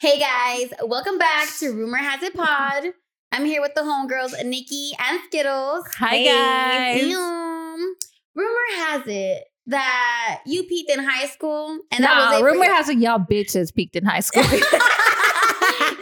Hey 0.00 0.18
guys, 0.18 0.72
welcome 0.82 1.18
back 1.18 1.48
to 1.58 1.72
Rumor 1.72 1.98
Has 1.98 2.22
It 2.22 2.34
Pod. 2.34 2.84
I'm 3.32 3.44
here 3.44 3.60
with 3.60 3.74
the 3.74 3.82
homegirls, 3.82 4.32
Nikki 4.46 4.92
and 4.98 5.20
Skittles. 5.26 5.84
Hi 5.98 6.16
Hey. 6.16 7.00
guys. 7.10 7.14
Um, 7.14 7.94
rumor 8.34 8.66
has 8.86 9.02
it 9.06 9.44
that 9.66 10.40
you 10.46 10.64
peaked 10.64 10.90
in 10.90 11.00
high 11.04 11.26
school, 11.26 11.78
and 11.92 12.02
that 12.02 12.14
nah, 12.16 12.30
was 12.32 12.40
it. 12.40 12.44
rumor 12.44 12.64
for 12.64 12.70
has 12.72 12.88
it 12.88 12.96
y'all 12.98 13.18
bitches 13.18 13.74
peaked 13.74 13.94
in 13.94 14.06
high 14.06 14.20
school. 14.20 14.42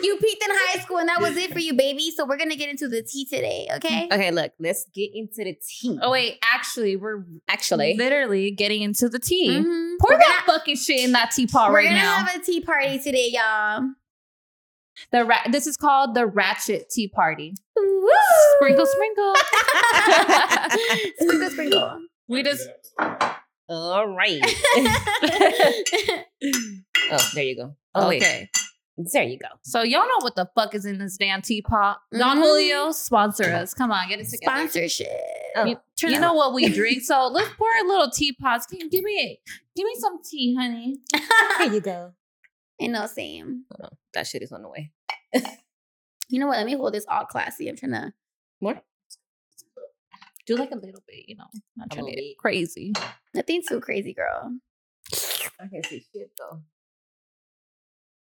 you. 0.02 0.14
you 0.14 0.18
peaked 0.18 0.42
in 0.42 0.50
high 0.50 0.80
school, 0.80 0.98
and 0.98 1.08
that 1.08 1.20
was 1.20 1.36
it 1.36 1.52
for 1.52 1.58
you, 1.58 1.74
baby. 1.74 2.10
So 2.10 2.24
we're 2.26 2.36
gonna 2.36 2.56
get 2.56 2.68
into 2.68 2.88
the 2.88 3.02
tea 3.02 3.24
today, 3.26 3.68
okay? 3.76 4.08
Okay, 4.10 4.30
look, 4.30 4.52
let's 4.58 4.86
get 4.94 5.10
into 5.14 5.44
the 5.44 5.56
tea. 5.66 5.98
oh 6.02 6.10
wait, 6.10 6.38
actually, 6.44 6.96
we're 6.96 7.24
actually, 7.48 7.94
literally 7.96 8.50
getting 8.50 8.82
into 8.82 9.08
the 9.08 9.18
tea. 9.18 9.48
Mhm. 9.50 9.96
Pour 10.00 10.12
We're 10.12 10.18
that 10.18 10.44
fucking 10.46 10.76
shit 10.76 11.04
in 11.04 11.12
that 11.12 11.30
teapot 11.32 11.72
right 11.72 11.84
now. 11.84 11.90
We're 11.90 11.96
gonna 12.18 12.30
have 12.30 12.40
a 12.40 12.44
tea 12.44 12.60
party 12.60 12.98
today, 12.98 13.30
y'all. 13.32 13.82
the 15.12 15.24
ra- 15.24 15.46
this 15.50 15.66
is 15.66 15.76
called 15.76 16.14
the 16.14 16.26
Ratchet 16.26 16.90
Tea 16.90 17.08
Party. 17.08 17.54
Woo! 17.76 18.08
Sprinkle, 18.56 18.86
sprinkle. 18.86 19.34
sprinkle, 21.20 21.50
sprinkle. 21.50 22.00
we 22.28 22.42
just 22.42 22.68
all 23.68 24.08
right. 24.08 24.40
oh, 27.10 27.30
there 27.34 27.44
you 27.44 27.56
go. 27.56 27.76
Oh, 27.94 28.08
wait. 28.08 28.48
Okay. 28.98 29.08
There 29.12 29.22
you 29.24 29.38
go. 29.38 29.48
So 29.62 29.82
y'all 29.82 30.06
know 30.06 30.18
what 30.20 30.34
the 30.36 30.48
fuck 30.54 30.74
is 30.74 30.84
in 30.84 30.98
this 30.98 31.16
damn 31.16 31.42
teapot? 31.42 31.98
Don 32.12 32.38
Mhm. 32.38 32.42
Julio, 32.42 32.90
sponsor 32.92 33.44
us. 33.44 33.74
Come 33.74 33.90
on, 33.92 34.08
get 34.08 34.20
it 34.20 34.28
together. 34.28 34.56
Sponsorship. 34.68 35.08
Oh, 35.56 35.64
You, 35.64 35.76
you 36.02 36.14
up. 36.16 36.20
know 36.20 36.34
what 36.34 36.52
we 36.54 36.68
drink, 36.74 37.02
so 37.02 37.28
let's 37.28 37.48
pour 37.56 37.68
a 37.82 37.86
little 37.86 38.10
teapots. 38.10 38.66
Give, 38.66 38.90
give 38.90 39.04
me, 39.04 39.40
give 39.76 39.84
me 39.86 39.94
some 39.98 40.20
tea, 40.22 40.56
honey. 40.58 40.98
There 41.58 41.72
you 41.72 41.80
go. 41.80 42.12
Ain't 42.80 42.92
no 42.92 43.06
same. 43.06 43.64
Oh, 43.82 43.88
that 44.14 44.26
shit 44.26 44.42
is 44.42 44.52
on 44.52 44.62
the 44.62 44.68
way. 44.68 44.90
You 46.30 46.38
know 46.38 46.46
what? 46.48 46.58
Let 46.58 46.66
me 46.66 46.74
hold 46.74 46.92
this 46.92 47.06
all 47.08 47.24
classy. 47.24 47.70
I'm 47.70 47.76
trying 47.76 47.92
to. 47.92 48.12
More? 48.60 48.82
Do 50.46 50.56
like 50.56 50.70
a 50.72 50.76
little 50.76 51.02
bit, 51.08 51.26
you 51.26 51.36
know. 51.36 51.46
Not 51.74 51.90
trying 51.90 52.04
to 52.04 52.10
little 52.10 52.16
get 52.16 52.20
bit. 52.32 52.36
crazy. 52.38 52.92
Nothing 53.34 53.62
too 53.66 53.80
crazy, 53.80 54.12
girl. 54.12 54.52
I 55.58 55.68
can 55.68 55.82
see 55.84 56.04
shit 56.12 56.30
though. 56.38 56.60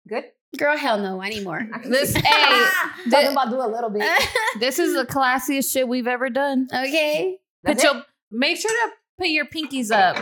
Good. 0.09 0.31
Girl, 0.57 0.75
hell 0.77 0.97
no. 0.99 1.21
anymore. 1.21 1.67
This, 1.85 2.13
hey, 2.15 2.21
Talking 2.21 3.11
thi- 3.11 3.25
about 3.27 3.49
do 3.49 3.61
a 3.61 3.67
little 3.71 3.89
bit. 3.89 4.03
this 4.59 4.79
is 4.79 4.93
the 4.95 5.05
classiest 5.05 5.71
shit 5.71 5.87
we've 5.87 6.07
ever 6.07 6.29
done. 6.29 6.67
okay. 6.73 7.37
Put 7.65 7.77
That's 7.77 7.83
your, 7.83 8.03
make 8.31 8.57
sure 8.57 8.71
to 8.71 8.91
put 9.19 9.27
your 9.29 9.45
pinkies 9.45 9.91
up 9.91 10.17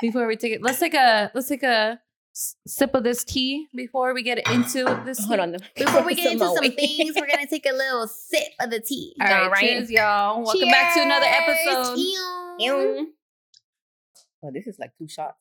before 0.00 0.26
we 0.26 0.36
take 0.36 0.52
it. 0.52 0.62
Let's 0.62 0.78
take 0.80 0.94
a, 0.94 1.30
let's 1.34 1.48
take 1.48 1.62
a 1.62 2.00
s- 2.34 2.56
sip 2.66 2.94
of 2.94 3.04
this 3.04 3.22
tea 3.22 3.66
before 3.74 4.12
we 4.14 4.22
get 4.22 4.38
into 4.50 4.84
this. 5.04 5.24
Hold 5.26 5.40
on. 5.40 5.56
Before 5.76 6.02
we 6.02 6.14
get 6.14 6.32
into 6.32 6.46
some 6.46 6.70
things, 6.72 7.14
we're 7.18 7.26
gonna 7.28 7.46
take 7.46 7.66
a 7.66 7.72
little 7.74 8.08
sip 8.08 8.48
of 8.60 8.70
the 8.70 8.80
tea. 8.80 9.14
All 9.20 9.26
right, 9.26 9.42
All 9.44 9.50
right. 9.50 9.60
cheers, 9.60 9.90
y'all. 9.90 10.42
Welcome 10.42 10.68
back 10.68 10.94
to 10.94 11.02
another 11.02 11.26
episode. 11.28 11.96
Ew. 11.98 12.56
Ew. 12.60 13.12
Oh, 14.42 14.50
this 14.52 14.66
is 14.66 14.78
like 14.78 14.92
two 14.98 15.06
shots. 15.08 15.36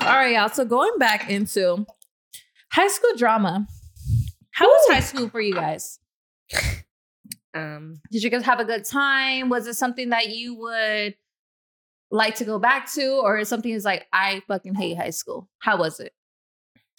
All 0.00 0.06
right, 0.06 0.34
y'all. 0.34 0.48
So 0.48 0.64
going 0.64 0.96
back 0.98 1.28
into 1.28 1.84
high 2.70 2.88
school 2.88 3.16
drama. 3.16 3.66
How 4.52 4.66
was 4.66 4.86
high 4.88 5.00
school 5.00 5.28
for 5.28 5.40
you 5.40 5.54
guys? 5.54 5.98
Um, 7.54 8.00
Did 8.12 8.22
you 8.22 8.30
guys 8.30 8.44
have 8.44 8.60
a 8.60 8.64
good 8.64 8.84
time? 8.84 9.48
Was 9.48 9.66
it 9.66 9.74
something 9.74 10.10
that 10.10 10.28
you 10.28 10.54
would 10.54 11.14
like 12.10 12.36
to 12.36 12.44
go 12.44 12.58
back 12.58 12.90
to, 12.92 13.20
or 13.22 13.38
is 13.38 13.48
something 13.48 13.72
that's 13.72 13.84
like 13.84 14.06
I 14.12 14.42
fucking 14.46 14.74
hate 14.74 14.96
high 14.96 15.10
school? 15.10 15.48
How 15.58 15.78
was 15.78 15.98
it? 15.98 16.12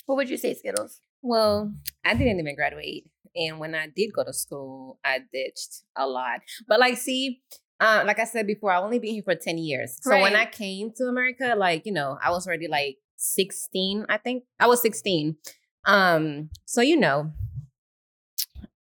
What 0.06 0.16
would 0.16 0.30
you 0.30 0.38
say, 0.38 0.54
Skittles? 0.54 1.02
well, 1.22 1.74
I 2.06 2.14
didn't 2.14 2.40
even 2.40 2.56
graduate, 2.56 3.10
and 3.36 3.60
when 3.60 3.76
I 3.76 3.88
did 3.88 4.14
go 4.14 4.24
to 4.24 4.34
school, 4.34 5.00
I 5.04 5.20
ditched 5.32 5.84
a 5.96 6.08
lot. 6.08 6.42
But 6.68 6.80
like, 6.80 6.98
see, 6.98 7.42
uh, 7.80 8.04
like 8.06 8.20
I 8.20 8.26
said 8.26 8.46
before, 8.48 8.72
I've 8.72 8.84
only 8.84 9.00
been 9.00 9.14
here 9.14 9.24
for 9.24 9.36
ten 9.36 9.58
years. 9.58 9.98
So 10.02 10.12
when 10.20 10.36
I 10.36 10.46
came 10.46 10.92
to 10.98 11.06
America, 11.06 11.56
like 11.58 11.86
you 11.86 11.94
know, 11.94 12.18
I 12.24 12.30
was 12.32 12.46
already 12.48 12.68
like 12.68 12.98
sixteen. 13.16 14.06
I 14.10 14.18
think 14.18 14.44
I 14.60 14.68
was 14.68 14.82
sixteen. 14.82 15.38
Um, 15.86 16.50
so 16.66 16.82
you 16.82 16.98
know, 16.98 17.32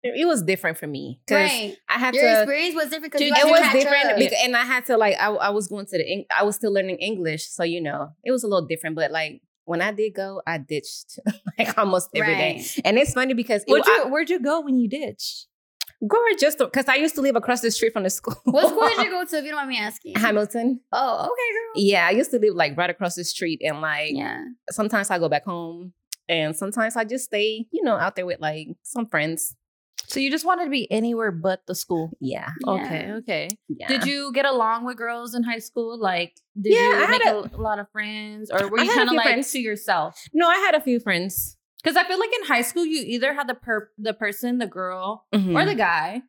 it, 0.04 0.22
it 0.22 0.26
was 0.26 0.42
different 0.44 0.78
for 0.78 0.88
me 0.88 1.20
because 1.26 1.50
Right. 1.50 1.78
I 1.90 1.94
had 2.00 2.14
Your 2.16 2.24
to. 2.24 2.42
experience 2.42 2.76
was 2.76 2.90
different 2.90 3.14
because 3.14 3.22
it 3.22 3.46
was 3.50 3.72
different 3.72 4.18
because, 4.18 4.38
and 4.44 4.56
I 4.56 4.64
had 4.66 4.86
to 4.86 4.98
like 4.98 5.16
I, 5.20 5.28
I 5.30 5.50
was 5.50 5.68
going 5.68 5.86
to 5.88 5.98
the 5.98 6.26
I 6.36 6.44
was 6.44 6.56
still 6.56 6.74
learning 6.74 6.98
English, 6.98 7.48
so 7.50 7.64
you 7.64 7.82
know 7.82 8.10
it 8.24 8.32
was 8.32 8.44
a 8.44 8.48
little 8.48 8.66
different. 8.68 8.96
But 8.96 9.12
like 9.12 9.42
when 9.66 9.82
I 9.82 9.92
did 9.92 10.14
go, 10.16 10.42
I 10.48 10.58
ditched 10.60 11.20
like 11.60 11.78
almost 11.78 12.10
every 12.16 12.36
day, 12.36 12.56
Right. 12.58 12.82
and 12.86 12.98
it's 12.98 13.14
funny 13.14 13.34
because 13.34 13.64
it, 13.64 13.70
Where'd 13.72 13.86
you, 13.86 14.04
I, 14.06 14.10
where'd 14.10 14.30
you 14.30 14.40
go 14.40 14.62
when 14.62 14.80
you 14.80 14.88
ditched? 14.90 15.48
Girl 16.06 16.22
just 16.40 16.58
because 16.60 16.88
I 16.88 16.96
used 16.96 17.16
to 17.16 17.22
live 17.22 17.36
across 17.36 17.62
the 17.62 17.72
street 17.72 17.94
from 17.94 18.04
the 18.04 18.10
school. 18.10 18.36
What 18.44 18.68
school 18.70 18.88
did 18.90 19.06
you 19.06 19.10
go 19.18 19.26
to? 19.26 19.38
If 19.38 19.44
you 19.44 19.50
don't 19.52 19.58
mind 19.58 19.70
me 19.70 19.78
asking. 19.80 20.16
Hamilton. 20.16 20.82
Oh, 20.92 21.16
okay, 21.22 21.26
girl. 21.28 21.84
Yeah, 21.84 22.08
I 22.08 22.12
used 22.12 22.32
to 22.32 22.40
live 22.40 22.54
like 22.56 22.78
right 22.78 22.90
across 22.90 23.16
the 23.16 23.24
street, 23.24 23.62
and 23.64 23.82
like 23.82 24.12
Yeah. 24.14 24.44
sometimes 24.70 25.10
I 25.10 25.18
go 25.20 25.30
back 25.30 25.46
home, 25.46 25.94
and 26.30 26.56
sometimes 26.56 26.96
I 26.96 27.04
just 27.06 27.26
stay, 27.26 27.66
you 27.72 27.84
know, 27.84 27.96
out 27.96 28.16
there 28.16 28.26
with 28.26 28.40
like 28.40 28.68
some 28.84 29.08
friends. 29.08 29.56
So 30.10 30.22
you 30.22 30.32
just 30.32 30.46
wanted 30.46 30.66
to 30.66 30.70
be 30.70 30.90
anywhere 30.90 31.32
but 31.32 31.66
the 31.68 31.76
school. 31.76 32.12
Yeah, 32.22 32.50
Okay, 32.66 33.12
okay. 33.14 33.50
yeah. 33.68 33.88
Did 33.90 34.06
you 34.06 34.32
get 34.32 34.46
along 34.46 34.86
with 34.86 34.96
girls 34.96 35.36
in 35.36 35.44
high 35.44 35.60
school? 35.60 36.00
Like, 36.00 36.34
did 36.62 36.74
Yeah, 36.74 36.80
you 36.80 36.96
I 36.96 37.00
had 37.00 37.10
make 37.10 37.26
a- 37.52 37.56
a, 37.58 37.62
lot 37.62 37.78
of 37.80 37.90
friends, 37.92 38.50
or 38.50 38.70
were 38.70 38.80
you 38.80 38.94
kind 38.94 39.10
of 39.10 39.16
like 39.16 39.26
friends. 39.26 39.52
to 39.52 39.60
yourself? 39.60 40.18
No, 40.34 40.48
I 40.48 40.56
had 40.58 40.76
a 40.76 40.80
few 40.82 41.02
friends. 41.02 41.58
Because 41.84 41.96
I 41.96 42.04
feel 42.08 42.20
like 42.20 42.32
in 42.42 42.48
high 42.48 42.62
school, 42.64 42.86
you 42.86 43.04
either 43.06 43.34
had 43.34 43.48
the 43.48 43.56
per 43.56 43.90
the 43.98 44.14
person, 44.14 44.58
the 44.58 44.68
girl, 44.68 45.26
or 45.34 45.38
Mhm. 45.40 45.66
the 45.68 45.76
guy 45.76 46.22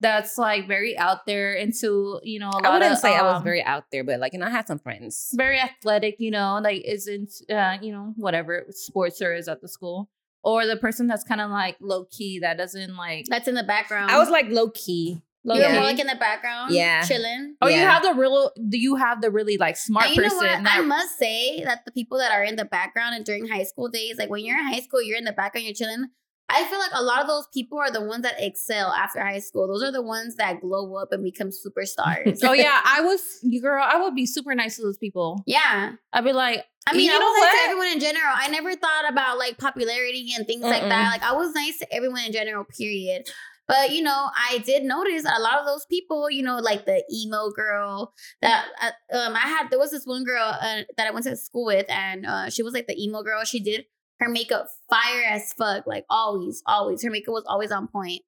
that's 0.00 0.36
like 0.36 0.66
very 0.66 0.98
out 0.98 1.26
there 1.26 1.54
into 1.54 2.18
you 2.24 2.38
know 2.40 2.50
a 2.50 2.58
lot 2.58 2.66
I 2.66 2.72
wouldn't 2.74 2.92
of, 2.92 2.98
say 2.98 3.16
I 3.16 3.22
was 3.22 3.36
um, 3.36 3.44
very 3.44 3.62
out 3.62 3.84
there, 3.92 4.04
but 4.04 4.20
like 4.20 4.32
you 4.32 4.38
know, 4.40 4.46
I 4.46 4.50
had 4.50 4.66
some 4.66 4.78
friends. 4.78 5.32
very 5.36 5.58
athletic, 5.58 6.16
you 6.18 6.30
know, 6.30 6.60
like 6.62 6.82
isn't 6.84 7.32
uh, 7.50 7.78
you 7.80 7.92
know, 7.92 8.12
whatever 8.16 8.66
sports 8.70 9.18
there 9.18 9.34
is 9.34 9.48
at 9.48 9.60
the 9.60 9.68
school. 9.68 10.10
Or 10.44 10.66
the 10.66 10.76
person 10.76 11.06
that's 11.06 11.22
kind 11.22 11.40
of 11.40 11.50
like 11.52 11.76
low 11.80 12.04
key 12.10 12.40
that 12.40 12.58
doesn't 12.58 12.96
like 12.96 13.26
That's 13.28 13.46
in 13.46 13.54
the 13.54 13.62
background. 13.62 14.10
I 14.10 14.18
was 14.18 14.28
like 14.28 14.46
low 14.48 14.70
key. 14.70 15.22
Low 15.44 15.54
you 15.56 15.60
were 15.62 15.66
Yeah. 15.68 15.74
more 15.74 15.84
like 15.84 15.98
in 15.98 16.06
the 16.06 16.14
background. 16.16 16.72
Yeah. 16.74 17.02
Chilling. 17.04 17.56
Oh, 17.60 17.68
you 17.68 17.78
have 17.78 18.02
the 18.02 18.14
real 18.14 18.52
do 18.68 18.78
you 18.78 18.96
have 18.96 19.20
the 19.20 19.30
really 19.30 19.56
like 19.56 19.76
smart 19.76 20.06
And 20.06 20.16
you 20.16 20.22
know 20.22 20.28
person 20.28 20.46
what? 20.46 20.64
that 20.64 20.78
I 20.78 20.82
must 20.82 21.18
say 21.18 21.62
that 21.64 21.84
the 21.84 21.92
people 21.92 22.18
that 22.18 22.32
are 22.32 22.42
in 22.44 22.56
the 22.56 22.64
background 22.64 23.14
and 23.14 23.24
during 23.24 23.46
high 23.48 23.64
school 23.64 23.88
days, 23.88 24.16
like 24.18 24.30
when 24.30 24.44
you're 24.44 24.58
in 24.58 24.66
high 24.72 24.80
school, 24.80 25.02
you're 25.02 25.18
in 25.18 25.24
the 25.24 25.32
background, 25.32 25.66
you're 25.66 25.74
chilling. 25.74 26.06
I 26.54 26.64
feel 26.66 26.78
like 26.80 26.90
a 26.92 27.02
lot 27.02 27.22
of 27.22 27.28
those 27.28 27.46
people 27.54 27.78
are 27.78 27.90
the 27.90 28.02
ones 28.02 28.24
that 28.24 28.34
excel 28.38 28.88
after 28.92 29.20
high 29.20 29.38
school. 29.38 29.66
Those 29.68 29.82
are 29.82 29.92
the 29.92 30.02
ones 30.02 30.36
that 30.36 30.60
glow 30.60 30.96
up 30.96 31.08
and 31.10 31.24
become 31.24 31.48
superstars. 31.48 32.40
Oh 32.42 32.52
yeah, 32.52 32.78
I 32.84 33.00
was 33.00 33.22
girl, 33.62 33.82
I 33.82 33.96
would 34.02 34.14
be 34.14 34.26
super 34.26 34.54
nice 34.54 34.76
to 34.76 34.82
those 34.82 34.98
people. 34.98 35.42
yeah. 35.46 35.92
I'd 36.12 36.24
be 36.24 36.32
like, 36.32 36.64
I 36.86 36.92
mean, 36.94 37.06
You 37.08 37.16
I 37.16 37.18
know 37.18 37.24
was 37.24 37.40
nice 37.40 37.50
to 37.50 37.56
what? 37.56 37.68
everyone 37.70 37.86
in 37.92 38.00
general. 38.00 38.34
I 38.36 38.48
never 38.48 38.74
thought 38.76 39.08
about 39.08 39.38
like 39.38 39.56
popularity 39.56 40.32
and 40.36 40.46
things 40.46 40.62
like 40.62 40.82
Mm-mm. 40.82 40.88
that. 40.90 41.10
Like 41.12 41.22
I 41.22 41.32
was 41.32 41.54
nice 41.54 41.78
to 41.78 41.94
everyone 41.94 42.22
in 42.26 42.32
general, 42.32 42.64
period. 42.64 43.28
But 43.72 43.90
you 43.92 44.02
know, 44.02 44.28
I 44.50 44.58
did 44.58 44.82
notice 44.84 45.24
a 45.24 45.40
lot 45.40 45.58
of 45.58 45.66
those 45.66 45.86
people, 45.86 46.30
you 46.30 46.42
know, 46.42 46.58
like 46.58 46.84
the 46.84 47.02
emo 47.12 47.50
girl 47.50 48.12
that 48.42 48.66
uh, 48.82 49.16
um 49.18 49.34
I 49.34 49.46
had. 49.54 49.70
There 49.70 49.78
was 49.78 49.90
this 49.90 50.04
one 50.04 50.24
girl 50.24 50.44
uh, 50.44 50.82
that 50.96 51.06
I 51.06 51.10
went 51.10 51.24
to 51.26 51.36
school 51.36 51.66
with, 51.66 51.86
and 51.88 52.26
uh, 52.26 52.50
she 52.50 52.62
was 52.62 52.74
like 52.74 52.86
the 52.86 52.96
emo 53.02 53.22
girl. 53.22 53.44
She 53.44 53.60
did 53.60 53.84
her 54.20 54.28
makeup 54.28 54.66
fire 54.90 55.22
as 55.28 55.52
fuck, 55.54 55.86
like 55.86 56.04
always, 56.10 56.62
always. 56.66 57.02
Her 57.02 57.10
makeup 57.10 57.32
was 57.32 57.44
always 57.48 57.72
on 57.72 57.88
point. 57.88 58.22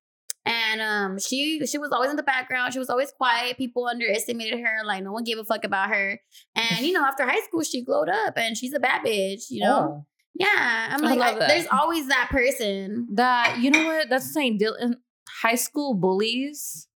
And 0.47 0.81
um, 0.83 1.19
she 1.19 1.65
she 1.67 1.79
was 1.79 1.91
always 1.93 2.11
in 2.11 2.17
the 2.17 2.23
background. 2.23 2.73
She 2.75 2.79
was 2.79 2.91
always 2.91 3.11
quiet. 3.13 3.57
People 3.57 3.87
underestimated 3.87 4.61
her. 4.61 4.85
Like 4.85 5.03
no 5.03 5.13
one 5.13 5.25
gave 5.25 5.39
a 5.39 5.45
fuck 5.45 5.65
about 5.65 5.89
her. 5.91 6.21
And 6.55 6.85
you 6.87 6.93
know, 6.93 7.05
after 7.05 7.25
high 7.25 7.41
school, 7.47 7.63
she 7.63 7.83
glowed 7.85 8.09
up, 8.11 8.35
and 8.37 8.57
she's 8.57 8.75
a 8.75 8.81
bad 8.81 9.03
bitch. 9.07 9.45
You 9.51 9.61
know, 9.65 9.79
Oh. 9.79 10.07
yeah. 10.35 10.89
I'm 10.91 11.01
like, 11.01 11.19
I- 11.21 11.47
there's 11.49 11.67
always 11.73 12.09
that 12.09 12.29
person. 12.31 13.09
that 13.15 13.59
you 13.63 13.71
know 13.71 13.87
what 13.87 14.11
that's 14.11 14.27
the 14.27 14.33
same 14.35 14.59
deal 14.59 14.75
in 14.75 14.97
high 15.29 15.55
school 15.55 15.95
bullies 15.95 16.89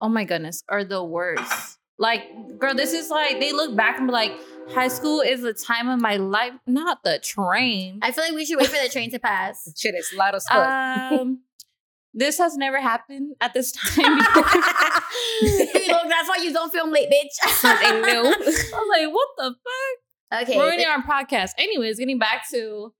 oh 0.00 0.08
my 0.08 0.24
goodness 0.24 0.62
are 0.68 0.84
the 0.84 1.02
worst 1.02 1.78
like 1.98 2.22
girl 2.58 2.74
this 2.74 2.92
is 2.92 3.10
like 3.10 3.40
they 3.40 3.52
look 3.52 3.76
back 3.76 3.98
and 3.98 4.06
be 4.06 4.12
like 4.12 4.32
high 4.70 4.88
school 4.88 5.20
is 5.20 5.42
the 5.42 5.52
time 5.52 5.88
of 5.88 6.00
my 6.00 6.16
life 6.16 6.52
not 6.66 7.02
the 7.02 7.18
train 7.18 7.98
I 8.02 8.12
feel 8.12 8.24
like 8.24 8.34
we 8.34 8.44
should 8.44 8.58
wait 8.58 8.68
for 8.68 8.82
the 8.82 8.88
train 8.88 9.10
to 9.10 9.18
pass. 9.18 9.72
Shit 9.76 9.94
is 9.94 10.12
loud 10.16 10.34
as 10.34 10.46
fuck. 10.46 10.68
um 11.12 11.40
this 12.14 12.38
has 12.38 12.56
never 12.56 12.80
happened 12.80 13.34
at 13.40 13.54
this 13.54 13.72
time 13.96 14.18
before. 14.18 14.42
Look, 14.42 16.08
that's 16.08 16.28
why 16.28 16.38
you 16.42 16.52
don't 16.52 16.72
film 16.72 16.90
late, 16.90 17.08
bitch. 17.10 17.50
Something 17.50 18.02
new. 18.02 18.08
I 18.08 18.36
was 18.38 18.88
like, 18.90 19.14
what 19.14 19.28
the 19.36 19.54
fuck? 19.64 20.42
Okay. 20.42 20.58
ruining 20.58 20.78
th- 20.78 20.88
our 20.88 21.02
podcast. 21.02 21.50
Anyways, 21.58 21.98
getting 21.98 22.18
back 22.18 22.48
to 22.50 22.92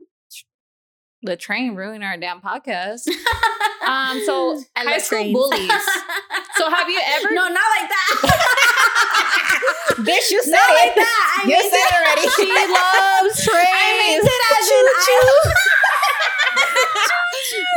the 1.23 1.37
train 1.37 1.75
ruining 1.75 2.03
our 2.03 2.17
damn 2.17 2.41
podcast. 2.41 3.09
Um, 3.87 4.21
so 4.25 4.61
I 4.77 4.85
high 4.85 4.99
school 4.99 5.19
trains. 5.19 5.33
bullies. 5.35 5.83
So 6.57 6.69
have 6.71 6.89
you 6.89 7.01
ever? 7.05 7.31
no, 7.35 7.49
not 7.49 7.55
like 7.55 7.89
that. 7.89 8.11
Bitch, 9.99 10.31
you 10.31 10.43
said 10.43 10.53
not 10.53 10.71
it. 10.71 10.75
like 10.87 10.95
that. 10.95 11.43
I 11.43 11.49
You 11.49 11.59
said 11.59 11.87
it 11.87 11.95
already. 11.99 12.27
she 12.39 12.47
loves 12.71 13.35
trains. 13.47 13.67
I 13.75 13.91
meant 13.99 14.25
it 14.25 14.43
as 14.51 14.67
I. 14.69 15.53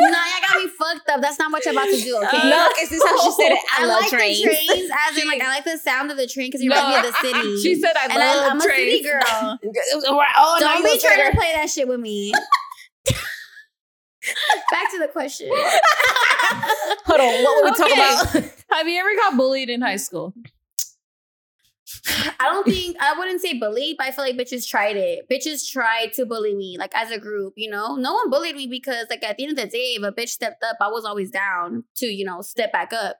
no, 0.01 0.07
y'all 0.09 0.41
got 0.47 0.57
me 0.63 0.67
fucked 0.69 1.09
up. 1.09 1.21
That's 1.21 1.39
not 1.39 1.51
what 1.51 1.63
you're 1.65 1.73
about 1.73 1.85
to 1.89 1.97
do, 2.01 2.17
okay? 2.17 2.49
no, 2.49 2.67
because 2.69 2.89
this 2.89 3.01
is 3.01 3.07
how 3.09 3.17
she 3.23 3.31
said 3.31 3.51
it. 3.53 3.59
I, 3.77 3.83
I 3.83 3.85
love 3.85 4.01
like 4.01 4.09
trains. 4.09 4.37
the 4.41 4.45
trains, 4.45 4.89
as 5.09 5.17
in 5.17 5.27
like 5.27 5.41
I 5.41 5.47
like 5.47 5.63
the 5.63 5.77
sound 5.77 6.11
of 6.11 6.17
the 6.17 6.27
train 6.27 6.47
because 6.47 6.61
you 6.61 6.69
No, 6.69 6.75
remind 6.75 7.03
me 7.03 7.07
of 7.09 7.13
the 7.13 7.19
city. 7.21 7.61
She 7.61 7.75
said 7.75 7.93
I 7.95 8.05
and 8.05 8.13
love 8.15 8.45
I, 8.45 8.49
I'm 8.49 8.57
a 8.57 8.61
city 8.61 9.03
girl. 9.03 9.21
oh, 9.23 10.57
Don't 10.59 10.77
you 10.79 10.83
be 10.93 10.99
trying 10.99 11.31
to 11.31 11.37
play 11.37 11.51
that 11.55 11.69
shit 11.69 11.87
with 11.87 11.99
me. 11.99 12.31
Back 14.71 14.91
to 14.91 14.99
the 14.99 15.07
question. 15.07 15.49
Hold 17.05 17.19
on, 17.19 17.43
what 17.43 17.63
were 17.63 17.71
we 17.71 17.77
talking 17.77 17.93
about? 17.93 18.51
Have 18.71 18.87
you 18.87 18.99
ever 18.99 19.15
got 19.15 19.37
bullied 19.37 19.69
in 19.69 19.81
high 19.81 19.95
school? 19.97 20.33
I 22.07 22.45
don't 22.45 22.65
think 22.65 22.97
I 22.99 23.17
wouldn't 23.17 23.41
say 23.41 23.57
bullied, 23.57 23.97
but 23.97 24.07
I 24.07 24.11
feel 24.11 24.25
like 24.25 24.37
bitches 24.37 24.67
tried 24.67 24.95
it. 24.95 25.29
Bitches 25.29 25.69
tried 25.69 26.13
to 26.13 26.25
bully 26.25 26.55
me, 26.55 26.77
like 26.77 26.91
as 26.95 27.11
a 27.11 27.19
group. 27.19 27.53
You 27.57 27.69
know, 27.69 27.95
no 27.95 28.13
one 28.13 28.29
bullied 28.29 28.55
me 28.55 28.67
because, 28.67 29.07
like, 29.09 29.23
at 29.23 29.37
the 29.37 29.43
end 29.43 29.57
of 29.57 29.63
the 29.63 29.69
day, 29.69 29.95
if 29.95 30.03
a 30.03 30.11
bitch 30.11 30.29
stepped 30.29 30.63
up, 30.63 30.77
I 30.79 30.87
was 30.87 31.05
always 31.05 31.31
down 31.31 31.83
to, 31.97 32.05
you 32.05 32.25
know, 32.25 32.41
step 32.41 32.71
back 32.71 32.93
up. 32.93 33.17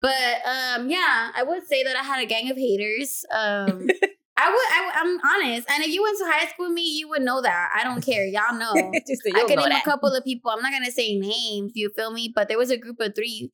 But 0.00 0.42
um, 0.44 0.90
yeah, 0.90 1.30
I 1.34 1.42
would 1.44 1.66
say 1.66 1.82
that 1.82 1.96
I 1.96 2.02
had 2.02 2.22
a 2.22 2.26
gang 2.26 2.50
of 2.50 2.56
haters. 2.56 3.24
Um, 3.30 3.88
I 4.36 4.50
would, 4.50 4.56
I, 4.72 4.84
would- 4.84 4.94
I'm 4.96 5.20
honest, 5.46 5.70
and 5.70 5.84
if 5.84 5.90
you 5.90 6.02
went 6.02 6.18
to 6.18 6.24
high 6.26 6.46
school 6.48 6.66
with 6.66 6.74
me, 6.74 6.82
you 6.98 7.08
would 7.10 7.22
know 7.22 7.40
that. 7.42 7.70
I 7.74 7.84
don't 7.84 8.00
care, 8.04 8.26
y'all 8.26 8.54
know. 8.58 8.72
So 8.72 8.80
I 8.82 9.38
you'll 9.38 9.46
could 9.46 9.56
know 9.56 9.62
name 9.62 9.70
that. 9.70 9.82
a 9.82 9.84
couple 9.84 10.12
of 10.14 10.24
people. 10.24 10.50
I'm 10.50 10.60
not 10.60 10.72
gonna 10.72 10.90
say 10.90 11.16
names. 11.18 11.72
You 11.74 11.90
feel 11.94 12.10
me? 12.12 12.32
But 12.34 12.48
there 12.48 12.58
was 12.58 12.70
a 12.70 12.76
group 12.76 12.98
of 13.00 13.14
three 13.14 13.52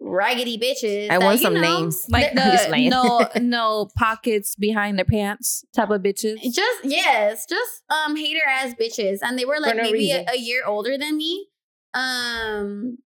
raggedy 0.00 0.58
bitches. 0.58 1.10
I 1.10 1.18
that, 1.18 1.22
want 1.24 1.38
you 1.38 1.44
some 1.44 1.54
know, 1.54 1.60
names. 1.60 2.06
Like 2.08 2.30
I'm 2.30 2.34
the 2.36 2.88
no 2.90 3.28
no 3.40 3.88
pockets 3.96 4.56
behind 4.56 4.98
their 4.98 5.04
pants 5.04 5.64
type 5.74 5.90
of 5.90 6.02
bitches. 6.02 6.40
Just 6.42 6.84
yes, 6.84 7.46
just 7.46 7.82
um 7.90 8.16
hater 8.16 8.40
ass 8.48 8.74
bitches, 8.80 9.18
and 9.22 9.38
they 9.38 9.44
were 9.44 9.60
like 9.60 9.76
no 9.76 9.82
maybe 9.82 10.10
a, 10.10 10.24
a 10.32 10.36
year 10.38 10.62
older 10.66 10.96
than 10.98 11.16
me. 11.16 11.46
Um, 11.94 12.98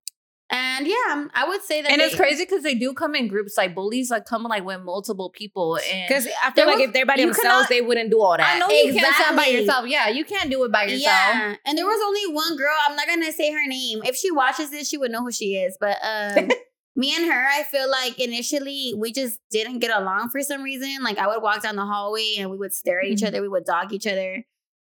and 0.50 0.87
yeah, 0.87 0.94
um, 1.12 1.31
I 1.35 1.49
would 1.49 1.62
say 1.62 1.82
that. 1.82 1.91
And 1.91 2.00
it's 2.02 2.14
crazy 2.14 2.44
because 2.44 2.62
they 2.62 2.75
do 2.75 2.93
come 2.93 3.14
in 3.14 3.29
groups. 3.29 3.56
Like 3.56 3.75
bullies, 3.75 4.11
like 4.11 4.25
come 4.26 4.43
like 4.44 4.64
with 4.64 4.82
multiple 4.82 5.31
people. 5.31 5.79
And 5.93 6.06
Because 6.08 6.29
I 6.44 6.50
feel 6.52 6.67
like 6.67 6.76
was- 6.76 6.88
if 6.88 6.93
they're 6.93 7.06
by 7.06 7.17
themselves, 7.17 7.41
cannot- 7.43 7.69
they 7.69 7.81
wouldn't 7.81 8.11
do 8.11 8.20
all 8.20 8.37
that. 8.37 8.56
I 8.56 8.58
know 8.58 8.69
you 8.69 8.93
can't 8.93 9.14
stand 9.17 9.37
by 9.37 9.46
yourself. 9.46 9.87
Yeah, 9.88 10.08
you 10.08 10.25
can't 10.25 10.50
do 10.50 10.62
it 10.64 10.70
by 10.73 10.85
yourself. 10.85 11.00
Yeah, 11.02 11.56
and 11.64 11.79
there 11.79 11.87
was 11.87 12.00
only 12.05 12.35
one 12.35 12.56
girl. 12.56 12.75
I'm 12.88 12.94
not 12.96 13.06
gonna 13.08 13.32
say 13.32 13.52
her 13.52 13.67
name. 13.67 14.02
If 14.05 14.17
she 14.17 14.31
watches 14.31 14.70
this, 14.70 14.88
she 14.88 14.99
would 14.99 15.11
know 15.11 15.23
who 15.23 15.32
she 15.32 15.56
is. 15.56 15.76
But 15.81 15.96
um, 16.02 16.49
me 16.96 17.14
and 17.17 17.25
her, 17.32 17.46
I 17.49 17.62
feel 17.64 17.91
like 17.91 18.20
initially 18.20 18.94
we 18.96 19.12
just 19.12 19.41
didn't 19.50 19.79
get 19.81 19.96
along 19.96 20.29
for 20.31 20.41
some 20.43 20.62
reason. 20.62 20.99
Like 21.02 21.19
I 21.19 21.26
would 21.26 21.43
walk 21.43 21.62
down 21.62 21.76
the 21.76 21.87
hallway 21.87 22.35
and 22.38 22.50
we 22.50 22.56
would 22.58 22.73
stare 22.75 23.00
at 23.00 23.06
each 23.06 23.20
Mhm. 23.20 23.29
other. 23.29 23.41
We 23.43 23.49
would 23.49 23.64
dog 23.64 23.93
each 23.93 24.06
other, 24.06 24.44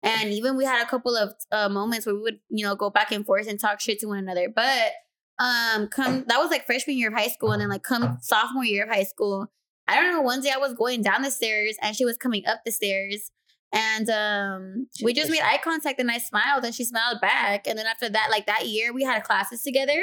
and 0.02 0.32
even 0.32 0.56
we 0.56 0.64
had 0.66 0.82
a 0.82 0.90
couple 0.90 1.16
of 1.16 1.34
uh, 1.52 1.68
moments 1.70 2.06
where 2.06 2.16
we 2.16 2.22
would, 2.22 2.40
you 2.50 2.66
know, 2.66 2.76
go 2.76 2.90
back 2.90 3.12
and 3.12 3.26
forth 3.26 3.48
and 3.48 3.60
talk 3.60 3.82
shit 3.82 4.00
to 4.00 4.08
one 4.08 4.18
another. 4.18 4.48
But 4.50 4.94
um, 5.42 5.88
come 5.88 6.24
that 6.28 6.38
was 6.38 6.52
like 6.52 6.66
freshman 6.66 6.98
year 6.98 7.08
of 7.08 7.16
high 7.16 7.30
school, 7.30 7.52
and 7.52 7.62
then 7.62 7.70
like 7.70 7.84
come 7.84 8.20
sophomore 8.22 8.66
year 8.66 8.84
of 8.84 8.90
high 8.90 9.04
school. 9.04 9.48
I 9.88 9.96
don't 9.96 10.12
know. 10.12 10.22
One 10.22 10.42
day 10.42 10.52
I 10.56 10.58
was 10.58 10.74
going 10.74 11.02
down 11.02 11.22
the 11.22 11.32
stairs 11.32 11.76
and 11.82 11.96
she 11.96 12.06
was 12.06 12.16
coming 12.16 12.46
up 12.46 12.62
the 12.66 12.72
stairs. 12.72 13.32
And 13.74 14.10
um, 14.10 14.88
we 15.04 15.14
just 15.14 15.32
made 15.32 15.42
eye 15.42 15.60
contact 15.64 16.00
and 16.00 16.12
I 16.12 16.18
smiled 16.18 16.64
and 16.64 16.76
she 16.76 16.84
smiled 16.84 17.20
back. 17.22 17.68
And 17.68 17.78
then 17.78 17.86
after 17.86 18.10
that, 18.10 18.28
like 18.30 18.46
that 18.46 18.68
year, 18.68 18.94
we 18.94 19.04
had 19.04 19.24
classes 19.24 19.64
together 19.64 20.02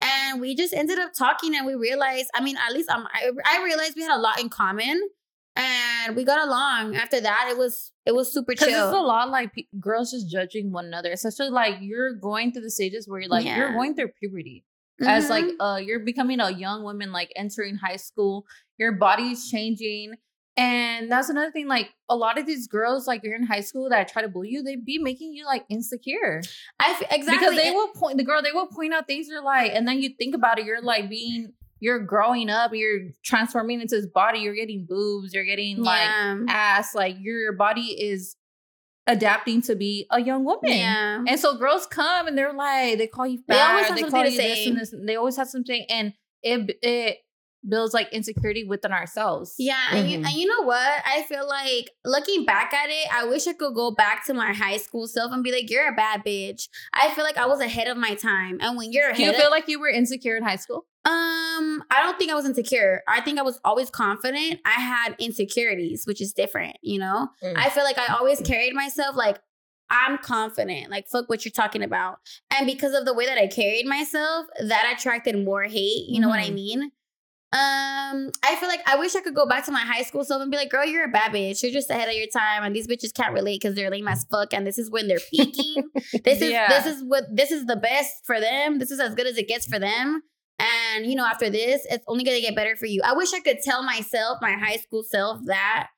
and 0.00 0.40
we 0.40 0.54
just 0.54 0.74
ended 0.74 0.98
up 0.98 1.12
talking 1.16 1.54
and 1.54 1.66
we 1.66 1.74
realized, 1.74 2.28
I 2.34 2.42
mean, 2.42 2.56
at 2.56 2.72
least 2.72 2.88
um, 2.90 3.06
I, 3.12 3.30
I 3.46 3.64
realized 3.64 3.94
we 3.96 4.02
had 4.02 4.16
a 4.16 4.20
lot 4.20 4.40
in 4.40 4.48
common 4.48 5.00
and 5.56 6.16
we 6.16 6.24
got 6.24 6.46
along. 6.46 6.96
After 6.96 7.20
that, 7.20 7.48
it 7.50 7.58
was 7.58 7.92
it 8.06 8.12
was 8.14 8.32
super 8.32 8.54
chill. 8.54 8.68
It's 8.68 8.96
a 8.96 9.00
lot 9.00 9.30
like 9.30 9.54
pe- 9.54 9.66
girls 9.78 10.10
just 10.10 10.30
judging 10.30 10.72
one 10.72 10.86
another, 10.86 11.12
especially 11.12 11.50
like 11.50 11.76
you're 11.80 12.14
going 12.14 12.52
through 12.52 12.62
the 12.62 12.70
stages 12.70 13.06
where 13.08 13.20
you're 13.20 13.30
like 13.30 13.44
you're 13.44 13.72
going 13.72 13.94
through 13.94 14.08
puberty. 14.18 14.64
As 15.00 15.30
like 15.30 15.44
Mhm. 15.44 15.56
uh 15.60 15.76
you're 15.78 16.00
becoming 16.00 16.40
a 16.40 16.50
young 16.50 16.82
woman, 16.82 17.12
like 17.12 17.32
entering 17.36 17.76
high 17.76 17.96
school, 17.96 18.46
your 18.78 18.92
body's 18.92 19.50
changing. 19.50 20.14
And 20.56 21.10
that's 21.10 21.30
another 21.30 21.50
thing, 21.50 21.66
like 21.66 21.94
a 22.10 22.16
lot 22.16 22.36
of 22.38 22.44
these 22.44 22.66
girls, 22.66 23.06
like 23.06 23.22
you're 23.24 23.34
in 23.34 23.46
high 23.46 23.60
school 23.62 23.88
that 23.88 24.08
try 24.08 24.20
to 24.20 24.28
bully 24.28 24.50
you, 24.50 24.62
they 24.62 24.76
be 24.76 24.98
making 24.98 25.32
you 25.32 25.46
like 25.46 25.64
insecure. 25.70 26.42
I 26.78 26.90
f- 26.90 27.10
exactly 27.10 27.38
Because 27.38 27.56
they 27.56 27.70
will 27.70 27.88
point 27.88 28.18
the 28.18 28.24
girl, 28.24 28.42
they 28.42 28.52
will 28.52 28.66
point 28.66 28.92
out 28.92 29.06
things 29.06 29.28
you're 29.28 29.42
like, 29.42 29.72
and 29.74 29.88
then 29.88 30.02
you 30.02 30.10
think 30.10 30.34
about 30.34 30.58
it, 30.58 30.66
you're 30.66 30.82
like 30.82 31.08
being 31.08 31.54
you're 31.80 31.98
growing 31.98 32.48
up, 32.48 32.72
you're 32.74 33.08
transforming 33.24 33.80
into 33.80 33.96
this 33.96 34.06
body, 34.06 34.38
you're 34.38 34.54
getting 34.54 34.86
boobs, 34.86 35.34
you're 35.34 35.44
getting 35.44 35.78
like 35.82 36.02
yeah. 36.02 36.38
ass, 36.48 36.94
like 36.94 37.16
your 37.18 37.54
body 37.54 37.86
is 38.00 38.36
adapting 39.06 39.62
to 39.62 39.74
be 39.74 40.06
a 40.10 40.20
young 40.20 40.44
woman. 40.44 40.70
yeah. 40.70 41.24
And 41.26 41.38
so 41.38 41.56
girls 41.56 41.86
come 41.86 42.26
and 42.28 42.36
they're 42.38 42.52
like, 42.52 42.98
they 42.98 43.06
call 43.06 43.26
you 43.26 43.38
fat, 43.46 43.54
They 43.54 43.60
always 43.60 43.86
have 43.86 43.96
they 43.96 44.02
something 44.02 44.24
to 44.24 44.30
say. 44.30 44.48
this 44.54 44.66
and 44.66 44.76
this. 44.78 44.94
They 45.06 45.16
always 45.16 45.36
have 45.36 45.48
something, 45.48 45.84
and 45.88 46.12
it 46.42 46.76
it 46.82 47.18
builds 47.68 47.94
like 47.94 48.12
insecurity 48.12 48.64
within 48.64 48.92
ourselves. 48.92 49.54
Yeah, 49.58 49.78
and, 49.92 50.10
you, 50.10 50.16
and 50.18 50.30
you 50.30 50.46
know 50.46 50.62
what? 50.66 51.02
I 51.06 51.22
feel 51.28 51.46
like 51.46 51.90
looking 52.04 52.44
back 52.44 52.74
at 52.74 52.90
it, 52.90 53.06
I 53.14 53.24
wish 53.24 53.46
I 53.46 53.52
could 53.52 53.74
go 53.74 53.90
back 53.92 54.26
to 54.26 54.34
my 54.34 54.52
high 54.52 54.78
school 54.78 55.06
self 55.06 55.32
and 55.32 55.42
be 55.44 55.52
like, 55.52 55.70
"You're 55.70 55.88
a 55.88 55.94
bad 55.94 56.22
bitch." 56.24 56.68
I 56.92 57.10
feel 57.14 57.24
like 57.24 57.36
I 57.38 57.46
was 57.46 57.60
ahead 57.60 57.88
of 57.88 57.96
my 57.96 58.14
time, 58.14 58.58
and 58.60 58.76
when 58.76 58.92
you're 58.92 59.06
ahead, 59.06 59.16
Do 59.16 59.22
you 59.24 59.30
of- 59.30 59.36
feel 59.36 59.50
like 59.50 59.68
you 59.68 59.78
were 59.80 59.88
insecure 59.88 60.36
in 60.36 60.42
high 60.42 60.56
school? 60.56 60.86
um, 61.04 61.82
I 61.90 62.00
don't 62.02 62.16
think 62.16 62.30
I 62.30 62.34
was 62.34 62.44
insecure. 62.44 63.02
I 63.08 63.20
think 63.20 63.38
I 63.38 63.42
was 63.42 63.58
always 63.64 63.90
confident. 63.90 64.60
I 64.64 64.80
had 64.80 65.16
insecurities, 65.18 66.04
which 66.06 66.20
is 66.20 66.32
different. 66.32 66.76
You 66.82 67.00
know, 67.00 67.28
Mm. 67.42 67.54
I 67.56 67.70
feel 67.70 67.82
like 67.84 67.98
I 67.98 68.14
always 68.14 68.40
carried 68.40 68.74
myself 68.74 69.16
like. 69.16 69.38
I'm 69.94 70.16
confident, 70.16 70.90
like 70.90 71.06
fuck 71.08 71.28
what 71.28 71.44
you're 71.44 71.52
talking 71.52 71.82
about. 71.82 72.16
And 72.50 72.64
because 72.66 72.94
of 72.94 73.04
the 73.04 73.12
way 73.12 73.26
that 73.26 73.36
I 73.36 73.46
carried 73.46 73.84
myself, 73.84 74.46
that 74.58 74.94
attracted 74.96 75.36
more 75.44 75.64
hate. 75.64 76.06
You 76.08 76.18
know 76.18 76.30
what 76.30 76.38
I 76.40 76.48
Mhm. 76.48 76.54
mean? 76.54 76.92
Um, 77.54 78.30
I 78.42 78.56
feel 78.56 78.68
like 78.70 78.80
I 78.86 78.96
wish 78.96 79.14
I 79.14 79.20
could 79.20 79.34
go 79.34 79.46
back 79.46 79.66
to 79.66 79.72
my 79.72 79.80
high 79.80 80.02
school 80.04 80.24
self 80.24 80.40
and 80.40 80.50
be 80.50 80.56
like, 80.56 80.70
girl, 80.70 80.86
you're 80.86 81.04
a 81.04 81.08
bad 81.08 81.32
bitch. 81.32 81.62
You're 81.62 81.70
just 81.72 81.90
ahead 81.90 82.08
of 82.08 82.14
your 82.14 82.26
time, 82.26 82.64
and 82.64 82.74
these 82.74 82.86
bitches 82.88 83.12
can't 83.12 83.34
relate 83.34 83.60
because 83.60 83.76
they're 83.76 83.90
lame 83.90 84.08
as 84.08 84.24
fuck, 84.30 84.54
and 84.54 84.66
this 84.66 84.78
is 84.78 84.90
when 84.90 85.06
they're 85.06 85.20
peaking. 85.30 85.84
this 86.24 86.40
is 86.40 86.50
Yeah. 86.50 86.68
this 86.68 86.86
is 86.86 87.02
what 87.04 87.24
this 87.30 87.50
is 87.50 87.66
the 87.66 87.76
best 87.76 88.24
for 88.24 88.40
them. 88.40 88.78
This 88.78 88.90
is 88.90 89.00
as 89.00 89.14
good 89.14 89.26
as 89.26 89.36
it 89.36 89.48
gets 89.48 89.66
for 89.66 89.78
them. 89.78 90.22
And 90.58 91.06
you 91.06 91.14
know, 91.14 91.26
after 91.26 91.50
this, 91.50 91.84
it's 91.90 92.04
only 92.08 92.24
gonna 92.24 92.40
get 92.40 92.54
better 92.56 92.74
for 92.76 92.86
you. 92.86 93.02
I 93.04 93.12
wish 93.14 93.34
I 93.34 93.40
could 93.40 93.58
tell 93.62 93.82
myself, 93.82 94.38
my 94.40 94.52
high 94.52 94.76
school 94.76 95.02
self, 95.02 95.40
that. 95.46 95.88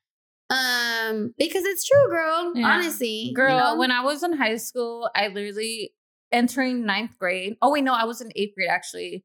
Um, 0.50 1.34
because 1.38 1.64
it's 1.64 1.86
true, 1.86 2.08
girl. 2.10 2.52
Yeah. 2.54 2.66
Honestly, 2.66 3.08
you 3.28 3.34
Girl, 3.34 3.58
know? 3.58 3.76
when 3.76 3.90
I 3.90 4.02
was 4.04 4.22
in 4.22 4.32
high 4.34 4.56
school, 4.56 5.08
I 5.14 5.29
literally 5.29 5.93
entering 6.32 6.84
ninth 6.84 7.17
grade. 7.19 7.55
Oh 7.62 7.70
wait, 7.72 7.84
no, 7.84 7.94
I 7.94 8.05
was 8.05 8.20
in 8.20 8.31
eighth 8.36 8.55
grade 8.55 8.69
actually. 8.70 9.24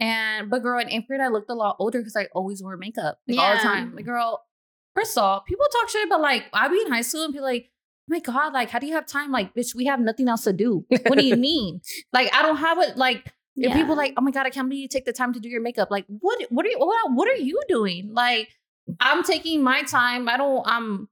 And 0.00 0.50
but 0.50 0.62
girl, 0.62 0.80
in 0.80 0.90
eighth 0.90 1.06
grade, 1.06 1.20
I 1.20 1.28
looked 1.28 1.50
a 1.50 1.54
lot 1.54 1.76
older 1.78 1.98
because 1.98 2.16
I 2.16 2.26
always 2.34 2.62
wore 2.62 2.76
makeup 2.76 3.18
like, 3.28 3.38
all 3.38 3.54
the 3.54 3.60
time. 3.60 3.94
Like, 3.94 4.04
girl, 4.04 4.44
first 4.94 5.16
of 5.16 5.22
all, 5.22 5.40
people 5.40 5.64
talk 5.72 5.88
shit 5.88 6.06
about 6.06 6.20
like 6.20 6.44
I 6.52 6.68
be 6.68 6.80
in 6.80 6.92
high 6.92 7.02
school 7.02 7.24
and 7.24 7.32
be 7.32 7.40
like, 7.40 7.70
oh 7.70 8.14
my 8.14 8.18
god, 8.20 8.52
like 8.52 8.70
how 8.70 8.78
do 8.78 8.86
you 8.86 8.94
have 8.94 9.06
time? 9.06 9.30
Like, 9.30 9.54
bitch, 9.54 9.74
we 9.74 9.86
have 9.86 10.00
nothing 10.00 10.28
else 10.28 10.44
to 10.44 10.52
do. 10.52 10.84
What 10.88 11.18
do 11.18 11.24
you 11.24 11.36
mean? 11.50 11.80
like, 12.12 12.34
I 12.34 12.42
don't 12.42 12.56
have 12.56 12.78
it. 12.78 12.96
Like, 12.96 13.32
if 13.56 13.72
people 13.72 13.96
like, 13.96 14.14
oh 14.16 14.20
my 14.20 14.32
god, 14.32 14.46
I 14.46 14.50
can't 14.50 14.68
believe 14.68 14.82
you 14.82 14.88
take 14.88 15.04
the 15.04 15.12
time 15.12 15.32
to 15.32 15.40
do 15.40 15.48
your 15.48 15.62
makeup. 15.62 15.90
Like, 15.90 16.06
what? 16.08 16.44
What 16.50 16.66
are 16.66 16.68
you? 16.68 16.78
What, 16.78 17.12
what 17.12 17.28
are 17.28 17.36
you 17.36 17.60
doing? 17.68 18.10
Like, 18.12 18.48
I'm 19.00 19.22
taking 19.22 19.62
my 19.62 19.82
time. 19.82 20.28
I 20.28 20.36
don't. 20.36 20.66
I'm 20.66 21.08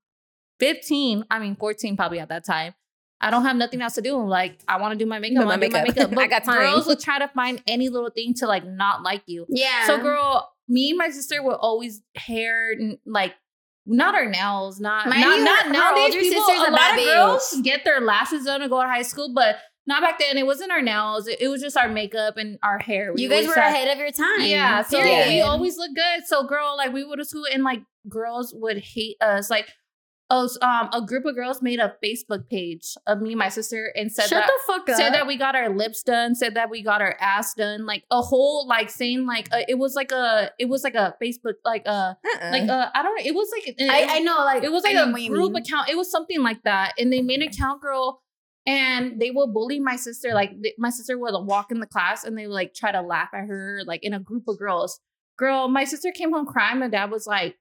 15. 0.58 1.24
I 1.30 1.38
mean, 1.38 1.56
14 1.56 1.96
probably 1.96 2.18
at 2.18 2.28
that 2.28 2.44
time. 2.44 2.74
I 3.22 3.30
don't 3.30 3.44
have 3.44 3.56
nothing 3.56 3.80
else 3.80 3.94
to 3.94 4.02
do. 4.02 4.16
Like, 4.16 4.60
I 4.66 4.80
want 4.80 4.92
to 4.92 4.98
do 4.98 5.08
my 5.08 5.18
makeup. 5.18 5.44
My 5.46 5.56
do 5.56 5.68
my 5.70 5.84
makeup. 5.84 6.10
makeup. 6.10 6.18
I 6.18 6.26
got 6.26 6.44
time. 6.44 6.58
Girls 6.58 6.86
will 6.86 6.96
try 6.96 7.18
to 7.18 7.28
find 7.28 7.62
any 7.66 7.88
little 7.88 8.10
thing 8.10 8.34
to 8.34 8.46
like 8.46 8.66
not 8.66 9.02
like 9.02 9.22
you. 9.26 9.46
yeah. 9.48 9.86
So, 9.86 9.98
girl, 9.98 10.52
me 10.68 10.90
and 10.90 10.98
my 10.98 11.10
sister 11.10 11.42
were 11.42 11.56
always 11.56 12.02
hair 12.16 12.74
like 13.06 13.34
not 13.86 14.14
our 14.14 14.28
nails, 14.28 14.80
not 14.80 15.08
Mind 15.08 15.44
not, 15.44 15.68
not 15.68 15.72
nowadays. 15.72 16.14
People, 16.14 16.44
sister's 16.44 16.68
a 16.68 16.70
lot 16.70 16.98
of 16.98 17.04
girls 17.04 17.60
get 17.62 17.84
their 17.84 18.00
lashes 18.00 18.44
done 18.44 18.60
to 18.60 18.68
go 18.68 18.80
to 18.80 18.88
high 18.88 19.02
school, 19.02 19.32
but 19.34 19.56
not 19.86 20.02
back 20.02 20.18
then. 20.20 20.38
It 20.38 20.46
wasn't 20.46 20.70
our 20.70 20.82
nails. 20.82 21.26
It, 21.26 21.40
it 21.40 21.48
was 21.48 21.60
just 21.60 21.76
our 21.76 21.88
makeup 21.88 22.36
and 22.36 22.58
our 22.62 22.78
hair. 22.78 23.12
We 23.12 23.22
you 23.22 23.28
guys 23.28 23.46
were 23.46 23.54
had- 23.54 23.74
ahead 23.74 23.88
of 23.88 23.98
your 23.98 24.12
time. 24.12 24.42
yeah, 24.42 24.82
so 24.82 25.00
period. 25.00 25.28
we 25.28 25.40
always 25.40 25.76
look 25.76 25.90
good. 25.94 26.26
So, 26.26 26.46
girl, 26.46 26.76
like 26.76 26.92
we 26.92 27.04
would 27.04 27.16
to 27.18 27.24
school 27.24 27.46
and 27.52 27.64
like 27.64 27.82
girls 28.08 28.52
would 28.56 28.78
hate 28.78 29.16
us. 29.20 29.50
Like, 29.50 29.68
oh, 30.32 30.48
um, 30.62 30.88
a 30.92 31.04
group 31.06 31.24
of 31.26 31.34
girls 31.36 31.60
made 31.62 31.78
a 31.78 31.94
Facebook 32.02 32.48
page 32.48 32.94
of 33.06 33.20
me 33.20 33.32
and 33.32 33.38
my 33.38 33.48
sister 33.50 33.92
and 33.94 34.10
said 34.10 34.24
Shut 34.28 34.42
that 34.42 34.46
the 34.48 34.72
fuck 34.72 34.88
up. 34.88 34.96
said 34.96 35.10
that 35.14 35.26
we 35.26 35.36
got 35.36 35.54
our 35.54 35.68
lips 35.68 36.02
done, 36.02 36.34
said 36.34 36.54
that 36.54 36.70
we 36.70 36.82
got 36.82 37.02
our 37.02 37.16
ass 37.20 37.54
done, 37.54 37.84
like 37.86 38.04
a 38.10 38.22
whole 38.22 38.66
like 38.66 38.90
saying 38.90 39.26
like 39.26 39.48
uh, 39.52 39.60
it 39.68 39.76
was 39.78 39.94
like 39.94 40.10
a 40.10 40.50
it 40.58 40.68
was 40.68 40.82
like 40.82 40.94
a 40.94 41.14
Facebook 41.22 41.54
like 41.64 41.82
uh 41.86 42.14
Uh-uh. 42.24 42.50
like 42.50 42.68
uh 42.68 42.88
I 42.94 43.02
don't 43.02 43.14
know 43.16 43.22
it 43.24 43.34
was 43.34 43.48
like 43.52 43.74
it, 43.78 43.90
I, 43.90 44.16
I 44.16 44.18
know, 44.20 44.38
like 44.38 44.64
it 44.64 44.72
was 44.72 44.84
I 44.84 44.92
like 44.92 45.16
a 45.16 45.28
group 45.28 45.54
account. 45.54 45.88
It 45.90 45.96
was 45.96 46.10
something 46.10 46.42
like 46.42 46.62
that, 46.64 46.94
and 46.98 47.12
they 47.12 47.20
made 47.22 47.42
an 47.42 47.48
account 47.48 47.82
girl, 47.82 48.22
and 48.66 49.20
they 49.20 49.30
will 49.30 49.52
bully 49.52 49.80
my 49.80 49.96
sister. 49.96 50.32
Like 50.34 50.50
th- 50.62 50.74
my 50.78 50.90
sister 50.90 51.18
would 51.18 51.34
walk 51.44 51.70
in 51.70 51.80
the 51.80 51.86
class, 51.86 52.24
and 52.24 52.36
they 52.36 52.46
would 52.46 52.54
like 52.54 52.74
try 52.74 52.90
to 52.90 53.02
laugh 53.02 53.28
at 53.34 53.46
her, 53.46 53.82
like 53.86 54.02
in 54.02 54.14
a 54.14 54.20
group 54.20 54.44
of 54.48 54.58
girls. 54.58 54.98
Girl, 55.38 55.68
my 55.68 55.84
sister 55.84 56.10
came 56.12 56.32
home 56.32 56.46
crying. 56.46 56.78
My 56.78 56.88
dad 56.88 57.10
was 57.10 57.26
like, 57.26 57.56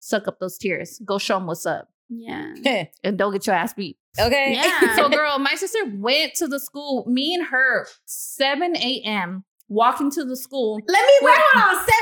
"Suck 0.00 0.26
up 0.28 0.38
those 0.40 0.58
tears. 0.58 1.00
Go 1.04 1.18
show 1.18 1.38
them 1.38 1.46
what's 1.46 1.66
up." 1.66 1.88
Yeah. 2.08 2.54
and 3.04 3.18
don't 3.18 3.32
get 3.32 3.46
your 3.46 3.56
ass 3.56 3.74
beat. 3.74 3.96
okay. 4.18 4.54
Yeah. 4.54 4.96
So, 4.96 5.08
girl, 5.08 5.38
my 5.38 5.54
sister 5.54 5.78
went 5.94 6.34
to 6.36 6.46
the 6.46 6.60
school. 6.60 7.04
Me 7.06 7.34
and 7.34 7.46
her, 7.48 7.86
7 8.06 8.76
a.m. 8.76 9.44
walking 9.68 10.10
to 10.12 10.24
the 10.24 10.36
school. 10.36 10.80
Let 10.86 11.04
me 11.06 11.12
wait 11.26 11.36
hold 11.38 11.76
on. 11.76 11.84
7 11.84 11.94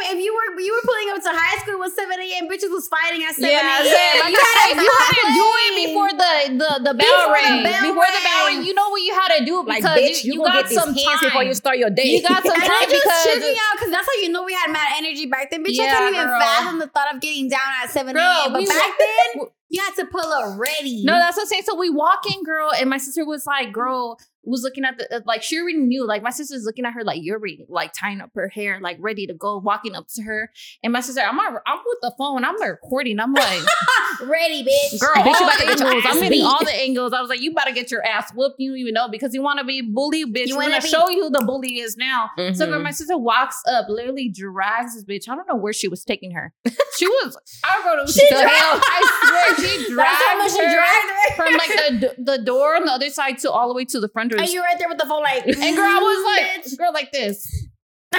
a.m. 0.00 0.16
If 0.16 0.24
you 0.24 0.32
were 0.32 0.60
you 0.60 0.72
were 0.72 0.84
pulling 0.86 1.08
up 1.16 1.22
to 1.22 1.32
high 1.32 1.58
school 1.62 1.78
with 1.78 1.92
7 1.94 2.08
a.m. 2.08 2.48
bitches 2.48 2.70
was 2.72 2.88
fighting 2.88 3.22
at 3.24 3.34
7 3.34 3.44
Yeah, 3.48 3.60
a.m. 3.60 3.84
Sam, 3.84 4.30
You 4.32 4.38
had 4.40 4.56
to, 4.68 4.82
you 4.82 4.90
had 4.90 5.14
to 5.20 5.26
do 5.36 5.46
it 5.46 5.72
before 5.86 6.10
the 6.12 6.32
the, 6.58 6.70
the 6.90 6.94
bell 6.94 7.08
Before 7.08 7.28
the 7.28 7.32
rang. 7.32 7.62
bell 7.62 7.82
before 7.82 8.08
the 8.08 8.22
bell 8.24 8.40
rang. 8.46 8.56
rang, 8.58 8.66
you 8.66 8.74
know 8.74 8.88
what 8.90 9.02
you 9.02 9.12
had 9.14 9.30
to 9.38 9.44
do 9.44 9.62
Like, 9.66 9.82
bitch, 9.84 10.24
you, 10.24 10.34
you, 10.34 10.38
gonna 10.40 10.52
got 10.52 10.62
get 10.62 10.68
these 10.68 10.78
some 10.80 10.94
hands 10.94 11.20
time. 11.20 11.28
before 11.30 11.44
you 11.44 11.54
start 11.54 11.78
your 11.78 11.90
day. 11.90 12.08
You 12.16 12.22
got 12.22 12.42
some 12.44 12.58
time 12.60 12.68
it 12.86 12.90
just 12.90 13.02
because 13.04 13.22
tripped 13.24 13.42
me 13.42 13.56
out 13.58 13.74
because 13.78 13.90
that's 13.92 14.06
how 14.08 14.16
you 14.22 14.28
know 14.30 14.44
we 14.44 14.52
had 14.54 14.70
mad 14.72 14.88
energy 14.98 15.26
back 15.26 15.50
then. 15.50 15.64
Bitch, 15.64 15.78
I 15.78 15.84
Yeah, 15.84 15.98
couldn't 15.98 16.14
even 16.14 16.26
girl. 16.26 16.40
fathom 16.40 16.78
the 16.78 16.88
thought 16.88 17.14
of 17.14 17.20
getting 17.20 17.48
down 17.48 17.60
at 17.82 17.90
7 17.90 18.16
a.m. 18.16 18.52
But 18.52 18.58
we 18.60 18.66
back 18.66 18.92
then, 18.98 19.46
you 19.68 19.80
had 19.80 19.94
to 19.96 20.06
pull 20.06 20.20
up 20.32 20.58
ready. 20.58 21.04
No, 21.04 21.14
that's 21.18 21.36
what 21.36 21.44
I'm 21.44 21.48
saying. 21.48 21.62
So 21.66 21.74
we 21.76 21.90
walk 21.90 22.22
in, 22.26 22.44
girl, 22.44 22.70
and 22.72 22.88
my 22.90 22.98
sister 22.98 23.24
was 23.24 23.46
like, 23.46 23.72
girl, 23.72 24.18
was 24.44 24.62
looking 24.62 24.84
at 24.84 24.98
the 24.98 25.16
uh, 25.16 25.20
like 25.26 25.42
she 25.42 25.58
already 25.58 25.78
knew. 25.78 26.06
Like 26.06 26.22
my 26.22 26.30
sister's 26.30 26.64
looking 26.64 26.84
at 26.84 26.92
her 26.94 27.04
like 27.04 27.20
you're 27.22 27.38
ready, 27.38 27.64
like 27.68 27.92
tying 27.92 28.20
up 28.20 28.30
her 28.34 28.48
hair, 28.48 28.78
like 28.80 28.96
ready 29.00 29.26
to 29.26 29.34
go, 29.34 29.58
walking 29.58 29.94
up 29.94 30.06
to 30.14 30.22
her. 30.22 30.50
And 30.82 30.92
my 30.92 31.00
sister, 31.00 31.20
I'm 31.22 31.36
not, 31.36 31.52
I'm 31.66 31.78
with 31.84 31.98
the 32.02 32.12
phone, 32.18 32.44
I'm 32.44 32.60
recording. 32.60 33.20
I'm 33.20 33.32
like, 33.34 33.60
ready, 34.22 34.62
bitch. 34.64 35.00
girl, 35.00 35.14
Bitch, 35.14 35.26
you 35.26 35.32
all 35.32 35.42
about 35.44 35.58
to 35.58 35.64
the 35.66 35.70
get 35.72 35.78
your 35.78 35.88
angles. 35.88 36.04
ass 36.06 36.14
I'm 36.16 36.20
getting 36.22 36.42
all 36.44 36.64
the 36.64 36.74
angles. 36.74 37.12
I 37.12 37.20
was 37.20 37.30
like, 37.30 37.40
you 37.40 37.54
better 37.54 37.72
get 37.72 37.90
your 37.90 38.04
ass 38.04 38.32
whooped. 38.34 38.56
You 38.58 38.70
don't 38.70 38.78
even 38.78 38.94
know 38.94 39.08
because 39.08 39.34
you 39.34 39.42
want 39.42 39.58
to 39.60 39.64
be 39.64 39.80
bully, 39.82 40.24
bitch. 40.24 40.48
You 40.48 40.56
We're 40.56 40.62
wanna 40.64 40.70
gonna 40.74 40.82
be- 40.82 40.88
show 40.88 41.08
you 41.08 41.24
who 41.24 41.30
the 41.30 41.44
bully 41.44 41.78
is 41.80 41.96
now. 41.96 42.30
So 42.54 42.66
girl, 42.66 42.80
Mhm. 42.80 42.84
my 42.84 42.90
sister 42.90 43.16
walks 43.18 43.60
up, 43.68 43.86
literally 43.88 44.28
drags 44.28 44.94
this 44.94 45.04
bitch. 45.04 45.28
I 45.30 45.34
don't 45.36 45.46
know 45.48 45.56
where 45.56 45.72
she 45.72 45.88
was 45.88 46.04
taking 46.04 46.32
her. 46.32 46.52
She 46.96 47.06
was, 47.06 47.36
I 47.64 47.80
don't 47.82 47.96
know. 47.96 48.06
She 48.06 48.26
the 48.28 48.34
dragged- 48.34 48.50
hell. 48.50 48.80
I 48.82 49.54
swear, 49.56 49.68
she 49.68 49.92
dragged 49.92 49.98
That's 49.98 50.24
how 50.24 50.38
much 50.38 50.52
you 50.52 50.66
her 50.66 50.74
dragged 50.74 51.10
her. 51.10 51.34
from 51.36 51.52
like 51.54 52.16
the 52.16 52.22
the 52.36 52.38
door 52.42 52.76
on 52.76 52.84
the 52.84 52.92
other 52.92 53.10
side 53.10 53.38
to 53.38 53.50
all 53.50 53.68
the 53.68 53.74
way 53.74 53.84
to 53.86 54.00
the 54.00 54.08
front 54.08 54.31
door. 54.32 54.40
and 54.40 54.48
you 54.50 54.60
right 54.62 54.78
there 54.78 54.88
with 54.88 54.98
the 54.98 55.06
phone 55.06 55.22
like, 55.22 55.46
And 55.46 55.76
girl, 55.76 55.84
I 55.86 55.98
was 55.98 56.36
like, 56.36 56.64
mm, 56.64 56.78
girl, 56.78 56.92
like 56.92 57.12
this. 57.12 57.66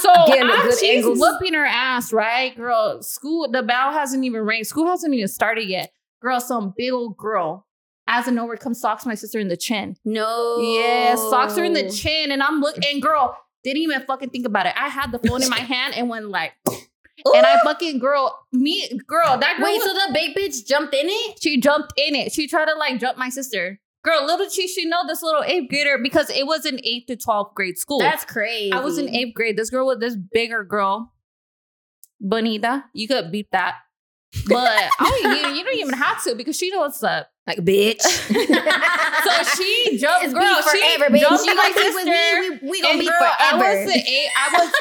So 0.00 0.12
Getting 0.28 0.46
the 0.46 0.52
I'm- 0.54 0.62
good 0.68 0.78
she's 0.78 1.04
angles. 1.04 1.18
whooping 1.18 1.54
her 1.54 1.66
ass, 1.66 2.12
right? 2.12 2.56
Girl, 2.56 3.02
school, 3.02 3.50
the 3.50 3.62
bell 3.62 3.92
hasn't 3.92 4.24
even 4.24 4.42
rang. 4.42 4.64
School 4.64 4.86
hasn't 4.86 5.12
even 5.12 5.28
started 5.28 5.68
yet. 5.68 5.90
Girl, 6.22 6.40
some 6.40 6.72
big 6.76 6.92
old 6.92 7.16
girl. 7.16 7.66
As 8.06 8.26
of 8.26 8.32
nowhere 8.34 8.56
comes 8.56 8.80
socks 8.80 9.04
my 9.04 9.14
sister 9.16 9.38
in 9.38 9.48
the 9.48 9.56
chin. 9.56 9.96
no. 10.04 10.60
Yeah, 10.60 11.14
socks 11.16 11.56
her 11.56 11.64
in 11.64 11.74
the 11.74 11.90
chin. 11.90 12.30
And 12.30 12.42
I'm 12.42 12.60
looking, 12.60 12.84
and 12.90 13.02
girl, 13.02 13.36
didn't 13.64 13.82
even 13.82 14.00
fucking 14.02 14.30
think 14.30 14.46
about 14.46 14.64
it. 14.66 14.72
I 14.80 14.88
had 14.88 15.12
the 15.12 15.18
phone 15.18 15.42
in 15.42 15.50
my 15.50 15.58
hand 15.74 15.94
and 15.94 16.08
went 16.08 16.28
like, 16.30 16.52
and 16.68 17.44
I 17.46 17.58
fucking, 17.64 17.98
girl, 17.98 18.38
me, 18.52 18.88
girl, 19.06 19.36
that 19.36 19.56
girl 19.58 19.66
Wait, 19.66 19.74
was- 19.78 19.84
so 19.84 19.92
the 19.92 20.12
big 20.14 20.34
bitch 20.36 20.66
jumped 20.66 20.94
in 20.94 21.06
it? 21.08 21.42
she 21.42 21.60
jumped 21.60 21.92
in 21.98 22.14
it. 22.14 22.32
She 22.32 22.46
tried 22.46 22.66
to 22.66 22.74
like 22.76 22.98
jump 22.98 23.18
my 23.18 23.28
sister. 23.28 23.78
Girl, 24.08 24.24
little 24.26 24.46
did 24.46 24.52
she, 24.52 24.66
she 24.68 24.86
know 24.86 25.06
this 25.06 25.22
little 25.22 25.42
eighth 25.44 25.68
grader 25.68 25.98
because 26.02 26.30
it 26.30 26.46
was 26.46 26.64
an 26.64 26.80
eighth 26.82 27.06
to 27.08 27.16
12th 27.16 27.52
grade 27.54 27.76
school. 27.76 27.98
That's 28.00 28.24
crazy. 28.24 28.72
I 28.72 28.80
was 28.80 28.96
in 28.96 29.08
eighth 29.08 29.34
grade. 29.34 29.56
This 29.56 29.68
girl 29.70 29.86
with 29.86 30.00
this 30.00 30.16
bigger 30.16 30.64
girl, 30.64 31.12
Bonita. 32.20 32.84
You 32.94 33.06
could 33.08 33.30
beat 33.30 33.50
that. 33.52 33.74
But 34.46 34.90
oh, 35.00 35.20
you, 35.22 35.54
you 35.56 35.64
don't 35.64 35.74
even 35.78 35.94
have 35.94 36.22
to 36.24 36.34
because 36.34 36.56
she 36.56 36.70
knows 36.70 36.78
what's 37.00 37.02
up. 37.02 37.30
like, 37.46 37.58
bitch. 37.58 38.02
So 39.18 39.44
she 39.62 39.98
jumped, 39.98 40.24
It's 40.26 40.32
girl. 40.32 40.62
she 40.72 40.80
forever, 40.96 41.14
bitch. 41.14 41.20
jumped 41.20 41.44
You 41.44 41.54
my 41.56 41.62
like 41.62 41.74
with 41.74 41.94
me, 41.96 42.02
sister. 42.04 42.60
we, 42.64 42.70
we 42.70 42.82
gonna 42.82 42.98
be 42.98 43.04
girl, 43.06 43.14
forever. 43.18 43.64
I 43.64 43.84
was 43.84 43.90
eight. 43.94 44.28
I 44.36 44.48
was 44.52 44.72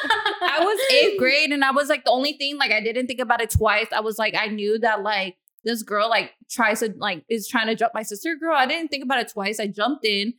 I 0.41 0.59
was 0.63 0.79
eighth 0.93 1.17
grade, 1.19 1.51
and 1.51 1.65
I 1.65 1.71
was 1.71 1.89
like 1.89 2.05
the 2.05 2.11
only 2.11 2.33
thing. 2.33 2.57
Like 2.57 2.71
I 2.71 2.79
didn't 2.79 3.07
think 3.07 3.19
about 3.19 3.41
it 3.41 3.49
twice. 3.49 3.87
I 3.91 3.99
was 4.01 4.17
like 4.19 4.35
I 4.37 4.47
knew 4.47 4.77
that 4.79 5.01
like 5.01 5.35
this 5.67 5.83
girl 5.83 6.09
like 6.09 6.31
tries 6.49 6.79
to 6.79 6.93
like 6.97 7.23
is 7.29 7.47
trying 7.47 7.67
to 7.67 7.75
jump 7.75 7.93
my 7.93 8.01
sister. 8.01 8.35
Girl, 8.35 8.55
I 8.55 8.65
didn't 8.65 8.87
think 8.89 9.03
about 9.03 9.19
it 9.19 9.27
twice. 9.31 9.59
I 9.59 9.67
jumped 9.67 10.03
in, 10.05 10.33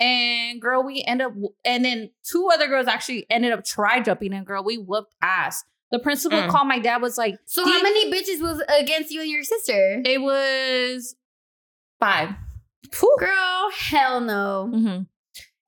and 0.00 0.60
girl, 0.60 0.82
we 0.82 1.04
end 1.06 1.22
up 1.22 1.32
and 1.64 1.84
then 1.84 2.10
two 2.24 2.48
other 2.52 2.66
girls 2.66 2.88
actually 2.88 3.26
ended 3.30 3.52
up 3.52 3.64
try 3.64 4.00
jumping, 4.00 4.32
and 4.32 4.44
girl, 4.46 4.64
we 4.64 4.78
whooped 4.78 5.14
ass. 5.22 5.62
The 5.92 5.98
principal 5.98 6.38
Mm. 6.38 6.48
called 6.50 6.68
my 6.68 6.78
dad. 6.78 7.02
Was 7.02 7.18
like, 7.18 7.36
So 7.46 7.64
how 7.64 7.82
many 7.82 8.12
bitches 8.12 8.40
was 8.40 8.62
against 8.68 9.10
you 9.10 9.20
and 9.22 9.30
your 9.30 9.42
sister? 9.42 10.00
It 10.04 10.20
was 10.20 11.16
five. 11.98 12.30
Girl, 13.18 13.70
hell 13.76 14.20
no. 14.20 14.70
Mhm. 14.72 15.06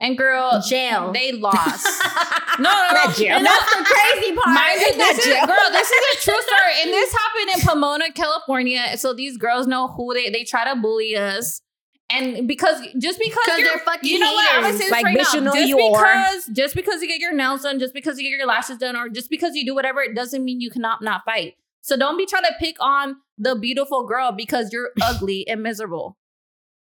And 0.03 0.17
girl, 0.17 0.61
Jail. 0.67 1.11
they 1.13 1.31
lost. 1.31 1.87
No, 2.59 2.69
no, 2.69 2.87
no. 2.89 3.03
Not 3.05 3.15
jail. 3.15 3.37
And 3.37 3.45
that's 3.47 3.75
the 3.75 3.83
crazy 3.83 4.35
part. 4.35 4.53
Mind 4.53 4.79
you, 4.79 4.93
this 4.93 5.17
is, 5.17 5.25
jail. 5.25 5.47
girl, 5.47 5.57
this 5.71 5.89
is 5.89 6.03
a 6.13 6.21
true 6.23 6.39
story. 6.39 6.73
And 6.83 6.91
this 6.91 7.11
happened 7.11 7.49
in 7.55 7.67
Pomona, 7.67 8.11
California. 8.11 8.95
So 8.97 9.11
these 9.15 9.37
girls 9.37 9.65
know 9.65 9.87
who 9.87 10.13
they 10.13 10.29
they 10.29 10.43
try 10.43 10.71
to 10.71 10.79
bully 10.79 11.15
us. 11.17 11.61
And 12.11 12.47
because 12.47 12.79
just 12.99 13.17
because 13.17 13.47
they're 13.47 13.79
fucking 13.79 14.07
you 14.07 14.19
know 14.19 14.33
what? 14.33 14.55
I'm 14.55 14.71
haters. 14.71 14.91
Like, 14.91 15.03
right 15.03 15.17
bitch, 15.17 15.33
now. 15.33 15.39
you 15.39 15.41
know 15.41 15.53
just 15.53 15.67
you 15.67 15.79
are. 15.79 15.91
because 15.99 16.45
just 16.53 16.75
because 16.75 17.01
you 17.01 17.07
get 17.07 17.19
your 17.19 17.33
nails 17.33 17.63
done, 17.63 17.79
just 17.79 17.95
because 17.95 18.19
you 18.19 18.29
get 18.29 18.37
your 18.37 18.45
lashes 18.45 18.77
done, 18.77 18.95
or 18.95 19.09
just 19.09 19.31
because 19.31 19.55
you 19.55 19.65
do 19.65 19.73
whatever, 19.73 20.01
it 20.01 20.13
doesn't 20.13 20.43
mean 20.45 20.61
you 20.61 20.69
cannot 20.69 21.01
not 21.01 21.25
fight. 21.25 21.55
So 21.81 21.97
don't 21.97 22.19
be 22.19 22.27
trying 22.27 22.43
to 22.43 22.53
pick 22.59 22.75
on 22.79 23.15
the 23.39 23.55
beautiful 23.55 24.05
girl 24.05 24.31
because 24.31 24.71
you're 24.71 24.91
ugly 25.01 25.47
and 25.47 25.63
miserable. 25.63 26.19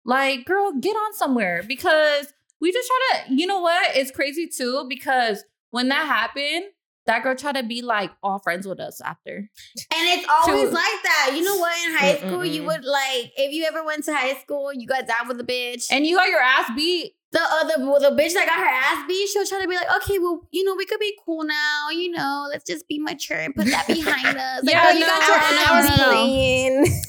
Like, 0.05 0.45
girl, 0.45 0.71
get 0.79 0.95
on 0.95 1.13
somewhere 1.13 1.61
because 1.67 2.33
we 2.61 2.71
just 2.71 2.87
try 2.87 3.21
to, 3.27 3.35
you 3.35 3.47
know 3.47 3.59
what? 3.59 3.95
It's 3.95 4.11
crazy 4.11 4.47
too 4.47 4.85
because 4.89 5.43
when 5.71 5.89
that 5.89 6.05
happened, 6.05 6.65
that 7.07 7.23
girl 7.23 7.35
tried 7.35 7.55
to 7.55 7.63
be 7.63 7.81
like 7.81 8.11
all 8.21 8.39
friends 8.39 8.67
with 8.67 8.79
us 8.79 8.99
after. 9.01 9.37
And 9.37 9.49
it's 9.91 10.27
always 10.47 10.71
like 10.71 11.03
that. 11.03 11.33
You 11.35 11.43
know 11.43 11.57
what? 11.57 11.73
In 11.85 11.95
high 11.95 12.17
school, 12.17 12.45
you 12.45 12.63
Mm-mm-mm. 12.63 12.67
would 12.67 12.83
like 12.85 13.31
if 13.37 13.53
you 13.53 13.65
ever 13.65 13.83
went 13.83 14.03
to 14.05 14.13
high 14.13 14.35
school, 14.35 14.73
you 14.73 14.85
got 14.87 15.07
down 15.07 15.27
with 15.27 15.39
a 15.39 15.43
bitch. 15.43 15.87
And 15.89 16.05
you 16.05 16.17
got 16.17 16.27
your 16.27 16.41
ass 16.41 16.69
beat. 16.75 17.13
The 17.31 17.39
other 17.41 17.73
well, 17.85 17.99
the 17.99 18.09
bitch 18.11 18.33
that 18.33 18.45
got 18.47 18.57
her 18.57 18.65
ass 18.65 19.05
beat, 19.07 19.27
she'll 19.27 19.45
try 19.45 19.61
to 19.61 19.67
be 19.67 19.75
like, 19.75 19.87
okay, 20.03 20.17
well, 20.19 20.47
you 20.51 20.63
know, 20.63 20.75
we 20.75 20.85
could 20.85 20.99
be 20.99 21.13
cool 21.25 21.43
now. 21.43 21.89
You 21.91 22.11
know, 22.11 22.47
let's 22.49 22.63
just 22.65 22.87
be 22.87 22.99
mature 22.99 23.37
and 23.37 23.53
put 23.55 23.65
that 23.67 23.85
behind 23.87 24.37
us. 24.37 24.63
Like, 24.63 24.73
Yeah, 24.73 24.85
girl, 24.85 24.93
you 24.93 24.99
no, 25.01 25.07
got 25.07 25.27
your 25.27 25.37
no, 25.37 25.63
ass 25.73 25.83
no, 25.85 25.91
beat. 25.91 25.99
no. 26.01 26.11
playing. 26.11 27.01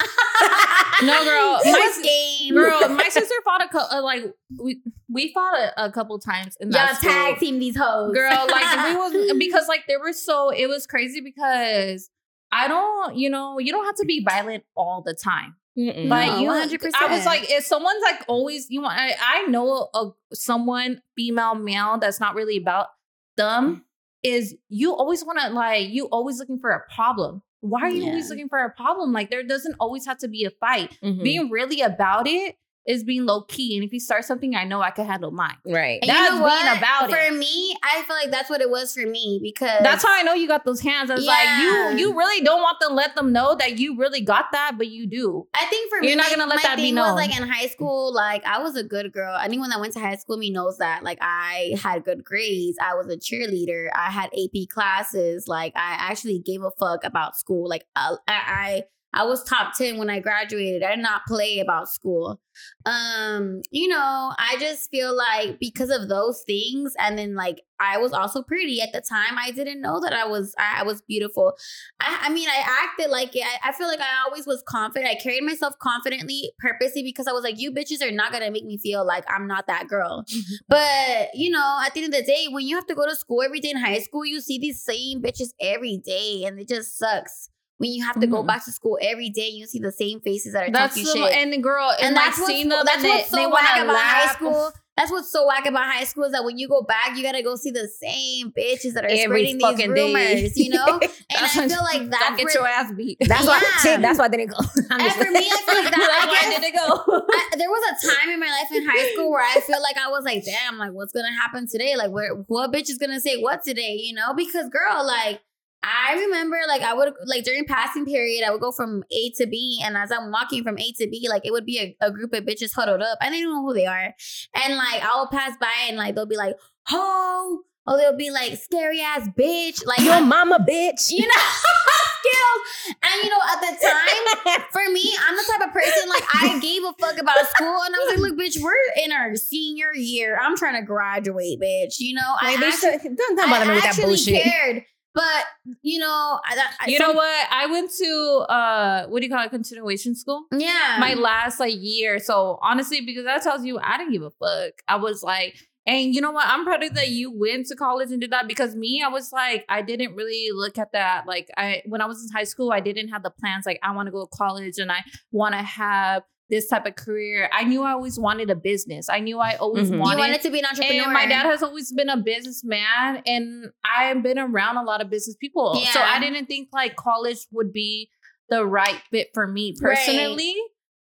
No, 1.01 1.23
girl. 1.25 1.61
It 1.65 1.71
my 1.73 1.79
was 1.79 2.05
game. 2.05 2.55
girl, 2.55 2.89
my 2.97 3.09
sister 3.09 3.35
fought 3.45 3.63
a 3.65 3.69
couple. 3.69 3.97
Uh, 3.99 4.03
like 4.03 4.25
we 4.61 4.81
we 5.09 5.33
fought 5.33 5.55
a, 5.57 5.85
a 5.87 5.93
couple 5.93 6.19
times 6.19 6.57
in 6.61 6.69
Y'all 6.73 6.73
that 6.87 6.97
school. 6.97 7.11
tag 7.11 7.39
team 7.39 7.61
these 7.61 7.77
hoes. 7.77 8.13
girl 8.13 8.47
like 8.51 8.85
we 8.91 8.97
was 8.97 9.33
because 9.39 9.69
like 9.69 9.85
they 9.87 9.97
were 9.97 10.13
so 10.13 10.51
it 10.51 10.67
was 10.67 10.87
crazy 10.89 11.21
because 11.21 12.11
i 12.51 12.67
don't 12.67 13.15
you 13.17 13.31
know 13.31 13.59
you 13.61 13.71
don't 13.71 13.85
have 13.85 13.95
to 13.95 14.05
be 14.07 14.25
violent 14.25 14.65
all 14.75 15.01
the 15.07 15.15
time 15.15 15.55
Mm-mm. 15.79 16.09
but 16.09 16.27
No, 16.27 16.41
you 16.41 16.51
100%. 16.51 16.91
i 17.01 17.07
was 17.17 17.25
like 17.25 17.49
if 17.51 17.65
someone's 17.65 18.03
like 18.03 18.25
always 18.27 18.67
you 18.69 18.83
want 18.83 18.99
i, 18.99 19.15
I 19.21 19.43
know 19.47 19.89
a, 19.95 20.11
someone 20.35 21.01
female 21.17 21.55
male 21.55 21.99
that's 21.99 22.19
not 22.21 22.35
really 22.35 22.57
about 22.57 22.89
them 23.37 23.85
is 24.25 24.55
you 24.69 24.93
always 24.93 25.25
want 25.25 25.39
to 25.39 25.51
like 25.51 25.89
you 25.91 26.07
always 26.07 26.39
looking 26.39 26.59
for 26.59 26.71
a 26.71 26.83
problem 26.95 27.43
why 27.61 27.83
are 27.83 27.91
you 27.91 28.05
always 28.07 28.29
looking 28.31 28.49
for 28.49 28.59
a 28.59 28.71
problem 28.71 29.13
like 29.13 29.31
there 29.31 29.43
doesn't 29.45 29.77
always 29.79 30.05
have 30.07 30.19
to 30.19 30.29
be 30.29 30.45
a 30.45 30.51
fight 30.51 30.97
Mhm. 31.03 31.23
being 31.23 31.51
really 31.51 31.81
about 31.81 32.27
it 32.27 32.57
is 32.89 33.05
being 33.05 33.25
low 33.27 33.43
key 33.43 33.77
and 33.77 33.85
if 33.85 33.93
you 33.93 34.01
start 34.01 34.25
something 34.25 34.57
i 34.57 34.65
know 34.65 34.81
i 34.81 34.91
can 34.91 35.07
handle 35.07 35.31
mine 35.31 35.55
right. 35.67 35.99
And 36.03 36.09
That's 36.11 36.31
you 36.33 36.37
know 36.37 36.43
what? 36.43 36.63
being 36.63 36.77
about 36.79 37.11
for 37.11 37.17
it. 37.19 37.35
me, 37.39 37.77
I 37.85 38.03
feel 38.03 38.17
like 38.17 38.31
that's 38.31 38.49
what 38.51 38.61
it 38.61 38.71
was 38.71 38.95
for 38.95 39.07
me 39.07 39.39
because 39.43 39.81
That's 39.83 40.03
how 40.05 40.13
I 40.19 40.23
know 40.23 40.33
you 40.35 40.49
got 40.49 40.65
those 40.65 40.81
hands. 40.81 41.11
I 41.11 41.15
was 41.15 41.25
Yeah. 41.25 41.33
like, 41.33 41.97
you 41.99 42.07
you 42.09 42.17
really 42.19 42.43
don't 42.45 42.61
want 42.63 42.79
to 42.83 42.89
let 42.93 43.15
them 43.15 43.33
know 43.33 43.55
that 43.57 43.79
you 43.79 43.97
really 43.97 44.21
got 44.23 44.47
that, 44.53 44.73
but 44.79 44.89
you 44.89 45.07
do. 45.07 45.47
I 45.55 45.67
think 45.67 45.91
for 45.91 45.97
You're 45.97 46.13
me, 46.13 46.17
not 46.17 46.31
gonna 46.31 46.47
let 46.47 46.57
my 46.57 46.63
that 46.63 46.77
be 46.77 46.83
thing 46.85 46.95
known. 46.95 47.15
Was 47.15 47.27
like 47.29 47.37
in 47.39 47.47
high 47.47 47.67
school, 47.69 48.13
like 48.15 48.45
I 48.47 48.59
was 48.63 48.77
a 48.77 48.83
good 48.85 49.13
girl. 49.13 49.37
Anyone 49.37 49.71
that 49.71 49.81
went 49.81 49.93
to 49.95 50.01
high 50.01 50.17
school 50.17 50.37
me 50.39 50.51
knows 50.51 50.79
that. 50.79 51.03
Like 51.03 51.19
I 51.21 51.75
had 51.83 52.05
good 52.05 52.25
grades. 52.25 52.79
I 52.81 52.95
was 52.95 53.07
a 53.09 53.17
cheerleader. 53.17 53.89
I 53.95 54.11
had 54.11 54.31
AP 54.33 54.69
classes. 54.69 55.47
Like 55.49 55.73
I 55.77 55.97
actually 55.99 56.39
gave 56.41 56.63
a 56.63 56.71
fuck 56.73 57.05
about 57.05 57.37
school. 57.37 57.69
Like 57.69 57.85
I, 57.95 58.17
I, 58.27 58.83
I 59.15 59.25
was 59.25 59.43
top 59.43 59.75
ten 59.75 59.99
when 59.99 60.11
I 60.11 60.21
graduated. 60.21 60.83
I 60.83 60.95
did 60.95 61.03
not 61.03 61.23
play 61.27 61.61
about 61.61 61.89
school. 61.89 62.41
Um, 62.85 63.63
you 63.71 63.89
know, 63.89 64.35
I 64.37 64.57
just 64.61 64.91
feel 64.91 65.17
like 65.17 65.59
because 65.59 65.91
of 65.91 66.09
those 66.09 66.43
things, 66.47 66.95
and 66.99 67.19
then 67.19 67.35
like 67.35 67.63
I 67.81 67.99
was 67.99 68.13
also 68.13 68.43
pretty 68.43 68.81
at 68.81 68.93
the 68.93 69.01
time. 69.01 69.39
I 69.39 69.51
didn't 69.51 69.81
know 69.81 70.01
that 70.01 70.13
I 70.13 70.27
was 70.27 70.55
I, 70.59 70.81
I 70.81 70.83
was 70.83 71.01
beautiful. 71.03 71.55
I, 72.01 72.25
I 72.25 72.29
mean, 72.31 72.49
I 72.49 72.63
acted 72.67 73.11
like 73.11 73.35
it. 73.35 73.45
I, 73.45 73.71
I 73.71 73.73
feel 73.73 73.87
like 73.89 74.01
I 74.01 74.25
always 74.27 74.47
was 74.47 74.63
confident. 74.69 75.11
I 75.11 75.15
carried 75.15 75.43
myself 75.43 75.75
confidently, 75.81 76.53
purposely, 76.59 77.03
because 77.03 77.27
I 77.27 77.33
was 77.33 77.45
like, 77.45 77.59
you 77.59 77.73
bitches 77.73 78.03
are 78.03 78.13
not 78.13 78.33
gonna 78.33 78.51
make 78.51 78.65
me 78.65 78.77
feel 78.79 79.07
like 79.07 79.25
I'm 79.29 79.47
not 79.47 79.67
that 79.69 79.89
girl. 79.89 80.25
But 80.69 81.31
you 81.35 81.51
know, 81.51 81.81
at 81.85 81.95
the 81.95 82.05
end 82.05 82.13
of 82.13 82.21
the 82.21 82.27
day, 82.27 82.47
when 82.51 82.67
you 82.67 82.77
have 82.77 82.87
to 82.87 82.95
go 82.95 83.07
to 83.07 83.17
school 83.17 83.43
every 83.43 83.61
day 83.61 83.71
in 83.71 83.79
high 83.79 84.01
school, 84.01 84.25
you 84.27 84.41
see 84.41 84.59
these 84.59 84.83
same 84.83 85.23
bitches 85.23 85.51
every 85.61 85.97
day, 86.05 86.45
and 86.45 86.61
it 86.61 86.69
just 86.69 86.99
sucks. 86.99 87.49
When 87.79 87.91
you 87.93 88.05
have 88.05 88.19
to 88.21 88.27
go 88.27 88.43
Mhm. 88.43 88.47
back 88.49 88.65
to 88.65 88.73
school 88.73 88.99
every 89.01 89.31
day, 89.31 89.49
you 89.49 89.67
see 89.67 89.79
the 89.79 89.93
same 89.93 90.21
faces 90.21 90.53
that 90.53 90.69
are 90.69 90.71
That's 90.73 90.95
talking 90.97 91.05
the, 91.23 91.29
shit. 91.29 91.39
and 91.39 91.53
the 91.53 91.59
girl 91.59 91.91
and, 91.91 92.07
and 92.07 92.15
like 92.17 92.25
that's 92.27 92.39
what's, 92.39 92.51
seeing 92.53 92.69
them 92.69 92.83
that's 92.85 92.97
and 92.97 93.05
they, 93.05 93.09
what's 93.11 93.31
they 93.31 93.37
so 93.45 93.49
wanna 93.49 93.55
whack 93.55 93.83
about 93.85 93.97
high 93.97 94.33
school. 94.35 94.73
that's 94.97 95.11
what's 95.13 95.31
so 95.31 95.47
whack 95.47 95.65
about 95.65 95.85
high 95.87 96.03
school 96.03 96.25
is 96.25 96.33
that 96.33 96.43
when 96.45 96.59
you 96.59 96.67
go 96.69 96.83
back, 96.83 97.17
you 97.17 97.23
gotta 97.23 97.41
go 97.41 97.55
see 97.55 97.71
the 97.71 97.87
same 97.87 98.51
bitches 98.51 98.95
that 98.95 99.05
are 99.05 99.09
Every 99.09 99.23
spreading 99.47 99.59
these 99.59 99.63
fucking 99.63 99.95
day. 99.95 100.03
rumors, 100.13 100.57
you 100.59 100.71
know. 100.71 100.99
And 101.31 101.43
That's 101.45 101.57
I 101.57 101.69
feel 101.69 101.83
like 101.83 101.99
Don't 102.01 102.11
that. 102.11 102.35
get 102.37 102.51
for- 102.51 102.59
your 102.59 102.67
ass 102.67 102.91
beat. 102.97 103.19
That's 103.29 103.47
why. 103.47 103.61
Yeah. 103.63 103.79
See, 103.79 103.97
that's 104.03 104.19
why 104.19 104.25
I 104.25 104.29
didn't 104.29 104.49
go. 104.49 104.57
I'm 104.91 105.01
and 105.01 105.13
for 105.13 105.31
me, 105.31 105.39
I 105.47 105.63
feel 105.63 105.75
like 105.85 105.85
that. 105.85 105.93
That's 105.93 106.09
why 106.09 106.19
I 106.19 106.27
I 106.27 106.51
guess 106.51 106.61
didn't 106.61 106.75
go. 106.75 107.27
I, 107.31 107.57
there 107.59 107.69
was 107.69 107.83
a 108.03 108.07
time 108.09 108.31
in 108.31 108.41
my 108.41 108.47
life 108.49 108.73
in 108.73 108.89
high 108.89 109.13
school 109.13 109.31
where 109.31 109.45
I 109.45 109.61
feel 109.61 109.81
like 109.83 109.97
I 109.99 110.09
was 110.09 110.25
like, 110.25 110.43
damn, 110.45 110.79
like 110.79 110.93
what's 110.93 111.13
gonna 111.13 111.31
happen 111.41 111.69
today? 111.69 111.95
Like, 111.97 112.11
where 112.11 112.35
what 112.35 112.73
bitch 112.73 112.89
is 112.91 112.99
gonna 112.99 113.21
say 113.21 113.37
what 113.37 113.63
today? 113.63 113.95
You 114.03 114.15
know, 114.15 114.35
because 114.35 114.69
girl, 114.69 115.07
like. 115.07 115.41
I 115.83 116.15
remember, 116.15 116.59
like, 116.67 116.83
I 116.83 116.93
would, 116.95 117.13
like, 117.25 117.45
during 117.45 117.65
passing 117.65 118.05
period, 118.05 118.45
I 118.45 118.51
would 118.51 118.61
go 118.61 118.73
from 118.73 119.05
A 119.13 119.31
to 119.37 119.47
B. 119.47 119.81
And 119.85 119.97
as 119.97 120.11
I'm 120.11 120.31
walking 120.33 120.63
from 120.65 120.79
A 120.79 120.93
to 120.99 121.07
B, 121.09 121.27
like, 121.29 121.47
it 121.47 121.53
would 121.53 121.65
be 121.67 121.79
a, 121.79 121.97
a 122.07 122.11
group 122.11 122.33
of 122.35 122.45
bitches 122.45 122.75
huddled 122.75 123.01
up. 123.03 123.19
I 123.21 123.31
didn't 123.31 123.49
know 123.51 123.63
who 123.63 123.75
they 123.75 123.87
are. 123.87 124.13
And, 124.55 124.77
like, 124.77 125.03
I 125.05 125.15
will 125.17 125.29
pass 125.29 125.57
by 125.61 125.73
and, 125.89 125.97
like, 125.97 126.15
they'll 126.15 126.27
be 126.27 126.37
like, 126.37 126.57
ho. 126.87 127.61
Or 127.87 127.97
they'll 127.97 128.17
be 128.17 128.31
like, 128.31 128.57
scary 128.59 129.01
ass 129.01 129.29
bitch. 129.39 129.87
Like, 129.87 130.01
Your 130.01 130.15
I- 130.15 130.21
mama, 130.21 130.59
bitch. 130.69 131.11
you 131.11 131.27
know, 131.27 131.33
skills. 132.19 132.97
And, 133.03 133.23
you 133.25 133.31
know, 133.31 133.39
at 133.51 133.61
the 133.61 133.87
time, 133.87 134.63
for 134.73 134.91
me, 134.93 135.17
I'm 135.27 135.37
the 135.37 135.45
type 135.51 135.69
of 135.69 135.73
person 135.73 136.09
like 136.09 136.25
I 136.35 136.59
gave 136.61 136.83
a 136.85 136.93
fuck 137.01 137.19
about 137.21 137.47
school, 137.51 137.81
and 137.87 137.95
I 137.95 137.99
was 137.99 138.09
like, 138.11 138.19
"Look, 138.19 138.39
bitch, 138.39 138.61
we're 138.63 138.75
in 139.05 139.13
our 139.13 139.37
senior 139.37 139.95
year. 139.95 140.39
I'm 140.41 140.57
trying 140.57 140.79
to 140.81 140.85
graduate, 140.87 141.61
bitch. 141.61 141.95
You 141.99 142.15
know, 142.17 142.35
I 142.41 142.53
Like, 142.53 142.61
they 142.61 142.67
actually, 142.69 143.15
don't 143.17 143.37
don't 143.37 143.51
bother 143.51 143.67
me 143.67 143.75
with 143.77 143.85
that 143.85 143.97
bullshit. 143.97 144.43
cared, 144.43 144.85
but 145.19 145.77
you 145.83 145.99
know, 145.99 146.39
I, 146.45 146.65
I, 146.81 146.89
You 146.91 146.99
some- 146.99 147.09
know 147.09 147.15
what? 147.15 147.47
I 147.51 147.67
went 147.67 147.91
to 147.99 148.47
uh 148.49 149.07
what 149.09 149.21
do 149.21 149.27
you 149.27 149.33
call 149.35 149.45
it? 149.45 149.51
Continuation 149.51 150.15
school. 150.15 150.45
Yeah, 150.53 150.97
My 151.01 151.15
last 151.15 151.59
like 151.59 151.75
year. 151.77 152.19
So 152.21 152.59
honestly, 152.63 153.01
because 153.01 153.25
that 153.25 153.43
tells 153.43 153.65
you 153.65 153.79
I 153.81 153.99
didn't 153.99 154.13
give 154.13 154.23
a 154.23 154.31
fuck. 154.31 154.75
I 154.87 154.97
was 154.97 155.23
like, 155.23 155.57
and 155.87 156.15
you 156.15 156.21
know 156.21 156.31
what? 156.31 156.47
I'm 156.47 156.65
proud 156.65 156.83
of 156.85 156.95
that 156.95 157.09
you 157.09 157.33
went 157.37 157.67
to 157.67 157.75
college 157.75 158.11
and 158.13 158.21
did 158.21 158.31
that 158.33 158.47
because 158.47 158.77
me, 158.77 159.03
I 159.05 159.09
was 159.09 159.33
like, 159.33 159.65
I 159.69 159.81
didn't 159.83 160.15
really 160.15 160.49
look 160.55 160.79
at 160.79 160.93
that. 160.93 161.27
Like 161.27 161.49
I 161.57 161.83
when 161.87 162.01
I 162.01 162.07
was 162.07 162.23
in 162.23 162.29
high 162.37 162.45
school, 162.45 162.71
I 162.73 162.81
didn't 162.81 163.09
have 163.09 163.23
the 163.23 163.31
plans 163.41 163.67
like 163.67 163.81
I 163.83 163.91
want 163.97 164.07
to 164.07 164.13
go 164.13 164.25
to 164.25 164.31
college 164.37 164.79
and 164.79 164.93
I 164.93 165.03
want 165.33 165.55
to 165.55 165.63
have 165.63 166.23
this 166.51 166.67
type 166.69 166.87
of 166.87 166.97
career. 166.97 167.49
I 167.53 167.65
knew 167.65 167.83
I 167.83 167.93
always 167.93 168.19
wanted 168.19 168.49
a 168.51 168.55
business. 168.57 169.09
I 169.11 169.21
knew 169.21 169.39
I 169.39 169.57
always 169.57 169.89
Mhm. 169.89 169.93
You 169.93 169.97
you 169.97 170.01
wanted 170.03 170.19
wanted 170.21 170.41
to 170.43 170.51
be 170.51 170.59
an 170.61 170.65
entrepreneur. 170.65 171.05
and 171.05 171.13
my 171.13 171.27
dad 171.27 171.45
has 171.45 171.63
always 171.63 171.93
been 171.93 172.09
a 172.09 172.17
businessman, 172.17 173.23
and 173.27 173.71
I've 173.85 174.23
been 174.23 174.39
around 174.39 174.77
a 174.79 174.83
lot 174.83 175.01
of 175.03 175.11
business 175.11 175.37
people. 175.37 175.75
So 175.93 176.01
I 176.01 176.19
didn't 176.21 176.47
think 176.47 176.69
like 176.73 176.97
college 176.97 177.39
would 177.53 177.73
be 177.73 178.11
the 178.49 178.65
right 178.65 179.01
fit 179.11 179.29
for 179.35 179.47
me 179.47 179.75
personally. 179.79 180.57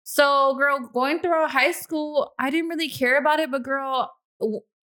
So, 0.05 0.55
girl, 0.57 0.81
going 0.93 1.21
through 1.21 1.47
high 1.49 1.73
school, 1.73 2.33
I 2.39 2.51
didn't 2.51 2.69
really 2.71 2.89
care 2.89 3.19
about 3.19 3.41
it, 3.41 3.51
but 3.51 3.63
girl, 3.63 4.11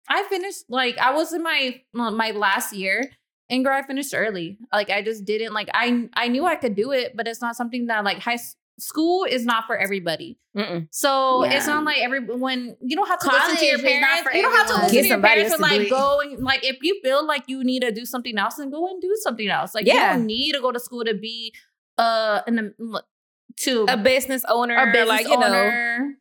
I 0.10 0.24
finished 0.24 0.64
like 0.68 0.98
I 0.98 1.14
was 1.14 1.32
in 1.32 1.44
my 1.44 1.82
my 1.94 2.32
last 2.32 2.74
year. 2.74 3.12
And 3.50 3.66
girl, 3.66 3.74
I 3.78 3.82
finished 3.86 4.14
early. 4.16 4.58
Like 4.72 4.90
I 4.90 5.02
just 5.02 5.26
didn't 5.26 5.54
like 5.54 5.70
I 5.74 6.08
I 6.16 6.28
knew 6.30 6.46
I 6.46 6.56
could 6.56 6.76
do 6.76 6.92
it, 6.92 7.16
but 7.16 7.28
it's 7.28 7.42
not 7.42 7.56
something 7.56 7.88
that 7.88 8.04
like 8.04 8.20
high 8.20 8.34
s- 8.36 8.56
school 8.82 9.26
is 9.26 9.46
not 9.46 9.66
for 9.68 9.78
everybody. 9.78 10.38
Mm-mm. 10.58 10.88
So 10.92 11.44
Yeah. 11.46 11.52
it's 11.58 11.68
not 11.68 11.84
like 11.84 12.00
every 12.02 12.20
when 12.26 12.76
you 12.82 12.96
don't 12.96 13.08
have 13.08 13.20
to 13.20 13.28
listen 13.28 13.56
to 13.58 13.66
your 13.66 13.78
College 13.78 13.92
is 13.94 14.02
not 14.02 14.08
parents. 14.10 14.24
for 14.30 14.36
You 14.36 14.42
don't 14.42 14.58
have 14.58 14.68
to 14.68 14.74
listen 14.74 14.92
Get 14.92 15.02
to 15.04 15.08
your 15.08 15.22
parents 15.22 15.54
and 15.54 15.62
like 15.62 15.90
go 15.90 16.20
and 16.22 16.44
like 16.44 16.64
if 16.66 16.78
you 16.82 17.00
feel 17.04 17.26
like 17.26 17.44
you 17.48 17.64
need 17.64 17.82
to 17.82 17.92
do 17.92 18.06
something 18.06 18.38
else, 18.38 18.56
then 18.56 18.70
go 18.72 18.88
and 18.88 19.02
do 19.02 19.16
something 19.22 19.48
else. 19.50 19.74
Like 19.76 19.86
Yeah. 19.86 19.94
you 20.14 20.18
don't 20.18 20.26
need 20.26 20.54
to 20.54 20.62
go 20.62 20.72
to 20.72 20.80
school 20.80 21.04
to 21.06 21.14
be 21.14 21.54
uh 21.98 22.42
an 22.48 22.74
to 23.58 23.86
A 23.90 23.98
business 23.98 24.44
owner, 24.50 24.76
a 24.76 24.92
business 24.92 25.08
like 25.10 25.28
you 25.28 25.38
know, 25.38 25.46
owner. 25.48 26.16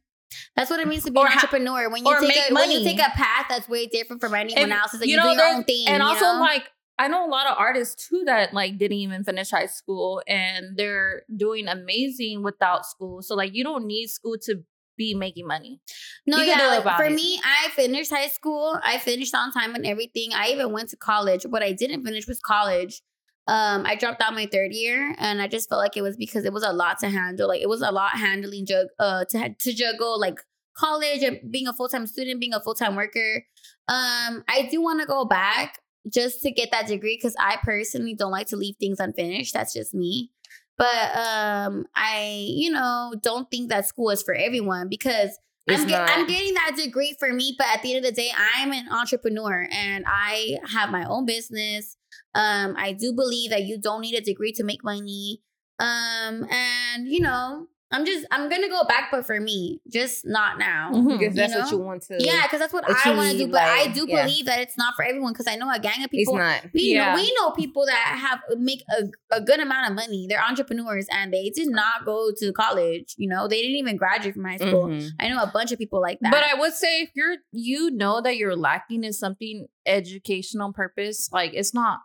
That's 0.57 0.71
what 0.71 0.79
it 0.81 0.87
means 0.88 1.05
to 1.05 1.11
be 1.11 1.19
Or 1.19 1.26
an 1.26 1.33
entrepreneur. 1.33 1.88
When 1.90 2.05
you 2.05 2.19
take 2.21 2.29
make 2.29 2.50
a, 2.50 2.55
when 2.55 2.71
you 2.71 2.85
take 2.85 2.99
a 3.00 3.11
path 3.11 3.47
that's 3.49 3.69
way 3.69 3.87
different 3.87 4.21
from 4.21 4.35
anyone 4.35 4.62
And, 4.64 4.73
else's, 4.73 5.00
and 5.00 5.09
you 5.11 5.17
you, 5.17 5.23
know, 5.23 5.31
do 5.33 5.37
your 5.40 5.55
own 5.55 5.64
thing. 5.64 5.88
and 5.88 6.02
also 6.02 6.25
know? 6.35 6.40
like 6.40 6.64
I 7.00 7.09
know 7.09 7.26
a 7.26 7.30
lot 7.30 7.47
of 7.47 7.57
artists 7.59 8.09
too 8.09 8.25
that 8.26 8.52
like 8.52 8.76
didn't 8.76 8.99
even 8.99 9.25
finish 9.25 9.50
high 9.50 9.66
school 9.66 10.23
and 10.28 10.76
they're 10.76 11.23
doing 11.35 11.66
amazing 11.66 12.42
without 12.42 12.85
school. 12.85 13.23
So 13.23 13.35
like 13.35 13.54
you 13.54 13.64
don't 13.64 13.87
need 13.87 14.09
school 14.09 14.37
to 14.42 14.62
be 14.99 15.14
making 15.14 15.47
money. 15.47 15.80
No, 16.26 16.37
You 16.37 16.45
yeah. 16.45 16.83
like, 16.85 16.97
for 16.99 17.04
it. 17.04 17.14
me, 17.14 17.40
I 17.42 17.71
finished 17.71 18.11
high 18.11 18.29
school. 18.29 18.79
I 18.85 18.98
finished 18.98 19.35
on 19.35 19.51
time 19.51 19.75
and 19.75 19.87
everything. 19.87 20.35
I 20.35 20.48
even 20.48 20.72
went 20.72 20.90
to 20.90 20.96
college. 20.98 21.44
What 21.44 21.62
I 21.62 21.72
didn't 21.72 22.05
finish 22.05 22.27
was 22.29 22.38
college. 22.38 23.01
Um, 23.48 23.87
I 23.87 23.94
dropped 23.94 24.20
out 24.22 24.35
my 24.35 24.44
third 24.44 24.72
year, 24.72 25.14
and 25.18 25.40
I 25.40 25.48
just 25.48 25.70
felt 25.70 25.81
like 25.81 25.96
it 25.96 26.03
was 26.03 26.18
because 26.18 26.44
it 26.44 26.53
was 26.53 26.62
a 26.62 26.72
lot 26.72 26.98
to 26.98 27.09
handle. 27.09 27.48
Like 27.48 27.62
it 27.62 27.68
was 27.68 27.81
a 27.81 27.90
lot 27.90 28.11
handling 28.12 28.66
jug 28.66 28.88
uh 28.98 29.25
to 29.31 29.55
to 29.59 29.72
juggle 29.72 30.20
like 30.20 30.38
college 30.77 31.22
and 31.22 31.40
being 31.51 31.66
a 31.66 31.72
full 31.72 31.88
time 31.88 32.07
student, 32.07 32.38
being 32.40 32.53
a 32.53 32.61
full 32.61 32.75
time 32.75 32.94
worker. 32.94 33.46
Um, 33.88 34.44
I 34.48 34.68
do 34.70 34.83
want 34.83 35.01
to 35.01 35.07
go 35.07 35.25
back 35.25 35.79
just 36.09 36.43
to 36.43 36.51
get 36.51 36.71
that 36.73 36.87
degree 36.87 37.17
because 37.17 37.37
I 37.39 37.59
personally 37.63 38.15
don't 38.15 38.31
like 38.31 38.49
to 38.49 38.57
leave 38.57 38.77
things 38.79 39.01
unfinished. 39.01 39.55
That's 39.55 39.73
just 39.73 39.95
me. 39.95 40.31
But 40.79 41.15
um, 41.15 41.87
I, 41.95 42.47
you 42.49 42.71
know, 42.71 43.15
don't 43.23 43.51
think 43.51 43.69
that 43.69 43.87
school 43.87 44.11
is 44.11 44.23
for 44.23 44.35
everyone 44.35 44.89
because 44.89 45.39
I'm, 45.69 45.87
get. 45.87 46.09
I'm 46.09 46.27
getting 46.27 46.55
that 46.55 46.73
degree 46.77 47.15
for 47.19 47.33
me, 47.33 47.55
but 47.57 47.67
at 47.67 47.83
the 47.83 47.95
end 47.95 48.05
of 48.05 48.15
the 48.15 48.23
day, 48.23 48.31
I'm 48.37 48.73
an 48.73 48.89
entrepreneur 48.91 49.69
and 49.71 50.05
I 50.07 50.57
have 50.73 50.91
my 50.91 51.05
own 51.05 51.27
business. 51.27 51.97
Um, 52.35 52.75
I 52.79 52.93
do 52.93 53.13
believe 53.13 53.51
that 53.51 53.65
you 53.65 53.79
don't 53.79 54.01
need 54.01 54.15
a 54.15 54.21
degree 54.21 54.53
to 54.53 54.65
make 54.65 54.83
money. 54.83 55.43
Um, 55.79 56.47
and 56.51 57.09
you 57.09 57.21
know, 57.21 57.67
I'm 57.92 58.07
just 58.07 58.24
I'm 58.31 58.48
gonna 58.48 58.68
go 58.68 58.85
back, 58.85 59.09
but 59.11 59.26
for 59.26 59.40
me, 59.40 59.81
just 59.92 60.24
not 60.24 60.59
now. 60.59 60.92
Mhm. 60.94 61.18
because 61.18 61.35
that's 61.35 61.55
what 61.55 61.64
know? 61.64 61.70
you 61.70 61.79
want 61.79 62.03
to. 62.03 62.16
Yeah, 62.20 62.42
because 62.44 62.61
that's 62.61 62.72
what 62.72 62.85
I 62.88 63.11
want 63.14 63.33
to 63.33 63.37
do. 63.38 63.42
achieve, 63.44 63.50
But 63.53 63.62
I 63.62 63.85
like, 63.87 63.94
do 63.94 64.07
yeah. 64.09 64.24
believe 64.24 64.46
that 64.46 64.61
it's 64.61 64.79
not 64.79 64.94
for 64.94 65.05
everyone. 65.05 65.33
Because 65.33 65.48
I 65.48 65.57
know 65.57 65.68
a 65.70 65.79
gang 65.81 66.05
of 66.05 66.11
people. 66.11 66.20
it's 66.20 66.20
people. 66.20 66.37
not. 66.38 66.64
We 66.72 66.83
Yeah. 66.92 67.14
know 67.14 67.20
we 67.20 67.35
know 67.38 67.50
people 67.50 67.87
that 67.87 67.96
have 67.96 68.40
make 68.59 68.83
a, 68.96 69.37
a 69.37 69.40
good 69.40 69.59
amount 69.61 69.90
of 69.90 69.96
money. 69.96 70.26
They're 70.29 70.42
entrepreneurs 70.42 71.07
and 71.11 71.33
they 71.33 71.50
did 71.50 71.68
not 71.68 72.05
go 72.05 72.31
to 72.38 72.53
college. 72.53 73.14
You 73.16 73.29
know, 73.29 73.48
they 73.48 73.61
didn't 73.61 73.76
even 73.76 73.96
graduate 73.96 74.35
from 74.35 74.44
high 74.44 74.59
school. 74.59 74.87
Mhm. 74.87 75.11
I 75.18 75.29
know 75.29 75.42
a 75.42 75.50
bunch 75.53 75.72
of 75.72 75.79
people 75.79 76.00
like 76.00 76.18
that. 76.20 76.31
But 76.31 76.44
I 76.44 76.55
would 76.61 76.72
say 76.74 77.00
if 77.03 77.11
you're 77.14 77.37
you 77.53 77.90
know 77.90 78.20
that 78.20 78.37
you're 78.37 78.57
lacking 78.57 79.03
in 79.05 79.12
something 79.12 79.66
educational 79.85 80.72
purpose, 80.72 81.29
like 81.33 81.53
it's 81.55 81.74
not 81.74 81.98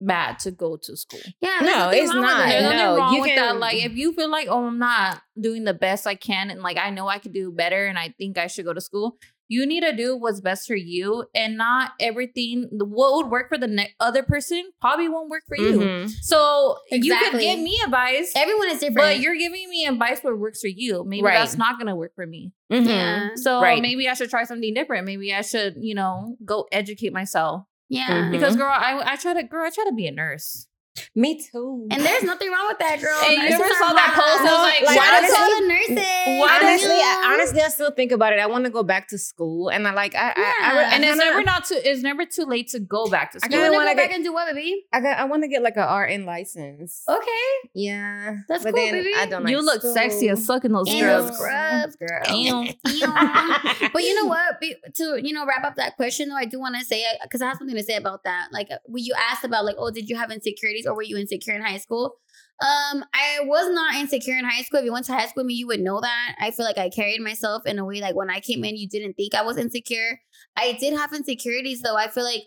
bad 0.00 0.38
to 0.40 0.50
go 0.50 0.76
to 0.82 0.96
school. 0.96 1.20
yeah, 1.40 1.58
No, 1.62 1.90
it's 1.90 2.12
not. 2.12 2.46
it. 2.48 2.50
There's 2.50 2.62
nothing 2.64 2.78
no, 2.78 2.96
wrong 2.96 3.14
you 3.14 3.20
with 3.22 3.36
that. 3.36 3.56
Like 3.58 3.76
if 3.84 3.92
you 3.92 4.12
feel 4.14 4.30
like, 4.30 4.48
oh, 4.48 4.66
I'm 4.66 4.78
not 4.78 5.20
doing 5.40 5.64
the 5.64 5.74
best 5.74 6.06
I 6.06 6.14
can 6.14 6.50
and 6.50 6.62
like 6.62 6.78
I 6.78 6.90
know 6.90 7.08
I 7.08 7.18
could 7.18 7.32
do 7.32 7.52
better 7.52 7.86
and 7.86 7.98
I 7.98 8.14
think 8.18 8.38
I 8.38 8.46
should 8.46 8.64
go 8.64 8.72
to 8.72 8.80
school, 8.80 9.16
you 9.48 9.66
need 9.66 9.80
to 9.80 9.94
do 9.96 10.16
what's 10.16 10.40
best 10.40 10.68
for 10.68 10.76
you 10.76 11.24
and 11.34 11.56
not 11.56 11.92
everything 11.98 12.68
what 12.70 13.16
would 13.16 13.30
work 13.32 13.48
for 13.48 13.58
the 13.58 13.66
ne- 13.66 13.92
other 13.98 14.22
person 14.22 14.70
probably 14.80 15.08
won't 15.08 15.28
work 15.28 15.42
for 15.48 15.56
you. 15.56 15.78
Mhm. 15.80 16.08
So 16.22 16.76
you 16.92 17.18
could 17.18 17.40
give 17.40 17.58
me 17.58 17.80
advice. 17.84 18.32
Everyone 18.36 18.68
is 18.70 18.78
different. 18.78 18.96
But 18.96 19.18
you're 19.20 19.34
giving 19.36 19.68
me 19.68 19.86
advice 19.86 20.20
what 20.22 20.38
works 20.38 20.60
for 20.60 20.68
you. 20.68 21.02
Maybe 21.04 21.24
Right. 21.24 21.34
that's 21.34 21.56
not 21.58 21.78
gonna 21.78 21.96
work 21.96 22.14
for 22.14 22.26
me. 22.26 22.52
Mhm. 22.72 22.86
yeah, 22.86 23.28
So 23.34 23.60
Right. 23.60 23.82
maybe 23.82 24.08
I 24.08 24.14
should 24.14 24.30
try 24.30 24.44
something 24.44 24.72
different. 24.72 25.04
Maybe 25.04 25.34
I 25.34 25.40
should, 25.42 25.74
you 25.80 25.96
know, 25.96 26.36
go 26.44 26.66
educate 26.70 27.12
myself. 27.12 27.64
Yeah. 27.90 28.24
Mhm. 28.24 28.32
Because 28.32 28.56
girl, 28.56 28.72
I 28.72 29.02
I 29.04 29.16
try 29.16 29.34
to 29.34 29.44
girl, 29.44 29.66
I 29.66 29.70
try 29.70 29.84
to 29.86 29.92
be 29.94 30.08
a 30.08 30.12
nurse. 30.12 30.66
Me 31.14 31.40
too. 31.40 31.86
And 31.90 32.02
there's 32.02 32.22
nothing 32.22 32.50
wrong 32.50 32.66
with 32.68 32.78
that, 32.78 33.00
girl. 33.00 33.18
Hey, 33.20 33.34
you 33.34 33.42
Nurses 33.42 33.54
ever 33.60 33.64
are 33.64 33.88
saw 33.88 33.92
that 33.94 34.10
hot. 34.14 34.20
post? 34.20 34.40
I 34.40 34.52
was 34.52 34.62
like, 34.62 34.82
Like, 34.86 34.96
shout 34.98 35.14
out 35.14 35.20
to 35.20 35.26
honestly- 35.26 35.54
all 35.54 35.60
the 35.60 35.66
nurses. 35.68 36.50
honestly, 36.60 36.90
I, 37.00 37.30
honestly, 37.34 37.60
I 37.62 37.68
still 37.68 37.90
think 37.90 38.12
about 38.12 38.32
it. 38.32 38.38
I 38.38 38.46
want 38.46 38.64
to 38.64 38.70
go 38.70 38.82
back 38.82 39.08
to 39.08 39.18
school, 39.18 39.68
and 39.68 39.86
I 39.86 39.92
like, 39.92 40.14
I, 40.14 40.30
I, 40.30 40.32
I, 40.36 40.78
I, 40.78 40.82
and 40.94 41.04
it's 41.04 41.12
kinda- 41.12 41.24
never 41.24 41.42
not 41.42 41.64
too 41.64 41.78
it's 41.82 42.02
never 42.02 42.24
too 42.26 42.44
late 42.44 42.68
to 42.68 42.80
go 42.80 43.06
back 43.08 43.32
to 43.32 43.40
school. 43.40 43.52
You 43.52 43.62
kinda 43.62 43.76
want 43.76 43.88
to 43.88 43.94
go 43.94 43.96
back 44.02 44.08
get- 44.10 44.16
and 44.16 44.24
do 44.24 44.32
what, 44.32 44.54
baby? 44.54 44.84
I 44.92 45.00
got, 45.00 45.18
I 45.18 45.24
want 45.24 45.42
to 45.42 45.48
get 45.48 45.62
like 45.62 45.76
a 45.76 45.86
RN 45.86 46.24
license. 46.26 47.02
Okay. 47.08 47.68
Yeah, 47.74 48.36
That's 48.48 48.64
but 48.64 48.74
cool, 48.74 48.82
baby. 48.90 49.12
I 49.16 49.26
don't. 49.26 49.44
like 49.44 49.50
you 49.52 49.60
look 49.64 49.80
school. 49.80 49.94
sexy 49.94 50.28
as 50.28 50.44
sucking 50.44 50.72
those 50.72 50.88
And 50.88 51.00
girls. 51.00 51.28
those 51.28 51.38
scrubs, 51.38 51.96
girl. 51.96 52.20
Damn. 52.24 52.66
Damn. 52.84 53.90
but 53.92 54.02
you 54.02 54.14
know 54.14 54.26
what? 54.26 54.60
Be- 54.60 54.76
To 54.96 55.20
you 55.22 55.32
know, 55.32 55.46
wrap 55.46 55.64
up 55.64 55.76
that 55.76 55.96
question 55.96 56.28
though, 56.28 56.36
I 56.36 56.44
do 56.44 56.58
want 56.58 56.76
to 56.76 56.84
say 56.84 57.04
because 57.22 57.42
I 57.42 57.46
have 57.48 57.58
something 57.58 57.76
to 57.76 57.82
say 57.82 57.96
about 57.96 58.24
that. 58.24 58.48
Like 58.52 58.68
uh, 58.70 58.78
when 58.86 59.04
you 59.04 59.14
asked 59.30 59.44
about 59.44 59.64
like, 59.64 59.76
oh, 59.78 59.90
did 59.90 60.08
you 60.08 60.16
have 60.16 60.30
insecurities 60.30 60.86
or 60.90 60.96
were 60.96 61.02
you 61.02 61.16
insecure 61.16 61.54
in 61.54 61.62
high 61.62 61.78
school? 61.78 62.16
Um, 62.62 63.04
I 63.14 63.40
was 63.44 63.72
not 63.72 63.94
insecure 63.94 64.36
in 64.36 64.44
high 64.44 64.62
school. 64.62 64.80
If 64.80 64.84
you 64.84 64.92
went 64.92 65.06
to 65.06 65.14
high 65.14 65.26
school 65.26 65.44
with 65.44 65.46
me, 65.46 65.54
you 65.54 65.66
would 65.68 65.80
know 65.80 66.00
that. 66.00 66.36
I 66.38 66.50
feel 66.50 66.66
like 66.66 66.76
I 66.76 66.90
carried 66.90 67.22
myself 67.22 67.64
in 67.64 67.78
a 67.78 67.84
way 67.84 68.00
like 68.00 68.14
when 68.14 68.28
I 68.28 68.40
came 68.40 68.64
in, 68.64 68.76
you 68.76 68.86
didn't 68.88 69.14
think 69.14 69.34
I 69.34 69.42
was 69.42 69.56
insecure. 69.56 70.20
I 70.56 70.72
did 70.78 70.94
have 70.94 71.12
insecurities 71.14 71.80
though. 71.80 71.96
I 71.96 72.08
feel 72.08 72.24
like 72.24 72.42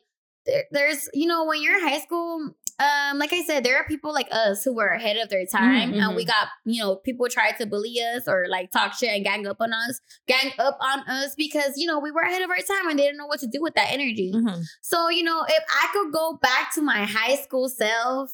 there, 0.45 0.65
there's 0.71 1.09
you 1.13 1.25
know 1.25 1.45
when 1.45 1.63
you're 1.63 1.77
in 1.79 1.87
high 1.87 1.99
school. 1.99 2.51
Um, 2.79 3.19
like 3.19 3.31
I 3.31 3.43
said, 3.43 3.63
there 3.63 3.77
are 3.77 3.85
people 3.85 4.13
like 4.13 4.27
us 4.31 4.63
who 4.63 4.73
were 4.73 4.87
ahead 4.87 5.17
of 5.17 5.29
their 5.29 5.45
time, 5.45 5.93
and 5.93 6.15
we 6.15 6.25
got 6.25 6.47
you 6.65 6.81
know 6.81 6.95
people 6.95 7.27
tried 7.29 7.57
to 7.59 7.65
bully 7.65 7.95
us 8.01 8.27
or 8.27 8.47
like 8.49 8.71
talk 8.71 8.93
shit 8.93 9.09
and 9.09 9.23
gang 9.23 9.45
up 9.45 9.57
on 9.59 9.71
us 9.73 9.99
gang 10.27 10.51
up 10.57 10.77
on 10.81 10.99
us 11.07 11.35
because 11.35 11.73
you 11.77 11.85
know 11.87 11.99
we 11.99 12.11
were 12.11 12.21
ahead 12.21 12.41
of 12.41 12.49
our 12.49 12.57
time 12.57 12.89
and 12.89 12.97
they 12.97 13.03
didn't 13.03 13.17
know 13.17 13.27
what 13.27 13.39
to 13.41 13.47
do 13.47 13.61
with 13.61 13.75
that 13.75 13.91
energy. 13.91 14.31
Mhm. 14.33 14.63
So 14.81 15.09
you 15.09 15.23
know, 15.23 15.43
if 15.47 15.63
I 15.69 15.87
could 15.93 16.11
go 16.11 16.39
back 16.41 16.73
to 16.73 16.81
my 16.81 17.05
high 17.05 17.35
school 17.35 17.69
self, 17.69 18.33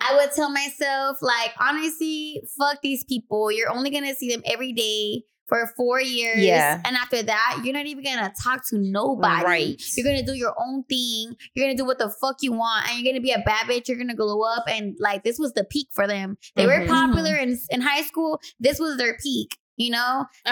I 0.00 0.16
would 0.16 0.32
tell 0.32 0.50
myself 0.50 1.18
like, 1.22 1.52
honestly, 1.58 2.42
fuck 2.58 2.80
these 2.82 3.04
people. 3.04 3.50
You're 3.50 3.70
only 3.70 3.90
gonna 3.90 4.14
see 4.14 4.28
them 4.28 4.42
every 4.44 4.72
day 4.72 5.24
for 5.48 5.66
four 5.76 6.00
years. 6.00 6.38
Yeah. 6.44 6.80
And 6.84 6.96
after 6.96 7.22
that, 7.22 7.60
you're 7.64 7.74
not 7.74 7.86
even 7.86 8.04
gonna 8.04 8.32
talk 8.42 8.66
to 8.68 8.78
nobody. 8.78 9.44
Right. 9.44 9.82
You're 9.96 10.04
gonna 10.04 10.24
do 10.24 10.34
your 10.34 10.54
own 10.60 10.84
thing. 10.84 11.34
You're 11.54 11.66
gonna 11.66 11.76
do 11.76 11.84
what 11.86 11.98
the 11.98 12.10
fuck 12.20 12.36
you 12.42 12.52
want, 12.52 12.88
and 12.90 12.98
you're 12.98 13.12
gonna 13.12 13.22
be 13.22 13.32
a 13.32 13.42
bad 13.44 13.66
bitch. 13.66 13.88
You're 13.88 13.98
gonna 13.98 14.14
glow 14.14 14.42
up, 14.42 14.64
and 14.68 14.96
like 15.00 15.24
this 15.24 15.38
was 15.38 15.52
the 15.54 15.64
peak 15.64 15.88
for 15.92 16.06
them. 16.06 16.36
They 16.56 16.66
were 16.66 16.80
Mhm. 16.80 16.88
popular 16.88 17.34
in 17.36 17.58
in 17.70 17.80
high 17.80 18.02
school. 18.02 18.40
This 18.60 18.78
was 18.78 18.96
their 18.98 19.16
peak. 19.22 19.56
You 19.76 19.90
know. 19.92 20.26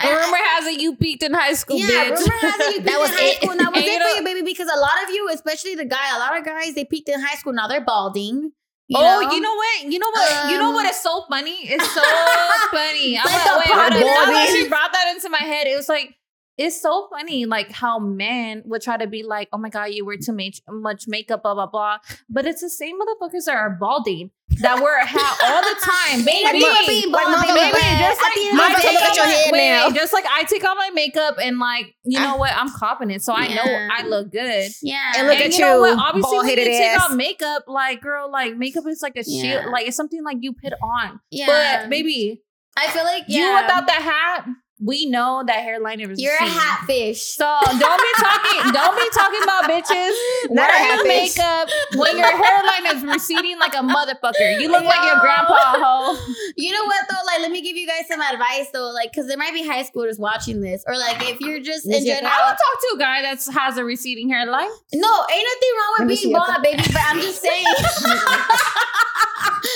And, 0.00 0.10
The 0.10 0.14
rumor 0.14 0.36
has 0.36 0.66
it 0.66 0.80
you 0.80 0.94
peaked 0.94 1.24
in 1.24 1.34
high 1.34 1.54
school, 1.54 1.76
yeah, 1.80 1.86
bitch. 2.10 2.18
rumor 2.20 2.32
has 2.40 2.60
it 2.60 2.66
you 2.66 2.72
peaked 2.82 2.86
That 2.86 3.00
was 3.00 3.10
in 3.10 3.16
high 3.16 3.24
it. 3.26 3.36
school. 3.38 3.50
And 3.50 3.60
that 3.60 3.72
was 3.72 3.82
And 3.82 3.90
it 3.90 4.00
for 4.12 4.16
you, 4.18 4.24
baby. 4.24 4.42
Because 4.42 4.68
a 4.72 4.78
lot 4.78 5.02
of 5.04 5.10
you, 5.10 5.28
especially 5.34 5.74
the 5.74 5.84
guy, 5.86 6.14
a 6.14 6.18
lot 6.20 6.38
of 6.38 6.44
guys, 6.44 6.74
they 6.74 6.84
peaked 6.84 7.08
in 7.08 7.20
high 7.20 7.34
school. 7.34 7.52
Now 7.52 7.66
they're 7.66 7.84
balding. 7.84 8.52
You 8.88 8.96
oh, 8.98 9.20
know? 9.20 9.32
you 9.32 9.40
know 9.40 9.54
what? 9.54 9.82
You 9.84 9.98
know 9.98 10.10
what? 10.10 10.50
you 10.50 10.58
know 10.58 10.70
what 10.72 10.86
Um, 10.86 10.92
so 10.94 11.24
funny? 11.28 11.56
It's 11.62 11.84
so 11.94 12.00
funny. 12.72 13.18
I'm 13.18 13.24
Like 13.24 13.58
wait, 13.60 13.68
purple 13.68 14.00
Now 14.00 14.24
that 14.26 14.46
ones. 14.48 14.50
she 14.56 14.68
brought 14.68 14.92
that 14.92 15.12
into 15.14 15.28
my 15.28 15.38
head, 15.44 15.66
it 15.66 15.76
was 15.76 15.88
like 15.88 16.16
it's 16.58 16.80
so 16.82 17.08
funny, 17.10 17.46
like 17.46 17.70
how 17.70 17.98
men 18.00 18.62
would 18.66 18.82
try 18.82 18.96
to 18.96 19.06
be 19.06 19.22
like, 19.22 19.48
"Oh 19.52 19.58
my 19.58 19.68
god, 19.70 19.84
you 19.86 20.04
wear 20.04 20.16
too 20.16 20.32
much 20.32 20.60
much 20.68 21.04
makeup, 21.06 21.42
blah 21.44 21.54
blah 21.54 21.66
blah," 21.66 21.98
but 22.28 22.46
it's 22.46 22.60
the 22.60 22.68
same 22.68 22.98
motherfuckers 23.00 23.44
that 23.46 23.56
are 23.56 23.70
balding 23.78 24.30
that 24.60 24.82
wear 24.82 24.98
a 25.00 25.06
hat 25.06 25.38
all 25.44 25.62
the 25.62 25.76
time, 25.80 26.24
baby. 26.24 26.58
Ain't 26.58 26.60
nothing 26.60 26.82
but 26.82 26.86
being 26.88 27.12
Like, 27.12 27.26
mama, 27.26 27.54
baby. 27.54 27.72
baby, 27.72 27.98
just 28.00 28.20
like 28.20 28.34
the 28.34 28.52
my 28.56 28.74
take 28.74 28.98
day- 28.98 29.04
out 29.04 29.16
your 29.16 29.24
head 29.26 29.52
wait, 29.52 29.68
now. 29.70 29.90
just 29.90 30.12
like 30.12 30.24
I 30.28 30.44
take 30.44 30.64
off 30.64 30.76
my 30.76 30.90
makeup 30.94 31.36
and 31.40 31.58
like 31.58 31.94
you 32.04 32.18
ah. 32.18 32.24
know 32.32 32.36
what, 32.38 32.52
I'm 32.54 32.70
confident, 32.72 33.22
so 33.22 33.32
I 33.34 33.48
know 33.48 33.62
I 33.64 34.02
look 34.06 34.32
good. 34.32 34.70
Yeah. 34.82 35.12
And 35.16 35.28
look 35.28 35.36
and 35.36 35.52
at 35.52 35.58
you 35.58 35.64
know 35.64 35.80
what? 35.80 35.96
Obviously, 35.98 36.38
when 36.38 36.48
you 36.48 36.56
take 36.56 36.82
ass. 36.82 37.10
out 37.10 37.16
makeup, 37.16 37.64
like 37.68 38.00
girl, 38.00 38.30
like 38.32 38.56
makeup 38.56 38.84
is 38.88 39.00
like 39.02 39.16
a 39.16 39.22
Yeah. 39.24 39.60
shield, 39.60 39.72
like 39.72 39.86
it's 39.86 39.96
something 39.96 40.24
like 40.24 40.38
you 40.40 40.52
put 40.54 40.72
on. 40.82 41.20
yeah. 41.30 41.82
But 41.82 41.90
baby, 41.90 42.42
I 42.76 42.88
feel 42.88 43.04
like 43.04 43.24
you 43.28 43.42
without 43.54 43.86
that 43.86 44.02
hat, 44.02 44.46
we 44.80 45.06
know 45.06 45.42
that 45.46 45.56
hairline 45.62 46.00
is 46.00 46.20
You're 46.20 46.34
a 46.34 46.40
receding. 46.42 46.58
hat 46.60 46.84
fish. 46.86 47.22
So 47.22 47.44
don't 47.44 47.80
be 47.80 48.12
talking, 48.22 48.72
don't 48.78 48.96
be 48.96 49.08
talking 49.12 49.42
about 49.42 49.64
bitches 49.64 50.14
Not 50.54 50.70
a 50.70 50.72
wearing 50.72 50.86
hat 50.86 51.00
bitch. 51.02 51.36
makeup 51.36 51.68
when 51.98 52.16
your 52.16 52.30
hairline 52.30 52.96
is 52.96 53.02
receding 53.04 53.58
like 53.58 53.74
a 53.74 53.82
motherfucker. 53.82 54.60
You 54.60 54.70
look 54.70 54.84
like 54.84 55.02
your 55.10 55.18
grandpa, 55.20 55.54
ho. 55.82 56.16
You 56.56 56.72
know 56.72 56.84
what 56.84 57.04
though? 57.10 57.26
Like, 57.26 57.40
let 57.40 57.50
me 57.50 57.60
give 57.62 57.76
you 57.76 57.86
guys 57.86 58.06
some 58.08 58.20
advice 58.20 58.68
though. 58.72 58.90
Like, 58.90 59.10
because 59.10 59.26
there 59.26 59.36
might 59.38 59.52
be 59.52 59.66
high 59.66 59.82
schoolers 59.82 60.18
watching 60.18 60.60
this, 60.60 60.84
or 60.86 60.96
like 60.96 61.28
if 61.28 61.40
you're 61.40 61.60
just 61.60 61.84
in 61.86 61.92
Is 61.92 62.04
it- 62.04 62.06
general. 62.06 62.32
I 62.32 62.48
would 62.50 62.56
talk 62.56 62.80
to 62.80 62.90
a 62.94 62.98
guy 62.98 63.22
that 63.22 63.38
has 63.60 63.78
a 63.78 63.84
receding 63.84 64.28
hairline. 64.30 64.68
No, 64.94 65.12
ain't 65.32 65.46
nothing 65.48 65.74
wrong 65.74 65.94
with 65.98 66.08
being 66.22 66.32
bald, 66.32 66.62
baby. 66.62 66.82
But 66.92 67.02
I'm 67.06 67.20
just 67.20 67.42
saying. 67.42 67.64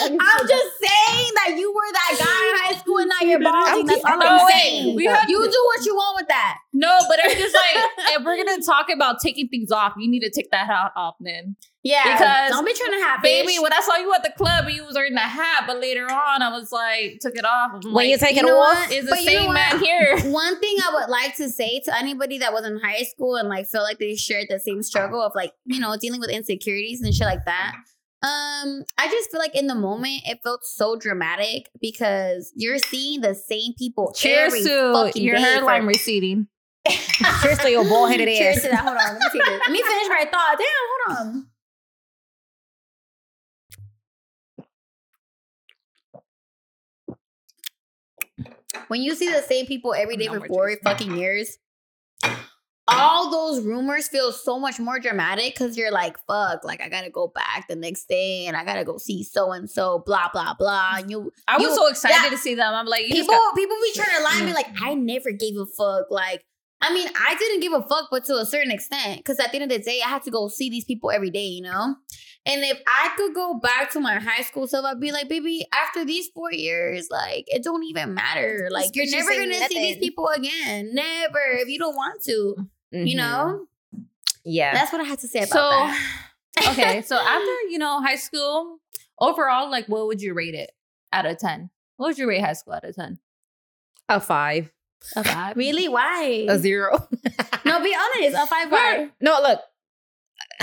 I'm 0.04 0.46
just 0.48 0.70
saying 0.80 1.30
that 1.34 1.54
you 1.56 1.72
were 1.72 1.92
that 1.92 2.16
guy 2.18 2.48
in 2.48 2.74
high 2.74 2.80
school 2.80 2.98
and 2.98 3.08
now 3.08 3.26
you're 3.26 3.40
balding. 3.40 3.86
That's 3.86 4.04
all 4.04 4.20
I'm 4.22 4.46
wait. 4.46 4.91
We 4.96 5.06
had- 5.06 5.28
you 5.28 5.38
do 5.38 5.62
what 5.74 5.84
you 5.86 5.94
want 5.94 6.16
with 6.20 6.28
that. 6.28 6.58
No, 6.72 6.98
but 7.08 7.18
I'm 7.24 7.36
just 7.36 7.54
like, 7.54 7.84
if 8.18 8.24
we're 8.24 8.36
gonna 8.36 8.62
talk 8.62 8.88
about 8.90 9.20
taking 9.20 9.48
things 9.48 9.70
off, 9.70 9.94
you 9.98 10.08
need 10.10 10.20
to 10.20 10.30
take 10.30 10.50
that 10.50 10.66
hat 10.66 10.92
off 10.96 11.16
then. 11.20 11.56
Yeah, 11.84 12.04
Because, 12.04 12.50
don't 12.50 12.64
be 12.64 12.72
trying 12.74 12.92
to 13.00 13.04
have 13.06 13.22
Baby, 13.22 13.56
when 13.60 13.72
I 13.72 13.80
saw 13.80 13.96
you 13.96 14.14
at 14.14 14.22
the 14.22 14.30
club 14.30 14.68
you 14.68 14.84
was 14.84 14.94
wearing 14.94 15.14
the 15.14 15.20
hat, 15.20 15.64
but 15.66 15.80
later 15.80 16.04
on 16.04 16.40
I 16.40 16.48
was 16.50 16.70
like, 16.70 17.18
took 17.20 17.34
it 17.34 17.44
off. 17.44 17.72
I'm 17.74 17.80
When 17.82 17.94
like, 17.94 18.08
you 18.08 18.18
take 18.18 18.36
it 18.36 18.44
off, 18.44 18.88
is 18.92 19.04
the 19.04 19.10
But 19.10 19.22
you 19.22 19.26
know 19.34 19.40
same 19.46 19.52
man 19.52 19.78
here. 19.80 20.16
One 20.32 20.60
thing 20.60 20.76
I 20.78 20.94
would 20.94 21.10
like 21.10 21.34
to 21.38 21.48
say 21.50 21.80
to 21.80 21.98
anybody 21.98 22.38
that 22.38 22.52
was 22.52 22.64
in 22.64 22.78
high 22.78 23.02
school 23.02 23.34
and 23.34 23.48
like 23.48 23.66
feel 23.66 23.82
like 23.82 23.98
they 23.98 24.14
shared 24.14 24.46
the 24.48 24.60
same 24.60 24.82
struggle 24.84 25.20
of 25.20 25.32
like, 25.34 25.54
you 25.64 25.80
know, 25.80 25.96
dealing 25.96 26.20
with 26.20 26.30
insecurities 26.30 27.02
and 27.02 27.12
shit 27.12 27.26
like 27.26 27.44
that. 27.46 27.74
Um, 28.22 28.84
I 28.96 29.08
just 29.08 29.32
feel 29.32 29.40
like 29.40 29.56
in 29.56 29.66
the 29.66 29.74
moment 29.74 30.22
it 30.26 30.38
felt 30.44 30.64
so 30.64 30.94
dramatic 30.94 31.68
because 31.80 32.52
you're 32.54 32.78
seeing 32.78 33.20
the 33.20 33.34
same 33.34 33.72
people. 33.76 34.12
Cheers 34.12 34.52
every 34.52 34.62
to 34.62 34.92
fucking 34.94 35.22
your 35.24 35.38
hairline 35.38 35.82
for- 35.82 35.88
receding. 35.88 36.46
cheers 37.42 37.58
to 37.58 37.70
your 37.70 37.84
bald 37.84 38.10
headed 38.10 38.28
ass. 38.28 38.38
Cheers 38.38 38.62
to 38.62 38.68
that. 38.68 38.80
Hold 38.80 38.96
on, 38.96 39.04
let 39.14 39.14
me 39.14 39.26
take 39.32 39.44
this. 39.44 39.60
Let 39.66 39.70
me 39.72 39.82
finish 39.82 40.08
my 40.08 40.24
thought. 40.30 40.56
Damn, 40.58 41.16
hold 41.18 41.18
on. 41.18 41.46
When 48.88 49.02
you 49.02 49.14
see 49.14 49.28
the 49.30 49.42
same 49.42 49.66
people 49.66 49.94
every 49.94 50.16
day 50.16 50.26
No 50.26 50.40
for 50.40 50.46
four 50.46 50.76
fucking 50.82 51.16
years, 51.16 51.58
all 52.88 53.30
those 53.30 53.64
rumors 53.64 54.08
feel 54.08 54.32
so 54.32 54.58
much 54.58 54.80
more 54.80 54.98
dramatic 54.98 55.54
because 55.54 55.76
you're 55.76 55.92
like, 55.92 56.18
fuck, 56.26 56.64
like 56.64 56.80
I 56.82 56.88
gotta 56.88 57.10
go 57.10 57.28
back 57.28 57.68
the 57.68 57.76
next 57.76 58.08
day 58.08 58.46
and 58.46 58.56
I 58.56 58.64
gotta 58.64 58.84
go 58.84 58.98
see 58.98 59.22
so 59.22 59.52
and 59.52 59.70
so, 59.70 60.02
blah, 60.04 60.28
blah, 60.32 60.54
blah. 60.54 60.94
And 60.96 61.10
you 61.10 61.32
I 61.46 61.58
was 61.58 61.68
You- 61.68 61.76
so 61.76 61.86
excited 61.88 62.24
yeah. 62.24 62.30
to 62.30 62.38
see 62.38 62.54
them. 62.54 62.74
I'm 62.74 62.86
like, 62.86 63.06
you 63.08 63.14
people 63.14 63.34
got- 63.34 63.54
people 63.54 63.76
be 63.82 63.92
trying 63.94 64.16
to 64.16 64.22
lie 64.22 64.36
and 64.38 64.46
be 64.46 64.52
like, 64.52 64.68
I 64.82 64.94
mm-hmm. 64.94 65.06
never 65.06 65.30
gave 65.30 65.56
a 65.56 65.66
fuck. 65.66 66.10
Like, 66.10 66.44
I 66.80 66.92
mean, 66.92 67.08
I 67.16 67.36
didn't 67.38 67.60
give 67.60 67.72
a 67.72 67.82
fuck, 67.82 68.08
but 68.10 68.24
to 68.24 68.38
a 68.38 68.44
certain 68.44 68.72
extent, 68.72 69.18
because 69.18 69.38
at 69.38 69.52
the 69.52 69.60
end 69.60 69.70
of 69.70 69.78
the 69.78 69.84
day, 69.84 70.00
I 70.04 70.08
had 70.08 70.24
to 70.24 70.32
go 70.32 70.48
see 70.48 70.68
these 70.68 70.84
people 70.84 71.12
every 71.12 71.30
day, 71.30 71.46
you 71.46 71.62
know. 71.62 71.94
And 72.44 72.64
if 72.64 72.80
I 72.88 73.10
could 73.16 73.34
go 73.34 73.54
back 73.54 73.92
to 73.92 74.00
my 74.00 74.18
high 74.18 74.42
school 74.42 74.66
self, 74.66 74.84
I'd 74.84 74.98
be 74.98 75.12
like, 75.12 75.28
baby, 75.28 75.64
after 75.72 76.04
these 76.04 76.28
four 76.34 76.52
years, 76.52 77.06
like 77.10 77.44
it 77.46 77.62
don't 77.62 77.84
even 77.84 78.14
matter. 78.14 78.68
Like 78.70 78.90
you're 78.94 79.08
never 79.10 79.30
gonna 79.30 79.68
see 79.68 79.78
these 79.78 79.98
people 79.98 80.26
again. 80.28 80.90
Never 80.92 81.38
if 81.60 81.68
you 81.68 81.78
don't 81.78 81.94
want 81.94 82.20
to. 82.24 82.56
You 82.90 83.14
Mhm. 83.14 83.16
know. 83.16 83.66
Yeah. 84.44 84.74
That's 84.74 84.92
what 84.92 85.00
I 85.00 85.04
had 85.04 85.20
to 85.20 85.28
say 85.28 85.40
about 85.40 85.48
so 85.50 85.58
that. 85.70 86.68
okay. 86.72 87.02
So 87.02 87.16
after 87.20 87.52
you 87.70 87.78
know 87.78 88.00
high 88.02 88.16
school, 88.16 88.78
overall, 89.20 89.70
like, 89.70 89.86
what 89.86 90.06
would 90.08 90.20
you 90.20 90.34
rate 90.34 90.54
it 90.54 90.72
out 91.12 91.26
of 91.26 91.38
ten? 91.38 91.70
What 91.96 92.08
would 92.08 92.18
you 92.18 92.28
rate 92.28 92.40
high 92.40 92.54
school 92.54 92.74
out 92.74 92.84
of 92.84 92.96
ten? 92.96 93.18
a 94.08 94.18
five. 94.20 94.72
A 95.16 95.22
five. 95.24 95.56
really, 95.56 95.88
why? 95.88 96.46
A 96.48 96.58
zero. 96.58 97.08
no, 97.64 97.82
be 97.82 97.94
honest. 97.94 98.36
A 98.36 98.46
five 98.46 98.70
why? 98.70 99.10
no, 99.20 99.40
look. 99.40 99.60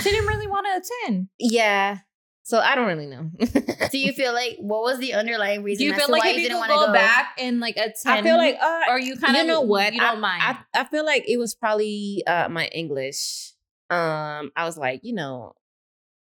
She 0.02 0.10
didn't 0.10 0.26
really 0.26 0.46
want 0.46 0.66
to 0.66 0.82
attend. 1.06 1.28
Yeah. 1.38 1.98
So 2.42 2.58
I 2.58 2.74
don't 2.74 2.86
really 2.86 3.06
know. 3.06 3.30
Do 3.92 3.98
you 3.98 4.12
feel 4.12 4.32
like 4.32 4.56
what 4.58 4.82
was 4.82 4.98
the 4.98 5.14
underlying 5.14 5.62
reason? 5.62 5.80
Do 5.80 5.84
you 5.86 5.94
feel 5.94 6.10
like 6.10 6.22
why 6.24 6.30
if 6.30 6.36
you 6.36 6.42
didn't 6.42 6.58
want 6.58 6.70
to 6.70 6.76
go, 6.76 6.86
go 6.86 6.92
back 6.92 7.36
and 7.38 7.60
like 7.60 7.76
a 7.76 7.92
ten, 8.02 8.12
I 8.18 8.22
feel 8.22 8.36
like 8.36 8.56
uh, 8.60 8.80
or 8.88 8.98
you 8.98 9.16
kind 9.16 9.36
of 9.36 9.42
you 9.42 9.46
know 9.48 9.60
what? 9.60 9.92
you 9.94 10.00
don't 10.00 10.16
I, 10.16 10.20
mind. 10.20 10.42
I, 10.74 10.80
I 10.80 10.84
feel 10.84 11.04
like 11.04 11.24
it 11.28 11.36
was 11.36 11.54
probably 11.54 12.22
uh 12.26 12.48
my 12.48 12.66
English. 12.68 13.52
Um, 13.88 14.50
I 14.56 14.64
was 14.64 14.76
like, 14.78 15.00
you 15.04 15.14
know, 15.14 15.54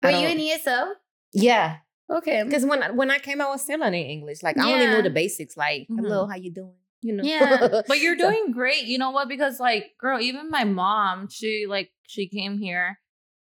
Were 0.03 0.11
you 0.11 0.27
in 0.27 0.37
ESL? 0.39 0.91
yeah, 1.33 1.77
Okay. 2.09 2.43
because 2.43 2.65
when 2.65 2.81
I- 2.83 2.91
when 2.91 3.11
I 3.11 3.19
came, 3.19 3.39
I 3.41 3.47
was 3.49 3.61
still 3.61 3.79
learning 3.79 4.09
English. 4.09 4.41
Like 4.43 4.57
I 4.57 4.71
only 4.73 4.87
knew 4.87 5.01
the 5.01 5.09
basics. 5.09 5.55
Like, 5.57 5.87
Mhm. 5.89 5.99
hello, 6.01 6.25
how 6.27 6.35
you 6.35 6.51
doing? 6.51 6.73
You 7.01 7.13
know. 7.13 7.23
Yeah. 7.23 7.81
But 7.87 7.99
you're 8.01 8.17
So- 8.17 8.29
doing 8.29 8.51
great. 8.51 8.83
You 8.85 8.97
know 8.97 9.11
what? 9.11 9.29
Because 9.29 9.59
like, 9.59 9.91
girl, 9.99 10.19
even 10.19 10.49
my 10.49 10.63
mom, 10.65 11.29
she 11.29 11.65
like 11.67 11.91
she 12.07 12.27
came 12.27 12.57
here 12.57 12.99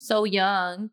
so 0.07 0.23
young. 0.23 0.89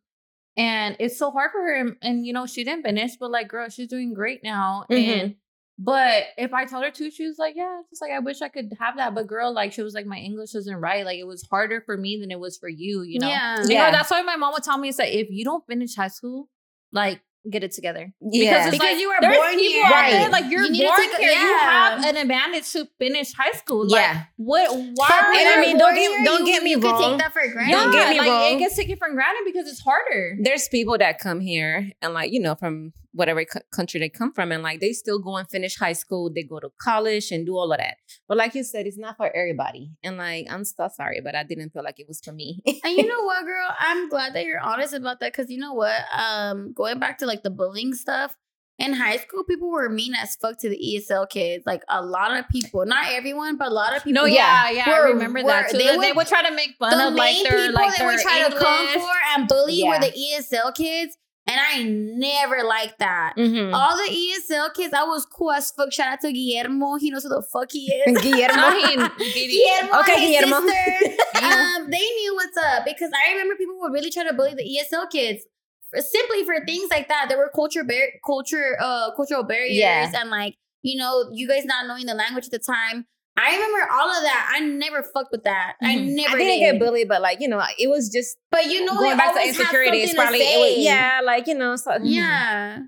And 0.57 0.97
it's 1.01 1.19
so 1.19 1.31
hard 1.31 1.51
for 1.53 1.63
her. 1.63 1.75
And, 1.75 1.97
and, 2.03 2.27
you 2.27 2.33
know, 2.33 2.47
she 2.47 2.63
didn't 2.65 2.85
finish, 2.85 3.17
but 3.19 3.31
like, 3.31 3.49
girl, 3.49 3.69
she's 3.71 3.89
doing 3.89 4.13
great 4.13 4.43
now. 4.45 4.85
Mhm. 4.91 5.21
And 5.23 5.35
but 5.79 6.25
if 6.37 6.53
I 6.53 6.67
told 6.67 6.85
her 6.85 6.91
to, 6.91 7.11
she 7.11 7.27
was 7.27 7.39
like, 7.39 7.55
Yeah, 7.57 7.81
just 7.91 8.03
like 8.03 8.13
I 8.13 8.19
wish 8.19 8.43
I 8.43 8.49
could 8.49 8.71
have 8.79 8.97
that. 8.99 9.15
But 9.15 9.27
girl, 9.27 9.53
like 9.55 9.73
she 9.73 9.83
was 9.83 9.95
like, 9.95 10.05
My 10.07 10.19
English 10.19 10.55
isn't 10.55 10.77
right. 10.77 11.05
Like 11.07 11.19
it 11.19 11.27
was 11.27 11.43
harder 11.51 11.81
for 11.81 11.97
me 11.97 12.19
than 12.21 12.31
it 12.31 12.39
was 12.39 12.59
for 12.59 12.69
you, 12.69 13.03
you 13.03 13.19
know? 13.19 13.29
Yeah. 13.29 13.63
You 13.63 13.69
know, 13.69 13.75
Yeah. 13.75 13.91
that's 13.91 14.11
why 14.11 14.21
my 14.23 14.37
mom 14.37 14.53
would 14.53 14.63
tell 14.63 14.77
me 14.79 14.89
is 14.89 14.99
that 14.99 15.09
if 15.09 15.29
you 15.31 15.45
don't 15.45 15.67
finish 15.67 15.97
high 15.97 16.09
school, 16.09 16.51
like 16.93 17.23
get 17.51 17.65
it 17.65 17.73
together. 17.73 18.13
Yeah. 18.21 18.63
it's 18.69 18.71
Because 18.71 18.93
like, 18.93 19.01
you 19.01 19.09
were 19.09 19.17
born 19.21 19.33
people 19.35 19.59
here. 19.59 19.85
out 19.85 20.11
there, 20.11 20.21
Right. 20.23 20.31
like 20.31 20.51
you're 20.51 20.63
You 20.63 20.71
need 20.71 20.87
born 20.87 20.97
take 21.01 21.13
a- 21.15 21.17
here. 21.19 21.33
You 21.33 21.59
have 21.59 22.05
an 22.05 22.17
advantage 22.17 22.71
to 22.73 22.87
finish 22.99 23.33
high 23.33 23.53
school. 23.53 23.87
Yeah. 23.89 24.25
What? 24.37 24.71
Why? 24.73 24.85
But 25.09 25.13
And 25.13 25.35
I 25.37 25.43
you're 25.55 25.61
mean, 25.61 25.79
don't 25.79 25.95
born 25.95 25.95
get- 25.97 26.25
don't 26.25 26.47
you- 26.47 26.53
get 26.53 26.63
me 26.63 26.71
you 26.71 26.79
could 26.79 26.91
wrong. 26.93 27.11
take 27.13 27.19
that 27.19 27.33
for 27.33 27.47
granted. 27.49 27.71
yeah, 27.73 27.83
Don't 27.83 27.93
get 27.93 28.11
me 28.11 28.19
like, 28.19 28.29
wrong. 28.29 28.55
It 28.55 28.59
gets 28.59 28.77
taken 28.77 28.97
for 28.97 29.11
granted 29.13 29.43
because 29.45 29.69
it's 29.69 29.81
harder. 29.81 30.37
There's 30.41 30.69
people 30.69 30.97
that 30.99 31.19
come 31.19 31.41
here 31.41 31.91
and 32.01 32.15
like 32.15 32.33
you 32.33 32.41
know 32.41 32.55
from 32.55 32.93
whatever 33.13 33.45
co- 33.45 33.61
country 33.73 34.01
they 34.01 34.09
come 34.09 34.33
from 34.33 34.53
and 34.53 34.63
like 34.63 34.81
they 34.81 34.93
still 34.93 35.19
go 35.19 35.37
and 35.37 35.49
finish 35.49 35.77
high 35.79 35.93
school. 35.93 36.31
They 36.35 36.43
go 36.43 36.59
to 36.61 36.71
college 36.81 37.31
and 37.31 37.45
do 37.47 37.57
all 37.57 37.71
of 37.73 37.79
that. 37.79 37.97
But 38.29 38.39
like 38.39 38.55
you 38.55 38.65
said, 38.65 38.87
it's 38.87 38.99
not 38.99 39.17
for 39.17 39.35
everybody. 39.35 39.91
And 40.03 40.17
like 40.17 40.47
I'm 40.51 40.65
so 40.65 40.89
sorry, 40.95 41.21
but 41.23 41.35
I 41.35 41.43
didn't 41.45 41.71
feel 41.73 41.85
like 41.85 42.01
it 42.01 42.09
was 42.09 42.21
for 42.21 42.33
me. 42.33 42.61
And 42.67 42.97
you 42.97 43.07
know 43.07 43.23
what, 43.25 43.45
girl? 43.45 43.69
I'm 43.79 44.09
glad 44.09 44.35
that 44.35 44.45
you're 44.45 44.61
honest 44.61 44.95
about 44.95 45.21
that 45.21 45.33
because 45.33 45.51
you 45.51 45.59
know 45.59 45.75
what? 45.75 46.01
Um, 46.17 46.73
going 46.73 46.99
back 46.99 47.19
to 47.19 47.27
like 47.27 47.43
the 47.43 47.51
bullying 47.51 47.95
stuff 47.95 48.35
in 48.79 48.95
high 48.95 49.19
school, 49.19 49.45
people 49.45 49.71
were 49.71 49.89
mean 49.91 50.15
as 50.15 50.35
fuck 50.37 50.59
to 50.61 50.69
the 50.71 50.79
ESL 50.79 51.29
kids. 51.29 51.65
Like 51.67 51.83
a 51.89 52.03
lot 52.05 52.37
of 52.37 52.49
people, 52.49 52.87
not 52.87 53.13
everyone, 53.13 53.57
but 53.59 53.69
a 53.69 53.71
lot 53.75 53.95
of 53.95 54.03
people. 54.03 54.23
No, 54.23 54.27
yeah, 54.27 54.71
yeah, 54.71 54.85
I 54.89 54.99
remember 55.11 55.41
were- 55.43 55.49
that 55.49 55.71
too. 55.71 55.77
they 55.77 55.85
They, 55.85 55.91
they 55.93 55.97
would- 55.99 56.17
would 56.17 56.27
try 56.27 56.49
to 56.49 56.55
make 56.55 56.71
fun 56.79 56.97
the 56.97 57.09
of 57.09 57.15
like 57.15 57.37
their 57.45 57.67
people 57.67 57.75
like 57.75 57.99
their 57.99 58.07
would 58.09 58.21
try 58.21 58.49
to 58.49 58.57
come 58.57 58.89
for 58.99 59.11
and 59.37 59.47
bully 59.47 59.85
were 59.85 59.99
the 60.01 60.11
ESL 60.11 60.75
kids, 60.75 61.17
and 61.47 61.59
I 61.61 61.83
never 61.83 62.63
liked 62.65 62.99
that. 63.01 63.35
Mhm. 63.37 63.75
All 63.75 63.97
the 63.97 64.11
ESL 64.13 64.71
kids, 64.75 64.95
I 64.95 65.03
was 65.05 65.27
cool 65.27 65.51
as 65.53 65.71
fuck. 65.73 65.93
Shout 65.93 66.09
out 66.13 66.21
to 66.21 66.33
Guillermo. 66.33 66.97
He 66.97 67.11
knows 67.11 67.25
who 67.25 67.29
the 67.31 67.43
fuck 67.53 67.71
he 67.73 67.87
is. 67.93 68.19
Guillermo. 68.23 68.71
Guillermo 69.19 70.01
Okay, 70.01 70.39
Guillermo. 70.41 70.57
um, 71.43 71.91
they 71.91 71.99
knew 72.19 72.35
what's 72.35 72.57
up 72.57 72.85
because 72.85 73.11
I 73.15 73.33
remember 73.33 73.57
people 73.57 73.79
would 73.81 73.93
really 73.93 74.11
try 74.11 74.25
to 74.25 74.33
bully 74.33 74.55
the 74.55 74.63
ESL 74.65 75.11
kids 75.11 75.45
for, 75.91 76.01
simply 76.01 76.45
for 76.45 76.65
things 76.65 76.91
like 76.91 77.09
that. 77.09 77.27
There 77.29 77.39
were 77.39 77.51
culture 77.55 77.85
bar- 77.85 78.13
culture 78.25 78.77
uh 78.81 79.15
cultural 79.17 79.43
barriers 79.43 79.77
Yeah. 79.77 80.11
and 80.15 80.31
like 80.31 80.57
you 80.85 80.99
know, 80.99 81.31
you 81.33 81.47
guys 81.49 81.65
not 81.65 81.87
knowing 81.87 82.07
the 82.07 82.15
language 82.15 82.47
at 82.47 82.51
the 82.51 82.59
time. 82.59 83.07
I 83.37 83.55
remember 83.55 83.89
all 83.93 84.11
of 84.11 84.23
that. 84.25 84.51
I 84.55 84.61
never 84.61 85.03
fucked 85.03 85.33
with 85.33 85.45
that. 85.45 85.75
I 85.83 85.95
Mhm. 85.97 86.15
never 86.17 86.37
I 86.37 86.39
didn't 86.39 86.61
did. 86.61 86.73
get 86.73 86.79
bullied, 86.81 87.09
but 87.09 87.23
like 87.23 87.41
you 87.41 87.49
know, 87.49 87.63
it 87.79 87.89
was 87.89 88.11
just 88.11 88.37
but 88.51 88.67
you 88.67 88.85
know, 88.85 88.95
going 88.99 89.17
back 89.17 89.33
to. 89.35 89.41
It's 89.41 89.57
probably 89.59 90.39
to 90.41 90.45
it 90.45 90.77
was, 90.77 90.85
yeah, 90.85 91.21
like 91.25 91.47
you 91.47 91.55
know, 91.55 91.77
so, 91.77 91.97
Yeah. 92.03 92.79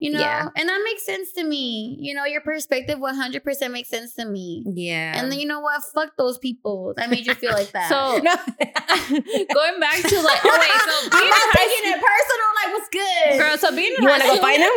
You 0.00 0.10
know, 0.10 0.18
Yeah. 0.18 0.48
and 0.56 0.68
that 0.68 0.80
makes 0.84 1.06
sense 1.06 1.30
to 1.34 1.44
me. 1.44 1.96
You 2.00 2.12
know, 2.14 2.24
your 2.24 2.40
perspective 2.40 2.98
100% 2.98 3.70
makes 3.72 3.88
sense 3.88 4.14
to 4.14 4.24
me. 4.24 4.64
yeah. 4.74 5.12
And 5.16 5.30
then 5.30 5.38
you 5.38 5.46
know 5.46 5.60
what? 5.60 5.80
Fuck 5.94 6.16
those 6.18 6.38
people 6.38 6.92
that 6.96 7.08
made 7.08 7.24
you 7.24 7.34
feel 7.34 7.52
like 7.52 7.70
that. 7.78 7.88
So 7.88 8.18
no, 8.26 8.34
going 9.54 9.78
back 9.78 10.02
to 10.02 10.16
like, 10.22 10.40
oh 10.44 10.58
wait, 10.58 10.80
so 10.82 11.08
I'm 11.12 11.28
not 11.28 11.38
high 11.38 11.54
taking 11.54 11.92
it 11.92 12.02
personal. 12.02 12.48
Like, 12.58 12.70
what's 12.74 12.88
good? 12.90 13.38
Girl, 13.38 13.58
so 13.58 13.76
being 13.76 13.94
you 13.96 14.04
want 14.04 14.22
to 14.22 14.28
go 14.28 14.36
find 14.40 14.60
them? 14.60 14.70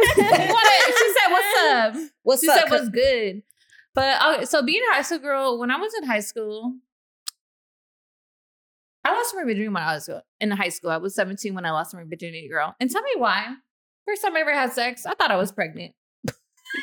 What- 0.54 0.72
she 0.86 1.14
said, 1.18 1.32
"What's 1.32 1.58
up?" 1.72 1.96
What's 2.22 2.42
she 2.44 2.50
up? 2.50 2.60
said, 2.60 2.70
"What's 2.70 2.90
good?" 2.90 3.42
But 3.96 4.22
okay, 4.36 4.46
so 4.46 4.62
being 4.62 4.82
a 4.92 4.96
high 4.96 5.02
school 5.02 5.20
girl, 5.20 5.58
when 5.58 5.72
I 5.72 5.78
was 5.78 5.94
in 6.00 6.06
high 6.06 6.20
school, 6.20 6.74
I 9.06 9.14
lost 9.14 9.34
my 9.36 9.44
virginity 9.44 9.70
when 9.70 9.78
I 9.82 9.94
was 9.94 10.10
uh, 10.10 10.22
in 10.42 10.52
high 10.52 10.70
school. 10.70 10.90
I 10.92 10.98
was 10.98 11.16
17 11.16 11.54
when 11.56 11.66
I 11.66 11.72
lost 11.72 11.94
my 11.94 12.04
virginity, 12.04 12.50
girl. 12.50 12.76
And 12.80 12.90
tell 12.92 13.02
me 13.04 13.12
why. 13.18 13.56
First 14.06 14.22
time 14.24 14.36
I 14.36 14.42
ever 14.42 14.54
had 14.54 14.74
sex, 14.74 15.06
I 15.06 15.14
thought 15.16 15.32
I 15.32 15.36
was 15.38 15.52
pregnant. 15.52 15.94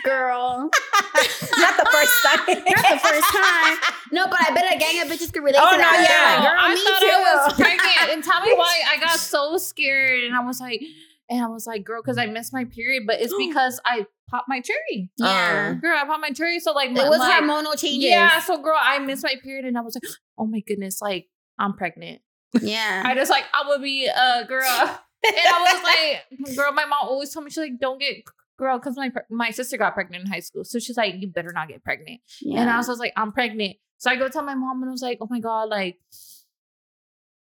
Girl. 0.04 0.70
Not 1.58 1.76
the 1.76 1.88
first 1.92 2.14
time. 2.24 2.46
Not 2.46 2.64
the 2.64 2.98
first 2.98 3.28
time. 3.34 3.76
No, 4.12 4.26
but 4.26 4.38
I 4.40 4.52
bet 4.54 4.74
a 4.74 4.78
gang 4.78 5.02
of 5.02 5.08
bitches 5.08 5.32
could 5.32 5.42
relate 5.42 5.58
Oh, 5.60 5.70
to 5.70 5.76
no, 5.76 5.82
that. 5.82 6.06
yeah. 6.08 6.38
Like, 6.38 6.42
Girl, 6.42 6.52
girl, 6.52 6.60
I 6.60 6.74
me 6.74 6.84
thought 6.84 7.00
too. 7.00 7.06
I 7.06 7.46
was 7.46 7.54
pregnant. 7.54 8.12
And 8.12 8.24
tell 8.24 8.40
me 8.40 8.52
why 8.56 8.80
I 8.90 8.98
got 9.00 9.18
so 9.18 9.58
scared. 9.58 10.24
And 10.24 10.34
I 10.34 10.40
was 10.44 10.60
like, 10.60 10.80
and 11.32 11.42
I 11.42 11.48
was 11.48 11.66
like, 11.66 11.84
girl, 11.84 12.02
because 12.02 12.18
I 12.18 12.26
mm. 12.26 12.34
missed 12.34 12.52
my 12.52 12.64
period, 12.64 13.04
but 13.06 13.20
it's 13.20 13.34
because 13.38 13.80
I 13.84 14.06
popped 14.28 14.48
my 14.48 14.60
cherry. 14.60 15.10
Yeah. 15.16 15.74
Uh. 15.76 15.80
Girl, 15.80 15.96
I 15.96 16.04
popped 16.04 16.20
my 16.20 16.30
cherry. 16.30 16.60
So 16.60 16.72
like, 16.72 16.90
it 16.90 16.94
was 16.94 17.18
like, 17.18 17.42
hormonal 17.42 17.78
changes. 17.78 18.10
Yeah, 18.10 18.40
so 18.40 18.60
girl, 18.60 18.78
I 18.78 18.98
missed 18.98 19.24
my 19.24 19.36
period 19.42 19.64
and 19.64 19.78
I 19.78 19.80
was 19.80 19.96
like, 19.96 20.04
oh 20.38 20.46
my 20.46 20.60
goodness, 20.60 21.00
like 21.00 21.28
I'm 21.58 21.74
pregnant. 21.74 22.20
Yeah. 22.60 23.02
I 23.04 23.14
just 23.14 23.30
like 23.30 23.44
I 23.54 23.68
would 23.68 23.82
be 23.82 24.06
a 24.06 24.44
girl. 24.46 25.00
And 25.24 25.36
I 25.36 25.72
was 25.72 26.48
like, 26.50 26.56
girl, 26.56 26.72
my 26.72 26.84
mom 26.84 26.98
always 27.02 27.32
told 27.32 27.44
me 27.44 27.50
she's 27.52 27.58
like, 27.58 27.78
don't 27.80 28.00
get 28.00 28.24
girl, 28.58 28.76
because 28.76 28.96
my 28.96 29.12
my 29.30 29.50
sister 29.50 29.76
got 29.76 29.94
pregnant 29.94 30.24
in 30.24 30.28
high 30.28 30.40
school. 30.40 30.64
So 30.64 30.80
she's 30.80 30.96
like, 30.96 31.14
you 31.16 31.28
better 31.28 31.52
not 31.54 31.68
get 31.68 31.84
pregnant. 31.84 32.20
yeah. 32.40 32.60
And 32.60 32.68
I 32.68 32.76
was 32.76 32.88
just 32.88 32.98
like, 32.98 33.12
I'm 33.16 33.30
pregnant. 33.30 33.76
So 33.98 34.10
I 34.10 34.16
go 34.16 34.28
tell 34.28 34.42
my 34.42 34.56
mom 34.56 34.82
and 34.82 34.88
I 34.88 34.90
was 34.90 35.00
like, 35.00 35.18
oh 35.20 35.28
my 35.30 35.38
God, 35.38 35.68
like 35.68 36.00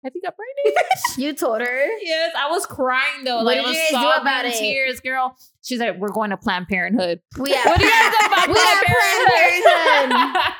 I 0.06 0.10
think 0.10 0.26
I'm 0.28 0.34
pregnant. 0.34 1.18
you 1.18 1.34
told 1.34 1.62
her. 1.62 1.88
yes, 2.02 2.34
I 2.38 2.50
was 2.50 2.66
crying 2.66 3.24
though. 3.24 3.38
What 3.38 3.46
like 3.46 3.58
did 3.58 3.66
I 3.66 3.68
was 3.70 3.78
you 3.78 3.84
guys 3.92 4.16
do 4.16 4.22
about 4.22 4.46
it? 4.46 4.54
tears, 4.56 5.00
girl. 5.00 5.38
She's 5.64 5.80
like, 5.80 5.98
we're 5.98 6.12
going 6.12 6.32
to 6.32 6.38
Planned 6.38 6.68
Parenthood. 6.68 7.22
We 7.40 7.52
have 7.54 7.66
What 7.66 7.80
do 7.80 7.86
you 7.86 7.92
guys 7.92 8.12
know 8.12 8.28
about 8.28 8.48
We 8.48 8.54
Planned 8.54 8.86
have 8.86 8.86
Planned 8.86 10.12
Parenthood? 10.12 10.54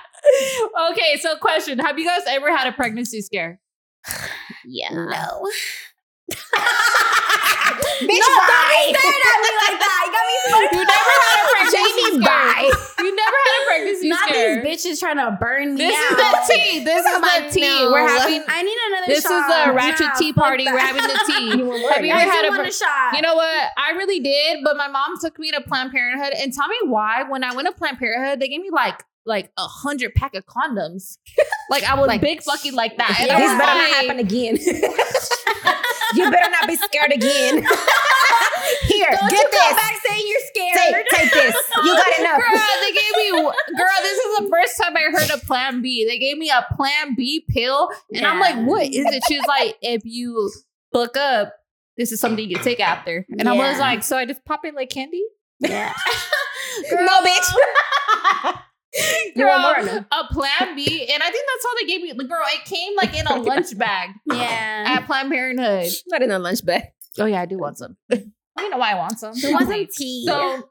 okay, 0.92 1.18
so 1.18 1.36
question: 1.36 1.80
Have 1.80 2.00
you 2.00 2.06
guys 2.06 2.22
ever 2.28 2.56
had 2.56 2.68
a 2.68 2.72
pregnancy 2.72 3.22
scare? 3.22 3.60
yeah. 4.66 4.90
No. 4.94 5.48
Bitch, 8.08 8.20
no, 8.20 8.28
don't 8.28 8.48
bye. 8.48 8.92
be 8.92 8.94
staring 8.94 9.24
at 9.24 9.40
me 9.44 9.50
like 9.64 9.78
that. 9.80 10.02
You 10.04 10.12
got 10.14 10.26
me 10.28 10.36
fucked 10.54 10.74
You 10.74 10.84
never 10.84 11.14
had 11.24 11.38
a 11.40 11.48
pregnancy 11.54 12.04
Jamie, 12.04 12.26
bye. 12.26 12.66
You 13.04 13.12
never 13.16 13.38
had 13.44 13.56
a 13.56 13.66
pregnancy 13.68 14.08
Not 14.10 14.30
scare. 14.30 14.62
these 14.62 14.86
bitches 14.86 15.00
trying 15.00 15.18
to 15.18 15.38
burn 15.40 15.74
me 15.76 15.82
This 15.82 15.96
out. 15.96 16.12
is 16.12 16.48
the 16.48 16.54
tea. 16.54 16.84
This 16.84 17.06
is 17.06 17.22
the 17.22 17.50
tea. 17.52 17.88
We're 17.92 18.08
having. 18.08 18.44
I 18.48 18.62
need 18.64 18.78
another 18.88 19.08
This 19.08 19.24
shot. 19.24 19.50
is 19.50 19.68
a 19.68 19.74
ratchet 19.74 20.08
Nah, 20.08 20.14
tea 20.16 20.34
party. 20.34 20.66
We're 20.66 20.78
having 20.78 21.02
the 21.04 21.20
tea. 21.28 21.50
Have 21.94 22.06
you 22.06 22.14
I 22.14 22.22
ever 22.24 22.32
had 22.32 22.42
do 22.44 22.48
a? 22.48 22.52
want 22.58 22.68
a 22.68 22.72
shot. 22.72 23.16
You 23.16 23.22
know 23.22 23.36
what? 23.36 23.70
I 23.78 23.92
really 23.92 24.20
did, 24.20 24.60
but 24.64 24.78
my 24.78 24.88
mom 24.88 25.16
took 25.22 25.38
me 25.40 25.52
to 25.52 25.62
Planned 25.62 25.92
Parenthood, 25.92 26.34
and 26.38 26.54
tell 26.54 26.68
me 26.68 26.78
why. 26.86 27.24
When 27.24 27.44
I 27.44 27.54
went 27.56 27.68
to 27.68 27.74
Planned 27.74 28.00
Parenthood, 28.00 28.40
they 28.40 28.48
gave 28.48 28.62
me 28.62 28.70
like 28.72 29.04
like 29.26 29.52
a 29.58 29.66
hundred 29.66 30.14
pack 30.16 30.36
of 30.36 30.46
condoms. 30.46 31.18
like 31.70 31.84
I 31.84 31.96
was 31.96 32.08
Like, 32.08 32.20
big 32.22 32.44
fucking 32.44 32.74
like 32.74 32.98
that. 32.98 33.16
And 33.22 33.30
This 33.30 33.52
I 33.52 33.58
better 33.58 33.58
was 33.58 33.58
not 33.58 33.78
like- 33.78 33.94
happen 33.94 34.20
again. 34.20 35.93
You 36.16 36.30
better 36.32 36.50
not 36.52 36.68
be 36.68 36.76
scared 36.76 37.12
again. 37.14 37.66
Here, 38.88 39.08
Don't 39.12 39.30
get 39.30 39.44
you 39.44 39.50
this. 39.52 39.60
come 39.60 39.76
back 39.76 39.96
saying 40.08 40.26
you're 40.26 40.40
scared. 40.48 40.78
Take, 40.78 41.06
take 41.20 41.34
this. 41.34 41.56
You 41.84 41.94
got 41.96 42.20
enough. 42.20 42.40
Girl, 42.40 42.62
they 42.82 42.92
gave 42.92 43.16
me 43.18 43.32
girl. 43.42 43.98
This 44.02 44.18
is 44.18 44.40
the 44.40 44.48
first 44.50 44.82
time 44.82 44.96
I 44.96 45.02
heard 45.12 45.32
of 45.32 45.44
Plan 45.44 45.82
B. 45.82 46.06
They 46.08 46.18
gave 46.18 46.38
me 46.38 46.50
a 46.50 46.66
Plan 46.76 47.14
B 47.16 47.46
pill, 47.50 47.90
and 48.14 48.26
I'm 48.26 48.40
like, 48.40 48.56
"What 48.66 48.84
is 48.84 49.06
it?" 49.06 49.24
She's 49.28 49.46
like, 49.48 49.76
"If 49.82 50.04
you 50.06 50.50
book 50.94 51.18
up, 51.18 51.54
this 51.98 52.12
is 52.12 52.20
something 52.22 52.48
you 52.48 52.56
can 52.56 52.64
take 52.64 52.80
after." 52.80 53.26
And 53.38 53.50
I 53.50 53.54
was 53.54 53.80
like, 53.80 54.04
"So 54.04 54.18
I 54.18 54.26
just 54.26 54.46
pop 54.46 54.62
it 54.66 54.76
like 54.76 54.90
candy?" 54.90 55.24
Yeah. 55.60 55.94
no, 56.92 57.22
bitch. 57.22 58.54
you 59.26 59.34
Girl, 59.36 59.48
want 59.48 59.86
more? 59.86 59.96
No? 59.96 60.06
A 60.12 60.34
Plan 60.34 60.76
B, 60.76 61.10
and 61.12 61.24
I 61.24 61.30
think 61.32 61.46
that's 61.48 61.66
how 61.66 61.76
they 61.80 61.86
gave 61.88 62.02
me. 62.02 62.14
The 62.16 62.24
girl, 62.26 62.42
it 62.48 62.66
came 62.66 62.96
like 62.96 63.18
in 63.18 63.26
a 63.28 63.36
lunch 63.42 63.78
bag 63.78 64.10
Yeah. 64.26 64.84
at 65.00 65.06
Planned 65.06 65.32
Parenthood. 65.32 65.92
Not 66.08 66.22
in 66.22 66.32
a 66.32 66.40
lunch 66.40 66.66
bag. 66.66 66.84
Oh 67.20 67.26
yeah, 67.26 67.42
I 67.42 67.46
do 67.46 67.58
want 67.58 67.78
some. 67.78 67.98
You 68.12 68.70
know 68.70 68.78
why 68.78 68.92
I 68.92 68.96
want 68.96 69.20
some. 69.20 69.36
Who 69.36 69.52
wants 69.54 69.70
some 69.72 69.88
tea? 69.96 70.26
So, 70.28 70.70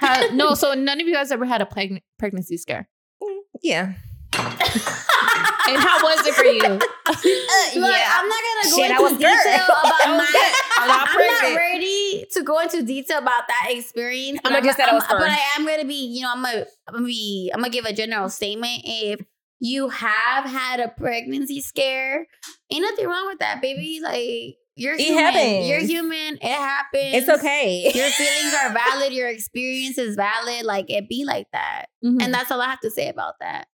ha- 0.00 0.28
no, 0.32 0.54
so 0.54 0.74
none 0.74 1.00
of 1.00 1.06
you 1.06 1.14
guys 1.14 1.30
ever 1.32 1.44
had 1.46 1.62
a 1.62 1.66
preg- 1.66 2.02
pregnancy 2.18 2.56
scare, 2.58 2.88
mm, 3.22 3.38
Yeah. 3.62 3.94
And 4.34 5.78
how 5.78 6.02
was 6.02 6.26
it 6.26 6.34
for 6.34 6.44
you? 6.44 6.60
Look, 7.80 7.94
I'm 7.94 8.28
not 8.28 8.40
gonna 8.42 8.70
go 8.70 8.76
Shit, 8.76 8.90
into 8.90 9.18
detail 9.18 9.64
about 9.66 9.82
my. 10.06 10.28
good. 10.32 10.54
I'm 10.78 10.88
not 10.88 11.08
I'm 11.10 11.50
not 11.52 11.56
ready 11.56 12.26
to 12.32 12.42
go 12.42 12.60
into 12.60 12.82
detail 12.82 13.18
about 13.18 13.44
that 13.48 13.68
experience. 13.70 14.40
but 14.42 14.52
I'ma 14.52 14.60
just 14.64 14.76
say 14.78 14.84
that 14.84 14.94
was 14.94 15.04
but. 15.08 15.22
I 15.22 15.38
am 15.56 15.66
gonna 15.66 15.84
be, 15.84 16.06
you 16.06 16.22
know, 16.22 16.32
I'm 16.34 16.42
gonna, 16.42 16.64
I'm 16.88 16.94
gonna 16.94 17.06
be, 17.06 17.50
I'm 17.54 17.60
gonna 17.60 17.70
give 17.70 17.84
a 17.84 17.92
general 17.92 18.28
statement. 18.28 18.82
If 18.84 19.20
you 19.60 19.88
have 19.90 20.44
had 20.44 20.80
a 20.80 20.88
pregnancy 20.88 21.60
scare, 21.60 22.26
ain't 22.70 22.82
nothing 22.82 23.06
wrong 23.06 23.26
with 23.28 23.38
that, 23.40 23.60
baby. 23.62 24.00
Like 24.02 24.56
you're 24.74 24.94
It 24.94 25.00
human. 25.00 25.22
happens. 25.24 25.68
You're 25.68 25.80
human. 25.80 26.34
It 26.36 26.42
happens. 26.42 27.14
It's 27.14 27.28
okay. 27.28 27.82
Your 27.94 28.10
feelings 28.10 28.54
are 28.54 28.72
valid. 28.72 29.12
Your 29.12 29.28
experience 29.28 29.98
is 29.98 30.16
valid. 30.16 30.64
Like 30.64 30.90
it 30.90 31.08
be 31.08 31.24
like 31.24 31.46
that, 31.52 31.86
Mhm. 32.04 32.22
and 32.22 32.32
that's 32.34 32.50
all 32.50 32.60
I 32.60 32.68
have 32.70 32.80
to 32.80 32.90
say 32.90 33.08
about 33.08 33.34
that. 33.40 33.66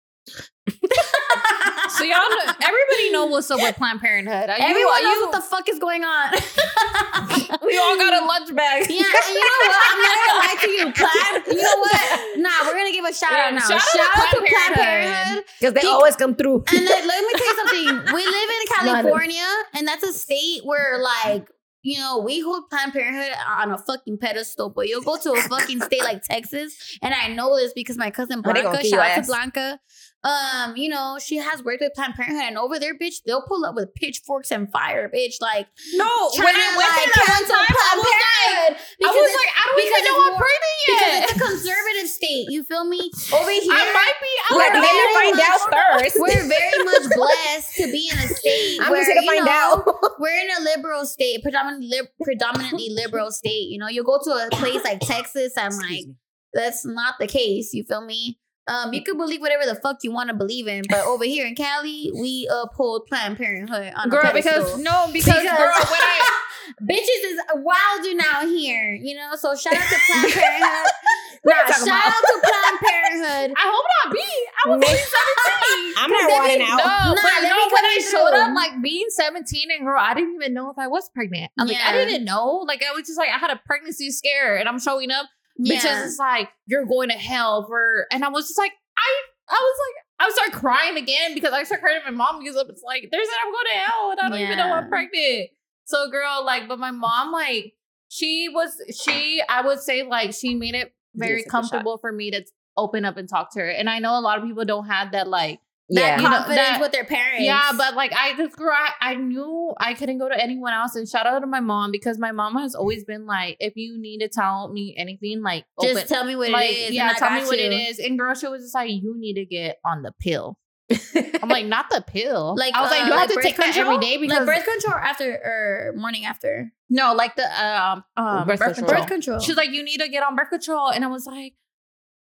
So 1.88 2.04
y'all, 2.04 2.18
know, 2.20 2.52
everybody 2.62 3.10
know 3.10 3.26
what's 3.26 3.50
up 3.50 3.58
with 3.60 3.74
Planned 3.76 4.00
Parenthood. 4.00 4.50
Are 4.50 4.58
you- 4.58 4.64
Everyone 4.66 4.92
are 4.92 5.02
knows 5.02 5.14
you- 5.16 5.22
what 5.26 5.32
the 5.32 5.40
fuck 5.40 5.68
is 5.68 5.78
going 5.78 6.04
on. 6.04 6.30
we 7.64 7.78
all 7.78 7.96
got 7.96 8.12
a 8.22 8.24
lunch 8.26 8.54
bag. 8.54 8.86
Yeah, 8.90 8.96
and 9.02 9.34
you 9.34 9.40
know 9.40 9.58
what? 9.64 9.76
I'm 9.90 9.98
not 10.02 10.16
gonna 10.26 10.38
lie 10.38 10.56
to 10.60 10.70
you, 10.70 10.92
Planned. 10.98 11.46
You 11.48 11.62
know 11.62 11.78
what? 11.80 12.38
Nah, 12.38 12.50
we're 12.66 12.76
gonna 12.76 12.92
give 12.92 13.04
a 13.06 13.12
shout 13.14 13.32
Yeah, 13.32 13.46
out 13.46 13.54
now. 13.54 13.60
shout 13.60 13.80
Shout, 13.80 14.00
out 14.00 14.14
to 14.14 14.20
out 14.20 14.30
to 14.30 14.36
Planned 14.36 14.48
Planned 14.48 14.74
Parenthood. 14.74 15.14
Parenthood. 15.24 15.44
Because 15.58 15.74
they 15.74 15.80
He- 15.80 15.86
always 15.86 16.16
come 16.16 16.34
through. 16.36 16.64
And 16.76 16.86
then, 16.86 17.08
let 17.08 17.24
me 17.24 17.32
tell 17.38 17.46
you 17.46 17.56
something. 17.56 18.14
We 18.14 18.24
live 18.26 18.50
in 18.50 18.86
No, 18.86 18.92
no. 18.92 18.92
California, 19.02 19.48
and 19.74 19.88
that's 19.88 20.04
a 20.04 20.12
state 20.12 20.60
where 20.64 20.98
like. 21.02 21.48
You 21.84 21.96
know, 22.00 22.18
we 22.18 22.40
hold 22.40 22.68
Planned 22.68 22.92
Parenthood 22.92 23.34
on 23.48 23.70
a 23.70 23.78
fucking 23.78 24.18
pedestal, 24.18 24.68
but 24.68 24.88
you'll 24.88 25.00
go 25.00 25.16
to 25.16 25.32
a 25.32 25.40
fucking 25.42 25.80
state 25.82 26.02
like 26.02 26.22
Texas, 26.24 26.74
and 27.00 27.14
I 27.14 27.28
know 27.28 27.56
this 27.56 27.72
because 27.72 27.96
my 27.96 28.10
cousin 28.10 28.42
they 28.44 28.52
gonna 28.52 28.70
Blanca, 28.70 28.84
shout 28.88 28.98
out 29.10 29.20
to. 29.22 29.26
Blanca, 29.26 29.80
um, 30.24 30.76
you 30.76 30.88
know, 30.88 31.18
she 31.22 31.36
has 31.36 31.62
worked 31.62 31.80
with 31.80 31.94
Planned 31.94 32.14
Parenthood, 32.14 32.42
and 32.42 32.58
over 32.58 32.78
there, 32.78 32.92
bitch, 32.98 33.22
they'll 33.24 33.42
pull 33.46 33.64
up 33.64 33.74
with 33.76 33.94
pitchforks 33.94 34.50
and 34.50 34.70
fire, 34.72 35.08
bitch, 35.08 35.40
like 35.40 35.68
No, 35.94 36.08
trying 36.34 36.54
to 36.54 36.76
like 36.76 37.12
cancel 37.14 37.54
Planned 37.54 38.02
Parenthood. 38.02 38.74
I 38.74 38.98
because 38.98 39.14
was 39.14 39.36
like, 39.38 39.52
I 39.54 39.62
don't 39.70 39.78
even 39.86 40.02
know 40.10 40.18
I'm 40.26 40.36
pregnant 40.42 40.76
because 40.88 41.14
it's 41.22 41.32
a 41.32 41.38
conservative 41.38 42.08
state. 42.10 42.46
You 42.50 42.64
feel 42.64 42.84
me? 42.84 42.98
Over 43.32 43.50
here, 43.50 43.70
I 43.70 43.84
might 43.94 44.18
be. 44.18 44.32
I'm 44.50 44.58
Like, 44.58 44.72
We're 44.74 44.80
let 44.80 44.90
me 44.90 44.98
very 44.98 45.14
find 45.14 45.38
out 45.38 45.60
first. 46.02 46.16
we're 46.18 46.48
very 46.48 46.84
much 46.84 47.04
blessed 47.14 47.76
to 47.76 47.84
be 47.92 48.10
in 48.12 48.18
a 48.18 48.28
state 48.34 48.78
I'm 48.82 48.90
where 48.90 49.04
just 49.06 49.20
to 49.20 49.26
find 49.26 49.44
know, 49.44 49.84
out. 49.86 50.10
we're 50.18 50.34
in 50.34 50.48
a 50.58 50.62
liberal 50.64 51.04
state, 51.06 51.42
predominantly 51.42 51.88
lib- 51.88 52.10
predominantly 52.22 52.90
liberal 52.90 53.30
state. 53.30 53.68
You 53.70 53.78
know, 53.78 53.88
you 53.88 54.02
go 54.02 54.18
to 54.22 54.30
a 54.30 54.48
place 54.50 54.82
like 54.84 54.98
Texas, 55.00 55.52
and 55.56 55.74
like 55.76 56.04
that's 56.52 56.84
not 56.84 57.14
the 57.20 57.26
case. 57.28 57.72
You 57.72 57.84
feel 57.84 58.00
me? 58.04 58.38
Um, 58.68 58.92
you 58.92 59.02
can 59.02 59.16
believe 59.16 59.40
whatever 59.40 59.64
the 59.66 59.74
fuck 59.74 59.98
you 60.02 60.12
want 60.12 60.28
to 60.28 60.34
believe 60.34 60.68
in, 60.68 60.82
but 60.88 61.04
over 61.06 61.24
here 61.24 61.46
in 61.46 61.54
Cali, 61.54 62.10
we 62.14 62.48
uphold 62.52 63.06
Planned 63.06 63.38
Parenthood 63.38 63.92
on 63.96 64.08
girl 64.10 64.26
a 64.26 64.32
because 64.34 64.78
no 64.78 65.08
because, 65.12 65.34
Because- 65.42 65.58
girl 65.58 65.72
when 65.90 66.00
I 66.00 66.34
Bitches 66.82 67.24
is 67.24 67.40
wilding 67.54 68.20
out 68.22 68.44
here, 68.46 68.92
you 68.92 69.16
know. 69.16 69.30
So 69.36 69.56
shout 69.56 69.72
out 69.74 69.82
to 69.88 69.96
Planned 70.06 70.32
Parenthood. 70.34 70.92
nah, 71.46 71.54
shout 71.72 71.82
about? 71.88 72.12
out 72.12 72.12
to 72.12 72.40
Planned 72.44 72.78
Parenthood. 72.84 73.56
I 73.56 73.72
hope 73.72 73.86
not 74.04 74.12
be 74.12 74.20
I 74.20 74.68
was 74.68 74.74
only 74.74 74.86
seventeen. 74.86 75.94
I'm 75.96 76.10
not 76.10 76.28
let 76.28 76.38
running 76.40 76.58
me- 76.58 76.64
out. 76.66 76.76
No, 76.76 76.84
Nah, 76.84 77.14
but 77.14 77.42
no, 77.42 77.56
when 77.72 77.84
I 77.86 77.92
you 77.98 78.02
showed 78.02 78.30
through. 78.30 78.40
up, 78.40 78.54
like 78.54 78.82
being 78.82 79.06
17 79.08 79.70
and 79.78 79.86
girl, 79.86 79.98
I 79.98 80.12
didn't 80.12 80.34
even 80.34 80.52
know 80.52 80.70
if 80.70 80.78
I 80.78 80.88
was 80.88 81.08
pregnant. 81.08 81.50
I'm 81.58 81.66
like, 81.68 81.78
I 81.82 81.92
didn't 81.92 82.24
know. 82.26 82.64
Like, 82.68 82.82
I 82.84 82.92
was 82.94 83.06
just 83.06 83.18
like, 83.18 83.30
I 83.30 83.38
had 83.38 83.50
a 83.50 83.60
pregnancy 83.64 84.10
scare 84.10 84.56
and 84.56 84.68
I'm 84.68 84.78
showing 84.78 85.10
up. 85.10 85.26
Yeah. 85.58 85.80
Bitches 85.80 86.06
is 86.06 86.18
like, 86.18 86.48
you're 86.66 86.86
going 86.86 87.08
to 87.10 87.16
hell 87.16 87.66
for, 87.66 88.06
and 88.12 88.24
I 88.24 88.28
was 88.28 88.46
just 88.46 88.58
like, 88.58 88.72
I, 88.96 89.22
I 89.50 89.54
was 89.54 89.78
like, 89.86 90.04
I 90.20 90.30
started 90.32 90.54
crying 90.54 90.96
again 90.96 91.34
because 91.34 91.52
I 91.52 91.64
started 91.64 91.82
crying 91.82 92.00
my 92.04 92.10
mom 92.10 92.40
because 92.40 92.56
it's 92.56 92.82
like, 92.82 93.08
there's 93.10 93.26
that 93.26 93.38
I'm 93.44 93.52
going 93.52 93.66
to 93.66 93.78
hell 93.78 94.10
and 94.10 94.20
I 94.20 94.28
don't 94.28 94.40
even 94.40 94.58
know 94.58 94.72
I'm 94.72 94.88
pregnant. 94.88 95.50
So, 95.84 96.10
girl, 96.10 96.44
like, 96.44 96.68
but 96.68 96.78
my 96.78 96.90
mom, 96.90 97.32
like, 97.32 97.74
she 98.08 98.48
was, 98.48 98.70
she, 99.00 99.42
I 99.48 99.66
would 99.66 99.80
say, 99.80 100.02
like, 100.02 100.34
she 100.34 100.54
made 100.54 100.74
it 100.74 100.92
very 101.14 101.38
Yes, 101.38 101.40
it's 101.40 101.46
a 101.46 101.50
shot. 101.50 101.60
comfortable 101.60 101.98
for 101.98 102.12
me 102.12 102.30
to 102.30 102.44
open 102.76 103.04
up 103.04 103.16
and 103.16 103.28
talk 103.28 103.52
to 103.52 103.60
her. 103.60 103.68
And 103.68 103.88
I 103.88 103.98
know 103.98 104.18
a 104.18 104.20
lot 104.20 104.38
of 104.38 104.44
people 104.44 104.64
don't 104.64 104.86
have 104.86 105.12
that 105.12 105.28
like 105.28 105.60
that 105.90 106.00
Yeah. 106.00 106.16
You 106.18 106.22
know, 106.28 106.54
that- 106.54 106.80
with 106.80 106.92
their 106.92 107.04
parents. 107.04 107.44
yeah, 107.44 107.72
but 107.76 107.94
like 107.94 108.12
I 108.14 108.34
just 108.36 108.56
grew 108.56 108.70
I, 108.70 108.90
I 109.00 109.14
knew 109.14 109.74
I 109.78 109.94
couldn't 109.94 110.18
go 110.18 110.28
to 110.28 110.38
anyone 110.42 110.72
else 110.72 110.94
and 110.96 111.08
shout 111.08 111.26
out 111.26 111.40
to 111.40 111.46
my 111.46 111.60
mom 111.60 111.90
because 111.90 112.18
my 112.18 112.32
mom 112.32 112.56
has 112.56 112.74
always 112.74 113.04
been 113.04 113.26
like, 113.26 113.56
if 113.60 113.74
you 113.76 113.98
need 113.98 114.18
to 114.18 114.28
tell 114.28 114.68
me 114.68 114.94
anything, 114.98 115.42
like 115.42 115.64
just 115.80 115.96
open 115.96 116.08
tell 116.08 116.24
me 116.24 116.36
what 116.36 116.50
like 116.50 116.70
it 116.70 116.74
is. 116.74 116.90
yeah, 116.92 117.12
tell 117.14 117.30
me 117.30 117.40
got 117.40 117.46
what 117.48 117.58
you. 117.58 117.64
it 117.66 117.72
is. 117.72 117.98
And 117.98 118.18
girl, 118.18 118.34
she 118.34 118.46
was 118.48 118.62
just 118.62 118.74
like, 118.74 118.90
you 118.90 119.14
need 119.18 119.34
to 119.34 119.44
get 119.44 119.78
on 119.84 120.02
the 120.02 120.12
pill. 120.20 120.58
I'm 121.42 121.50
like, 121.50 121.66
not 121.66 121.90
the 121.90 122.02
pill. 122.06 122.54
Like 122.56 122.74
I 122.74 122.80
was 122.80 122.90
like, 122.90 123.02
uh, 123.02 123.06
do 123.06 123.12
I 123.12 123.18
have 123.20 123.28
to 123.28 123.34
birth 123.34 123.44
take 123.44 123.56
that 123.58 123.76
every 123.76 123.82
control? 123.82 123.98
day? 123.98 124.16
Because 124.16 124.46
like 124.46 124.46
birth 124.46 124.64
control 124.64 124.94
after 124.94 125.32
or 125.34 125.92
morning 125.96 126.24
after 126.24 126.72
no, 126.90 127.12
like 127.14 127.36
the 127.36 127.44
um, 127.44 128.02
um 128.16 128.46
Birth 128.46 128.58
birth, 128.60 128.74
control. 128.76 128.86
control. 128.86 129.00
birth 129.00 129.08
control. 129.08 129.38
She's 129.40 129.56
like, 129.56 129.68
you 129.70 129.82
need 129.84 129.98
to 130.00 130.08
get 130.08 130.22
on 130.22 130.34
birth 130.36 130.48
control, 130.48 130.88
and 130.88 131.04
I 131.04 131.08
was 131.08 131.26
like, 131.26 131.52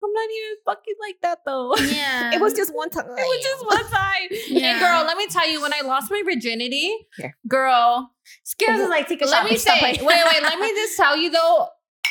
I'm 0.03 0.11
not 0.13 0.29
even 0.29 0.57
fucking 0.65 0.93
like 0.99 1.15
that 1.21 1.39
though. 1.45 1.75
yeah, 1.77 2.33
it 2.35 2.41
was 2.41 2.53
just 2.53 2.73
one 2.73 2.89
time. 2.89 3.05
It 3.05 3.11
was 3.11 3.43
just 3.43 3.65
one 3.65 3.91
time. 3.91 4.27
Yeah. 4.49 4.71
And 4.71 4.79
girl, 4.79 5.03
let 5.05 5.17
me 5.17 5.27
tell 5.27 5.49
you, 5.49 5.61
when 5.61 5.73
I 5.73 5.81
lost 5.81 6.11
my 6.11 6.21
virginity, 6.25 6.93
Here. 7.17 7.35
girl, 7.47 8.11
Scares 8.43 8.79
us 8.81 8.89
like 8.89 9.07
take 9.07 9.21
a 9.21 9.25
let 9.25 9.43
shot. 9.43 9.49
me 9.51 9.57
say, 9.57 9.71
wait, 9.81 10.01
wait, 10.01 10.41
let 10.43 10.59
me 10.59 10.69
just 10.75 10.97
tell 10.97 11.15
you 11.17 11.29
though. 11.31 11.67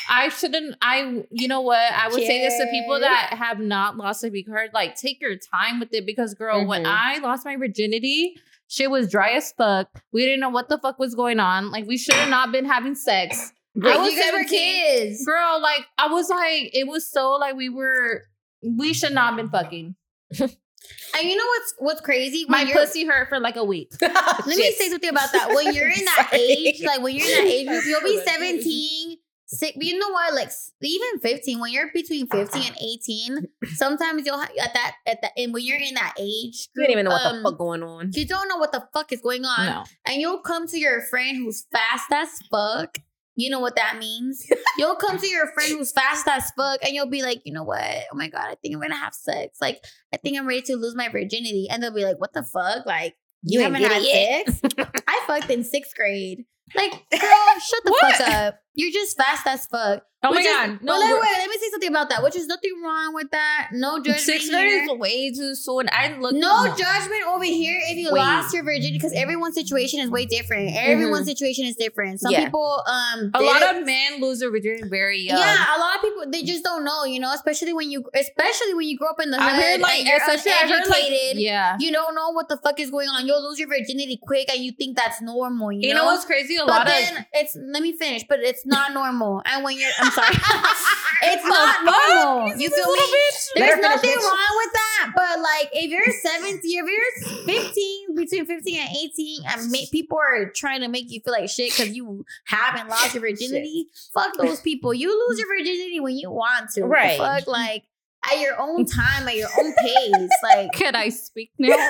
I 0.09 0.27
shouldn't. 0.29 0.75
I, 0.81 1.23
you 1.31 1.47
know 1.47 1.61
what? 1.61 1.79
I 1.79 2.09
would 2.09 2.15
say 2.25 2.41
this 2.41 2.57
to 2.59 2.65
people 2.71 2.99
that 2.99 3.35
have 3.37 3.59
not 3.59 3.95
lost 3.95 4.23
a 4.25 4.29
big 4.29 4.47
card. 4.47 4.71
Like, 4.73 4.95
take 4.97 5.21
your 5.21 5.37
time 5.37 5.79
with 5.79 5.93
it 5.93 6.05
because, 6.05 6.33
girl, 6.33 6.65
when 6.67 6.83
Mhm. 6.83 6.91
I 6.93 7.19
lost 7.19 7.45
my 7.45 7.55
virginity, 7.55 8.35
shit 8.67 8.91
was 8.91 9.09
dry 9.09 9.29
as 9.31 9.53
fuck. 9.53 10.03
We 10.11 10.25
didn't 10.25 10.41
know 10.41 10.49
what 10.49 10.67
the 10.67 10.77
fuck 10.77 10.99
was 10.99 11.15
going 11.15 11.39
on. 11.39 11.71
Like, 11.71 11.87
we 11.87 11.97
should 11.97 12.15
have 12.15 12.29
not 12.29 12.51
been 12.51 12.65
having 12.65 12.95
sex. 12.95 13.53
But 13.75 13.91
I 13.91 13.97
was 13.97 14.13
were 14.33 14.43
kids. 14.43 15.25
Girl, 15.25 15.59
like, 15.61 15.85
I 15.97 16.07
was 16.07 16.29
like, 16.29 16.69
it 16.73 16.87
was 16.87 17.09
so 17.09 17.31
like 17.33 17.55
we 17.55 17.69
were. 17.69 18.23
We 18.61 18.93
should 18.93 19.13
not 19.13 19.27
have 19.33 19.35
been 19.37 19.49
fucking. 19.49 19.95
And 20.39 21.29
you 21.29 21.35
know 21.37 21.45
what's 21.45 21.73
what's 21.79 22.01
crazy? 22.01 22.45
My 22.47 22.59
When 22.59 22.67
you're- 22.67 22.79
pussy 22.79 23.05
hurt 23.05 23.29
for 23.29 23.39
like 23.39 23.55
a 23.55 23.63
week. 23.63 23.91
Let 24.01 24.45
me 24.45 24.71
say 24.71 24.89
something 24.89 25.09
about 25.09 25.31
that. 25.31 25.49
When 25.49 25.73
you're 25.73 25.89
in 25.89 26.05
that 26.05 26.29
age, 26.33 26.81
like 26.83 27.01
when 27.01 27.15
you're 27.15 27.27
in 27.27 27.45
that 27.45 27.51
age 27.53 27.67
group, 27.67 27.83
you'll 27.85 28.01
be 28.01 28.19
17, 28.25 29.17
sick. 29.45 29.75
You 29.79 29.97
know 29.99 30.09
what? 30.09 30.33
Like 30.33 30.49
even 30.81 31.19
15, 31.21 31.59
when 31.59 31.71
you're 31.71 31.89
between 31.93 32.27
15 32.27 32.63
and 32.67 32.77
18, 32.81 33.47
sometimes 33.75 34.25
you'll 34.25 34.39
have 34.39 34.49
at 34.61 34.73
that 34.73 34.95
at 35.07 35.21
that 35.21 35.31
and 35.37 35.53
when 35.53 35.63
you're 35.63 35.77
in 35.79 35.93
that 35.93 36.15
age 36.19 36.67
You 36.75 36.83
didn't 36.83 36.91
even 36.91 37.05
know 37.05 37.11
what 37.11 37.25
um, 37.25 37.37
the 37.37 37.49
fuck 37.49 37.57
going 37.57 37.83
on. 37.83 38.11
You 38.13 38.25
don't 38.25 38.47
know 38.49 38.57
what 38.57 38.71
the 38.71 38.85
fuck 38.93 39.11
is 39.11 39.21
going 39.21 39.45
on. 39.45 39.65
No. 39.65 39.83
And 40.05 40.19
you'll 40.21 40.39
come 40.41 40.67
to 40.67 40.77
your 40.79 41.01
friend 41.01 41.37
who's 41.37 41.65
fast 41.71 42.11
as 42.11 42.29
fuck. 42.51 42.97
You 43.35 43.49
know 43.49 43.59
what 43.59 43.75
that 43.75 43.97
means? 43.99 44.45
You'll 44.77 44.95
come 44.95 45.17
to 45.17 45.27
your 45.27 45.51
friend 45.53 45.71
who's 45.71 45.91
fast 45.91 46.27
as 46.27 46.51
fuck 46.57 46.79
and 46.83 46.93
you'll 46.93 47.09
be 47.09 47.23
like, 47.23 47.41
you 47.45 47.53
know 47.53 47.63
what? 47.63 47.83
Oh 48.11 48.15
my 48.15 48.27
God, 48.27 48.45
I 48.47 48.55
think 48.55 48.75
I'm 48.75 48.81
gonna 48.81 48.95
have 48.95 49.13
sex. 49.13 49.57
Like, 49.61 49.83
I 50.13 50.17
think 50.17 50.37
I'm 50.37 50.47
ready 50.47 50.61
to 50.63 50.75
lose 50.75 50.95
my 50.95 51.09
virginity. 51.09 51.67
And 51.69 51.81
they'll 51.81 51.93
be 51.93 52.03
like, 52.05 52.19
what 52.19 52.33
the 52.33 52.43
fuck? 52.43 52.85
Like, 52.85 53.15
you, 53.43 53.59
You 53.59 53.65
haven't 53.65 53.81
had 53.83 54.03
sex? 54.03 54.61
I 55.07 55.23
fucked 55.27 55.49
in 55.49 55.63
sixth 55.63 55.95
grade. 55.95 56.45
Like, 56.75 56.91
girl, 57.11 57.19
shut 57.19 57.83
the 57.85 57.91
What? 57.91 58.15
fuck 58.15 58.27
up. 58.29 58.59
You're 58.75 58.91
just 58.91 59.17
fast 59.17 59.45
as 59.45 59.65
fuck. 59.67 60.03
Oh 60.25 60.29
my 60.31 60.37
Which 60.37 60.45
is- 60.45 60.55
god. 60.55 60.79
No, 60.81 60.97
wait, 60.97 61.11
wait, 61.13 61.37
let 61.37 61.49
me 61.49 61.57
say 61.59 61.69
something 61.69 61.89
about 61.89 62.07
that. 62.09 62.23
Which 62.23 62.37
is 62.37 62.47
nothing 62.47 62.71
wrong 62.81 63.13
with 63.13 63.29
that. 63.31 63.71
No 63.73 63.97
judgment. 63.97 64.19
Six 64.21 64.47
here. 64.47 64.83
is 64.83 64.89
way 64.97 65.31
too 65.31 65.53
soon. 65.53 65.89
I 65.91 66.15
look 66.17 66.33
No 66.33 66.73
judgment 66.77 67.27
over 67.27 67.43
here 67.43 67.77
if 67.89 67.97
you 67.97 68.09
Wait. 68.09 68.19
lost 68.21 68.53
your 68.53 68.63
virginity 68.63 68.93
because 68.93 69.11
everyone's 69.11 69.53
situation 69.55 69.99
is 69.99 70.09
way 70.09 70.25
different. 70.25 70.73
Everyone's 70.77 71.27
situation 71.27 71.65
is 71.65 71.75
different. 71.75 72.21
Some 72.21 72.31
Yeah. 72.31 72.45
people 72.45 72.81
um 72.87 73.31
A 73.33 73.41
lot 73.41 73.75
of 73.75 73.85
men 73.85 74.21
lose 74.21 74.39
their 74.39 74.49
virginity 74.49 74.87
very 74.87 75.19
young. 75.19 75.37
yeah, 75.39 75.75
a 75.75 75.77
lot 75.77 75.97
of 75.97 76.01
people 76.01 76.23
they 76.31 76.43
just 76.43 76.63
don't 76.63 76.85
know, 76.85 77.03
you 77.03 77.19
know, 77.19 77.33
especially 77.33 77.73
when 77.73 77.91
you 77.91 78.05
especially 78.15 78.73
when 78.75 78.87
you 78.87 78.97
grow 78.97 79.09
up 79.09 79.19
in 79.19 79.29
the 79.29 79.37
hood 79.37 79.45
I 79.45 79.61
heard 79.61 79.81
like 79.81 80.05
you're 80.05 80.15
especially 80.15 80.51
I 80.53 80.69
heard 80.69 80.87
like 80.87 81.03
yeah. 81.35 81.75
You 81.81 81.91
don't 81.91 82.15
know 82.15 82.31
what 82.31 82.47
the 82.47 82.55
fuck 82.55 82.79
is 82.79 82.89
going 82.91 83.09
on. 83.09 83.27
You'll 83.27 83.43
lose 83.43 83.59
your 83.59 83.67
virginity 83.67 84.17
quick 84.25 84.49
and 84.49 84.63
you 84.63 84.71
think 84.71 84.95
that's 84.95 85.21
normal, 85.21 85.73
you, 85.73 85.89
You 85.89 85.93
know 85.95 86.05
what's 86.05 86.23
crazy? 86.23 86.55
A 86.55 86.59
but 86.59 86.67
lot 86.69 86.87
then 86.87 87.17
of 87.17 87.25
it's 87.33 87.57
let 87.59 87.83
me 87.83 87.91
finish, 87.91 88.23
but 88.29 88.39
it's 88.39 88.62
not 88.65 88.93
normal. 88.93 89.41
And 89.45 89.63
when 89.63 89.77
you're 89.77 89.89
I'm 89.99 90.11
sorry. 90.11 90.27
it's 91.23 91.45
not 91.45 91.83
normal. 91.85 92.57
You 92.57 92.67
is 92.67 92.73
feel 92.73 92.91
me? 92.91 92.99
bitch. 92.99 93.47
There's 93.55 93.79
Let 93.79 93.81
nothing 93.81 94.09
bitch. 94.11 94.15
wrong 94.15 94.57
with 94.57 94.73
that. 94.73 95.11
But 95.15 95.39
like 95.39 95.69
if 95.73 95.89
you're 95.91 96.11
17, 96.11 96.59
if 96.63 97.45
you're 97.45 97.45
15, 97.63 98.15
between 98.15 98.45
15 98.45 98.79
and 98.79 98.89
18, 99.03 99.41
and 99.47 99.71
ma- 99.71 99.77
people 99.91 100.17
are 100.17 100.49
trying 100.49 100.81
to 100.81 100.87
make 100.87 101.11
you 101.11 101.19
feel 101.21 101.33
like 101.33 101.49
shit 101.49 101.71
because 101.71 101.95
you 101.95 102.25
haven't 102.45 102.89
lost 102.89 103.13
your 103.13 103.21
virginity, 103.21 103.87
fuck 104.13 104.35
those 104.37 104.59
people. 104.61 104.93
You 104.93 105.09
lose 105.27 105.39
your 105.39 105.47
virginity 105.47 105.99
when 105.99 106.17
you 106.17 106.31
want 106.31 106.69
to. 106.71 106.83
Right. 106.85 107.17
Fuck 107.17 107.47
like 107.47 107.83
at 108.31 108.39
your 108.39 108.59
own 108.59 108.85
time, 108.85 109.27
at 109.27 109.35
your 109.35 109.49
own 109.59 109.73
pace. 109.75 110.29
Like 110.43 110.71
Can 110.73 110.95
I 110.95 111.09
speak 111.09 111.51
now? 111.59 111.75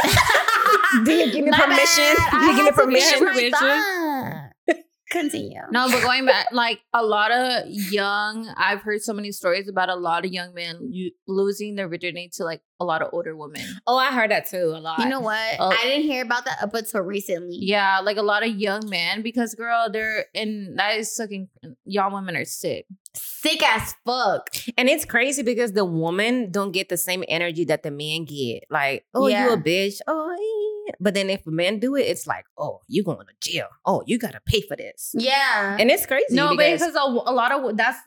Do 1.06 1.12
you 1.12 1.32
give 1.32 1.44
me 1.46 1.52
my 1.52 1.60
permission? 1.60 2.16
bad. 2.18 2.32
Do 2.32 2.38
I 2.38 2.42
you 2.42 2.56
give 2.56 2.58
me 2.58 2.64
had 2.64 2.70
to 2.70 2.74
finish 2.74 3.14
permission? 3.14 3.28
Permission? 3.28 3.52
Thought. 5.14 5.22
Continue. 5.22 5.62
no, 5.72 5.88
but 5.90 6.02
going 6.02 6.26
back, 6.26 6.48
like 6.52 6.82
a 6.94 7.04
lot 7.04 7.32
of 7.32 7.68
young, 7.70 8.52
I've 8.58 8.82
heard 8.82 9.02
so 9.02 9.14
many 9.14 9.32
stories 9.32 9.68
about 9.70 9.90
a 9.90 9.96
lot 9.96 10.26
of 10.26 10.32
young 10.32 10.54
men 10.54 10.90
you, 10.92 11.12
losing 11.28 11.76
their 11.76 11.88
virginity 11.88 12.30
to 12.36 12.44
like 12.44 12.62
a 12.80 12.86
lot 12.86 13.02
of 13.02 13.10
older 13.14 13.36
women. 13.36 13.62
Oh, 13.88 13.98
I 13.98 14.12
heard 14.12 14.32
that 14.32 14.48
too 14.50 14.74
a 14.76 14.80
lot. 14.80 15.00
You 15.00 15.08
know 15.10 15.22
what? 15.22 15.56
Oh. 15.60 15.70
I 15.70 15.84
didn't 15.84 16.04
hear 16.04 16.24
about 16.24 16.46
that 16.46 16.58
up 16.62 16.74
until 16.74 17.02
recently. 17.02 17.56
Yeah, 17.60 18.00
like 18.00 18.18
a 18.18 18.22
lot 18.22 18.44
of 18.44 18.50
young 18.56 18.90
men 18.90 19.22
because 19.22 19.56
girl, 19.56 19.90
they're 19.92 20.26
and 20.36 20.78
that 20.80 20.98
is 20.98 21.16
sucking. 21.16 21.48
Y'all 21.86 22.14
women 22.14 22.36
are 22.36 22.46
sick. 22.46 22.86
Sick 23.16 23.62
as 23.64 23.94
fuck. 24.06 24.50
And 24.76 24.90
it's 24.90 25.06
crazy 25.06 25.44
because 25.44 25.74
the 25.74 25.86
woman 25.86 26.50
don't 26.50 26.72
get 26.72 26.90
the 26.90 26.98
same 26.98 27.24
energy 27.28 27.64
that 27.66 27.84
the 27.84 27.92
man 27.92 28.26
get. 28.26 28.64
Like, 28.72 29.06
oh, 29.14 29.28
Yeah. 29.28 29.46
you 29.46 29.54
a 29.54 29.58
bitch. 29.58 30.00
Oh, 30.08 30.32
yeah. 30.32 30.53
But 31.00 31.14
then 31.14 31.30
if 31.30 31.46
men 31.46 31.80
do 31.80 31.96
it, 31.96 32.04
it's 32.04 32.28
like, 32.28 32.46
oh, 32.58 32.82
you 32.88 33.04
going 33.04 33.26
to 33.28 33.52
jail. 33.52 33.68
Oh, 33.86 34.04
you 34.06 34.18
gotta 34.18 34.42
pay 34.46 34.62
for 34.62 34.76
this. 34.76 35.12
Yeah. 35.14 35.78
And 35.80 35.90
it's 35.90 36.06
crazy. 36.06 36.36
No, 36.36 36.56
because, 36.56 36.82
because 36.82 36.96
a, 36.96 37.00
a 37.00 37.34
lot 37.34 37.52
of 37.52 37.78
that's 37.78 38.00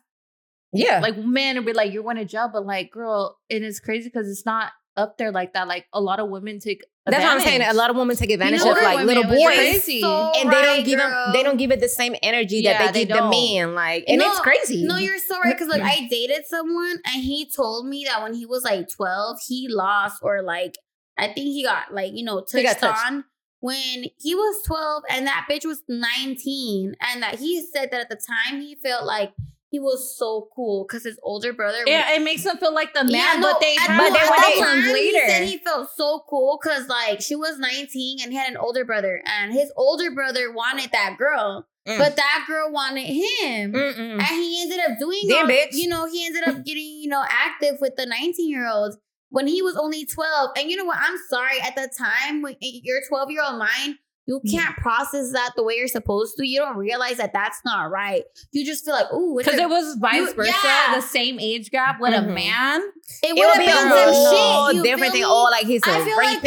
yeah, 0.73 1.01
like 1.01 1.17
men 1.17 1.57
will 1.57 1.65
be 1.65 1.73
like, 1.73 1.93
you're 1.93 2.03
going 2.03 2.17
to 2.17 2.25
jail, 2.25 2.51
but 2.53 2.67
like, 2.67 2.91
girl, 2.91 3.39
and 3.51 3.65
it's 3.65 3.81
crazy 3.81 4.09
because 4.09 4.29
it's 4.29 4.45
not 4.45 4.73
up 4.97 5.19
there 5.19 5.31
like 5.31 5.53
that. 5.55 5.69
Like 5.69 5.87
a 5.93 6.01
lot 6.01 6.21
of 6.21 6.29
women 6.29 6.59
take. 6.59 6.83
that's 7.05 7.23
what 7.23 7.33
I'm 7.33 7.41
saying. 7.41 7.61
A 7.61 7.65
advantage. 7.65 7.77
lot 7.77 7.91
of 7.91 7.97
women 7.97 8.17
take 8.17 8.31
advantage 8.31 8.61
know 8.61 8.73
of 8.73 8.79
like 8.79 9.07
little 9.07 9.25
boys. 9.25 9.85
So 9.85 10.33
and 10.37 10.51
they 10.51 10.57
right, 10.57 10.65
don't 10.65 10.85
give 10.85 10.99
them. 10.99 11.33
They 11.33 11.43
don't 11.43 11.57
give 11.57 11.71
it 11.71 11.81
the 11.81 11.89
same 11.89 12.17
energy 12.23 12.57
Yeah, 12.57 12.79
that 12.79 12.95
they, 12.95 13.01
they 13.01 13.07
give 13.07 13.17
don't. 13.17 13.31
the 13.31 13.59
man. 13.59 13.75
Like, 13.75 14.05
and 14.09 14.19
No, 14.19 14.31
it's 14.31 14.41
crazy. 14.41 14.85
No, 14.85 14.97
you're 14.97 15.19
so 15.19 15.39
right. 15.39 15.53
Because 15.53 15.69
like 15.69 15.83
mm. 15.83 15.89
I 15.89 16.09
dated 16.09 16.47
someone 16.47 16.99
and 17.07 17.23
he 17.23 17.49
told 17.51 17.87
me 17.87 18.05
that 18.05 18.23
when 18.23 18.35
he 18.35 18.47
was 18.47 18.65
like 18.65 18.89
12, 18.89 19.39
he 19.47 19.69
lost 19.69 20.19
or 20.23 20.43
like 20.43 20.77
I 21.19 21.27
think 21.27 21.47
he 21.47 21.63
got 21.63 21.93
like, 21.95 22.13
you 22.15 22.25
know, 22.25 22.41
touched 22.41 22.81
touched. 22.81 23.07
on 23.07 23.25
when 23.61 24.05
he 24.19 24.35
was 24.35 24.63
12 24.67 25.03
and 25.11 25.27
that 25.27 25.47
bitch 25.51 25.65
was 25.65 25.83
19. 25.89 26.95
And 27.01 27.23
that 27.23 27.37
he 27.39 27.65
said 27.73 27.91
that 27.91 28.01
at 28.03 28.09
the 28.09 28.17
time 28.17 28.61
he 28.61 28.75
felt 28.77 29.05
like 29.07 29.33
he 29.71 29.81
was 29.81 30.17
so 30.17 30.49
cool 30.55 30.85
because 30.87 31.05
his 31.05 31.19
older 31.23 31.53
brother 31.53 31.79
was- 31.79 31.89
Yeah, 31.89 32.13
it 32.15 32.23
makes 32.23 32.45
him 32.47 32.57
feel 32.59 32.73
like 32.73 32.95
the 32.95 33.03
man, 33.05 33.13
Yeah, 33.13 33.41
no, 33.41 33.53
but 33.53 33.61
they 33.61 33.77
but 33.77 33.89
no, 33.97 34.05
then 34.05 34.07
at 34.17 34.31
when 34.31 34.41
that 34.41 34.53
they- 34.55 34.61
time, 34.63 34.83
times 34.83 34.97
He 34.99 35.13
said 35.27 35.43
he 35.49 35.59
felt 35.59 35.89
so 35.97 36.25
cool 36.31 36.59
because 36.63 36.87
like 36.89 37.21
she 37.21 37.35
was 37.35 37.59
19 37.59 38.21
and 38.23 38.31
he 38.33 38.39
had 38.39 38.51
an 38.51 38.57
older 38.57 38.85
brother, 38.85 39.23
and 39.27 39.53
his 39.53 39.73
older 39.77 40.11
brother 40.13 40.53
wanted 40.53 40.91
that 40.93 41.17
girl, 41.19 41.67
Mm. 41.87 41.99
but 41.99 42.17
that 42.17 42.45
girl 42.49 42.71
wanted 42.73 43.07
him. 43.07 43.73
Mm-mm. 43.73 43.99
And 44.19 44.23
he 44.23 44.63
ended 44.63 44.79
up 44.81 44.99
doing 45.01 45.23
Damn, 45.29 45.47
all- 45.47 45.51
bitch. 45.51 45.69
you 45.73 45.89
know, 45.89 46.07
he 46.07 46.25
ended 46.27 46.45
up 46.47 46.65
getting, 46.65 46.85
you 47.03 47.09
know, 47.09 47.25
active 47.29 47.77
with 47.81 47.97
the 47.97 48.07
19 48.07 48.49
year 48.49 48.69
olds 48.69 48.97
when 49.31 49.47
he 49.47 49.63
was 49.63 49.77
only 49.77 50.07
12. 50.07 50.51
And 50.59 50.71
you 50.71 50.77
know 50.77 50.85
what? 50.85 50.99
I'm 51.01 51.17
sorry, 51.31 51.61
at 51.61 51.75
the 51.75 51.91
time 51.99 52.43
when 52.43 52.57
your 52.61 53.01
12 53.09 53.31
year 53.31 53.43
old 53.47 53.59
mind, 53.59 53.97
you 54.29 54.41
Mm. 54.45 54.51
can't 54.51 54.77
process 54.79 55.31
that 55.33 55.53
the 55.55 55.63
way 55.63 55.75
you're 55.75 55.87
supposed 55.87 56.35
to. 56.37 56.45
You 56.47 56.59
don't 56.59 56.77
realize 56.77 57.19
that 57.19 57.33
that's 57.33 57.61
not 57.65 57.91
right. 57.93 58.25
You 58.53 58.67
just 58.67 58.85
feel 58.85 58.95
like, 58.95 59.13
ooh, 59.13 59.37
because 59.39 59.55
it 59.59 59.69
was 59.69 59.97
vice 60.01 60.17
You- 60.17 60.35
versa, 60.35 60.53
yeah. 60.65 60.97
the 60.97 61.01
same 61.03 61.39
age 61.39 61.71
gap 61.71 62.01
with 62.01 62.13
a 62.13 62.19
Mhm. 62.19 62.35
man. 62.35 62.83
it 63.23 63.29
It 63.29 63.35
would 63.35 63.41
would 63.41 63.49
have 63.51 63.59
be 63.61 63.67
been 63.67 63.77
a 63.77 64.13
some 64.13 64.13
whole 64.15 64.67
shit. 64.67 64.77
You 64.77 64.83
different 64.83 65.13
feel 65.13 65.13
thing. 65.13 65.21
me? 65.23 65.27
Oh, 65.27 65.49
like 65.51 65.67
he's 65.67 65.87
a 65.87 65.91
I 65.91 66.05
feel 66.05 66.17
like 66.17 66.43
rapist. 66.43 66.45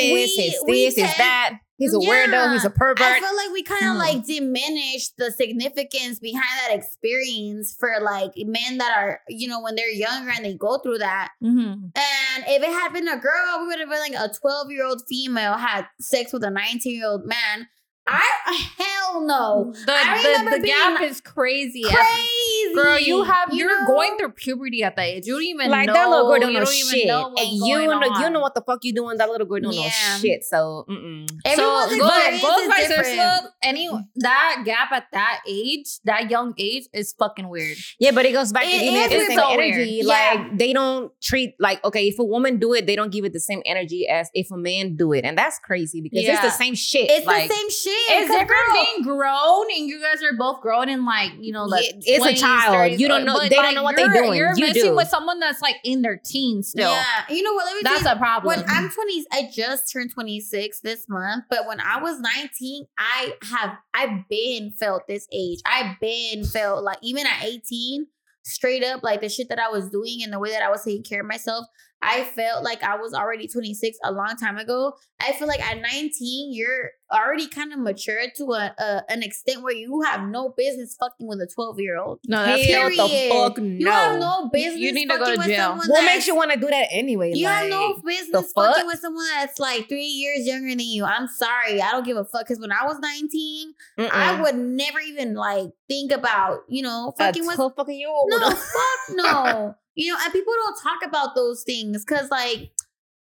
we- 0.66 0.76
he's 0.84 0.96
this. 0.96 1.06
He's 1.06 1.18
that. 1.18 1.52
He's 1.80 1.94
a 1.94 1.98
weirdo. 1.98 2.54
He's 2.54 2.66
a 2.66 2.70
pervert. 2.70 3.00
I 3.02 3.20
feel 3.20 3.36
like 3.36 3.52
we 3.52 3.64
kind 3.64 3.86
of 3.86 3.92
Hmm. 3.94 3.98
like 3.98 4.26
diminish 4.26 5.10
the 5.18 5.32
significance 5.32 6.20
behind 6.20 6.44
that 6.68 6.76
experience 6.76 7.74
for 7.80 7.90
like 8.02 8.34
men 8.36 8.78
that 8.80 8.96
are, 8.98 9.22
you 9.30 9.48
know, 9.48 9.62
when 9.62 9.76
they're 9.76 9.90
younger 9.90 10.32
and 10.36 10.44
they 10.46 10.54
go 10.54 10.78
through 10.80 10.98
that. 11.00 11.30
Mm-hmm. 11.44 11.58
And 11.96 12.44
if 12.48 12.62
it 12.62 12.70
had 12.70 12.92
been 12.94 13.08
a 13.08 13.18
girl, 13.18 13.62
we 13.62 13.68
would 13.68 13.80
have 13.80 13.90
been 13.90 14.00
like 14.00 14.14
a 14.14 14.32
12 14.34 14.72
year 14.72 14.86
old 14.86 15.02
female 15.08 15.54
had 15.54 15.88
sex 16.00 16.34
with 16.34 16.44
a 16.44 16.50
19 16.52 16.94
year 16.96 17.08
old 17.08 17.26
man. 17.26 17.68
I 18.12 18.70
hell 18.78 19.26
no. 19.26 19.74
The, 19.86 19.92
I 19.94 20.22
the, 20.22 20.30
remember 20.30 20.60
the 20.60 20.68
gap 20.68 21.02
is 21.02 21.22
crazy. 21.22 21.84
Crazy, 21.84 22.74
Girl, 22.76 23.00
you 23.00 23.24
have 23.24 23.50
You 23.52 23.60
you're 23.66 23.82
know? 23.82 23.88
going 23.88 24.18
through 24.18 24.32
puberty 24.32 24.84
at 24.84 24.96
that 24.96 25.04
age. 25.06 25.28
You 25.28 25.34
don't 25.34 25.44
even 25.44 25.70
like 25.70 25.88
know. 25.88 25.94
that 25.94 26.10
little 26.10 26.28
girl 26.28 26.40
don't 26.40 26.52
you 26.52 26.60
know 26.60 26.66
don't 26.66 26.74
shit, 26.74 27.08
know 27.08 27.34
and 27.38 27.50
you 27.50 27.88
know 27.88 28.20
you 28.20 28.30
know 28.30 28.40
what 28.40 28.54
the 28.56 28.62
fuck 28.62 28.84
you 28.84 28.94
doing. 28.94 29.18
That 29.18 29.30
little 29.30 29.48
girl 29.48 29.60
don't 29.60 29.74
Yeah. 29.74 29.82
know 29.84 30.18
shit. 30.20 30.44
So, 30.44 30.86
mm-mm. 30.90 31.30
Everyone's 31.46 31.92
so 31.92 31.98
go, 31.98 32.08
go 32.42 32.74
is 32.74 32.88
different. 32.88 33.48
Any 33.64 33.90
that 34.18 34.62
gap 34.66 34.92
at 34.92 35.06
that 35.14 35.42
age, 35.48 36.00
that 36.06 36.30
young 36.30 36.54
age, 36.58 36.86
is 36.94 37.14
fucking 37.18 37.48
weird. 37.50 37.78
yeah, 38.00 38.12
but 38.12 38.26
it 38.26 38.34
goes 38.34 38.52
back 38.52 38.64
to 38.64 38.70
giving 38.72 38.96
it 38.96 39.10
the 39.10 39.26
same 39.28 39.38
so 39.38 39.50
weird. 39.56 39.74
energy. 39.76 40.02
Yeah. 40.04 40.08
Like 40.40 40.58
they 40.58 40.74
don't 40.74 41.12
treat 41.22 41.56
like 41.60 41.84
okay, 41.84 42.08
if 42.08 42.20
a 42.20 42.24
woman 42.24 42.58
do 42.58 42.74
it, 42.74 42.86
they 42.86 42.96
don't 42.96 43.12
give 43.12 43.26
it 43.26 43.34
the 43.34 43.40
same 43.40 43.62
energy 43.66 44.08
as 44.08 44.30
if 44.34 44.52
a 44.52 44.58
man 44.58 44.96
do 44.96 45.14
it, 45.14 45.26
and 45.26 45.38
that's 45.38 45.60
crazy 45.60 46.02
because 46.02 46.24
it's 46.24 46.42
the 46.42 46.50
same 46.52 46.76
shit. 46.76 47.10
It's 47.10 47.26
like, 47.26 47.50
the 47.50 47.56
same 47.56 47.70
shit. 47.70 47.99
It's 48.10 48.28
'cause 48.30 48.40
different 48.40 48.74
being 48.74 49.04
grown, 49.04 49.66
and 49.72 49.88
you 49.88 50.02
guys 50.02 50.22
are 50.24 50.36
both 50.38 50.62
grown 50.62 50.90
in 50.90 51.06
like 51.06 51.32
you 51.40 51.52
know, 51.52 51.66
like 51.66 51.86
Yeah, 51.86 52.16
it's 52.18 52.26
a 52.26 52.34
child. 52.34 52.76
30s, 52.76 53.00
You 53.00 53.08
don't 53.08 53.22
uh, 53.22 53.26
know- 53.26 53.40
but, 53.40 53.50
they 53.50 53.56
don't 53.56 53.76
know 53.76 53.84
what 53.84 53.96
they 53.96 54.04
you're- 54.04 54.14
doing. 54.20 54.34
You're 54.38 54.54
You 54.56 54.68
messing 54.68 54.84
do. 54.92 54.96
with 54.96 55.08
someone 55.10 55.40
that's 55.40 55.62
like 55.62 55.76
in 55.84 56.02
their 56.02 56.18
teens 56.24 56.70
still. 56.70 56.90
Yeah, 56.92 57.04
you 57.30 57.44
know 57.44 57.54
what? 57.54 57.66
Let 57.66 57.76
me 57.76 57.82
That's 57.84 58.04
tell 58.04 58.16
a 58.16 58.20
problem. 58.20 58.54
you, 58.58 58.64
when 58.64 58.70
I'm 58.70 58.90
20, 58.90 59.26
I 59.32 59.50
just 59.54 59.92
turned 59.92 60.12
26 60.14 60.80
this 60.82 61.08
month. 61.10 61.46
But 61.50 61.68
when 61.68 61.80
I 61.80 62.02
was 62.02 62.20
19, 62.20 62.86
I 62.98 63.34
have 63.52 63.78
I've 63.94 64.28
been 64.30 64.72
felt 64.72 65.08
this 65.08 65.28
age. 65.34 65.60
I've 65.66 66.00
been 66.00 66.46
felt 66.46 66.84
like 66.84 66.98
even 67.02 67.26
at 67.28 67.44
18, 67.44 68.08
straight 68.44 68.84
up 68.84 69.04
like 69.04 69.22
the 69.22 69.30
shit 69.30 69.50
that 69.50 69.60
I 69.60 69.70
was 69.70 69.90
doing 69.90 70.20
and 70.24 70.32
the 70.34 70.40
way 70.40 70.52
that 70.52 70.64
I 70.64 70.70
was 70.70 70.84
taking 70.84 71.04
care 71.04 71.22
of 71.22 71.28
myself. 71.28 71.66
I 72.02 72.24
felt 72.24 72.64
like 72.64 72.82
I 72.82 72.96
was 72.98 73.14
already 73.14 73.48
26 73.48 73.98
a 74.06 74.12
long 74.12 74.36
time 74.38 74.58
ago. 74.58 74.94
I 75.20 75.34
feel 75.34 75.50
like 75.50 75.60
at 75.60 75.82
19, 75.82 76.54
you're 76.54 76.92
already 77.12 77.48
kind 77.48 77.74
of 77.74 77.80
mature 77.80 78.22
to 78.38 78.44
a, 78.54 78.74
a 78.80 79.04
an 79.10 79.22
extent 79.24 79.64
where 79.64 79.74
you 79.76 80.02
have 80.04 80.28
no 80.30 80.54
business 80.56 80.96
fucking 80.98 81.28
with 81.28 81.42
a 81.42 81.48
12 81.48 81.80
year 81.82 81.98
old. 81.98 82.20
no, 82.26 82.38
that's 82.46 82.66
Hell 82.66 82.90
Period. 82.90 83.00
the 83.00 83.30
fuck 83.30 83.58
No. 83.58 83.64
You 83.66 83.90
have 83.90 84.20
no. 84.20 84.44
no 84.44 84.50
business. 84.50 84.80
You 84.80 84.94
need 84.94 85.10
to 85.10 85.18
go 85.18 85.36
to 85.36 85.44
jail. 85.44 85.76
What 85.76 85.88
that's- 85.90 86.06
makes 86.06 86.28
you 86.28 86.36
want 86.36 86.52
to 86.52 86.60
do 86.60 86.68
that 86.68 86.88
anyway? 86.92 87.34
you 87.34 87.48
have 87.48 87.70
no 87.70 87.96
business 88.06 88.52
fuck? 88.54 88.74
fucking 88.76 88.88
with 88.88 89.00
someone 89.00 89.26
that's 89.36 89.60
like 89.60 89.90
three 89.90 90.06
years 90.06 90.48
younger 90.48 90.70
than 90.70 90.80
you. 90.80 91.04
I'm 91.04 91.28
sorry. 91.28 91.82
I 91.82 91.92
don't 91.92 92.06
give 92.06 92.16
a 92.18 92.24
fuck. 92.24 92.42
Because 92.48 92.60
when 92.62 92.72
I 92.72 92.86
was 92.86 92.98
19, 93.00 93.74
mm-mm. 93.98 94.10
I 94.10 94.42
would 94.42 94.56
never 94.56 95.00
even 95.00 95.34
like 95.34 95.72
think 95.90 96.12
about, 96.14 96.60
you 96.70 96.82
know, 96.84 97.10
a 97.14 97.18
fucking 97.18 97.46
with. 97.46 97.56
twelve 97.56 97.74
fucking 97.76 98.00
year 98.00 98.10
old. 98.10 98.30
No, 98.30 98.50
fuck 98.52 99.16
no. 99.16 99.76
You 100.00 100.14
know, 100.14 100.20
and 100.24 100.32
people 100.34 100.54
don't 100.66 100.82
talk 100.82 101.00
about 101.06 101.36
those 101.36 101.64
things 101.64 102.06
because, 102.06 102.30
like, 102.32 102.72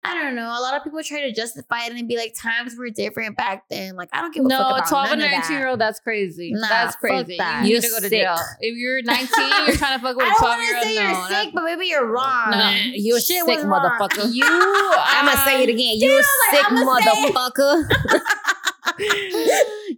I 0.04 0.14
don't 0.14 0.36
know. 0.36 0.46
A 0.48 0.62
lot 0.62 0.76
of 0.76 0.84
people 0.84 1.02
try 1.04 1.22
to 1.22 1.32
justify 1.34 1.86
it 1.86 1.94
and 1.94 2.08
be 2.08 2.16
like, 2.16 2.36
times 2.40 2.76
were 2.78 2.90
different 2.92 3.38
back 3.38 3.64
then. 3.72 3.96
Like, 3.96 4.10
I 4.14 4.22
don't 4.22 4.32
give 4.34 4.46
a 4.46 4.50
fuck 4.50 4.60
No, 4.60 4.68
about 4.70 4.88
12 4.88 5.12
and 5.14 5.22
19 5.22 5.40
that. 5.42 5.50
year 5.50 5.68
old, 5.68 5.80
that's 5.82 6.00
crazy. 6.00 6.52
Nah, 6.54 6.68
that's 6.68 6.94
fuck 6.96 7.00
crazy. 7.02 7.38
that. 7.38 7.64
You 7.66 7.72
You're 7.72 7.82
need 7.82 7.88
to 7.88 7.92
go 7.94 7.96
to 8.02 8.10
sick. 8.10 8.12
jail. 8.12 8.36
If 8.60 8.78
you're 8.78 9.02
19, 9.02 9.28
you're 9.66 9.76
trying 9.78 9.98
to 9.98 10.04
fuck 10.06 10.16
with 10.18 10.26
I 10.26 10.30
a 10.30 10.32
don't 10.32 10.38
12 10.38 10.42
want 10.42 10.62
year 10.62 10.72
to 10.74 10.78
old. 10.78 10.86
say 10.86 10.96
No, 10.96 11.02
you're 11.02 11.12
that's- 11.30 11.44
sick, 11.46 11.54
but 11.56 11.64
maybe 11.64 11.86
you're 11.88 12.06
wrong. 12.06 12.52
No, 12.52 12.70
You're 12.94 13.20
Shit 13.20 13.46
sick, 13.46 13.60
motherfucker. 13.62 14.32
You, 14.32 14.44
I'm 14.48 15.26
gonna 15.26 15.38
say 15.44 15.64
it 15.64 15.70
um, 15.70 15.76
again. 15.76 15.96
You're 16.00 16.22
sick 16.52 16.72
I'ma 16.72 16.98
say 17.00 17.10
it. 17.10 17.34
motherfucker. 17.34 17.88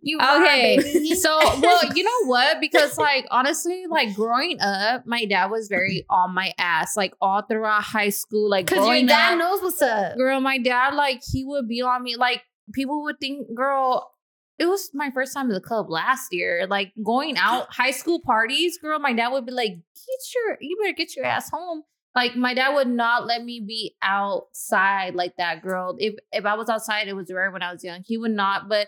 You 0.07 0.17
Okay, 0.19 0.77
baby. 0.81 1.15
so 1.15 1.37
well, 1.61 1.81
you 1.93 2.03
know 2.03 2.25
what? 2.29 2.59
Because 2.61 2.97
like 2.97 3.25
honestly, 3.29 3.85
like 3.89 4.15
growing 4.15 4.59
up, 4.61 5.05
my 5.05 5.25
dad 5.25 5.47
was 5.47 5.67
very 5.67 6.05
on 6.09 6.33
my 6.33 6.53
ass, 6.57 6.95
like 6.95 7.13
all 7.21 7.41
throughout 7.41 7.83
high 7.83 8.09
school. 8.09 8.49
Like 8.49 8.67
Because 8.67 8.87
your 8.87 9.07
dad 9.07 9.33
up, 9.33 9.39
knows 9.39 9.61
what's 9.61 9.81
up. 9.81 10.15
girl, 10.17 10.39
my 10.39 10.57
dad 10.57 10.93
like 10.93 11.21
he 11.29 11.43
would 11.45 11.67
be 11.67 11.81
on 11.81 12.03
me. 12.03 12.15
Like 12.15 12.43
people 12.73 13.03
would 13.03 13.19
think, 13.19 13.53
girl. 13.55 14.11
It 14.59 14.65
was 14.65 14.89
my 14.91 15.11
first 15.11 15.35
time 15.35 15.49
to 15.49 15.53
the 15.53 15.61
club 15.61 15.87
last 15.87 16.29
year. 16.33 16.65
Like 16.67 16.91
going 17.03 17.37
out 17.39 17.67
high 17.71 17.91
school 17.91 18.21
parties, 18.25 18.79
girl. 18.79 18.97
My 18.97 19.13
dad 19.13 19.27
would 19.29 19.45
be 19.45 19.51
like, 19.51 19.71
"Get 19.71 20.33
your, 20.33 20.57
you 20.61 20.77
better 20.81 20.93
get 20.95 21.15
your 21.15 21.25
ass 21.25 21.51
home." 21.51 21.83
Like 22.15 22.35
my 22.35 22.55
dad 22.55 22.73
would 22.73 22.87
not 22.87 23.27
let 23.27 23.43
me 23.43 23.59
be 23.59 23.95
outside 24.01 25.13
like 25.13 25.35
that, 25.37 25.61
girl. 25.61 25.95
If 25.99 26.15
if 26.31 26.45
I 26.45 26.55
was 26.55 26.69
outside, 26.69 27.07
it 27.07 27.13
was 27.13 27.31
rare 27.31 27.51
when 27.51 27.61
I 27.61 27.71
was 27.71 27.83
young. 27.83 28.01
He 28.03 28.17
would 28.17 28.31
not. 28.31 28.67
But 28.67 28.87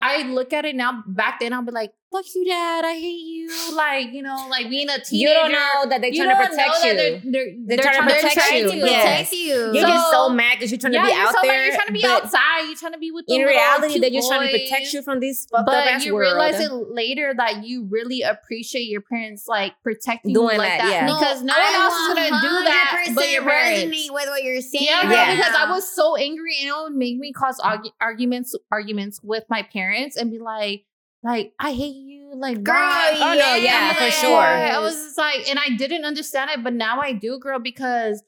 I 0.00 0.22
look 0.22 0.52
at 0.52 0.64
it 0.64 0.76
now. 0.76 1.02
Back 1.06 1.40
then, 1.40 1.52
I'll 1.52 1.62
be 1.62 1.72
like, 1.72 1.92
"Fuck 2.10 2.24
you, 2.34 2.44
dad. 2.46 2.84
I 2.84 2.94
hate 2.94 3.24
you." 3.26 3.48
Like 3.74 4.12
you 4.12 4.22
know, 4.22 4.46
like 4.50 4.68
being 4.70 4.88
a 4.88 4.98
teenager. 4.98 5.08
you 5.12 5.28
don't 5.28 5.52
know 5.52 5.86
that 5.88 6.00
they're 6.00 6.10
you 6.10 6.24
trying 6.24 6.36
to 6.36 6.42
don't 6.42 6.50
protect 6.50 6.68
know 6.68 6.80
that 6.82 6.88
you. 6.88 6.96
They're, 6.96 7.20
they're, 7.20 7.54
They're 7.66 7.76
they're 7.76 7.78
trying 7.92 8.02
to 8.02 8.08
They're 8.08 8.16
protect 8.22 8.34
trying 8.34 8.62
you. 8.64 8.70
to 8.70 8.76
Yes. 8.76 9.02
protect 9.02 9.32
you. 9.32 9.54
You're 9.72 9.82
So- 9.82 9.88
just 9.88 10.10
so 10.10 10.28
mad 10.30 10.52
because 10.56 10.70
you're 10.70 10.78
trying 10.78 10.92
yeah, 10.94 11.02
to 11.02 11.06
be 11.08 11.12
you're 11.14 11.26
out 11.26 11.34
so 11.34 11.42
mad. 11.42 11.48
there. 11.48 11.64
You're 11.66 11.74
trying 11.74 11.86
to 11.86 11.92
be 11.92 12.04
outside. 12.06 12.60
You're 12.66 12.76
trying 12.76 12.92
to 12.92 12.98
be 12.98 13.10
with 13.10 13.26
the 13.26 13.34
In 13.34 13.42
reality, 13.42 13.88
cute 13.88 14.00
they're 14.02 14.10
just 14.10 14.28
trying 14.28 14.48
to 14.48 14.58
protect 14.58 14.92
you 14.92 15.02
from 15.02 15.20
this 15.20 15.46
fucked 15.46 15.60
up 15.60 15.66
But 15.66 15.86
ass 15.86 16.04
you 16.04 16.14
world. 16.14 16.32
realize 16.32 16.60
it 16.60 16.72
later 16.72 17.32
that 17.36 17.64
you 17.64 17.86
really 17.90 18.22
appreciate 18.22 18.88
your 18.88 19.00
parents 19.02 19.44
like 19.48 19.72
protecting 19.82 20.32
Doing 20.34 20.52
you 20.54 20.58
like 20.58 20.78
that, 20.78 20.82
that, 20.82 20.90
yeah. 20.90 21.06
because 21.06 21.42
no 21.42 21.52
one 21.54 21.74
else 21.74 21.94
is 21.94 22.08
gonna 22.14 22.40
do 22.40 22.64
that 22.64 23.12
but 23.14 23.30
your 23.30 23.42
parents. 23.42 23.80
resonate 23.84 24.12
with 24.12 24.26
what 24.28 24.42
you're 24.42 24.60
saying. 24.60 24.84
Yeah, 24.84 25.02
girl, 25.02 25.12
Yeah. 25.12 25.36
because 25.36 25.54
I 25.54 25.70
was 25.70 25.88
so 25.90 26.16
angry 26.16 26.56
and 26.60 26.68
it 26.68 26.74
would 26.82 26.94
make 26.94 27.16
me 27.18 27.32
cause 27.32 27.60
arguments 28.00 28.54
arguments 28.70 29.20
with 29.22 29.44
my 29.48 29.62
parents 29.62 30.16
and 30.16 30.30
be 30.30 30.38
like, 30.38 30.84
like 31.22 31.52
I 31.58 31.72
hate 31.72 31.96
you, 31.96 32.32
like 32.34 32.62
Girl, 32.62 32.74
bye. 32.74 33.20
Oh, 33.20 33.34
no, 33.34 33.54
yeah, 33.54 33.92
for 33.94 34.00
Like, 34.04 34.12
sure. 34.12 34.32
I 34.32 34.78
was 34.78 34.94
just 34.94 35.18
like, 35.18 35.48
and 35.48 35.58
I 35.58 35.76
didn't 35.76 36.04
understand 36.04 36.50
it, 36.50 36.62
but 36.62 36.72
now 36.72 37.00
I 37.00 37.12
do, 37.12 37.38
girl, 37.38 37.58
because 37.58 38.22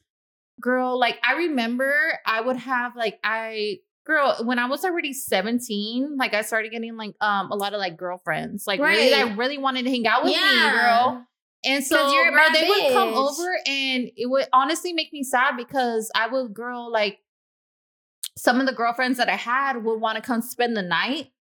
girl, 0.60 0.98
like 0.98 1.18
I 1.26 1.34
remember 1.34 1.92
I 2.26 2.40
would 2.40 2.56
have 2.56 2.94
like 2.96 3.18
I 3.24 3.78
girl 4.04 4.36
when 4.44 4.58
I 4.58 4.66
was 4.66 4.84
already 4.84 5.12
17, 5.12 6.16
like 6.18 6.34
I 6.34 6.42
started 6.42 6.70
getting 6.70 6.96
like 6.96 7.14
um 7.20 7.50
a 7.50 7.56
lot 7.56 7.72
of 7.74 7.78
like 7.78 7.96
girlfriends, 7.96 8.66
like 8.66 8.80
really 8.80 9.10
Right. 9.12 9.26
that 9.28 9.36
really 9.38 9.58
wanted 9.58 9.84
to 9.84 9.90
hang 9.90 10.06
out 10.06 10.22
with 10.24 10.32
me, 10.32 10.38
Yeah. 10.40 10.70
girl. 10.72 11.26
And 11.64 11.84
so 11.84 12.12
you're 12.12 12.30
girl, 12.30 12.36
bad 12.36 12.54
they 12.54 12.66
would 12.68 12.92
come 12.92 13.14
over 13.14 13.58
and 13.66 14.10
it 14.16 14.26
would 14.30 14.46
honestly 14.52 14.92
make 14.94 15.12
me 15.12 15.22
sad 15.22 15.56
because 15.56 16.10
I 16.14 16.26
would 16.26 16.54
girl 16.54 16.90
like 16.90 17.18
some 18.36 18.60
of 18.60 18.66
the 18.66 18.72
girlfriends 18.72 19.18
that 19.18 19.28
I 19.28 19.36
had 19.36 19.84
would 19.84 20.00
want 20.00 20.16
to 20.16 20.22
come 20.22 20.40
spend 20.40 20.76
the 20.76 20.82
night. 20.82 21.32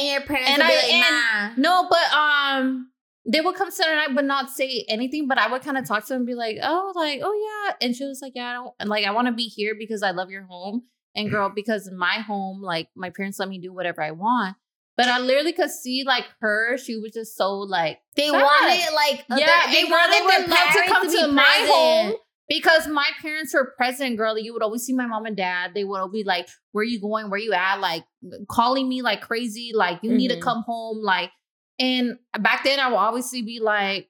And 0.00 0.08
your 0.08 0.20
parents 0.22 0.48
And 0.50 0.58
would 0.62 0.66
be 0.68 0.72
I- 0.72 0.76
like, 0.76 0.92
and- 0.92 1.56
nah. 1.58 1.70
No, 1.70 1.88
but 1.90 2.12
um 2.16 2.86
they 3.30 3.40
would 3.42 3.54
come 3.54 3.70
spend 3.70 3.90
the 3.90 3.94
night 3.96 4.14
but 4.14 4.24
not 4.24 4.50
say 4.50 4.84
anything. 4.88 5.28
But 5.28 5.38
I 5.38 5.50
would 5.52 5.62
kind 5.62 5.76
of 5.76 5.86
talk 5.86 6.04
to 6.06 6.14
them 6.14 6.20
and 6.22 6.26
be 6.26 6.34
like, 6.34 6.56
oh, 6.62 6.92
like, 6.96 7.20
oh 7.22 7.64
yeah. 7.68 7.74
And 7.86 7.94
she 7.94 8.04
was 8.04 8.20
like, 8.22 8.32
Yeah, 8.34 8.48
I 8.50 8.52
don't 8.54 8.74
and 8.80 8.88
like 8.88 9.04
I 9.04 9.10
want 9.10 9.26
to 9.26 9.32
be 9.32 9.44
here 9.44 9.74
because 9.78 10.02
I 10.02 10.10
love 10.12 10.30
your 10.30 10.44
home. 10.44 10.84
And 11.14 11.30
girl, 11.30 11.50
because 11.54 11.90
my 11.94 12.20
home, 12.20 12.62
like 12.62 12.88
my 12.96 13.10
parents 13.10 13.38
let 13.38 13.48
me 13.48 13.58
do 13.58 13.72
whatever 13.72 14.02
I 14.02 14.12
want. 14.12 14.56
But 14.96 15.08
I 15.08 15.18
literally 15.18 15.52
could 15.52 15.70
see 15.70 16.04
like 16.06 16.24
her, 16.40 16.76
she 16.76 16.96
was 16.96 17.12
just 17.12 17.36
so 17.36 17.58
like 17.58 18.00
They 18.16 18.28
sad. 18.28 18.42
wanted 18.42 18.94
like 18.94 19.24
yeah, 19.30 19.60
other- 19.64 19.72
they, 19.72 19.84
wanted 19.84 19.90
wanted 19.90 20.28
their 20.30 20.40
them 20.40 20.50
not 20.50 20.72
to 20.72 20.82
come 20.92 21.02
to, 21.10 21.26
be 21.28 21.32
my 21.32 21.66
home 21.70 22.14
because 22.50 22.86
my 22.88 23.08
parents 23.22 23.54
were 23.54 23.72
present, 23.78 24.18
girl. 24.18 24.36
You 24.38 24.52
would 24.52 24.62
always 24.62 24.82
see 24.82 24.92
my 24.92 25.06
mom 25.06 25.24
and 25.24 25.36
dad. 25.36 25.72
They 25.74 25.84
would 25.84 25.98
all 25.98 26.10
be 26.10 26.24
like, 26.24 26.48
"Where 26.72 26.84
you 26.84 27.00
going? 27.00 27.30
Where 27.30 27.40
you 27.40 27.54
at?" 27.54 27.76
Like 27.80 28.04
calling 28.50 28.88
me 28.88 29.00
like 29.00 29.22
crazy. 29.22 29.70
Like 29.74 30.00
you 30.02 30.12
need 30.12 30.28
to 30.28 30.36
Mhm. 30.36 30.42
come 30.42 30.62
home. 30.66 30.98
Like, 31.02 31.30
and 31.78 32.18
back 32.38 32.64
then 32.64 32.78
I 32.80 32.88
would 32.88 32.96
obviously 32.96 33.40
be 33.42 33.58
like, 33.60 34.08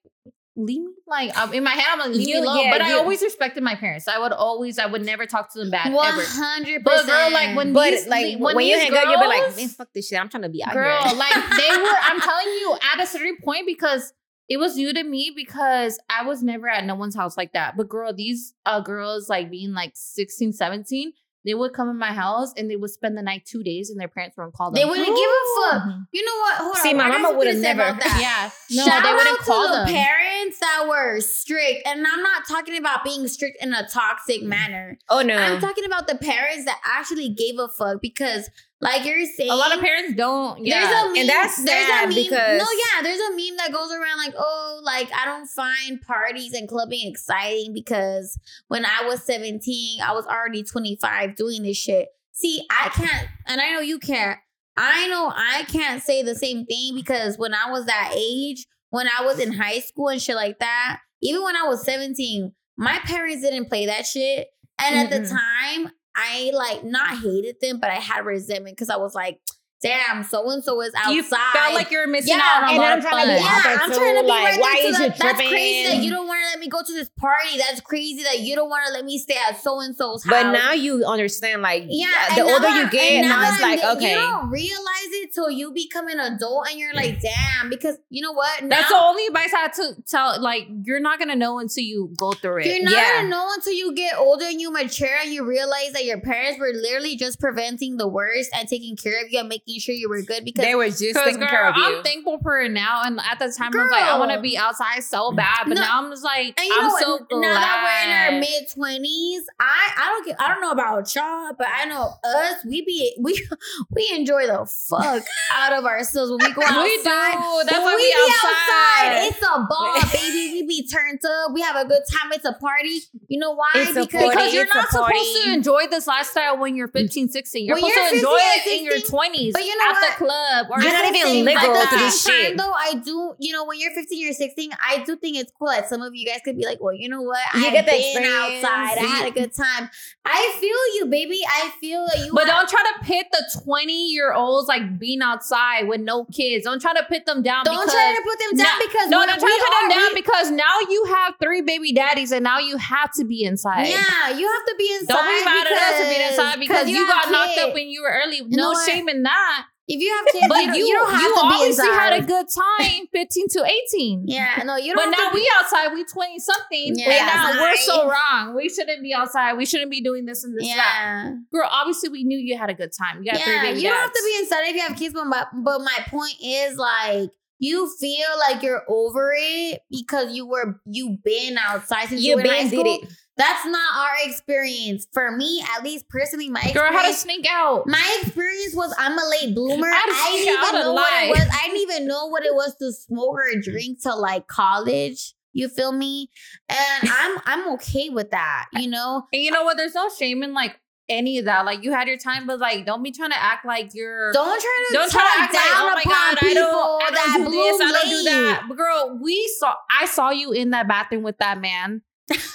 "Leave 0.57 0.81
me." 0.81 0.89
Like 1.07 1.33
I'm, 1.37 1.53
in 1.53 1.65
my 1.65 1.71
head, 1.71 1.87
I'm 1.91 1.99
like, 1.99 2.11
"Leave 2.11 2.29
You- 2.29 2.41
me 2.41 2.47
alone." 2.47 2.65
yeah, 2.65 2.71
but 2.71 2.83
I 2.83 2.93
always 2.95 3.21
respected 3.21 3.63
my 3.65 3.75
parents. 3.75 4.07
I 4.09 4.19
would 4.19 4.33
always, 4.33 4.79
I 4.79 4.87
would 4.87 5.05
never 5.05 5.27
talk 5.27 5.53
to 5.53 5.59
them 5.59 5.71
bad 5.71 5.93
One 5.93 6.15
hundred 6.15 6.83
But 6.85 7.03
percent. 7.03 7.09
girl, 7.09 7.33
like 7.33 7.57
when 7.57 7.73
But 7.73 7.91
these, 7.91 8.07
like 8.07 8.39
when, 8.39 8.55
when, 8.57 8.67
you 8.67 8.79
hang 8.79 8.97
out, 8.97 9.05
you'll 9.09 9.21
be 9.21 9.27
like, 9.27 9.41
girls- 9.43 9.57
man, 9.57 9.69
fuck 9.69 9.89
this 9.93 10.09
shit. 10.09 10.21
I'm 10.21 10.29
trying 10.29 10.45
to 10.45 10.49
be 10.49 10.63
out 10.65 10.73
girl 10.73 11.03
here. 11.09 11.19
like 11.19 11.35
they 11.35 11.69
were 11.83 11.97
i'm 12.03 12.21
telling 12.21 12.47
you 12.61 12.77
at 12.95 13.03
a 13.03 13.07
certain 13.07 13.37
point 13.45 13.67
because 13.67 14.13
it 14.51 14.59
was 14.59 14.77
new 14.77 14.93
to 14.93 15.03
me 15.05 15.33
because 15.35 15.99
i 16.11 16.23
was 16.23 16.43
never 16.43 16.69
at 16.69 16.85
no 16.85 16.95
one's 16.95 17.17
house 17.17 17.37
like 17.39 17.53
that 17.55 17.77
but 17.77 17.89
girl 17.89 18.13
these 18.13 18.53
uh 18.67 18.81
girls 18.81 19.29
like 19.31 19.51
being 19.51 19.73
like 19.73 19.93
16 19.95 20.53
17 20.53 21.13
they 21.43 21.55
would 21.55 21.73
come 21.73 21.89
in 21.89 21.97
my 21.97 22.13
house 22.13 22.53
and 22.59 22.71
they 22.71 22.77
would 22.77 22.91
spend 22.91 23.17
the 23.17 23.23
night 23.23 23.47
two 23.47 23.63
days 23.63 23.89
and 23.89 23.99
their 23.99 24.09
parents 24.09 24.37
wouldn't 24.37 24.53
call 24.55 24.71
them 24.71 24.79
they 24.79 24.85
wouldn't 24.85 25.07
give 25.07 25.17
a 25.17 25.71
fuck. 25.71 25.83
Mhm. 25.85 26.07
You 26.13 26.23
know 26.27 26.37
what? 26.37 26.55
Hold 26.59 26.77
See, 26.77 26.91
on. 26.91 26.97
my 26.99 27.05
I 27.05 27.17
mama 27.17 27.39
would've 27.39 27.57
never- 27.57 27.79
that. 27.99 28.19
yeah 28.21 28.77
no 28.77 28.85
Shout 28.85 29.03
they 29.03 29.11
wouldn't 29.15 29.41
out 29.41 29.47
call 29.47 29.67
to 29.69 29.73
them 29.73 29.87
the 29.87 29.93
parents 29.95 30.59
that 30.61 30.85
were 30.87 31.19
strict, 31.21 31.87
and 31.87 32.07
I'm 32.07 32.23
not 32.23 32.47
talking 32.47 32.77
about 32.77 33.05
being 33.05 33.27
strict 33.27 33.57
in 33.63 33.73
a 33.73 33.89
toxic 33.89 34.43
manner. 34.43 34.99
oh 35.09 35.23
no. 35.23 35.35
I'm 35.35 35.63
talking 35.63 35.87
about 35.87 36.09
the 36.09 36.17
parents 36.17 36.67
that 36.67 36.79
actually 36.85 37.31
gave 37.31 37.59
a 37.59 37.69
fuck 37.69 38.03
because, 38.03 38.51
like 38.81 39.05
you're 39.05 39.25
saying, 39.27 39.51
a 39.51 39.55
lot 39.55 39.75
of 39.75 39.81
parents 39.81 40.15
don't 40.15 40.65
yeah 40.65 40.81
There's 40.81 41.03
a 41.03 41.09
meme. 41.09 41.17
And 41.19 41.29
that's 41.29 41.65
there's 41.65 41.89
a 41.89 42.07
meme. 42.07 42.15
because- 42.15 42.59
no, 42.63 42.67
yeah, 42.71 43.03
there's 43.03 43.21
a 43.21 43.31
meme 43.37 43.57
that 43.59 43.71
goes 43.73 43.91
around 43.93 44.19
like, 44.19 44.35
oh, 44.39 44.81
like 44.83 45.11
I 45.15 45.25
don't 45.27 45.47
find 45.47 46.01
parties 46.01 46.55
and 46.55 46.69
clubbing 46.69 47.07
exciting 47.09 47.73
because 47.75 48.39
when 48.69 48.85
I 48.85 49.07
was 49.07 49.23
17, 49.25 50.01
I 50.01 50.13
was 50.13 50.27
already 50.27 50.63
25 50.63 51.35
doing 51.37 51.63
this 51.63 51.77
shit. 51.77 52.09
See, 52.33 52.65
I 52.71 52.89
can't, 52.89 53.29
and 53.47 53.61
I 53.61 53.73
know 53.73 53.81
you 53.81 53.99
can't. 53.99 54.39
I 54.77 55.09
know 55.09 55.31
I 55.35 55.65
can't 55.65 56.03
say 56.03 56.23
the 56.23 56.35
same 56.35 56.65
thing 56.65 56.95
because 56.95 57.37
when 57.37 57.53
I 57.53 57.71
was 57.71 57.85
that 57.85 58.15
age, 58.17 58.67
when 58.89 59.07
I 59.09 59.25
was 59.27 59.39
in 59.39 59.53
high 59.53 59.81
school 59.81 60.09
and 60.09 60.23
shit 60.23 60.37
like 60.37 60.59
that, 60.61 61.01
even 61.23 61.43
when 61.43 61.55
I 61.55 61.65
was 61.65 61.85
17, 61.85 62.53
my 62.79 62.99
parents 63.01 63.43
didn't 63.43 63.67
play 63.69 63.85
that 63.87 64.07
shit. 64.07 64.49
And 64.79 64.97
at 64.97 65.11
the 65.11 65.29
time, 65.29 65.93
I 66.21 66.51
like 66.55 66.85
not 66.85 67.19
hated 67.19 67.57
them, 67.61 67.81
but 67.81 67.91
I 67.91 67.95
had 67.95 68.27
resentment 68.27 68.77
because 68.77 68.91
I 68.91 68.97
was 68.97 69.15
like, 69.15 69.41
damn, 69.83 70.23
so 70.25 70.49
and 70.51 70.63
so 70.63 70.81
is 70.83 70.93
outside. 70.95 71.13
You 71.13 71.23
felt 71.23 71.75
like 71.75 71.91
you're 71.91 72.07
missing 72.07 72.35
Yeah, 72.37 72.43
out 72.43 72.65
on 72.65 72.69
and 72.71 72.79
a 72.79 72.81
lot 72.81 72.93
I'm 72.93 72.99
of 72.99 73.05
trying 73.05 73.27
to 73.27 73.33
be 73.35 73.39
fun. 73.41 73.45
yeah, 73.45 73.63
there 73.63 73.79
I'm 73.83 73.91
too, 73.91 73.97
trying 73.97 74.17
to 74.17 74.23
be 74.23 74.29
like, 74.29 74.45
right 74.45 74.61
why 74.61 74.75
is 74.79 74.97
to 74.97 75.03
you 75.03 75.09
that. 75.09 75.19
That's 75.19 75.49
crazy 75.49 75.89
that 75.89 76.03
you 76.05 76.11
don't 76.11 76.27
want 76.29 76.41
to 76.45 76.51
let 76.51 76.59
me 76.61 76.69
go 76.69 76.83
to 76.85 76.93
this 76.93 77.09
party. 77.17 77.59
That's 77.59 77.81
crazy 77.81 78.23
that 78.25 78.41
you 78.41 78.55
don't 78.57 78.69
want 78.69 78.85
to 78.87 78.93
let 78.93 79.05
me 79.05 79.19
stay 79.19 79.37
at 79.49 79.61
so 79.61 79.81
and 79.81 79.95
so's 79.97 80.25
house. 80.25 80.31
But 80.31 80.53
now 80.53 80.73
you 80.73 81.05
understand, 81.05 81.63
like, 81.63 81.85
Yeah, 81.89 82.09
yeah, 82.29 82.35
the 82.37 82.43
older 82.43 82.61
that- 82.63 82.75
you 82.77 82.83
and 82.83 82.91
get, 82.91 83.23
now 83.23 83.41
that 83.41 83.55
it's 83.55 83.63
I'm 83.65 83.71
like, 83.71 83.97
okay. 83.97 84.13
You 84.13 84.19
don't 84.19 84.51
realize 84.51 85.11
it 85.23 85.35
till 85.35 85.51
you 85.51 85.73
become 85.73 86.09
an 86.09 86.21
adult 86.21 86.69
and 86.71 86.79
you're 86.79 86.95
like, 86.95 87.21
damn, 87.21 87.71
because 87.71 87.97
you 88.11 88.23
know 88.23 88.33
what? 88.33 88.63
Now, 88.63 88.69
That's 88.77 88.89
the 88.91 88.97
only 88.99 89.27
advice 89.27 89.53
I 89.55 89.59
had 89.61 89.73
to 89.75 89.97
tell. 90.07 90.41
Like, 90.41 90.69
you're 90.85 91.01
not 91.01 91.19
gonna 91.19 91.37
know 91.37 91.59
until 91.59 91.85
you 91.85 92.13
go 92.17 92.33
through 92.33 92.59
it. 92.61 92.67
You're 92.67 92.83
not 92.85 92.93
Yeah. 92.93 93.17
gonna 93.19 93.29
know 93.29 93.49
until 93.55 93.73
you 93.73 93.95
get 93.95 94.17
older 94.19 94.45
and 94.45 94.61
you 94.61 94.71
mature 94.73 95.09
and 95.23 95.33
you 95.33 95.45
realize 95.45 95.93
that 95.93 96.05
your 96.05 96.21
parents 96.21 96.59
were 96.61 96.71
literally 96.73 97.17
just 97.17 97.41
preventing 97.41 97.97
the 97.97 98.09
worst 98.09 98.51
and 98.55 98.69
taking 98.69 98.97
care 98.97 99.25
of 99.25 99.31
you 99.31 99.39
and 99.41 99.49
making 99.49 99.70
sure 99.79 99.95
you 99.95 100.09
were 100.09 100.23
good 100.23 100.45
because 100.45 100.65
They 100.65 100.75
were 100.75 100.87
just 100.87 101.01
taking 101.01 101.39
girl, 101.39 101.49
care 101.49 101.69
of 101.69 101.77
you. 101.77 101.85
I'm 101.85 102.03
thankful 102.03 102.39
for 102.43 102.61
it 102.61 102.71
now, 102.71 103.03
and 103.05 103.21
at 103.21 103.39
the 103.39 103.53
time 103.57 103.71
I 103.79 103.83
was 103.83 103.91
like, 103.91 104.03
I 104.05 104.19
want 104.19 104.33
to 104.33 104.41
be 104.41 104.57
outside 104.57 105.05
so 105.05 105.31
bad, 105.33 105.65
but 105.67 105.75
No. 105.75 105.83
now 105.83 106.03
I'm 106.03 106.11
just 106.11 106.25
like, 106.25 106.59
I'm 106.59 106.69
know 106.89 106.97
so 106.99 107.19
glad. 107.31 107.41
now 107.41 107.55
that 107.55 107.85
we're 107.85 108.11
in 108.11 108.35
our 108.35 108.41
mid 108.41 108.69
twenties, 108.75 109.43
I 109.61 109.93
I 109.97 110.07
don't 110.07 110.27
get 110.27 110.41
I 110.41 110.49
don't 110.49 110.61
know 110.63 110.73
about 110.73 111.15
y'all, 111.15 111.53
but 111.57 111.67
I 111.73 111.85
know 111.85 112.15
us 112.25 112.65
we 112.67 112.83
be 112.85 113.15
we 113.21 113.47
we 113.91 114.11
enjoy 114.15 114.47
the 114.47 114.67
fuck 114.67 115.23
out 115.57 115.73
of 115.73 115.85
ourselves 115.85 116.31
when 116.31 116.39
we 116.49 116.53
go 116.55 116.63
outside. 116.63 116.83
we 116.83 116.97
do. 116.97 117.03
That's 117.05 117.73
When 117.73 117.83
why 117.85 117.97
we 117.97 118.03
we, 118.03 118.15
outside. 118.19 119.13
outside, 119.13 119.29
it's 119.29 119.43
a 119.43 119.67
ball, 119.69 120.01
baby. 120.13 120.51
We 120.53 120.67
be 120.67 120.89
turned 120.89 121.21
up. 121.25 121.53
We 121.53 121.61
have 121.61 121.77
a 121.77 121.85
good 121.87 122.03
time. 122.11 122.33
It's 122.33 122.45
a 122.45 122.53
party. 122.55 123.01
You 123.29 123.39
know 123.39 123.53
why? 123.53 123.71
It's 123.77 123.91
because 123.93 124.09
party. 124.11 124.29
because 124.31 124.55
you're 124.55 124.67
not 124.67 124.89
supposed 124.89 125.45
to 125.45 125.53
enjoy 125.53 125.87
this 125.89 126.07
lifestyle 126.07 126.59
when 126.59 126.77
you're 126.77 126.89
15, 126.89 127.29
16. 127.29 127.65
You're 127.67 127.77
When 127.77 127.85
supposed 127.85 127.97
you're 127.97 128.09
to 128.11 128.17
enjoy 128.17 128.39
15 128.65 128.73
it 128.73 128.79
in 128.79 128.85
your 128.85 128.99
20s 128.99 129.53
but 129.61 129.67
you 129.67 129.77
know 129.79 129.91
at 129.91 129.93
what? 129.93 130.11
the 130.19 130.25
club. 130.25 130.67
Or 130.71 130.83
You're 130.83 130.93
not 130.93 131.05
even 131.15 131.45
legal 131.45 131.75
to 131.75 131.97
this 131.99 132.23
shit. 132.25 132.49
time, 132.49 132.57
Though 132.57 132.73
I 132.73 132.95
do, 133.05 133.35
you 133.39 133.53
know, 133.53 133.65
when 133.65 133.79
you're 133.79 133.93
15 133.93 134.29
or 134.29 134.33
16, 134.33 134.71
I 134.85 135.05
do 135.05 135.17
think 135.17 135.37
it's 135.37 135.53
cool 135.59 135.69
that 135.69 135.89
some 135.89 136.03
of 136.03 136.15
you 136.15 136.27
guys 136.27 136.41
could 136.45 136.57
be 136.57 136.65
like, 136.67 136.79
well, 136.81 136.95
you 136.95 137.09
know 137.09 137.23
what? 137.23 137.39
You 137.55 137.67
I've 137.67 137.73
get 137.73 137.85
the 137.87 137.93
been 137.93 138.01
experience. 138.01 138.65
outside. 138.65 138.99
I 138.99 139.07
had 139.07 139.29
a 139.29 139.31
good 139.31 139.53
time. 139.55 139.91
I 140.25 140.57
feel 140.61 140.81
you, 140.99 141.07
baby. 141.11 141.41
I 141.47 141.71
feel 141.81 142.07
you. 142.25 142.33
But 142.35 142.47
have- 142.47 142.57
don't 142.57 142.69
try 142.69 142.83
to 142.99 143.05
pit 143.05 143.27
the 143.33 143.61
20 143.65 144.11
year 144.13 144.33
olds 144.33 144.69
like 144.69 144.99
being 144.99 145.23
outside 145.23 145.89
with 145.89 146.01
no 146.01 146.25
kids. 146.27 146.65
Don't 146.65 146.81
try 146.81 146.93
to 146.95 147.05
pit 147.05 147.27
them 147.27 147.43
down. 147.43 147.65
don't 147.65 147.89
try 147.91 148.15
to 148.17 148.23
put 148.23 148.39
them 148.39 148.57
down 148.59 148.79
No, 148.79 148.87
because 148.87 149.09
No, 149.11 149.27
don't 149.27 149.39
try 149.41 149.49
to 149.51 149.65
put 149.65 149.81
them 149.81 149.99
down 149.99 150.15
we- 150.15 150.21
because 150.23 150.51
now 150.51 150.79
you 150.89 151.05
have 151.17 151.35
three 151.43 151.63
baby 151.63 151.93
daddies 151.93 152.33
and 152.33 152.45
now 152.45 152.59
you 152.59 152.77
have 152.77 153.11
to 153.13 153.25
be 153.25 153.45
inside. 153.45 153.89
Yeah, 153.89 154.37
you 154.37 154.47
have 154.47 154.65
to 154.67 154.75
be 154.79 154.93
inside. 155.01 155.15
Don't 155.15 155.27
be 155.27 155.45
mad 155.45 155.67
at 155.67 155.73
us 155.73 156.03
for 156.03 156.09
being 156.09 156.29
inside 156.31 156.61
because 156.61 156.89
you, 156.89 157.07
got 157.07 157.25
have 157.25 157.33
knocked 157.33 157.59
up 157.59 157.75
when 157.75 157.89
you 157.89 158.03
were 158.03 158.11
early. 158.25 158.41
know 158.43 158.73
no 158.73 158.81
shame 158.87 159.09
in 159.09 159.23
that. 159.25 159.50
If 159.93 160.01
you 160.01 160.15
have 160.15 160.27
kids, 160.33 160.47
But 160.49 160.61
you, 160.61 160.67
don't- 160.67 160.77
you, 160.79 160.87
you 160.87 160.95
don't 160.95 161.11
have 161.11 161.21
you 161.23 161.29
to 161.29 161.35
be 161.35 161.41
obviously 161.43 161.87
inside. 161.89 162.01
had 162.01 162.23
a 162.23 162.27
good 162.27 162.47
time, 162.49 163.07
15 163.13 163.49
to 163.51 163.65
18. 163.95 164.25
yeah, 164.27 164.63
no, 164.65 164.77
you 164.77 164.95
But 164.95 165.03
don't. 165.03 165.11
now 165.11 165.17
have 165.25 165.33
to 165.33 165.35
we 165.35 165.53
outside, 165.59 165.93
we 165.93 166.05
20 166.05 166.39
something. 166.39 166.93
Yeah, 166.97 167.11
and 167.11 167.57
now 167.59 167.63
we're 167.63 167.77
so 167.77 168.09
wrong. 168.09 168.55
We 168.55 168.69
shouldn't 168.69 169.03
be 169.03 169.13
outside. 169.13 169.55
We 169.55 169.67
shouldn't 169.67 169.91
be 169.91 170.01
doing 170.01 170.27
this 170.27 170.45
and 170.45 170.57
this. 170.57 170.69
and 170.69 170.79
that. 170.79 170.95
yeah. 171.27 171.33
Girl, 171.53 171.69
obviously 171.71 172.09
we 172.09 172.23
knew 172.25 172.39
you 172.39 172.57
had 172.57 172.71
a 172.71 172.75
good 172.75 172.93
time. 172.97 173.23
You 173.23 173.33
got 173.33 173.41
three 173.43 173.53
yeah, 173.53 173.63
baby 173.63 173.81
you 173.81 173.89
don't 173.89 173.99
have 174.01 174.13
to 174.13 174.23
be 174.25 174.39
inside 174.43 174.63
if 174.69 174.75
you 174.77 174.83
have 174.83 174.97
kids, 174.97 175.13
but 175.15 175.25
my, 175.27 175.45
but 175.53 175.81
my 175.81 175.99
point 176.09 176.35
is 176.43 176.77
like 176.77 177.31
you 177.59 177.93
feel 178.01 178.29
like 178.49 178.63
you're 178.63 178.85
over 178.89 179.35
it 179.37 179.81
because 179.91 180.35
you 180.35 180.47
were 180.47 180.81
you 180.87 181.19
been 181.25 181.59
outside 181.59 182.09
since 182.09 182.23
you, 182.23 182.31
You 182.31 182.37
were 182.37 182.43
in 182.43 182.49
high 182.49 182.61
been 182.63 182.71
did 182.71 182.79
school. 182.81 182.99
it. 183.03 183.09
That's 183.41 183.65
not 183.65 183.97
our 183.97 184.29
experience. 184.29 185.07
For 185.13 185.31
me, 185.35 185.65
at 185.75 185.83
least 185.83 186.11
personally, 186.11 186.51
my 186.51 186.71
Girl, 186.75 186.93
how 186.93 187.07
to 187.07 187.15
sneak 187.15 187.47
out. 187.51 187.87
my 187.87 188.21
experience 188.23 188.75
was 188.75 188.95
I'm 188.99 189.19
a 189.19 189.29
late 189.31 189.55
bloomer. 189.55 189.87
I 189.87 190.03
didn't 190.05 190.43
even 190.43 190.83
know 190.85 190.93
what 190.93 191.25
it 191.25 191.31
was. 191.31 191.49
I 191.51 191.67
didn't 191.69 191.81
even 191.81 192.07
know 192.07 192.27
what 192.27 192.45
it 192.45 192.55
was 192.55 192.77
to 192.77 192.93
smoke 192.93 193.35
or 193.35 193.61
drink 193.61 194.03
till 194.03 194.21
like 194.21 194.47
college. 194.47 195.35
You 195.55 195.69
feel 195.69 195.93
me? 195.93 196.29
And 196.69 197.11
I'm 197.11 197.39
I'm 197.47 197.73
okay 197.75 198.11
with 198.11 198.31
that. 198.31 198.67
You 198.75 198.89
know, 198.89 199.25
And 199.33 199.43
you 199.43 199.51
know 199.51 199.65
what? 199.65 199.79
There's 199.79 199.95
no 199.95 200.11
shame 200.11 200.43
in 200.43 200.53
like 200.53 200.79
any 201.09 201.39
of 201.39 201.47
that. 201.47 201.65
Like 201.65 201.83
you 201.83 201.93
had 201.93 202.09
your 202.09 202.19
time, 202.19 202.47
but 202.47 202.61
like 202.61 202.85
don't 202.85 203.03
be 203.03 203.11
trying 203.11 203.31
to 203.31 203.43
act 203.43 203.65
like 203.65 203.95
you're 203.95 204.33
don't 204.33 204.61
try 204.61 204.87
to 204.89 204.95
don't 204.95 205.11
try 205.11 205.23
to 205.23 205.43
act 205.43 205.55
like, 205.55 205.63
oh 205.65 205.73
down 205.73 205.83
oh 205.83 205.95
my 205.95 206.05
god, 206.05 206.39
I 206.43 206.55
don't, 206.55 207.03
I 207.03 207.11
that 207.11 207.35
don't 207.39 207.51
do 207.51 207.57
this, 207.57 207.77
bloom 207.77 207.89
I 207.89 207.93
don't 207.93 208.09
do 208.11 208.23
that. 208.25 208.65
But 208.69 208.77
girl, 208.77 209.19
we 209.21 209.51
saw, 209.59 209.75
I 209.91 210.07
saw 210.07 210.31
you 210.31 210.53
in 210.53 210.71
that 210.71 210.87
bathroom 210.87 211.23
with 211.23 211.39
that 211.39 211.61
man, 211.61 212.03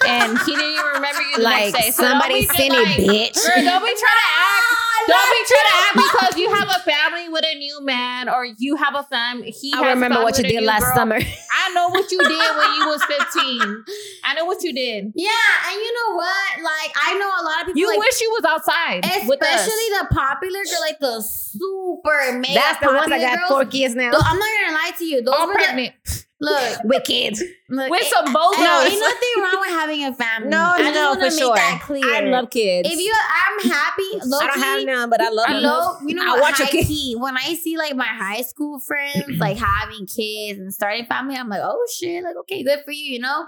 and 0.07 0.37
he 0.39 0.55
didn't 0.55 0.71
even 0.71 0.85
remember 0.95 1.21
you 1.21 1.37
the 1.37 1.43
Like 1.43 1.73
next 1.73 1.85
day. 1.85 1.91
So 1.91 2.03
somebody 2.03 2.41
be 2.41 2.45
just 2.47 2.57
seen 2.57 2.71
like, 2.71 2.99
it, 2.99 3.07
bitch. 3.07 3.35
Girl, 3.35 3.63
don't 3.63 3.81
be 3.83 3.93
trying 3.95 4.21
to 4.23 4.29
act. 4.39 4.65
Don't 5.07 5.17
be 5.29 5.37
not 5.37 5.47
trying 5.47 5.69
to 5.69 5.75
act 5.77 5.95
because 6.33 6.37
you 6.39 6.51
have 6.51 6.67
a 6.67 6.79
family 6.79 7.29
with 7.29 7.45
a 7.45 7.55
new 7.59 7.79
man, 7.85 8.27
or 8.27 8.43
you 8.57 8.75
have 8.75 8.95
a 8.95 9.03
family. 9.03 9.51
He 9.51 9.69
has 9.69 9.79
I 9.83 9.91
a 9.91 9.93
remember 9.93 10.23
what 10.23 10.35
you 10.39 10.45
did 10.45 10.63
last 10.63 10.81
girl. 10.81 10.95
summer. 10.95 11.15
I 11.17 11.73
know 11.75 11.89
what 11.89 12.11
you 12.11 12.17
did 12.17 12.29
when 12.57 12.73
you 12.73 12.87
was 12.87 13.03
15. 13.03 13.85
I 14.23 14.33
know 14.33 14.45
what 14.45 14.63
you 14.63 14.73
did. 14.73 15.13
Yeah, 15.13 15.29
and 15.69 15.75
you 15.75 15.93
know 15.93 16.15
what? 16.15 16.57
Like 16.63 16.91
I 16.95 17.17
know 17.19 17.27
a 17.27 17.43
lot 17.45 17.61
of 17.61 17.65
people. 17.67 17.81
You 17.81 17.87
like, 17.89 17.99
wish 17.99 18.19
you 18.19 18.29
was 18.31 18.45
outside 18.45 19.05
with 19.27 19.43
us. 19.43 19.47
especially 19.61 19.89
the 19.99 20.07
popular 20.11 20.63
girl, 20.63 20.81
like 20.81 20.99
the 20.99 21.21
super 21.21 22.39
mega 22.39 22.53
That's 22.55 22.79
the 22.79 22.87
ones 22.87 22.99
popular 23.01 23.19
that 23.19 23.21
got 23.21 23.39
girls. 23.41 23.49
four 23.49 23.65
kids 23.65 23.93
now. 23.93 24.09
Though, 24.11 24.17
I'm 24.23 24.39
not 24.39 24.49
gonna 24.65 24.73
lie 24.73 24.91
to 24.97 25.05
you. 25.05 25.21
Those 25.21 25.35
all 25.35 25.45
were 25.47 25.53
the, 25.53 25.59
pregnant 25.59 26.24
look, 26.41 26.83
With 26.83 27.03
kids. 27.05 27.43
look 27.69 27.89
with 27.89 28.01
it- 28.01 28.07
some 28.07 28.27
Hey, 28.27 28.33
bozos. 28.33 28.85
ain't 28.91 28.99
nothing 28.99 29.43
wrong 29.43 29.59
with 29.61 29.69
having 29.69 30.03
a 30.05 30.13
family. 30.13 30.49
No, 30.49 30.73
I 30.75 30.91
no, 30.91 31.13
for 31.15 31.19
make 31.21 31.31
sure. 31.31 31.55
That 31.55 31.81
clear. 31.83 32.03
I 32.05 32.19
love 32.21 32.49
kids. 32.49 32.89
If 32.91 32.99
you, 32.99 33.13
I'm 33.13 33.69
happy. 33.71 34.03
I 34.21 34.47
don't 34.47 34.59
have 34.59 34.85
none, 34.85 35.09
but 35.09 35.21
I 35.21 35.29
love 35.29 35.45
I 35.49 35.53
them. 35.53 35.63
love, 35.63 36.01
you 36.05 36.15
know 36.15 36.23
I 36.35 36.39
watch 36.39 36.59
your 36.59 36.65
high 36.67 36.71
kids. 36.71 36.87
key, 36.87 37.15
when 37.17 37.37
I 37.37 37.53
see 37.55 37.77
like 37.77 37.95
my 37.95 38.05
high 38.05 38.41
school 38.41 38.79
friends 38.79 39.37
like 39.39 39.57
having 39.57 40.07
kids 40.07 40.59
and 40.59 40.73
starting 40.73 41.05
family, 41.05 41.35
I'm 41.35 41.49
like, 41.49 41.61
oh 41.63 41.85
shit, 41.97 42.23
like 42.23 42.35
okay, 42.41 42.63
good 42.63 42.79
for 42.85 42.91
you, 42.91 43.13
you 43.13 43.19
know. 43.19 43.45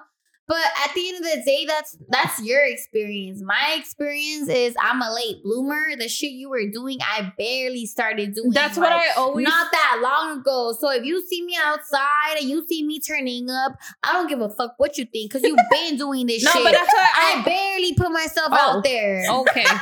But 0.48 0.64
at 0.86 0.93
the 0.93 1.10
end 1.10 1.18
of 1.18 1.24
the 1.24 1.41
day, 1.45 1.66
that's 1.68 1.98
that's 2.08 2.41
your 2.41 2.64
experience. 2.66 3.41
My 3.41 3.76
experience 3.78 4.48
is 4.48 4.76
I'm 4.80 5.02
a 5.02 5.14
late 5.14 5.43
bloomer. 5.43 5.95
The 5.98 6.08
shit 6.08 6.32
you 6.32 6.50
were 6.50 6.66
doing, 6.72 7.00
I 7.02 7.34
barely 7.38 7.86
started 7.86 8.34
doing. 8.34 8.52
That's 8.52 8.78
what 8.78 8.91
I 8.93 9.10
always. 9.18 9.43
not 9.43 9.68
that 9.74 10.00
long 10.02 10.39
ago. 10.39 10.74
So 10.80 10.89
if 10.91 11.04
you 11.04 11.22
see 11.28 11.43
me 11.43 11.58
outside 11.62 12.38
and 12.39 12.50
you 12.50 12.66
see 12.66 12.84
me 12.86 13.00
turning 13.02 13.50
up, 13.50 13.74
I 14.04 14.14
don't 14.14 14.28
give 14.30 14.39
a 14.39 14.50
fuck 14.50 14.76
what 14.78 14.98
you 14.98 15.06
think 15.06 15.32
because 15.34 15.43
you've 15.45 15.60
been 15.72 15.98
doing 15.98 16.28
this 16.28 16.43
no, 16.43 16.52
shit. 16.52 16.64
but 16.64 16.72
that's 16.72 16.93
what 16.93 17.04
I 17.16 17.39
I. 17.39 17.43
barely 17.43 17.93
put 17.93 18.12
myself 18.12 18.50
Oh. 18.52 18.78
out 18.78 18.84
there. 18.86 19.26
Okay. 19.30 19.66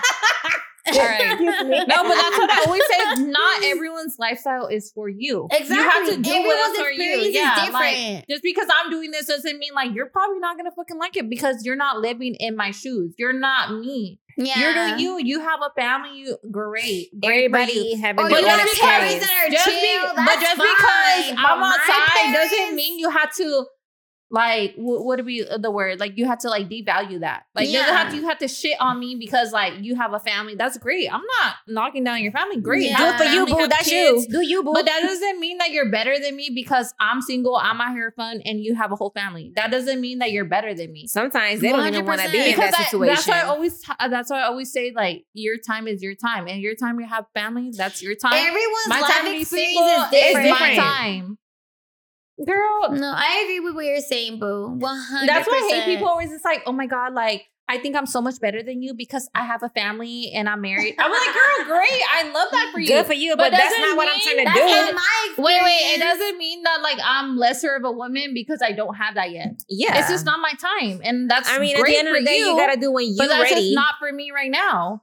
All 0.87 0.99
right. 0.99 1.39
No, 1.39 2.03
but 2.03 2.15
that's 2.15 2.37
what 2.37 2.49
I 2.51 2.63
always 2.67 2.81
say. 2.87 3.23
Not 3.25 3.63
everyone's 3.63 4.17
lifestyle 4.19 4.67
is 4.67 4.91
for 4.91 5.09
you. 5.09 5.47
Exactly. 5.51 5.75
You 5.77 5.83
have 5.83 6.05
to 6.09 6.21
do 6.21 6.29
Everyone's 6.29 6.57
what's 6.59 6.79
for 6.79 6.89
you. 6.91 7.03
experience 7.03 7.35
Yeah, 7.35 7.65
is 7.67 7.73
like 7.73 7.95
different. 7.95 8.27
just 8.29 8.43
because 8.43 8.67
I'm 8.83 8.91
doing 8.91 9.11
this 9.11 9.25
doesn't 9.27 9.57
mean 9.57 9.73
like 9.73 9.93
you're 9.93 10.05
probably 10.09 10.39
not 10.39 10.57
gonna 10.57 10.71
fucking 10.75 10.97
like 10.97 11.17
it 11.17 11.29
because 11.29 11.65
you're 11.65 11.75
not 11.75 11.99
living 11.99 12.35
in 12.35 12.55
my 12.55 12.71
shoes. 12.71 13.15
You're 13.17 13.33
not 13.33 13.71
me. 13.79 14.19
yeah. 14.37 14.59
You're 14.59 14.73
doing 14.73 14.99
you. 14.99 15.19
You 15.23 15.39
have 15.39 15.59
a 15.61 15.71
family. 15.79 16.17
You 16.19 16.37
great. 16.51 17.09
Great 17.19 17.45
Everybody 17.45 17.73
you. 17.73 17.97
having 18.01 18.25
Oh, 18.25 18.27
their 18.29 18.37
own 18.39 18.43
parents 18.43 18.73
experience. 18.73 19.19
that 19.25 19.45
are 19.47 19.51
Just 19.51 19.65
chill. 19.65 19.75
be- 19.75 20.15
that's 20.15 20.35
but 20.35 20.41
just 20.41 20.57
fine. 20.57 20.67
because 20.75 21.41
But 21.41 21.51
I'm 21.51 21.59
my 21.61 21.77
outside 21.79 22.33
doesn't 22.33 22.75
mean 22.75 22.99
you 22.99 23.09
have 23.09 23.33
to 23.35 23.65
like 24.35 24.73
what 24.75 25.05
would 25.17 25.25
be 25.25 25.47
uh, 25.47 25.57
the 25.57 25.71
word 25.71 25.99
like 25.99 26.17
you 26.17 26.25
have 26.25 26.37
to 26.39 26.49
like 26.49 26.69
devalue 26.69 27.21
that 27.21 27.45
like 27.55 27.65
doesn't 27.71 27.95
have 27.95 28.09
to, 28.09 28.15
you 28.17 28.27
have 28.27 28.37
to 28.37 28.47
shit 28.47 28.75
on 28.81 28.99
me 28.99 29.15
because 29.15 29.51
like 29.53 29.73
you 29.81 29.95
have 29.95 30.13
a 30.13 30.19
family 30.19 30.55
that's 30.55 30.77
great 30.77 31.11
i'm 31.11 31.21
not 31.39 31.55
knocking 31.67 32.03
down 32.03 32.21
your 32.21 32.31
family 32.31 32.59
great 32.59 32.83
Yeah. 32.83 32.97
Do 32.97 33.05
it 33.05 33.17
for 33.17 33.23
you, 33.33 33.45
boo. 33.45 33.67
That's 33.67 33.89
kids. 33.89 34.27
you. 34.27 34.31
Do 34.31 34.41
you, 34.45 34.61
boo. 34.63 34.73
but 34.73 34.85
that 34.85 35.01
doesn't 35.01 35.39
mean 35.39 35.57
that 35.59 35.71
you're 35.71 35.89
better 35.89 36.19
than 36.19 36.35
me 36.35 36.51
because 36.53 36.93
i'm 36.99 37.21
single 37.21 37.55
i'm 37.55 37.79
out 37.81 37.93
here 37.93 38.13
fun 38.15 38.41
and 38.45 38.59
you 38.59 38.75
have 38.75 38.91
a 38.91 38.95
whole 38.95 39.11
family 39.11 39.53
that 39.55 39.71
doesn't 39.71 40.01
mean 40.01 40.19
that 40.19 40.31
you're 40.31 40.45
better 40.45 40.73
than 40.73 40.91
me 40.91 41.07
Sometimes 41.07 41.61
they 41.61 41.69
don't 41.69 41.87
even 41.87 42.05
want 42.05 42.21
to 42.21 42.29
be 42.31 42.37
100%. 42.39 42.45
in 42.45 42.51
because 42.51 42.71
that 42.71 42.79
I, 42.79 42.83
situation. 42.83 43.15
that's 43.15 43.27
why 43.27 43.39
I 43.39 43.43
always 43.43 43.79
t- 43.81 43.93
uh, 43.99 44.07
that's 44.09 44.29
why 44.29 44.39
I 44.41 44.43
always 44.43 44.71
say 44.71 44.91
like 44.93 45.25
your 45.33 45.57
time 45.57 45.87
is 45.87 46.03
your 46.03 46.15
time 46.15 46.47
and 46.47 46.61
your 46.61 46.75
time 46.75 46.99
you 46.99 47.05
have 47.07 47.25
family 47.33 47.71
that's 47.75 48.01
your 48.01 48.15
time. 48.15 48.33
Everyone's 48.33 48.87
my 48.87 48.99
life 49.01 49.11
time 49.11 49.27
experience 49.35 49.73
single 49.73 49.87
is 50.03 50.09
different. 50.11 50.45
is 50.45 50.51
my 50.59 50.75
time. 50.75 51.37
Girl, 52.43 52.91
No, 52.91 53.13
I 53.15 53.43
agree 53.45 53.61
with 53.61 53.75
what 53.75 53.85
you're 53.85 54.01
saying, 54.01 54.39
boo. 54.39 54.67
One 54.77 54.97
hundred. 54.99 55.29
that's 55.29 55.47
why 55.47 55.69
I 55.71 55.75
hate 55.75 55.95
people 55.95 56.09
always 56.09 56.31
just 56.31 56.43
like, 56.43 56.63
oh 56.65 56.73
my 56.73 56.85
god, 56.85 57.13
like 57.13 57.45
I 57.67 57.79
think 57.79 57.95
I'm 57.95 58.05
so 58.05 58.21
much 58.21 58.39
better 58.39 58.61
than 58.61 58.81
you 58.83 58.93
because 58.93 59.27
I 59.33 59.43
have 59.45 59.63
a 59.63 59.69
family 59.69 60.31
and 60.35 60.47
I'm 60.47 60.61
married. 60.61 60.95
I'm 60.99 61.09
like, 61.09 61.33
girl, 61.33 61.65
great, 61.77 62.01
I 62.13 62.31
love 62.31 62.49
that 62.51 62.69
for 62.71 62.79
you. 62.79 62.87
Good 62.87 63.05
for 63.07 63.13
you, 63.13 63.35
but, 63.35 63.51
But 63.51 63.57
that's 63.57 63.79
not 63.79 63.97
what 63.97 64.07
I'm 64.07 64.19
trying 64.21 64.45
to 64.45 64.53
do. 64.53 64.95
my. 64.95 65.29
Wait, 65.37 65.61
wait, 65.63 65.95
it 65.95 65.99
doesn't 65.99 66.37
mean 66.37 66.61
that 66.63 66.81
like 66.81 66.99
I'm 67.03 67.37
lesser 67.37 67.73
of 67.73 67.83
a 67.83 67.91
woman 67.91 68.33
because 68.33 68.61
I 68.61 68.71
don't 68.73 68.95
have 68.95 69.15
that 69.15 69.31
yet. 69.31 69.63
Yeah. 69.67 69.97
It's 69.97 70.09
just 70.09 70.25
not 70.25 70.39
my 70.39 70.51
time, 70.53 71.01
and 71.03 71.29
that's 71.29 71.49
I 71.49 71.57
mean, 71.57 71.75
at 71.75 71.83
the 71.85 71.97
end 71.97 72.07
of 72.07 72.15
the 72.15 72.23
day, 72.23 72.37
you, 72.37 72.55
gotta 72.57 72.79
do 72.79 72.91
when 72.91 73.07
you 73.07 73.15
but 73.17 73.29
that's 73.29 73.51
ready. 73.51 73.61
just 73.61 73.75
not 73.75 73.95
for 73.99 74.11
me 74.11 74.31
right 74.31 74.51
now. 74.51 75.01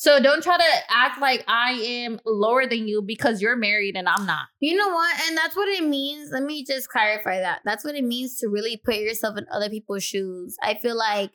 So 0.00 0.22
don't 0.22 0.44
try 0.44 0.56
to 0.56 0.72
act 0.90 1.20
like 1.20 1.42
I 1.48 1.72
am 1.72 2.20
lower 2.24 2.68
than 2.68 2.86
you 2.86 3.02
because 3.02 3.42
you're 3.42 3.56
married 3.56 3.96
and 3.96 4.08
I'm 4.08 4.26
not. 4.26 4.46
You 4.60 4.76
know 4.76 4.90
what? 4.90 5.12
And 5.26 5.36
that's 5.36 5.56
what 5.56 5.66
it 5.66 5.88
means. 5.88 6.30
Let 6.32 6.44
me 6.44 6.64
just 6.64 6.88
clarify 6.88 7.40
that. 7.40 7.62
That's 7.64 7.84
what 7.84 7.96
it 7.96 8.04
means 8.04 8.38
to 8.38 8.46
really 8.46 8.76
put 8.76 8.94
yourself 8.94 9.36
in 9.36 9.46
other 9.50 9.68
people's 9.68 10.04
shoes. 10.04 10.56
I 10.62 10.74
feel 10.74 10.96
like 10.96 11.32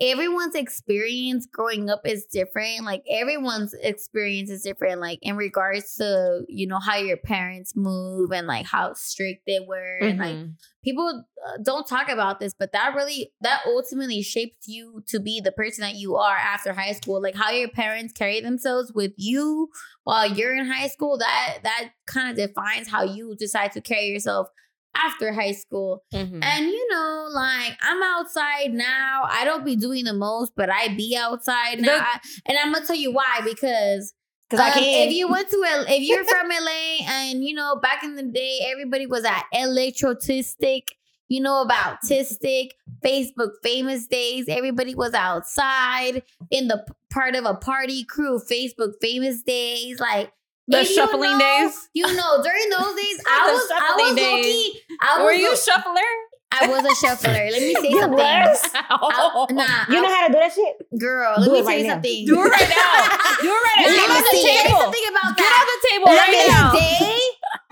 everyone's 0.00 0.54
experience 0.54 1.46
growing 1.52 1.88
up 1.88 2.02
is 2.04 2.26
different. 2.26 2.84
Like 2.84 3.02
everyone's 3.08 3.74
experience 3.74 4.50
is 4.50 4.62
different. 4.62 5.00
Like 5.00 5.18
in 5.22 5.36
regards 5.36 5.94
to 5.96 6.42
you 6.48 6.66
know 6.66 6.78
how 6.78 6.96
your 6.96 7.16
parents 7.16 7.74
move 7.76 8.32
and 8.32 8.46
like 8.46 8.66
how 8.66 8.94
strict 8.94 9.42
they 9.46 9.60
were, 9.60 9.98
and 10.02 10.18
like 10.18 10.36
Mhm. 10.36 10.54
people 10.82 11.24
uh, 11.46 11.58
don't 11.62 11.86
talk 11.86 12.08
about 12.08 12.40
this, 12.40 12.54
but 12.58 12.72
that 12.72 12.94
really 12.94 13.32
that 13.40 13.60
ultimately 13.66 14.22
shapes 14.22 14.66
you 14.66 15.02
to 15.06 15.20
be 15.20 15.40
the 15.40 15.52
person 15.52 15.82
that 15.82 15.94
you 15.94 16.16
are 16.16 16.36
after 16.36 16.72
high 16.72 16.92
school. 16.92 17.22
Like 17.22 17.36
how 17.36 17.50
your 17.50 17.68
parents 17.68 18.12
carry 18.12 18.40
themselves 18.40 18.92
with 18.94 19.12
you 19.16 19.68
while 20.02 20.26
you're 20.30 20.54
in 20.56 20.66
high 20.66 20.88
school. 20.88 21.18
That 21.18 21.58
that 21.62 21.90
kind 22.06 22.30
of 22.30 22.36
defines 22.48 22.88
how 22.88 23.02
you 23.04 23.36
decide 23.36 23.72
to 23.72 23.80
carry 23.80 24.06
yourself 24.08 24.48
after 24.96 25.32
high 25.32 25.52
school. 25.52 26.02
Mhm. 26.12 26.42
And 26.42 26.66
you 26.66 26.88
know, 26.90 27.28
like 27.32 27.76
I'm 27.82 28.02
outside 28.02 28.72
now. 28.72 29.22
I 29.28 29.44
don't 29.44 29.64
be 29.64 29.76
doing 29.76 30.04
the 30.04 30.14
most, 30.14 30.52
but 30.56 30.70
I 30.70 30.88
be 30.88 31.16
outside 31.16 31.80
now. 31.80 31.98
I- 32.00 32.20
and 32.46 32.58
I'm 32.58 32.72
gonna 32.72 32.86
tell 32.86 32.96
you 32.96 33.12
why 33.12 33.40
because 33.44 34.14
I 34.52 34.68
um, 34.68 34.72
can. 34.74 35.08
If 35.08 35.14
you 35.14 35.28
went 35.28 35.48
to 35.48 35.64
L- 35.68 35.86
if 35.88 36.02
you're 36.02 36.24
from 36.34 36.48
LA 36.48 37.04
and 37.08 37.42
you 37.44 37.54
know 37.54 37.76
back 37.76 38.04
in 38.04 38.14
the 38.16 38.22
day, 38.22 38.60
everybody 38.70 39.06
was 39.06 39.24
at 39.24 39.44
electrotistic. 39.54 40.82
You 41.28 41.40
know 41.40 41.62
about 41.62 41.98
Tistic, 42.06 42.70
Facebook 43.02 43.52
famous 43.62 44.06
days. 44.06 44.44
Everybody 44.46 44.94
was 44.94 45.14
outside 45.14 46.22
in 46.50 46.68
the 46.68 46.84
part 47.10 47.34
of 47.34 47.46
a 47.46 47.54
party 47.54 48.04
crew. 48.04 48.38
Facebook 48.38 48.92
famous 49.00 49.42
days, 49.42 49.98
like 49.98 50.30
The 50.66 50.80
if 50.80 50.88
you 50.90 50.94
shuffling 50.94 51.32
know- 51.32 51.38
days? 51.38 51.88
You 51.92 52.06
know, 52.14 52.42
during 52.42 52.68
those 52.70 52.94
days, 52.96 53.20
I 53.26 53.52
was 53.52 53.70
I 53.70 53.96
was 54.00 54.16
days. 54.16 54.80
I 55.00 55.18
was 55.18 55.24
Were 55.24 55.32
you 55.32 55.52
a 55.52 55.56
shuffler? 55.56 56.10
I 56.56 56.68
was 56.68 56.86
a 56.86 56.94
shuffler. 56.94 57.32
Let 57.34 57.60
me 57.60 57.74
say 57.82 57.88
You 57.90 58.00
something. 58.00 58.16
was? 58.18 58.70
I- 58.74 59.46
nah, 59.50 59.92
you 59.92 60.00
know 60.00 60.08
how 60.08 60.26
to 60.28 60.32
do 60.32 60.38
that 60.38 60.52
shit? 60.54 60.74
girl. 60.98 61.34
Let 61.36 61.44
Do 61.46 61.52
me 61.52 61.58
it 61.58 61.62
tell 61.62 61.66
right 61.66 61.78
you 61.78 61.84
now. 61.84 61.92
something. 61.94 62.26
Do 62.26 62.34
it 62.40 62.48
right 62.48 62.70
now. 62.70 62.94
Do 63.42 63.50
it 63.50 63.62
right 63.66 63.78
now. 63.82 63.90
Get 63.90 64.08
me 64.08 64.14
on 64.14 64.22
the 64.22 64.30
see- 64.30 64.46
let 64.46 64.54
me 64.54 64.54
say 64.54 64.62
table. 64.62 64.80
something 64.80 65.06
about 65.10 65.30
Get 65.36 65.42
that. 65.44 65.58
on 65.58 65.66
the 65.66 65.80
table 65.90 66.08
right 66.14 66.44
now. 66.48 66.66
day, 66.72 67.20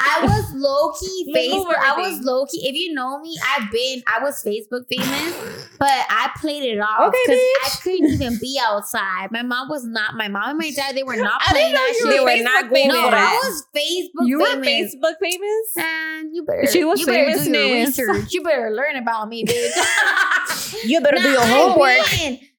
I 0.05 0.21
was 0.27 0.53
low 0.55 0.93
key 1.01 1.33
Facebook. 1.35 1.75
I 1.79 1.97
was 2.01 2.21
low 2.23 2.47
key. 2.47 2.69
If 2.69 2.75
you 2.75 2.93
know 2.95 3.21
me, 3.21 3.37
I've 3.57 3.71
been. 3.71 4.03
I 4.07 4.23
was 4.23 4.43
Facebook 4.45 4.87
famous, 4.91 5.69
but 5.79 5.89
I 5.89 6.31
played 6.41 6.65
it 6.65 6.79
off 6.81 7.09
Okay, 7.09 7.19
because 7.25 7.41
I 7.41 7.69
couldn't 7.83 8.09
even 8.11 8.39
be 8.41 8.59
outside. 8.63 9.29
My 9.31 9.43
mom 9.43 9.69
was 9.69 9.85
not. 9.85 10.15
My 10.17 10.29
mom 10.29 10.51
and 10.51 10.59
my 10.59 10.71
dad 10.71 10.97
they 10.97 11.03
were 11.03 11.17
not 11.31 11.41
I 11.47 11.51
playing 11.53 11.73
didn't 11.73 11.75
know 11.75 11.87
that 11.87 11.93
you 11.93 11.99
shit. 11.99 12.07
were 12.07 12.13
They 12.13 12.21
were 12.21 12.41
Facebook 12.41 12.45
not 12.45 12.71
going 12.71 12.89
no, 12.89 12.95
famous. 12.95 13.11
that. 13.11 13.41
I 13.43 13.49
was 13.49 13.67
Facebook 13.77 14.27
You 14.29 14.39
were 14.39 14.65
famous. 14.65 14.95
Facebook 14.97 15.15
famous? 15.21 15.77
And 15.77 16.35
you 16.35 16.45
better. 16.45 16.67
She 16.67 16.85
was 16.85 17.01
you 17.01 17.07
better 17.07 17.45
do 17.45 17.51
your 17.51 17.87
research. 17.87 18.33
You 18.33 18.43
better 18.43 18.71
learn 18.71 18.97
about 18.97 19.29
me, 19.29 19.45
bitch. 19.45 19.71
You 20.85 21.01
better 21.01 21.19
do 21.19 21.29
your 21.29 21.45
homework. 21.47 21.99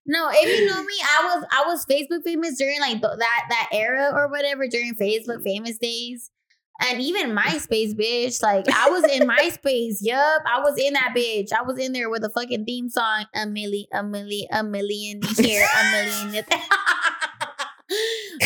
No, 0.06 0.30
if 0.32 0.60
you 0.60 0.66
know 0.68 0.82
me, 0.84 0.94
I 1.02 1.24
was 1.36 1.46
I 1.52 1.64
was 1.66 1.86
Facebook 1.86 2.24
famous 2.24 2.58
during 2.58 2.80
like 2.80 3.02
th- 3.02 3.18
that 3.18 3.46
that 3.50 3.70
era 3.72 4.12
or 4.14 4.28
whatever 4.30 4.68
during 4.68 4.96
Facebook 4.96 5.44
famous 5.44 5.78
days. 5.78 6.30
And 6.86 7.02
even 7.02 7.32
MySpace, 7.38 7.94
bitch. 7.94 8.42
Like 8.42 8.66
I 8.70 8.90
was 8.90 9.04
in 9.06 9.28
MySpace. 9.28 9.98
Yup. 10.02 10.42
I 10.46 10.60
was 10.60 10.78
in 10.78 10.94
that 10.94 11.14
bitch. 11.16 11.52
I 11.54 11.62
was 11.64 11.78
in 11.78 11.94
there 11.94 12.10
with 12.10 12.24
a 12.24 12.30
fucking 12.30 12.66
theme 12.66 12.90
song. 12.90 13.26
A 13.34 13.46
million, 13.46 13.88
a 13.94 14.04
million, 14.04 14.48
a 14.52 14.64
million 14.64 15.22
here, 15.38 15.66
a 15.66 15.92
million. 15.92 16.46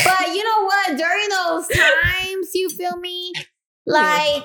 but 0.04 0.28
you 0.28 0.44
know 0.44 0.66
what? 0.66 0.98
During 0.98 1.30
those 1.30 1.68
times, 1.68 2.52
you 2.54 2.70
feel 2.70 2.98
me? 2.98 3.34
Like, 3.86 4.44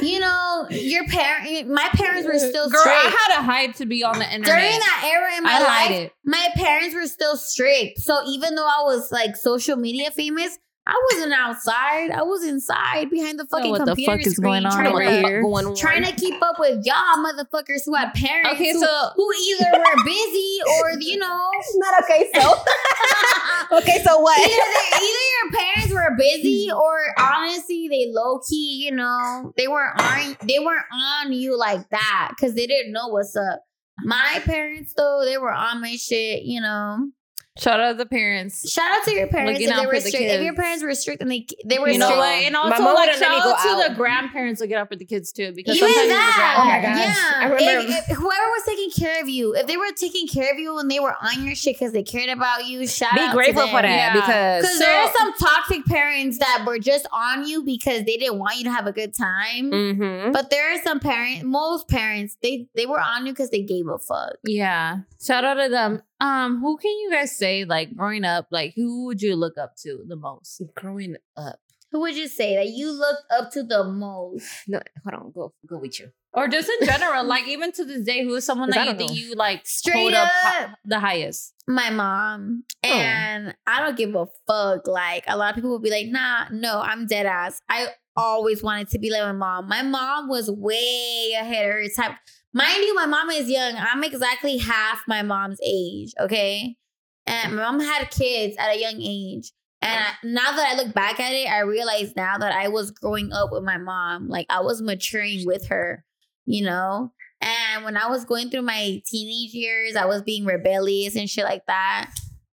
you 0.00 0.18
know, 0.18 0.66
your 0.70 1.06
parent, 1.06 1.68
my 1.68 1.88
parents 1.92 2.26
were 2.26 2.38
still 2.38 2.68
Girl, 2.68 2.80
strict. 2.80 2.98
I 2.98 3.16
had 3.28 3.40
a 3.40 3.42
hide 3.44 3.76
to 3.76 3.86
be 3.86 4.02
on 4.02 4.18
the 4.18 4.24
internet. 4.24 4.46
During 4.46 4.78
that 4.80 5.10
era 5.12 5.36
in 5.36 5.44
my 5.44 5.54
I 5.54 5.62
life, 5.62 5.90
it. 5.90 6.12
my 6.24 6.48
parents 6.56 6.94
were 6.94 7.06
still 7.06 7.36
strict. 7.36 8.00
So 8.00 8.20
even 8.26 8.56
though 8.56 8.66
I 8.66 8.82
was 8.82 9.12
like 9.12 9.36
social 9.36 9.76
media 9.76 10.10
famous, 10.10 10.58
I 10.88 10.98
wasn't 11.12 11.34
outside. 11.34 12.10
I 12.12 12.22
was 12.22 12.42
inside 12.44 13.10
behind 13.10 13.38
the 13.38 13.44
fucking 13.44 13.70
what 13.70 13.84
the 13.84 13.88
computer 13.88 14.12
fuck 14.12 14.26
is 14.26 14.36
screen 14.36 14.62
going 14.62 14.66
on 14.66 14.72
trying 14.72 14.86
over 14.86 15.04
to, 15.04 15.10
here? 15.10 15.42
Going 15.42 15.76
trying 15.76 16.04
to 16.04 16.12
keep 16.12 16.40
up 16.42 16.58
with 16.58 16.86
y'all 16.86 17.18
motherfuckers 17.18 17.84
who 17.84 17.94
had 17.94 18.14
parents 18.14 18.52
Okay, 18.54 18.72
who, 18.72 18.80
so 18.80 19.10
who 19.14 19.30
either 19.30 19.70
were 19.78 20.04
busy 20.04 20.58
or 20.80 20.98
you 20.98 21.18
know 21.18 21.50
Not 21.74 22.04
okay, 22.04 22.30
so. 22.34 22.40
okay, 23.76 24.02
so 24.02 24.18
what? 24.18 24.40
either, 24.40 24.48
they- 24.48 24.96
either 24.96 25.24
your 25.36 25.60
parents 25.60 25.92
were 25.92 26.16
busy 26.16 26.68
mm-hmm. 26.68 26.78
or 26.78 26.98
honestly 27.18 27.88
they 27.88 28.06
low 28.10 28.40
key, 28.48 28.82
you 28.86 28.94
know, 28.94 29.52
they 29.58 29.68
weren't 29.68 30.00
on 30.00 30.36
they 30.42 30.58
weren't 30.58 30.86
on 30.90 31.34
you 31.34 31.58
like 31.58 31.86
that 31.90 32.30
because 32.30 32.54
they 32.54 32.66
didn't 32.66 32.92
know 32.92 33.08
what's 33.08 33.36
up. 33.36 33.62
My 34.04 34.40
parents 34.44 34.94
though, 34.96 35.22
they 35.26 35.36
were 35.36 35.52
on 35.52 35.82
my 35.82 35.96
shit, 35.96 36.44
you 36.44 36.62
know. 36.62 37.10
Shout 37.58 37.80
out 37.80 37.92
to 37.92 37.98
the 37.98 38.06
parents. 38.06 38.70
Shout 38.70 38.84
out 38.98 39.04
to 39.04 39.12
your 39.12 39.26
parents 39.28 39.60
Looking 39.60 39.68
if 39.68 39.76
they 39.80 39.86
were 39.86 39.92
for 39.94 40.00
the 40.00 40.08
strict. 40.08 40.24
If 40.32 40.42
your 40.42 40.54
parents 40.54 40.82
were 40.82 40.94
strict 40.94 41.22
and 41.22 41.30
they 41.30 41.46
they 41.64 41.78
were 41.78 41.88
You 41.88 41.98
know 41.98 42.06
strict. 42.06 42.18
what? 42.20 42.44
And 42.44 42.56
also, 42.56 42.82
mom 42.82 42.94
like, 42.94 43.12
shout 43.14 43.22
out 43.30 43.42
go 43.44 43.70
to 43.70 43.76
the 43.86 43.90
out. 43.92 43.96
grandparents 43.96 44.60
looking 44.60 44.76
out 44.76 44.88
for 44.88 44.96
the 44.96 45.04
kids 45.04 45.32
too, 45.32 45.52
because 45.54 45.76
Even 45.76 45.88
sometimes 45.88 46.10
it's 46.10 46.16
that, 46.18 46.56
Oh 46.58 46.64
my 46.64 46.80
grandparents. 46.80 47.18
gosh. 47.20 47.32
yeah. 47.32 47.38
I 47.38 47.44
remember- 47.44 47.92
If- 47.92 48.10
if 48.10 48.16
whoever 48.16 48.46
was 48.56 48.62
taking 48.66 48.90
care 48.90 49.22
of 49.22 49.28
you, 49.28 49.54
if 49.54 49.66
they 49.66 49.76
were 49.76 49.92
taking 49.96 50.26
care 50.28 50.52
of 50.52 50.58
you 50.58 50.78
and 50.78 50.90
they 50.90 51.00
were 51.00 51.14
on 51.20 51.44
your 51.44 51.54
shit 51.54 51.74
because 51.78 51.92
they 51.92 52.02
cared 52.02 52.30
about 52.30 52.66
you, 52.66 52.86
shout 52.86 53.14
Be 53.14 53.20
out 53.20 53.34
grateful 53.34 53.62
to 53.64 53.68
for 53.68 53.82
them. 53.82 53.90
that 53.90 54.14
Yeah. 54.14 54.14
because 54.14 54.62
Because 54.62 54.78
So- 54.78 54.84
there 54.84 55.00
are 55.00 55.12
some 55.16 55.32
toxic 55.34 55.84
parents 55.86 56.38
that 56.38 56.64
were 56.66 56.78
just 56.78 57.06
on 57.12 57.46
you 57.46 57.62
because 57.64 58.04
they 58.04 58.16
didn't 58.16 58.38
want 58.38 58.56
you 58.58 58.64
to 58.64 58.70
have 58.70 58.86
a 58.86 58.92
good 58.92 59.14
time. 59.16 59.70
Mhm. 59.70 60.32
But 60.32 60.50
there 60.50 60.72
are 60.74 60.78
some 60.82 61.00
parents, 61.00 61.44
most 61.44 61.88
parents, 61.88 62.36
they 62.42 62.66
they 62.74 62.86
were 62.86 63.00
on 63.00 63.26
you 63.26 63.32
because 63.32 63.50
they 63.50 63.62
gave 63.62 63.86
a 63.88 63.98
fuck. 63.98 64.34
Yeah. 64.44 64.98
Shout 65.22 65.44
out 65.44 65.54
to 65.54 65.68
them. 65.68 66.02
Um, 66.20 66.60
who 66.60 66.76
can 66.78 66.90
you 66.90 67.10
guys 67.12 67.36
say 67.36 67.64
like 67.64 67.94
growing 67.96 68.24
up, 68.24 68.48
like 68.50 68.72
who 68.74 69.06
would 69.06 69.22
you 69.22 69.36
look 69.36 69.56
up 69.58 69.76
to 69.82 70.04
the 70.06 70.16
most? 70.16 70.62
growing 70.74 71.16
up. 71.36 71.60
Who 71.90 72.00
would 72.00 72.16
you 72.16 72.28
say 72.28 72.54
that 72.56 72.68
you 72.68 72.90
looked 72.90 73.22
up 73.30 73.50
to 73.52 73.62
the 73.62 73.82
most? 73.84 74.44
No, 74.68 74.80
hold 75.04 75.22
on. 75.22 75.32
Go 75.32 75.54
go 75.66 75.78
with 75.78 75.98
you. 76.00 76.10
Or 76.34 76.46
just 76.46 76.68
in 76.68 76.86
general, 76.86 77.24
like 77.34 77.48
even 77.48 77.72
to 77.72 77.84
this 77.84 78.04
day, 78.04 78.22
who 78.24 78.34
is 78.34 78.44
someone 78.44 78.70
I 78.72 78.76
that 78.76 78.80
you 78.80 78.92
don't 78.92 78.98
think 78.98 79.14
you 79.18 79.34
like 79.34 79.66
Straight 79.66 79.94
hold 79.96 80.12
up, 80.14 80.28
up. 80.60 80.70
the 80.84 81.00
highest? 81.00 81.54
my 81.66 81.90
mom 81.90 82.64
Oh. 82.84 82.88
and 82.92 83.54
I 83.66 83.80
don't 83.80 83.96
give 83.96 84.14
a 84.14 84.26
fuck. 84.46 84.86
Like 84.86 85.24
a 85.28 85.36
lot 85.36 85.50
of 85.50 85.54
people 85.54 85.70
will 85.70 85.78
be 85.80 85.90
like, 85.90 86.08
nah, 86.08 86.46
no, 86.50 86.80
I'm 86.80 87.06
dead 87.06 87.26
ass. 87.26 87.60
I 87.68 87.88
always 88.16 88.62
wanted 88.62 88.88
to 88.90 88.98
be 88.98 89.10
like 89.10 89.22
my 89.22 89.32
mom. 89.32 89.68
My 89.68 89.82
mom 89.82 90.28
was 90.28 90.50
way 90.50 91.32
ahead 91.40 91.66
of 91.66 91.72
her 91.72 91.88
time. 91.96 92.16
Mind 92.58 92.82
you, 92.82 92.92
my 92.96 93.06
mom 93.06 93.30
is 93.30 93.48
young. 93.48 93.76
I'm 93.76 94.02
exactly 94.02 94.58
half 94.58 95.04
my 95.06 95.22
mom's 95.22 95.60
age, 95.64 96.12
okay? 96.18 96.74
And 97.24 97.54
my 97.54 97.62
mom 97.62 97.78
had 97.78 98.10
kids 98.10 98.56
at 98.58 98.74
a 98.74 98.80
young 98.80 99.00
age. 99.00 99.52
And 99.80 99.96
I, 99.96 100.12
now 100.24 100.56
that 100.56 100.72
I 100.72 100.76
look 100.76 100.92
back 100.92 101.20
at 101.20 101.32
it, 101.32 101.48
I 101.48 101.60
realize 101.60 102.16
now 102.16 102.36
that 102.36 102.52
I 102.52 102.66
was 102.66 102.90
growing 102.90 103.32
up 103.32 103.52
with 103.52 103.62
my 103.62 103.78
mom. 103.78 104.28
Like 104.28 104.46
I 104.50 104.58
was 104.58 104.82
maturing 104.82 105.46
with 105.46 105.68
her, 105.68 106.04
you 106.46 106.64
know? 106.64 107.12
And 107.40 107.84
when 107.84 107.96
I 107.96 108.08
was 108.08 108.24
going 108.24 108.50
through 108.50 108.62
my 108.62 109.02
teenage 109.06 109.54
years, 109.54 109.94
I 109.94 110.06
was 110.06 110.22
being 110.22 110.44
rebellious 110.44 111.14
and 111.14 111.30
shit 111.30 111.44
like 111.44 111.64
that. 111.68 112.10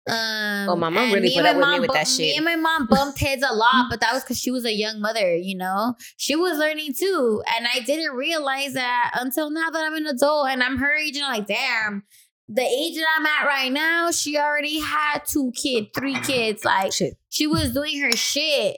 Um, 0.08 0.70
Oh, 0.70 0.76
my 0.76 0.90
mom 0.90 1.12
really 1.12 1.30
put 1.30 1.46
and 1.46 1.48
up 1.48 1.56
my 1.56 1.60
with 1.60 1.68
me 1.68 1.72
mom 1.72 1.82
with 1.82 1.92
that 1.94 2.08
shit. 2.08 2.20
Me 2.20 2.36
and 2.36 2.46
my 2.46 2.56
mom 2.56 2.86
bumped 2.88 3.20
heads 3.20 3.44
a 3.48 3.54
lot, 3.54 3.88
but 3.90 4.00
that 4.02 4.14
was 4.14 4.24
because 4.24 4.40
she 4.40 4.52
was 4.52 4.64
a 4.66 4.74
young 4.74 5.00
mother, 5.02 5.36
you 5.36 5.58
know? 5.58 5.96
She 6.18 6.36
was 6.36 6.58
learning 6.60 6.94
too. 6.94 7.42
And 7.56 7.66
I 7.74 7.80
didn't 7.80 8.16
realize 8.16 8.74
that 8.74 9.12
until 9.20 9.50
now 9.50 9.70
that 9.72 9.84
I'm 9.84 9.96
an 9.96 10.06
adult 10.08 10.50
and 10.50 10.62
I'm 10.62 10.78
her 10.78 10.94
age 10.96 11.16
and 11.16 11.26
I'm 11.26 11.34
like, 11.34 11.48
damn, 11.48 12.04
the 12.48 12.62
age 12.62 12.96
that 12.96 13.08
I'm 13.18 13.26
at 13.26 13.48
right 13.48 13.72
now, 13.72 14.12
she 14.12 14.38
already 14.38 14.80
had 14.80 15.24
two 15.28 15.52
kids, 15.56 15.88
three 15.96 16.20
kids. 16.22 16.64
Like, 16.64 16.94
Shit. 16.94 17.16
she 17.30 17.48
was 17.48 17.74
doing 17.74 18.00
her 18.02 18.12
shit 18.12 18.78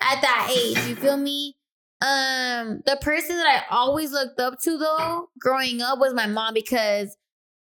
at 0.00 0.20
that 0.22 0.50
age. 0.50 0.78
You 0.88 0.96
feel 0.96 1.16
me? 1.16 1.56
Um, 2.02 2.82
the 2.84 2.98
person 3.00 3.36
that 3.36 3.46
I 3.70 3.74
always 3.74 4.10
looked 4.10 4.38
up 4.40 4.58
to 4.64 4.76
though, 4.76 5.28
growing 5.38 5.80
up, 5.80 5.98
was 6.00 6.12
my 6.12 6.26
mom 6.26 6.52
because 6.52 7.16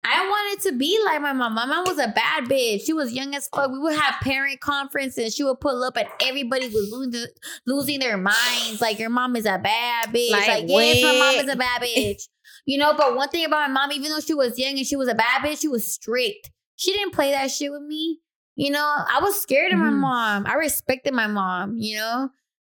I 0.03 0.27
wanted 0.27 0.63
to 0.69 0.77
be 0.77 0.99
like 1.05 1.21
my 1.21 1.31
mom. 1.33 1.53
My 1.53 1.65
mom 1.65 1.85
was 1.85 1.99
a 1.99 2.07
bad 2.07 2.45
bitch. 2.45 2.85
She 2.85 2.93
was 2.93 3.13
young 3.13 3.35
as 3.35 3.47
fuck. 3.47 3.71
We 3.71 3.77
would 3.77 3.95
have 3.99 4.15
parent 4.21 4.59
conferences. 4.59 5.35
She 5.35 5.43
would 5.43 5.59
pull 5.59 5.83
up 5.83 5.95
and 5.95 6.07
everybody 6.19 6.65
was 6.69 6.89
losing, 6.91 7.27
losing 7.67 7.99
their 7.99 8.17
minds. 8.17 8.81
Like 8.81 8.97
your 8.97 9.11
mom 9.11 9.35
is 9.35 9.45
a 9.45 9.59
bad 9.59 10.09
bitch. 10.09 10.31
Like, 10.31 10.47
Like, 10.47 10.63
yes, 10.67 11.03
my 11.03 11.11
mom 11.13 11.35
is 11.35 11.53
a 11.53 11.55
bad 11.55 11.81
bitch. 11.83 12.27
you 12.65 12.79
know, 12.79 12.93
but 12.95 13.15
one 13.15 13.29
thing 13.29 13.45
about 13.45 13.69
my 13.69 13.73
mom, 13.81 13.91
even 13.91 14.09
though 14.09 14.19
she 14.19 14.33
was 14.33 14.57
young 14.57 14.77
and 14.77 14.87
she 14.87 14.95
was 14.95 15.07
a 15.07 15.13
bad 15.15 15.43
bitch, 15.43 15.61
she 15.61 15.67
was 15.67 15.85
strict. 15.93 16.49
She 16.77 16.93
didn't 16.93 17.13
play 17.13 17.29
that 17.31 17.51
shit 17.51 17.71
with 17.71 17.83
me. 17.83 18.19
You 18.55 18.71
know, 18.71 18.79
I 18.85 19.19
was 19.21 19.39
scared 19.39 19.71
of 19.71 19.79
my 19.79 19.89
Mhm. 19.91 19.99
mom. 19.99 20.45
I 20.47 20.55
respected 20.55 21.13
my 21.13 21.27
mom, 21.27 21.75
you 21.77 21.97
know? 21.97 22.29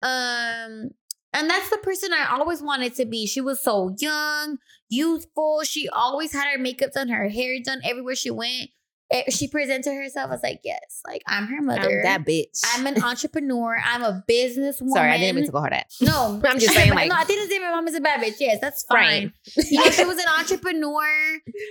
Um, 0.03 0.91
and 1.33 1.51
that's 1.51 1.71
the 1.71 1.79
person 1.83 2.13
I 2.13 2.37
always 2.39 2.63
wanted 2.63 2.95
to 2.97 3.07
be. 3.07 3.27
She 3.27 3.41
was 3.41 3.61
so 3.61 3.95
young, 3.99 4.59
youthful. 4.89 5.63
She 5.65 5.89
always 5.89 6.33
had 6.33 6.51
her 6.53 6.59
makeup 6.59 6.93
done, 6.93 7.09
her 7.09 7.29
hair 7.29 7.59
done 7.65 7.81
everywhere 7.85 8.15
she 8.15 8.31
went. 8.31 8.71
Eh, 9.11 9.31
she 9.31 9.49
presented 9.49 9.95
herself 9.95 10.31
as 10.33 10.43
like, 10.43 10.61
yes, 10.65 11.01
like 11.07 11.23
I'm 11.27 11.47
her 11.47 11.61
mother. 11.63 11.99
I'm 12.01 12.03
that 12.05 12.27
bitch. 12.27 12.61
I'm 12.75 12.87
an 12.87 13.03
entrepreneur. 13.03 13.77
I'm 13.85 14.03
a 14.03 14.25
businesswoman. 14.29 14.91
Sorry, 14.91 15.11
I 15.11 15.19
didn't 15.19 15.37
mean 15.37 15.47
to 15.47 15.53
call 15.53 15.63
her 15.63 15.71
that. 15.71 15.87
No, 16.01 16.41
I'm 16.49 16.59
just 16.59 16.75
saying, 16.75 16.93
like- 16.93 17.09
no. 17.09 17.15
I 17.15 17.25
didn't 17.25 17.49
say 17.51 17.59
my 17.59 17.71
mom 17.71 17.87
is 17.89 17.95
a 17.95 18.01
bad 18.01 18.21
bitch. 18.21 18.37
Yes, 18.41 18.59
that's 18.61 18.85
fine. 18.85 19.33
Right. 19.57 19.67
You 19.71 19.85
know, 19.85 19.91
she 19.91 20.05
was 20.05 20.19
an 20.19 20.25
entrepreneur. 20.39 21.05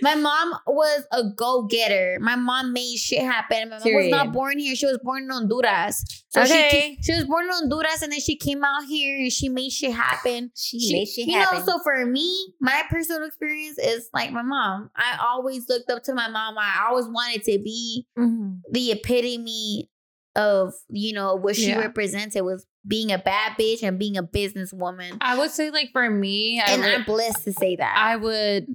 My 0.01 0.15
mom 0.15 0.53
was 0.67 1.03
a 1.11 1.23
go 1.35 1.63
getter. 1.63 2.17
My 2.21 2.35
mom 2.35 2.73
made 2.73 2.97
shit 2.97 3.21
happen. 3.21 3.69
My 3.69 3.79
mom 3.79 3.93
was 3.93 4.09
not 4.09 4.31
born 4.33 4.59
here. 4.59 4.75
She 4.75 4.85
was 4.85 4.99
born 5.03 5.23
in 5.23 5.29
Honduras. 5.29 6.03
So 6.29 6.43
she 6.45 6.51
Okay. 6.53 6.95
ca- 6.95 7.01
she 7.03 7.13
was 7.13 7.25
born 7.25 7.45
in 7.45 7.51
Honduras, 7.51 8.01
and 8.01 8.11
then 8.11 8.19
she 8.19 8.35
came 8.35 8.63
out 8.63 8.85
here 8.85 9.19
and 9.19 9.31
she 9.31 9.49
made 9.49 9.69
shit 9.71 9.93
happen. 9.93 10.51
She, 10.55 10.91
made 10.91 11.05
shit 11.05 11.27
you 11.27 11.37
happen. 11.37 11.59
You 11.59 11.65
know, 11.65 11.73
so 11.73 11.79
for 11.83 12.05
me, 12.05 12.53
my 12.59 12.83
personal 12.89 13.23
experience 13.27 13.77
is 13.77 14.09
like 14.13 14.31
my 14.31 14.41
mom. 14.41 14.89
I 14.95 15.19
always 15.23 15.69
looked 15.69 15.89
up 15.91 16.03
to 16.03 16.13
my 16.15 16.27
mom. 16.29 16.55
I 16.57 16.87
always 16.89 17.05
wanted 17.07 17.22
to 17.43 17.59
be 17.59 18.05
Mhm. 18.17 18.61
the 18.71 18.91
epitome 18.91 19.89
of 20.35 20.73
you 20.89 21.13
know 21.13 21.35
what 21.35 21.55
she 21.55 21.67
Yeah. 21.67 21.79
represented 21.79 22.43
was 22.43 22.65
being 22.87 23.11
a 23.11 23.17
bad 23.17 23.53
bitch 23.57 23.83
and 23.83 23.99
being 23.99 24.17
a 24.17 24.23
businesswoman. 24.23 25.17
I 25.21 25.37
would 25.37 25.51
say 25.51 25.69
like 25.69 25.91
for 25.93 26.09
me, 26.09 26.59
I 26.59 26.71
and 26.71 26.81
would- 26.81 26.93
I'm 26.93 27.03
blessed 27.05 27.43
to 27.45 27.53
say 27.53 27.75
that. 27.75 27.95
I 27.97 28.15
would 28.15 28.67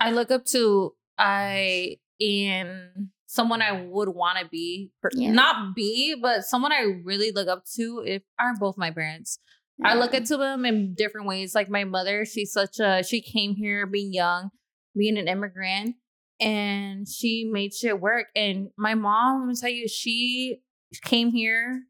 I 0.00 0.10
look 0.10 0.30
up 0.30 0.44
to 0.46 0.94
I 1.18 1.96
in 2.18 3.10
someone 3.26 3.62
I 3.62 3.72
would 3.86 4.08
want 4.08 4.38
to 4.38 4.48
be 4.48 4.90
Yeah. 5.14 5.30
not 5.32 5.74
be 5.74 6.14
but 6.20 6.44
someone 6.44 6.72
I 6.72 6.80
really 7.04 7.30
look 7.32 7.48
up 7.48 7.64
to 7.76 8.02
if 8.06 8.22
are 8.38 8.54
both 8.58 8.76
my 8.76 8.90
parents. 8.90 9.38
I 9.84 9.94
look 9.96 10.14
at 10.14 10.24
to 10.26 10.36
them 10.36 10.64
in 10.64 10.94
different 10.94 11.26
ways. 11.26 11.52
Like 11.54 11.68
my 11.68 11.82
mother, 11.84 12.24
she's 12.24 12.52
such 12.52 12.78
a 12.78 13.02
she 13.02 13.20
came 13.22 13.54
here 13.56 13.86
being 13.86 14.12
young, 14.12 14.50
being 14.96 15.18
an 15.18 15.26
immigrant, 15.26 15.96
and 16.40 17.08
she 17.08 17.48
made 17.50 17.74
shit 17.74 18.00
work. 18.00 18.26
And 18.34 18.70
my 18.76 18.94
mom, 18.94 19.42
I'm 19.42 19.46
gonna 19.48 19.56
tell 19.56 19.70
you, 19.70 19.88
she 19.88 20.60
came 21.02 21.30
here. 21.30 21.84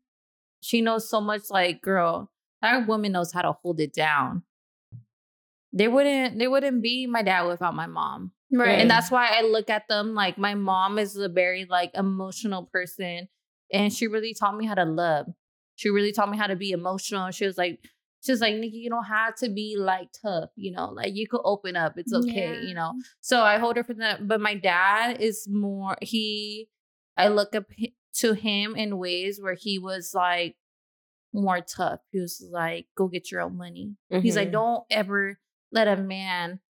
She 0.61 0.81
knows 0.81 1.09
so 1.09 1.21
much. 1.21 1.51
Like, 1.51 1.83
girl, 1.83 2.31
that 2.63 2.87
woman 2.87 3.13
knows 3.13 3.33
how 3.33 3.43
to 3.43 3.53
hold 3.53 3.81
it 3.81 3.93
down. 3.93 4.43
They 5.73 5.89
wouldn't. 5.89 6.39
They 6.39 6.49
wouldn't 6.49 6.83
be 6.83 7.07
my 7.07 7.23
dad 7.23 7.43
without 7.43 7.75
my 7.75 7.87
mom. 7.87 8.33
right. 8.53 8.79
And 8.79 8.89
that's 8.91 9.11
why 9.11 9.29
I 9.33 9.43
look 9.43 9.69
at 9.69 9.89
them 9.89 10.15
like 10.15 10.39
my 10.39 10.55
mom 10.55 10.99
is 10.99 11.17
a 11.17 11.29
very 11.29 11.67
like 11.69 11.91
emotional 11.95 12.65
person 12.73 13.29
and 13.73 13.93
she 13.93 14.07
really 14.07 14.35
taught 14.35 14.57
me 14.57 14.67
how 14.67 14.75
to 14.75 14.85
love. 14.85 15.27
She 15.77 15.91
really 15.91 16.13
taught 16.13 16.31
me 16.31 16.39
how 16.39 16.47
to 16.47 16.55
be 16.55 16.71
emotional. 16.71 17.31
She 17.33 17.45
was 17.45 17.59
like, 17.59 17.81
she 18.25 18.33
was 18.33 18.41
like, 18.41 18.55
Nikki, 18.57 18.79
you 18.79 18.89
don't 18.91 19.05
have 19.05 19.35
to 19.37 19.49
be 19.51 19.77
like 19.79 20.09
tough, 20.23 20.51
you 20.57 20.73
know, 20.73 20.89
like 20.91 21.15
you 21.15 21.29
could 21.29 21.43
open 21.45 21.77
up. 21.77 21.99
It's 21.99 22.13
okay, 22.15 22.55
Yeah. 22.55 22.69
you 22.69 22.75
know. 22.75 22.95
So 23.21 23.43
I 23.43 23.59
hold 23.59 23.77
her 23.77 23.85
for 23.85 23.95
that. 23.95 24.27
But 24.27 24.41
my 24.41 24.55
dad 24.55 25.21
is 25.21 25.47
more 25.49 25.97
he 26.01 26.69
I 27.17 27.29
look 27.29 27.55
up 27.55 27.65
to 28.15 28.33
him 28.33 28.75
in 28.77 28.99
ways 28.99 29.41
where 29.43 29.55
he 29.55 29.79
was 29.79 30.13
like 30.15 30.57
more 31.33 31.61
tough. 31.61 32.01
He 32.13 32.21
was 32.21 32.43
like, 32.51 32.87
go 32.97 33.09
get 33.09 33.31
your 33.31 33.41
own 33.41 33.57
money. 33.57 33.97
He's 34.23 34.37
like, 34.37 34.49
Mhm. 34.49 34.53
don't 34.53 34.85
ever 34.91 35.39
let 35.73 35.87
a 35.89 35.97
man 35.97 36.61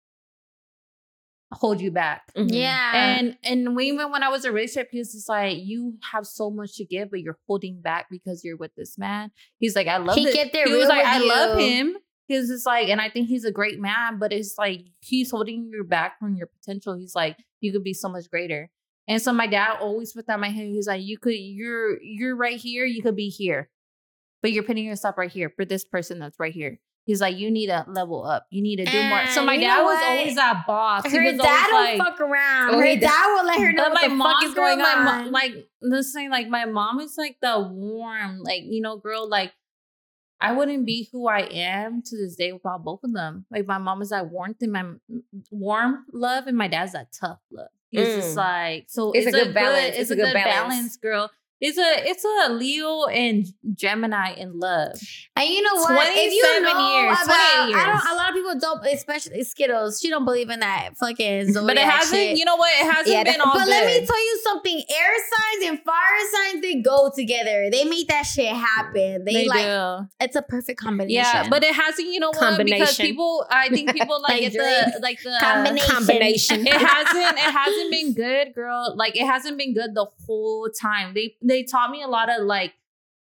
hold 1.55 1.79
you 1.81 1.91
back. 1.91 2.21
Mhm. 2.35 2.49
yeah. 2.51 3.17
And 3.17 3.37
and 3.43 3.75
when- 3.75 3.85
even 3.85 4.11
when 4.11 4.23
I 4.23 4.29
was 4.29 4.45
in 4.45 4.51
a 4.51 4.53
relationship, 4.53 4.89
he 4.91 4.99
was 4.99 5.11
just 5.13 5.29
like, 5.29 5.57
"You 5.59 5.97
have 6.11 6.25
so 6.27 6.49
much 6.49 6.75
to 6.77 6.85
give, 6.85 7.09
but 7.11 7.21
you're 7.21 7.39
holding 7.47 7.81
back 7.81 8.07
because 8.11 8.43
you're 8.43 8.57
with 8.57 8.75
this 8.75 8.97
man." 8.97 9.31
He's 9.59 9.75
like, 9.75 9.87
"I 9.87 9.97
love 9.97 10.17
He 10.17 10.27
it." 10.27 10.33
kept 10.35 10.55
it 10.55 10.67
He 10.67 10.73
was 10.75 10.87
like, 10.89 11.03
with 11.03 11.07
"I 11.07 11.19
love 11.35 11.59
him." 11.59 11.97
He 12.27 12.37
was 12.37 12.47
just 12.47 12.65
like, 12.65 12.89
and 12.89 12.99
I 12.99 13.09
think 13.09 13.27
he's 13.27 13.45
a 13.45 13.51
great 13.51 13.79
man, 13.79 14.17
but 14.17 14.33
it's 14.33 14.57
like 14.57 14.81
he's 15.01 15.29
holding 15.31 15.69
you 15.71 15.83
back 15.83 16.17
from 16.19 16.35
your 16.35 16.47
potential. 16.47 16.95
He's 16.97 17.13
like, 17.13 17.37
you 17.61 17.71
could 17.71 17.83
be 17.83 17.93
so 17.93 18.09
much 18.09 18.29
greater. 18.31 18.71
And 19.07 19.21
so 19.21 19.31
my 19.31 19.45
dad 19.45 19.77
always 19.79 20.11
put 20.13 20.25
that 20.25 20.33
in 20.33 20.39
my 20.39 20.49
head. 20.49 20.65
He's 20.65 20.87
like, 20.87 21.03
you 21.03 21.19
could, 21.19 21.35
you're, 21.35 22.01
you're 22.01 22.35
right 22.35 22.57
here. 22.59 22.83
You 22.85 23.03
could 23.03 23.15
be 23.15 23.29
here, 23.29 23.69
but 24.41 24.51
you're 24.51 24.63
putting 24.63 24.85
yourself 24.85 25.19
right 25.19 25.29
here 25.31 25.51
for 25.55 25.65
this 25.65 25.85
person 25.85 26.17
that's 26.17 26.39
right 26.39 26.51
here. 26.51 26.79
He's 27.05 27.21
like, 27.21 27.37
you 27.37 27.51
need 27.51 27.67
to 27.67 27.85
level 27.87 28.25
up. 28.25 28.47
You 28.49 28.63
need 28.63 28.77
to 28.77 28.85
do 28.85 29.03
more. 29.09 29.27
So 29.27 29.45
my 29.45 29.57
dad 29.57 29.83
was 29.83 30.01
always 30.03 30.35
that 30.35 30.63
boss. 30.65 31.05
He 31.05 31.15
her 31.15 31.23
was 31.23 31.37
dad 31.37 31.71
like, 31.71 31.97
fuck 31.99 32.19
around. 32.19 32.73
Oh, 32.73 32.79
her 32.79 32.85
he 32.85 32.95
dad 32.97 33.27
will 33.27 33.45
let 33.45 33.59
her 33.59 33.71
know 33.73 33.83
but 33.83 33.93
what 33.93 34.09
my 34.11 34.15
the 34.17 34.23
fuck 34.23 34.43
is 34.43 34.53
going 34.55 34.81
on. 34.81 35.31
like 35.31 35.53
this 35.81 36.11
thing, 36.13 36.31
like 36.31 36.47
my 36.49 36.65
mom 36.65 36.99
is 36.99 37.15
like 37.15 37.37
the 37.41 37.59
warm, 37.59 38.39
like 38.41 38.63
you 38.63 38.81
know, 38.81 38.97
girl. 38.97 39.29
Like 39.29 39.53
I 40.41 40.51
wouldn't 40.53 40.85
be 40.87 41.07
who 41.11 41.27
I 41.27 41.41
am 41.41 42.01
to 42.07 42.17
this 42.17 42.35
day 42.35 42.51
without 42.51 42.83
both 42.83 43.01
of 43.03 43.13
them. 43.13 43.45
Like 43.51 43.67
my 43.67 43.77
mom 43.77 44.01
is 44.01 44.09
that 44.09 44.31
warmth 44.31 44.57
and 44.61 44.71
my 44.71 44.85
warm 45.51 46.05
love, 46.11 46.47
and 46.47 46.57
my 46.57 46.67
dad's 46.67 46.93
that 46.93 47.09
tough 47.13 47.39
love. 47.51 47.67
He's 47.91 48.07
just 48.07 48.33
Mm. 48.33 48.37
like 48.37 48.85
so. 48.89 49.11
It's 49.11 49.27
It's, 49.27 49.35
a 49.37 49.41
a 49.41 49.43
good 49.45 49.53
balance. 49.53 49.95
It's, 49.95 50.09
a 50.11 50.15
good, 50.15 50.33
balance. 50.33 50.97
girl. 50.97 51.29
It's 51.61 51.77
a 51.77 52.09
it's 52.09 52.25
a 52.45 52.51
Leo 52.53 53.05
and 53.05 53.45
Gemini 53.73 54.33
in 54.33 54.59
love. 54.59 54.91
And 55.37 55.49
you 55.49 55.61
know 55.61 55.75
what? 55.75 56.07
If 56.11 56.33
you 56.33 56.41
27 56.41 56.63
know 56.63 56.91
years, 57.01 57.17
about, 57.23 57.65
28 57.65 57.75
I 57.75 57.85
don't. 57.85 58.13
A 58.13 58.15
lot 58.15 58.29
of 58.29 58.35
people 58.35 58.59
don't, 58.59 58.85
especially 58.93 59.43
Skittles. 59.43 59.99
She 60.01 60.09
don't 60.09 60.25
believe 60.25 60.49
in 60.49 60.59
that 60.59 60.97
fucking 60.97 61.53
zodiac 61.53 61.67
but 61.67 61.77
it 61.77 61.83
hasn't. 61.89 62.13
shit. 62.19 62.37
You 62.37 62.45
know 62.45 62.57
what? 62.57 62.71
It 62.79 62.91
hasn't 62.91 63.07
Yeah, 63.15 63.23
been 63.23 63.39
all 63.41 63.53
but 63.53 63.59
good. 63.65 63.69
let 63.69 63.85
me 63.87 64.05
tell 64.05 64.19
you 64.19 64.39
something. 64.43 64.83
Air 64.89 65.13
signs 65.33 65.69
and 65.69 65.79
fire 65.83 66.19
signs 66.33 66.61
they 66.61 66.75
go 66.81 67.09
together. 67.15 67.69
They 67.71 67.85
make 67.85 68.09
that 68.09 68.23
shit 68.23 68.53
happen. 68.53 69.23
They, 69.25 69.33
they 69.33 69.47
like 69.47 69.65
do. 69.65 70.07
it's 70.19 70.35
a 70.35 70.41
perfect 70.41 70.79
combination. 70.79 71.15
Yeah, 71.23 71.47
but 71.49 71.63
it 71.63 71.73
hasn't. 71.73 72.07
You 72.13 72.19
know 72.19 72.31
what? 72.35 72.57
Because 72.65 72.97
people, 72.97 73.45
I 73.49 73.69
think 73.69 73.93
people 73.95 74.21
like, 74.21 74.41
Like 74.41 74.51
get 74.51 74.53
the 74.53 74.99
like 75.01 75.21
the 75.23 75.37
Combination. 75.39 75.89
Combination. 75.89 76.67
It 76.67 76.81
hasn't. 76.81 77.37
It 77.37 77.51
hasn't 77.51 77.91
been 77.91 78.13
good, 78.13 78.53
girl. 78.53 78.93
Like 78.97 79.15
it 79.15 79.25
hasn't 79.25 79.57
been 79.57 79.73
good 79.73 79.95
the 79.95 80.07
whole 80.27 80.69
time. 80.69 81.13
They 81.13 81.35
they 81.47 81.63
taught 81.63 81.91
me 81.91 82.01
a 82.01 82.07
lot 82.07 82.29
of 82.29 82.45
like 82.45 82.73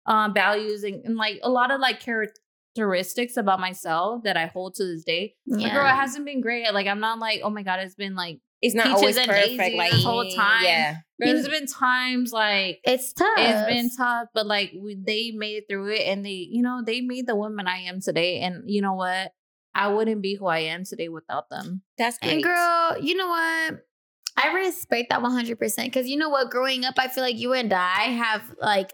um 0.05 0.33
values 0.33 0.83
and, 0.83 1.03
and 1.05 1.15
like 1.15 1.39
a 1.43 1.49
lot 1.49 1.71
of 1.71 1.79
like 1.79 1.99
characteristics 1.99 3.37
about 3.37 3.59
myself 3.59 4.23
that 4.23 4.37
I 4.37 4.47
hold 4.47 4.75
to 4.75 4.83
this 4.83 5.03
day. 5.03 5.35
Yeah. 5.45 5.73
girl, 5.73 5.85
it 5.85 5.95
hasn't 5.95 6.25
been 6.25 6.41
great. 6.41 6.71
Like 6.73 6.87
I'm 6.87 6.99
not 6.99 7.19
like, 7.19 7.41
oh 7.43 7.49
my 7.49 7.63
god, 7.63 7.79
it's 7.79 7.95
been 7.95 8.15
like 8.15 8.39
It's 8.61 8.75
not 8.75 8.87
always 8.87 9.17
perfect. 9.17 9.75
Like 9.75 9.91
this 9.91 10.03
whole 10.03 10.29
time. 10.29 10.63
Yeah. 10.63 10.95
there's 11.17 11.47
been 11.47 11.67
times 11.67 12.31
like 12.31 12.79
it's 12.83 13.13
tough. 13.13 13.27
it's 13.37 13.67
been 13.67 13.89
tough, 13.95 14.27
but 14.33 14.45
like 14.45 14.73
we, 14.77 14.95
they 14.95 15.31
made 15.31 15.57
it 15.57 15.65
through 15.69 15.93
it, 15.93 16.01
and 16.01 16.25
they, 16.25 16.47
you 16.49 16.61
know, 16.61 16.81
they 16.85 17.01
made 17.01 17.27
the 17.27 17.35
woman 17.35 17.67
I 17.67 17.79
am 17.79 18.01
today. 18.01 18.39
And 18.39 18.63
you 18.69 18.81
know 18.81 18.93
what? 18.93 19.31
I 19.75 19.87
wouldn't 19.89 20.21
be 20.21 20.35
who 20.35 20.47
I 20.47 20.59
am 20.59 20.83
today 20.83 21.09
without 21.09 21.49
them. 21.49 21.83
That's 21.97 22.17
great. 22.17 22.33
And 22.33 22.43
girl, 22.43 22.97
you 22.99 23.15
know 23.15 23.27
what? 23.29 23.85
I 24.41 24.53
respect 24.53 25.09
that 25.09 25.21
100% 25.21 25.85
because 25.85 26.07
you 26.07 26.15
know 26.15 26.29
what? 26.29 26.49
Growing 26.49 26.85
up, 26.85 26.95
I 26.97 27.09
feel 27.09 27.23
like 27.23 27.37
you 27.37 27.53
and 27.53 27.73
I 27.73 28.03
have 28.03 28.43
like 28.61 28.93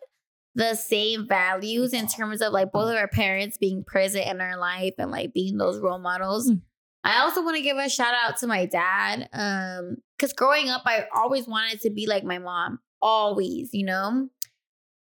the 0.55 0.73
same 0.73 1.27
values 1.27 1.93
in 1.93 2.07
terms 2.07 2.41
of 2.41 2.51
like 2.51 2.71
both 2.71 2.89
of 2.89 2.95
our 2.95 3.07
parents 3.07 3.57
being 3.57 3.83
present 3.83 4.25
in 4.25 4.41
our 4.41 4.57
life 4.57 4.95
and 4.97 5.11
like 5.11 5.33
being 5.33 5.57
those 5.57 5.79
role 5.79 5.99
models. 5.99 6.49
Mm. 6.49 6.61
I 7.03 7.19
also 7.19 7.43
want 7.43 7.57
to 7.57 7.61
give 7.61 7.77
a 7.77 7.87
shout 7.89 8.15
out 8.23 8.37
to 8.37 8.47
my 8.47 8.65
dad. 8.65 9.29
Um, 9.33 9.97
because 10.17 10.33
growing 10.33 10.69
up, 10.69 10.81
I 10.85 11.05
always 11.13 11.45
wanted 11.47 11.81
to 11.81 11.91
be 11.91 12.07
like 12.07 12.23
my 12.23 12.39
mom. 12.39 12.79
Always, 13.01 13.69
you 13.73 13.85
know? 13.85 14.29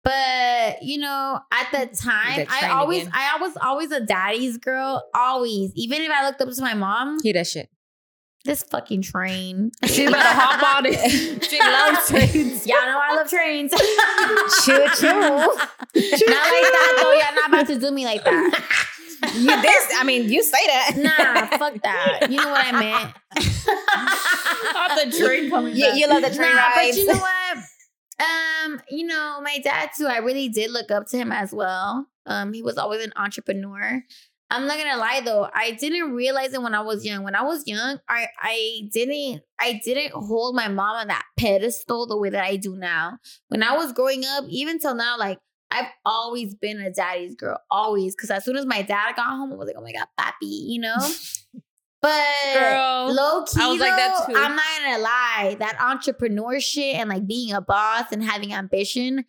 But 0.04 0.82
you 0.82 0.98
know, 0.98 1.40
at 1.52 1.68
the 1.72 1.96
time, 1.96 2.48
I 2.50 2.70
always, 2.70 3.04
again. 3.04 3.14
I 3.14 3.38
was 3.40 3.56
always 3.62 3.92
a 3.92 4.00
daddy's 4.00 4.58
girl. 4.58 5.08
Always, 5.14 5.72
even 5.76 6.02
if 6.02 6.10
I 6.10 6.26
looked 6.26 6.42
up 6.42 6.50
to 6.50 6.62
my 6.62 6.74
mom, 6.74 7.20
Hear 7.22 7.34
that 7.34 7.46
shit. 7.46 7.70
This 8.46 8.64
fucking 8.64 9.02
train. 9.02 9.72
She 9.86 10.06
better 10.06 10.18
hop 10.20 10.78
on 10.78 10.86
it. 10.88 11.44
She 11.52 11.60
loves 11.60 12.08
trains. 12.10 12.66
Y'all 12.68 12.82
know 12.86 13.00
I 13.02 13.16
love 13.16 13.30
trains. 13.30 13.72
Choo 13.72 14.88
choo. 14.98 15.08
not 15.08 15.48
like 15.96 16.68
that 16.72 17.00
though. 17.02 17.12
Y'all 17.14 17.36
not 17.36 17.50
about 17.50 17.68
to 17.68 17.80
do 17.80 17.92
me 17.92 18.06
like 18.06 18.24
that. 18.24 18.88
You 19.36 19.62
this? 19.62 19.94
I 19.98 20.04
mean, 20.04 20.30
you 20.30 20.42
say 20.44 20.66
that. 20.68 20.92
Nah, 20.98 21.58
fuck 21.58 21.82
that. 21.84 22.32
You 22.32 22.38
know 22.38 22.50
what 22.50 22.66
I 22.66 22.72
meant. 22.72 23.14
Off 24.76 25.04
the 25.04 25.18
train 25.18 25.50
coming 25.50 25.76
You, 25.76 25.86
you 25.94 26.08
love 26.08 26.22
the 26.24 26.34
train 26.34 26.56
nah, 26.56 26.68
rides. 26.68 26.76
but 26.76 26.98
you 26.98 27.08
know 27.08 27.20
what? 27.20 27.58
Um, 28.20 28.82
you 28.90 29.06
know, 29.06 29.40
my 29.44 29.60
dad 29.60 29.92
too. 29.98 30.08
I 30.08 30.18
really 30.18 30.50
did 30.50 30.72
look 30.72 30.90
up 30.92 31.08
to 31.08 31.18
him 31.18 31.32
as 31.32 31.52
well. 31.54 32.08
Um, 32.26 32.54
he 32.54 32.62
was 32.62 32.78
always 32.78 33.04
an 33.04 33.14
entrepreneur. 33.16 34.04
I'm 34.52 34.68
not 34.68 34.78
gonna 34.78 34.98
lie 34.98 35.22
though, 35.24 35.50
I 35.54 35.72
didn't 35.72 36.12
realize 36.12 36.54
it 36.54 36.62
when 36.62 36.76
I 36.76 36.82
was 36.82 37.06
young. 37.06 37.24
When 37.24 37.36
I 37.36 37.42
was 37.42 37.64
young, 37.66 38.00
I 38.10 38.28
I 38.38 38.90
didn't 38.92 39.44
I 39.58 39.82
didn't 39.84 40.12
hold 40.12 40.56
my 40.56 40.68
mom 40.68 40.98
on 40.98 41.08
that 41.08 41.24
pedestal 41.40 42.06
the 42.06 42.18
way 42.18 42.30
that 42.30 42.44
I 42.44 42.58
do 42.58 42.76
now. 42.76 43.18
When 43.48 43.64
I 43.64 43.78
was 43.78 43.94
growing 43.94 44.26
up, 44.26 44.44
even 44.50 44.78
till 44.78 44.94
now, 44.94 45.18
like 45.18 45.40
I've 45.72 45.88
always 46.06 46.54
been 46.54 46.82
a 46.82 46.92
daddy's 46.92 47.36
girl, 47.36 47.60
always. 47.72 48.14
Because 48.14 48.30
as 48.30 48.44
soon 48.44 48.58
as 48.58 48.66
my 48.66 48.82
dad 48.82 49.16
got 49.16 49.28
home, 49.28 49.54
I 49.54 49.56
was 49.56 49.68
like, 49.68 49.78
oh 49.78 49.82
my 49.82 49.94
god, 49.94 50.08
papi, 50.20 50.34
you 50.42 50.82
know. 50.82 50.98
But 52.02 52.26
Girl, 52.56 53.14
low 53.14 53.44
key, 53.44 53.62
I 53.62 53.68
was 53.68 53.80
like 53.80 53.96
that 53.96 54.26
too. 54.26 54.34
I'm 54.36 54.56
not 54.56 54.66
gonna 54.84 55.04
lie. 55.04 55.56
That 55.60 55.78
entrepreneurship 55.78 56.96
and 56.96 57.10
like 57.10 57.28
being 57.28 57.54
a 57.54 57.62
boss 57.62 58.06
and 58.12 58.24
having 58.24 58.56
ambition, 58.56 59.24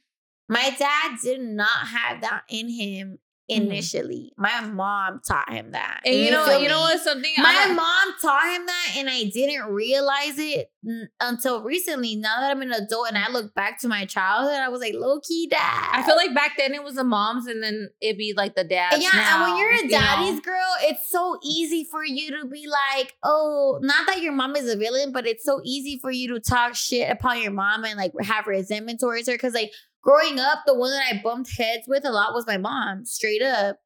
my 0.49 0.75
dad 0.79 1.19
did 1.23 1.43
not 1.43 1.69
have 1.69 2.23
that 2.23 2.45
in 2.49 2.71
him 2.71 3.19
Mm. 3.51 3.57
initially. 3.57 4.33
My 4.39 4.61
mom 4.61 5.21
taught 5.27 5.51
him 5.53 5.73
that. 5.73 6.01
And 6.07 6.15
you 6.15 6.31
know, 6.31 6.59
you 6.59 6.69
know 6.69 6.81
what? 6.81 7.01
Something 7.01 7.33
My 7.39 7.65
I'm- 7.67 7.77
mom 7.77 8.15
taught 8.21 8.55
him 8.55 8.67
that, 8.67 8.95
and 8.97 9.11
I 9.11 9.25
didn't 9.25 9.67
realize 9.67 10.39
it 10.39 10.71
n- 10.87 11.09
until 11.21 11.63
recently. 11.63 12.17
Now 12.17 12.41
that 12.41 12.51
I'm 12.53 12.63
an 12.63 12.73
adult 12.73 13.09
and 13.09 13.19
I 13.19 13.29
look 13.31 13.53
back 13.55 13.81
to 13.81 13.89
my 13.89 14.05
childhood, 14.07 14.55
I 14.59 14.69
was 14.69 14.81
like, 14.81 14.95
low 14.95 15.21
key 15.21 15.49
dad. 15.49 15.89
I 15.93 16.03
feel 16.05 16.17
like 16.17 16.35
back 16.35 16.53
then 16.57 16.73
it 16.73 16.83
was 16.85 16.95
the 16.95 17.05
moms, 17.05 17.47
and 17.47 17.63
then 17.63 17.91
it'd 18.01 18.17
be 18.17 18.33
like 18.37 18.55
the 18.55 18.65
dads. 18.65 19.03
yeah, 19.03 19.11
now, 19.13 19.45
and 19.45 19.53
when 19.53 19.59
you're 19.61 19.73
a 19.73 19.77
you 19.77 19.83
know? 19.85 19.89
daddy's 19.99 20.41
girl, 20.41 20.75
it's 20.83 21.11
so 21.11 21.39
easy 21.45 21.85
for 21.91 22.05
you 22.05 22.31
to 22.41 22.47
be 22.47 22.67
like, 22.69 23.15
oh, 23.25 23.81
not 23.83 24.07
that 24.07 24.23
your 24.23 24.33
mom 24.33 24.57
is 24.57 24.69
a 24.73 24.77
villain, 24.77 25.13
but 25.13 25.27
it's 25.27 25.45
so 25.45 25.61
easy 25.65 25.99
for 25.99 26.11
you 26.11 26.33
to 26.35 26.41
talk 26.41 26.75
shit 26.75 27.11
upon 27.11 27.43
your 27.43 27.53
mom 27.53 27.85
and 27.85 27.97
like 27.99 28.13
have 28.23 28.47
resentment 28.47 29.01
towards 29.01 29.29
her. 29.29 29.37
Cause 29.37 29.53
like 29.53 29.73
growing 30.03 30.39
up, 30.39 30.61
the 30.67 30.75
one 30.75 30.91
that 30.91 31.07
I 31.13 31.21
bumped 31.23 31.57
heads 31.57 31.85
with 31.89 32.05
a 32.05 32.11
lot 32.11 32.35
was 32.35 32.47
my 32.47 32.59
mom, 32.59 33.05
straight 33.05 33.43
up. 33.43 33.79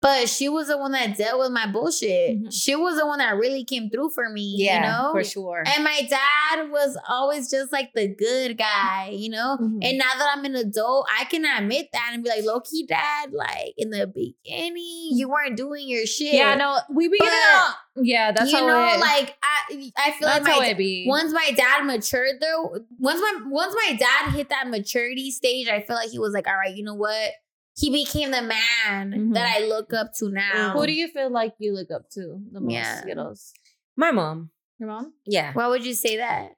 But 0.00 0.28
she 0.28 0.48
was 0.48 0.68
the 0.68 0.78
one 0.78 0.92
that 0.92 1.16
dealt 1.16 1.40
with 1.40 1.50
my 1.50 1.66
bullshit. 1.66 2.38
Mhm. 2.38 2.52
She 2.52 2.76
was 2.76 2.96
the 2.98 3.04
one 3.06 3.18
that 3.18 3.34
really 3.36 3.64
came 3.64 3.90
through 3.90 4.10
for 4.10 4.28
me. 4.28 4.54
Yeah, 4.56 4.76
you 4.76 4.82
know? 4.82 5.10
for 5.12 5.24
sure. 5.24 5.64
And 5.66 5.82
my 5.82 6.02
dad 6.08 6.70
was 6.70 6.96
always 7.08 7.50
just 7.50 7.72
like 7.72 7.92
the 7.94 8.06
good 8.06 8.56
guy, 8.56 9.10
you 9.12 9.28
know? 9.28 9.58
Mhm. 9.60 9.78
And 9.82 9.98
now 9.98 10.12
that 10.16 10.34
I'm 10.36 10.44
an 10.44 10.54
adult, 10.54 11.08
I 11.18 11.24
can 11.24 11.44
admit 11.44 11.88
that 11.92 12.10
and 12.12 12.22
be 12.22 12.30
like, 12.30 12.44
low 12.44 12.60
key, 12.60 12.86
dad, 12.86 13.32
like 13.32 13.74
in 13.76 13.90
the 13.90 14.06
beginning, 14.06 15.10
you 15.16 15.28
weren't 15.28 15.56
doing 15.56 15.88
your 15.88 16.06
shit. 16.06 16.34
yeah, 16.34 16.54
no, 16.54 16.78
we 16.90 17.08
be 17.08 17.18
But, 17.18 17.28
out. 17.28 17.74
Yeah, 18.00 18.30
that's 18.30 18.52
you 18.52 18.60
know, 18.60 18.88
it, 18.94 19.00
like 19.00 19.36
I, 19.42 19.90
I 19.96 20.10
feel 20.12 20.28
like 20.28 20.44
my, 20.44 21.04
once 21.08 21.32
my 21.32 21.50
dad 21.56 21.84
matured 21.84 22.40
though, 22.40 22.76
once 23.00 23.20
my 23.20 23.40
once 23.48 23.74
my 23.74 23.96
dad 23.96 24.32
hit 24.32 24.50
that 24.50 24.68
maturity 24.68 25.32
stage, 25.32 25.66
I 25.68 25.80
feel 25.80 25.96
like 25.96 26.10
he 26.10 26.20
was 26.20 26.32
like, 26.32 26.46
all 26.46 26.54
right, 26.56 26.76
you 26.76 26.84
know 26.84 26.94
what? 26.94 27.32
He 27.78 27.90
became 27.90 28.32
the 28.32 28.42
man 28.42 29.12
Mhm. 29.12 29.34
that 29.34 29.46
I 29.56 29.64
look 29.66 29.92
up 29.92 30.12
to 30.18 30.30
now. 30.30 30.72
Who 30.72 30.84
do 30.86 30.92
you 30.92 31.08
feel 31.08 31.30
like 31.30 31.54
you 31.58 31.72
look 31.72 31.90
up 31.92 32.10
to 32.10 32.40
the 32.50 32.60
most? 32.60 32.72
Yeah. 32.72 33.00
Skittles. 33.02 33.52
My 33.96 34.10
mom. 34.10 34.50
Your 34.78 34.88
mom? 34.88 35.14
Yeah. 35.24 35.52
Why 35.52 35.68
would 35.68 35.86
you 35.86 35.94
say 35.94 36.16
that? 36.16 36.56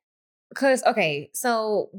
Cause 0.54 0.82
okay, 0.84 1.30
so 1.34 1.90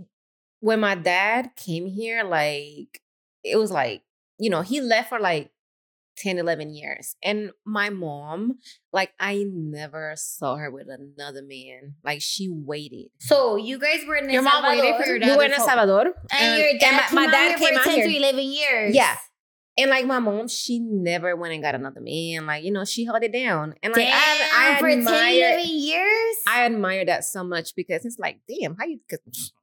when 0.59 0.79
my 0.79 0.95
dad 0.95 1.51
came 1.55 1.85
here, 1.85 2.23
like 2.23 3.01
it 3.43 3.57
was 3.57 3.71
like, 3.71 4.01
you 4.39 4.49
know, 4.49 4.61
he 4.61 4.81
left 4.81 5.09
for 5.09 5.19
like 5.19 5.51
10, 6.21 6.37
11 6.37 6.73
years. 6.75 7.15
And 7.23 7.51
my 7.65 7.89
mom, 7.89 8.59
like 8.93 9.11
I 9.19 9.45
never 9.51 10.13
saw 10.15 10.55
her 10.57 10.69
with 10.71 10.87
another 10.89 11.41
man. 11.41 11.95
Like 12.03 12.21
she 12.21 12.49
waited. 12.49 13.07
So 13.19 13.55
you 13.55 13.79
guys 13.79 14.05
were 14.07 14.15
in 14.15 14.29
Your 14.29 14.41
mom 14.43 14.63
waited 14.63 14.95
for 14.97 15.05
your 15.05 15.15
We 15.15 15.19
dad. 15.19 15.37
were 15.37 15.43
in 15.45 15.53
El 15.53 15.65
Salvador. 15.65 16.01
and 16.05 16.13
and- 16.31 16.59
your 16.59 16.69
and 16.89 16.97
my- 17.13 17.25
my 17.25 17.31
dad 17.31 17.57
here 17.57 17.69
came 17.69 17.73
for 17.75 17.79
out 17.81 17.85
10 17.85 17.95
here. 17.95 18.07
to 18.07 18.17
11 18.17 18.39
years. 18.45 18.95
Yeah. 18.95 19.17
And 19.77 19.89
like 19.89 20.05
my 20.05 20.19
mom, 20.19 20.47
she 20.49 20.79
never 20.79 21.35
went 21.35 21.53
and 21.53 21.63
got 21.63 21.75
another 21.75 22.01
man. 22.01 22.45
Like, 22.45 22.63
you 22.63 22.71
know, 22.71 22.83
she 22.83 23.05
held 23.05 23.23
it 23.23 23.31
down. 23.31 23.73
And 23.81 23.93
like 23.95 24.05
Damn, 24.05 24.13
I, 24.13 24.75
I 24.75 24.79
for 24.79 24.89
10, 24.89 24.99
admire 24.99 25.31
11 25.53 25.65
years? 25.69 26.35
I 26.47 26.65
admire 26.65 27.05
that 27.05 27.23
so 27.23 27.43
much 27.43 27.73
because 27.75 28.03
it's 28.05 28.19
like, 28.19 28.41
damn, 28.47 28.75
how 28.77 28.85
you 28.85 28.99
'cause- 29.09 29.53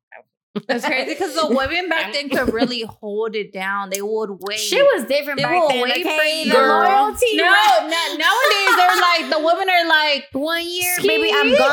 It's 0.69 0.85
crazy 0.85 1.11
because 1.15 1.35
the 1.35 1.47
women 1.55 1.89
back 1.89 2.13
then 2.13 2.29
could 2.29 2.53
really 2.53 2.83
hold 2.83 3.35
it 3.37 3.53
down. 3.53 3.91
They 3.91 4.03
would 4.03 4.31
wait. 4.41 4.59
Shit 4.59 4.83
was 4.95 5.05
different 5.05 5.39
They 5.39 5.45
back 5.45 5.69
then. 5.69 5.83
wait 5.83 6.05
okay? 6.07 6.19
for 6.19 6.25
you. 6.25 6.53
The 6.53 6.59
loyalty. 6.59 7.37
No, 7.37 7.45
na- 7.45 8.17
nowadays 8.17 8.77
they're 8.77 9.01
like 9.01 9.31
the 9.31 9.41
women 9.45 9.69
are 9.69 9.87
like 9.89 10.27
One 10.33 10.63
year, 10.69 10.95
Ski. 10.97 11.09
baby, 11.09 11.31
I'm 11.35 11.49
gone. 11.59 11.69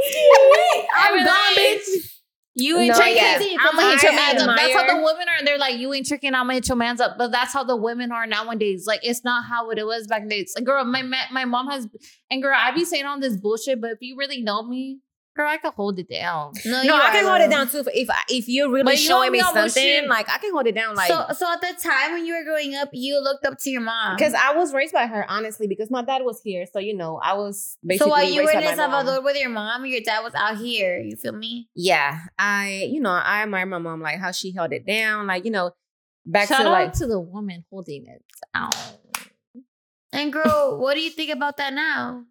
ski. 0.10 0.88
I'm 0.94 1.06
Every 1.12 1.24
gone, 1.24 1.26
night. 1.26 1.56
bitch. 1.56 2.15
You 2.58 2.78
ain't 2.78 2.88
No, 2.88 2.96
tricking. 2.96 3.16
yeah. 3.16 3.38
I'm 3.60 3.76
gonna 3.76 3.90
hit 3.90 4.02
your 4.02 4.12
I 4.12 4.16
man's 4.16 4.42
up. 4.42 4.56
That's 4.56 4.72
how 4.74 4.86
the 4.86 4.96
women 4.96 5.26
are. 5.28 5.44
They're 5.44 5.58
like, 5.58 5.76
you 5.78 5.92
ain't 5.92 6.06
tricking. 6.06 6.34
I'm 6.34 6.44
gonna 6.44 6.54
hit 6.54 6.68
your 6.68 6.76
man's 6.78 7.02
up. 7.02 7.18
But 7.18 7.30
that's 7.30 7.52
how 7.52 7.64
the 7.64 7.76
women 7.76 8.10
are 8.12 8.26
nowadays. 8.26 8.86
Like, 8.86 9.00
it's 9.02 9.22
not 9.24 9.44
how 9.44 9.68
it 9.70 9.84
was 9.86 10.06
back 10.06 10.22
then. 10.22 10.38
It's 10.40 10.54
like, 10.56 10.64
girl, 10.64 10.82
my 10.84 11.02
my 11.30 11.44
mom 11.44 11.68
has, 11.68 11.86
and 12.30 12.42
girl, 12.42 12.56
I 12.56 12.70
be 12.70 12.86
saying 12.86 13.04
all 13.04 13.20
this 13.20 13.36
bullshit. 13.36 13.80
But 13.80 13.90
if 13.92 13.98
you 14.00 14.16
really 14.18 14.40
know 14.40 14.62
me, 14.66 15.00
girl, 15.36 15.48
I 15.48 15.58
can 15.58 15.70
hold 15.72 15.98
it 15.98 16.08
down. 16.08 16.52
No, 16.64 16.82
No, 16.82 16.96
I 16.96 17.10
can 17.10 17.24
hold 17.26 17.40
it 17.42 17.50
down 17.50 17.68
too. 17.68 17.78
If 17.78 17.88
if, 17.92 18.10
I- 18.10 18.24
if 18.30 18.48
you're 18.48 18.70
really 18.70 18.84
But 18.84 19.00
you 19.00 19.08
know 19.08 19.16
showing 19.20 19.32
me 19.32 19.38
me 19.38 19.44
something, 19.44 20.08
like 20.08 20.28
I 20.30 20.38
can 20.38 20.52
hold 20.52 20.66
it 20.66 20.74
down. 20.74 20.94
Like 20.94 21.08
so, 21.08 21.26
so 21.36 21.52
at 21.52 21.60
the 21.60 21.74
time 21.80 22.12
when 22.14 22.24
you 22.26 22.34
were 22.34 22.44
growing 22.44 22.74
up, 22.74 22.88
you 22.92 23.20
looked 23.22 23.44
up 23.44 23.58
to 23.60 23.70
your 23.70 23.82
mom. 23.82 24.16
because 24.16 24.34
I 24.34 24.54
was 24.54 24.72
raised 24.72 24.94
by 24.94 25.06
her, 25.06 25.24
honestly, 25.28 25.66
because 25.66 25.90
my 25.90 26.02
dad 26.02 26.22
was 26.24 26.40
here. 26.42 26.64
So 26.72 26.78
you 26.78 26.94
know, 26.96 27.20
I 27.22 27.34
was 27.34 27.76
basically 27.86 28.06
so 28.06 28.10
while 28.10 28.24
you 28.28 28.42
were 28.42 28.50
in 28.50 28.62
El. 28.62 28.76
Salvador 28.76 29.22
with 29.22 29.36
your 29.38 29.50
mom, 29.50 29.84
your 29.86 30.00
dad 30.00 30.20
was 30.24 30.34
out 30.34 30.56
here. 30.56 30.98
You 30.98 31.16
feel 31.16 31.32
me? 31.32 31.68
Yeah, 31.74 32.18
I 32.38 32.88
you 32.90 33.00
know 33.00 33.10
I 33.10 33.42
admire 33.42 33.66
my 33.66 33.78
mom 33.78 34.00
like 34.00 34.18
how 34.18 34.32
she 34.32 34.52
held 34.52 34.72
it 34.72 34.86
down. 34.86 35.26
Like 35.26 35.44
you 35.44 35.50
know, 35.50 35.72
back 36.24 36.48
Shout 36.48 36.62
to 36.62 36.70
like 36.70 36.92
to 36.94 37.06
the 37.06 37.20
woman 37.20 37.64
holding 37.70 38.06
it 38.06 38.22
down. 38.54 38.70
And 40.12 40.32
girl, 40.32 40.78
what 40.80 40.94
do 40.94 41.00
you 41.00 41.10
think 41.10 41.30
about 41.30 41.58
that 41.58 41.74
now? 41.74 42.24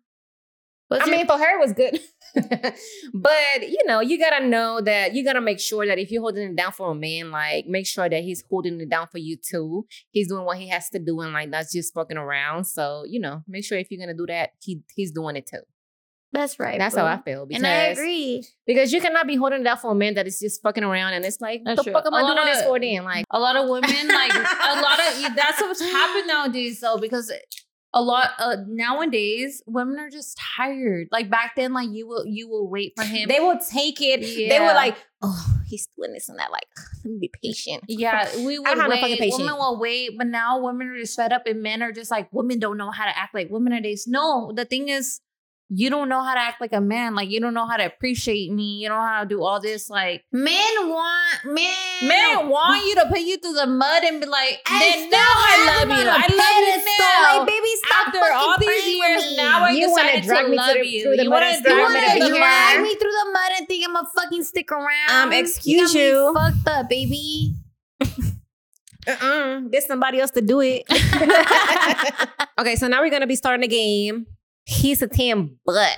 What's 0.87 1.03
I 1.03 1.07
your- 1.07 1.17
mean, 1.17 1.25
for 1.27 1.37
her 1.37 1.57
it 1.57 1.59
was 1.59 1.73
good. 1.73 1.99
but 3.13 3.61
you 3.69 3.79
know, 3.85 4.01
you 4.01 4.19
gotta 4.19 4.45
know 4.45 4.81
that 4.81 5.13
you 5.15 5.23
gotta 5.23 5.41
make 5.41 5.59
sure 5.59 5.85
that 5.85 5.97
if 5.97 6.11
you're 6.11 6.21
holding 6.21 6.49
it 6.51 6.55
down 6.55 6.71
for 6.71 6.91
a 6.91 6.95
man, 6.95 7.31
like 7.31 7.65
make 7.67 7.87
sure 7.87 8.07
that 8.09 8.23
he's 8.23 8.43
holding 8.49 8.79
it 8.79 8.89
down 8.89 9.07
for 9.07 9.17
you 9.17 9.37
too. 9.37 9.85
He's 10.11 10.27
doing 10.27 10.45
what 10.45 10.57
he 10.57 10.67
has 10.69 10.89
to 10.89 10.99
do 10.99 11.19
and 11.21 11.33
like 11.33 11.49
not 11.49 11.65
just 11.71 11.93
fucking 11.93 12.17
around. 12.17 12.65
So, 12.65 13.03
you 13.07 13.19
know, 13.19 13.41
make 13.47 13.63
sure 13.65 13.77
if 13.77 13.87
you're 13.89 13.99
gonna 13.99 14.17
do 14.17 14.25
that, 14.27 14.51
he 14.61 14.81
he's 14.95 15.11
doing 15.11 15.35
it 15.35 15.47
too. 15.47 15.61
that's 16.31 16.59
right. 16.59 16.77
That's 16.77 16.95
how 16.95 17.05
I 17.05 17.21
feel. 17.21 17.45
Because 17.45 17.63
And 17.63 17.71
I 17.71 17.85
agree. 17.95 18.43
because 18.67 18.91
you 18.91 18.99
cannot 18.99 19.25
be 19.25 19.35
holding 19.37 19.61
it 19.61 19.63
down 19.63 19.77
for 19.77 19.91
a 19.91 19.95
man 19.95 20.15
that 20.15 20.27
is 20.27 20.39
just 20.39 20.61
fucking 20.61 20.83
around 20.83 21.13
and 21.13 21.23
it's 21.23 21.39
like, 21.39 21.61
That's 21.63 21.77
the 21.79 21.83
true. 21.85 21.93
fuck 21.93 22.05
am 22.05 22.13
A 22.13 22.17
I 22.17 22.21
doing 22.35 22.45
this 22.45 22.63
for 22.63 22.79
then? 22.79 23.03
Like 23.05 23.25
a 23.31 23.39
lot 23.39 23.55
of 23.55 23.69
women 23.69 24.07
like 24.07 24.33
a 24.33 24.81
lot 24.81 24.99
of 24.99 25.35
that's 25.35 25.61
what's 25.61 25.81
happened 25.81 26.27
nowadays 26.27 26.81
though 26.81 26.97
because 26.97 27.31
a 27.97 28.01
lot 28.01 28.31
uh, 28.39 28.57
nowadays 28.67 29.63
women 29.65 29.97
are 29.97 30.09
just 30.09 30.37
tired 30.57 31.07
like 31.11 31.29
back 31.29 31.55
then 31.55 31.71
like 31.73 31.87
you 31.91 32.05
will 32.07 32.25
you 32.25 32.47
will 32.49 32.69
wait 32.69 32.93
for 32.95 33.03
him 33.15 33.27
they 33.29 33.39
will 33.39 33.57
take 33.71 34.01
it. 34.01 34.19
They 34.19 34.47
Yeah. 34.49 34.67
were 34.67 34.73
like, 34.75 34.97
oh, 35.21 35.57
he's 35.65 35.87
doing 35.97 36.11
this 36.13 36.27
and 36.29 36.37
that. 36.37 36.51
Like, 36.51 36.67
let 37.03 37.11
me 37.13 37.17
be 37.21 37.31
patient. 37.43 37.83
yeah 37.87 38.29
we 38.45 38.57
I 38.57 38.59
would 38.71 38.77
no 38.77 38.89
fucking 38.89 39.09
wait 39.11 39.19
patience. 39.19 39.39
women 39.39 39.55
will 39.57 39.79
wait 39.79 40.11
but 40.17 40.27
now 40.27 40.59
women 40.59 40.89
are 40.89 40.97
just 40.97 41.15
fed 41.15 41.31
up 41.33 41.47
and 41.47 41.63
men 41.63 41.81
are 41.81 41.91
just 41.93 42.11
like 42.11 42.27
women 42.33 42.59
don't 42.59 42.77
know 42.77 42.91
how 42.91 43.05
to 43.05 43.17
act 43.17 43.33
like 43.33 43.49
women 43.49 43.71
nowadays 43.71 44.05
no 44.07 44.51
the 44.53 44.65
thing 44.65 44.89
is 44.89 45.21
you 45.69 45.89
don't 45.89 46.09
know 46.09 46.21
how 46.23 46.35
to 46.35 46.39
act 46.39 46.61
like 46.61 46.73
a 46.73 46.79
man 46.81 47.15
like 47.15 47.27
you 47.29 47.39
don't 47.39 47.53
know 47.55 47.65
how 47.65 47.75
to 47.75 47.83
appreciate 47.85 48.51
me 48.51 48.77
you 48.77 48.87
don't 48.87 48.99
know 48.99 49.07
how 49.07 49.23
to 49.23 49.27
do 49.27 49.41
all 49.43 49.59
this 49.59 49.89
like 49.89 50.23
Men 50.31 50.53
want 50.89 51.43
men. 51.45 51.73
men 52.07 52.49
want 52.49 52.85
you 52.85 52.93
to 52.95 53.07
put 53.09 53.19
you 53.19 53.37
through 53.37 53.53
the 53.53 53.65
mud 53.65 54.03
and 54.03 54.21
be 54.21 54.27
like 54.27 54.59
And 54.69 54.79
then 54.81 55.09
now 55.09 55.17
I 55.17 55.55
love 55.79 55.89
you 55.89 56.03
on 56.03 56.07
a 56.07 56.11
I 56.11 56.21
love 56.21 56.29
you 56.29 56.69
pedestal. 56.69 56.93
now 56.99 57.37
Like, 57.39 57.47
baby, 57.47 57.67
stop 57.83 58.07
after 58.07 58.33
all 58.33 58.55
these 58.59 58.85
years, 58.95 59.23
me. 59.31 59.37
now 59.37 59.63
I 59.65 59.71
You 59.71 59.89
wanna 59.89 60.21
drag 60.21 60.49
me 60.49 60.57
love 60.57 60.73
the- 60.75 60.87
you. 60.87 61.03
through 61.03 61.17
the 61.17 61.23
you 61.23 61.31
wanna 61.31 61.45
and 61.47 61.63
do 61.63 61.69
start 61.71 61.81
You 61.81 61.93
me 61.93 61.99
it 61.99 62.13
to 62.13 62.19
wanna 62.19 62.37
drag 62.37 62.81
me 62.83 62.95
through 62.95 63.11
the 63.11 63.29
mud 63.33 63.51
and 63.57 63.67
think 63.67 63.87
I'm 63.87 63.93
gonna 63.95 64.07
fucking 64.15 64.43
stick 64.43 64.71
around? 64.71 65.09
Um, 65.09 65.33
excuse 65.33 65.91
got 65.93 65.95
me 65.95 66.05
you. 66.07 66.33
Fucked 66.35 66.67
up, 66.67 66.89
baby. 66.89 67.55
Uh-uh. 69.07 69.61
There's 69.69 69.85
somebody 69.85 70.19
else 70.19 70.31
to 70.31 70.41
do 70.41 70.61
it. 70.61 70.83
okay, 72.59 72.75
so 72.75 72.87
now 72.87 73.01
we're 73.01 73.09
gonna 73.11 73.27
be 73.27 73.35
starting 73.35 73.63
a 73.63 73.67
game. 73.67 74.25
He's 74.65 75.01
a 75.01 75.07
10, 75.07 75.59
but 75.65 75.97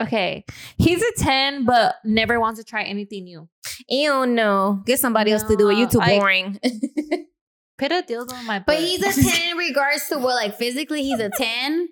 Okay, 0.00 0.44
he's 0.76 1.02
a 1.02 1.12
ten, 1.16 1.64
but 1.64 1.96
never 2.04 2.38
wants 2.38 2.60
to 2.60 2.64
try 2.64 2.84
anything 2.84 3.24
new. 3.24 3.48
you 3.88 4.26
know, 4.26 4.80
get 4.86 5.00
somebody 5.00 5.32
else 5.32 5.42
to 5.44 5.56
do 5.56 5.70
it. 5.70 5.76
You 5.76 5.88
too 5.88 5.98
No, 5.98 6.04
I- 6.04 6.18
boring. 6.20 6.60
Put 7.78 7.92
a 7.92 8.02
dildo 8.08 8.32
on 8.32 8.44
my 8.46 8.58
butt. 8.58 8.66
But 8.66 8.78
he's 8.80 9.00
a 9.02 9.22
10 9.22 9.50
in 9.52 9.56
regards 9.68 10.08
to 10.08 10.18
what, 10.18 10.34
like 10.34 10.56
physically, 10.56 11.02
he's 11.02 11.18
a 11.20 11.30
10. 11.30 11.88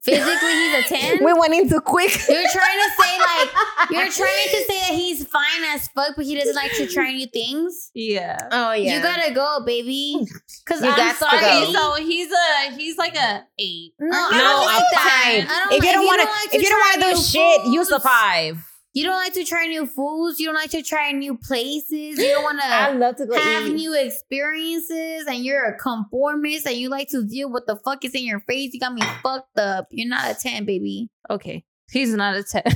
Physically, 0.00 0.52
he's 0.52 0.84
a 0.86 0.88
10. 0.88 1.24
we 1.24 1.32
went 1.34 1.54
into 1.54 1.80
quick. 1.80 2.10
You're 2.28 2.48
trying 2.52 2.78
to 2.78 2.90
say, 3.02 3.18
like, 3.18 3.50
you're 3.90 4.08
trying 4.08 4.48
to 4.50 4.64
say 4.66 4.78
that 4.80 4.92
he's 4.94 5.26
fine 5.26 5.64
as 5.74 5.88
fuck, 5.88 6.14
but 6.16 6.24
he 6.24 6.36
doesn't 6.36 6.54
like 6.54 6.72
to 6.76 6.86
try 6.86 7.10
new 7.12 7.26
things. 7.26 7.90
yeah. 7.94 8.38
Oh 8.52 8.72
yeah. 8.72 8.96
You 8.96 9.02
gotta 9.02 9.34
go, 9.34 9.60
baby. 9.66 10.16
Oh, 10.20 10.26
Cause 10.66 10.82
You 10.82 10.90
I'm 10.90 10.96
got 10.96 11.12
to 11.12 11.18
sorry. 11.18 11.40
go. 11.40 11.72
So 11.72 11.94
he's 12.04 12.30
a 12.30 12.74
he's 12.76 12.96
like 12.96 13.16
a 13.16 13.44
eight. 13.58 13.92
No, 13.98 14.06
Or 14.16 14.20
I 14.20 14.30
no, 14.32 14.38
don't 14.38 14.62
a 14.62 14.66
like 14.66 14.84
that. 14.92 15.22
five. 15.24 15.50
I 15.50 15.64
don't 15.64 15.72
if 15.72 15.78
like- 15.80 15.82
you 15.88 15.92
don't 15.92 16.06
want 16.06 16.22
to, 16.22 16.56
if 16.56 16.62
you 16.62 16.68
don't 16.68 16.78
want 16.78 17.02
to 17.02 17.20
do 17.20 17.22
shit, 17.26 17.66
use 17.72 17.90
a 17.90 18.00
five. 18.00 18.64
You 18.94 19.04
don't 19.04 19.16
like 19.16 19.34
to 19.34 19.44
try 19.44 19.66
new 19.66 19.86
foods. 19.86 20.40
You 20.40 20.46
don't 20.46 20.54
like 20.54 20.70
to 20.70 20.82
try 20.82 21.12
new 21.12 21.36
places. 21.36 22.18
You 22.18 22.28
don't 22.30 22.42
want 22.42 22.60
to. 22.60 22.66
I 22.68 22.92
to 22.92 22.98
love 22.98 23.16
to 23.16 23.26
go 23.26 23.38
have 23.38 23.66
eat. 23.66 23.74
new 23.74 23.94
experiences. 23.94 25.26
And 25.26 25.44
you're 25.44 25.64
a 25.64 25.76
conformist, 25.78 26.66
and 26.66 26.76
you 26.76 26.88
like 26.88 27.08
to 27.10 27.24
deal 27.24 27.50
with 27.52 27.64
the 27.66 27.76
fuck 27.84 28.04
is 28.04 28.14
in 28.14 28.24
your 28.24 28.40
face. 28.40 28.70
You 28.72 28.80
got 28.80 28.94
me 28.94 29.02
fucked 29.22 29.58
up. 29.58 29.86
You're 29.90 30.08
not 30.08 30.30
a 30.30 30.34
ten, 30.34 30.64
baby. 30.64 31.10
Okay, 31.30 31.64
he's 31.90 32.14
not 32.14 32.34
a 32.36 32.42
ten. 32.42 32.62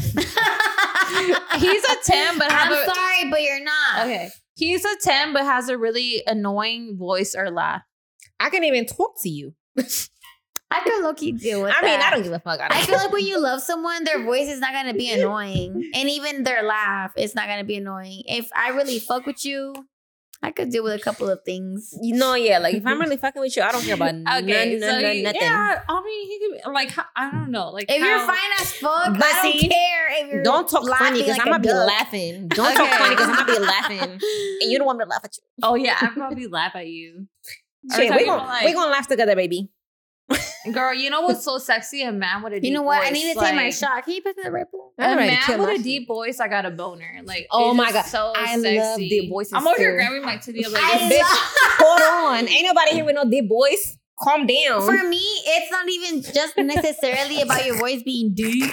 he's 1.58 1.84
a 1.84 1.96
ten, 2.04 2.38
but 2.38 2.50
have 2.50 2.70
I'm 2.70 2.72
a, 2.72 2.84
sorry, 2.84 3.30
but 3.30 3.42
you're 3.42 3.64
not. 3.64 4.00
okay. 4.00 4.28
He's 4.54 4.84
a 4.84 4.96
ten, 5.02 5.32
but 5.32 5.42
has 5.44 5.68
a 5.68 5.78
really 5.78 6.22
annoying 6.26 6.96
voice 6.98 7.34
or 7.34 7.50
laugh. 7.50 7.82
I 8.38 8.50
can't 8.50 8.64
even 8.64 8.86
talk 8.86 9.14
to 9.22 9.28
you. 9.28 9.54
I 10.74 10.80
can 10.84 11.02
low 11.02 11.14
key 11.14 11.32
deal 11.32 11.62
with 11.62 11.72
I 11.76 11.82
mean, 11.82 11.98
that. 11.98 12.08
I 12.12 12.14
don't 12.14 12.22
give 12.24 12.32
a 12.32 12.38
fuck. 12.38 12.60
I, 12.60 12.68
I 12.70 12.82
feel 12.82 12.96
like 12.96 13.12
when 13.16 13.26
you 13.26 13.38
love 13.40 13.60
someone, 13.62 14.04
their 14.04 14.22
voice 14.24 14.48
is 14.48 14.60
not 14.60 14.72
gonna 14.72 14.94
be 14.94 15.10
annoying, 15.16 15.90
and 15.94 16.08
even 16.08 16.42
their 16.44 16.62
laugh 16.62 17.12
is 17.16 17.34
not 17.34 17.46
gonna 17.48 17.64
be 17.64 17.76
annoying. 17.76 18.22
If 18.26 18.48
I 18.56 18.70
really 18.70 18.98
fuck 18.98 19.26
with 19.26 19.44
you, 19.44 19.74
I 20.44 20.50
could 20.50 20.70
deal 20.70 20.82
with 20.82 20.94
a 20.94 20.98
couple 20.98 21.28
of 21.30 21.38
things. 21.46 21.94
You 22.02 22.16
know, 22.16 22.34
yeah. 22.34 22.58
Like 22.58 22.74
if 22.74 22.84
I'm 22.84 22.98
really 23.00 23.16
fucking 23.24 23.40
with 23.40 23.56
you, 23.56 23.62
I 23.62 23.70
don't 23.70 23.84
care 23.84 23.94
about 23.94 24.08
Okay, 24.14 24.76
none, 24.76 24.80
so 24.80 25.00
none, 25.00 25.12
he- 25.14 25.22
nothing. 25.22 25.40
yeah, 25.40 25.82
I 25.88 26.02
mean, 26.02 26.28
he 26.28 26.38
could 26.40 26.64
be 26.64 26.70
like, 26.72 26.90
I 27.14 27.30
don't 27.30 27.50
know, 27.52 27.70
like 27.70 27.86
If 27.88 28.02
you're 28.02 28.18
fine 28.18 28.36
as 28.60 28.72
fuck, 28.72 29.12
But 29.14 29.22
I 29.24 29.42
don't 29.42 29.52
see, 29.60 29.68
care 29.68 30.24
if 30.24 30.32
you're 30.32 30.42
Don't 30.42 30.68
talk 30.68 30.84
funny 30.98 31.20
because 31.22 31.38
like 31.38 31.46
I'm 31.46 31.52
gonna 31.52 31.62
be 31.62 31.72
laughing. 31.72 32.48
Don't 32.48 32.74
talk 32.74 32.88
funny 32.90 33.14
because 33.14 33.28
I'm 33.28 33.46
gonna 33.46 33.60
be 33.60 33.64
laughing, 33.64 34.00
and 34.00 34.72
you 34.72 34.78
don't 34.78 34.86
want 34.86 34.98
me 34.98 35.04
to 35.04 35.08
laugh 35.10 35.24
at 35.24 35.36
you. 35.36 35.42
Oh 35.62 35.74
yeah, 35.76 35.96
I 36.00 36.08
probably 36.08 36.48
laugh 36.48 36.74
at 36.74 36.88
you, 36.88 37.28
Shit, 37.94 38.10
we're 38.10 38.24
gonna 38.26 38.42
like- 38.44 38.64
we're 38.64 38.74
gonna 38.74 38.90
laugh 38.90 39.06
together, 39.06 39.36
baby. 39.36 39.68
Girl. 40.70 40.94
You 40.94 41.10
know 41.10 41.22
what's 41.22 41.44
so 41.44 41.58
sexy? 41.58 42.02
A 42.02 42.12
man 42.12 42.42
with 42.42 42.52
a 42.52 42.60
deep 42.60 42.68
You 42.68 42.74
know 42.74 42.82
what? 42.82 42.98
I 43.02 43.06
voice, 43.10 43.12
need 43.14 43.34
to 43.34 43.40
take 43.40 43.54
my 43.54 43.70
shot. 43.70 44.04
Can 44.04 44.14
you 44.14 44.22
pass 44.22 44.36
me 44.36 44.42
the 44.44 44.52
Red 44.52 44.66
Bull? 44.70 44.92
I'm 44.98 45.18
A 45.18 45.20
man 45.20 45.42
kill 45.42 45.58
with 45.58 45.80
a 45.80 45.82
deep 45.82 46.06
voice, 46.06 46.38
I 46.40 46.48
got 46.48 46.66
a 46.66 46.70
boner. 46.70 47.20
Like, 47.24 47.46
Oh 47.50 47.74
my 47.74 47.90
God. 47.92 48.04
so 48.04 48.32
I 48.36 48.56
sexy. 48.58 48.78
love 48.78 48.98
deep 48.98 49.30
voices 49.30 49.52
I'm 49.54 49.66
over 49.66 49.78
here 49.78 49.94
grabbing 49.96 50.22
my 50.22 50.36
titty. 50.36 50.64
I'm 50.64 50.72
like, 50.72 50.82
bitch. 50.82 51.20
Hold 51.78 52.02
on, 52.34 52.48
ain't 52.48 52.66
nobody 52.66 52.92
here 52.92 53.04
with 53.04 53.14
no 53.14 53.28
deep 53.28 53.48
voice. 53.48 53.96
Calm 54.20 54.46
down. 54.46 54.82
For 54.82 54.92
me, 55.08 55.16
it's 55.18 55.70
not 55.72 55.88
even 55.88 56.22
just 56.22 56.56
necessarily 56.56 57.40
about 57.40 57.64
your 57.66 57.76
voice 57.76 58.02
being 58.04 58.34
deep. 58.34 58.70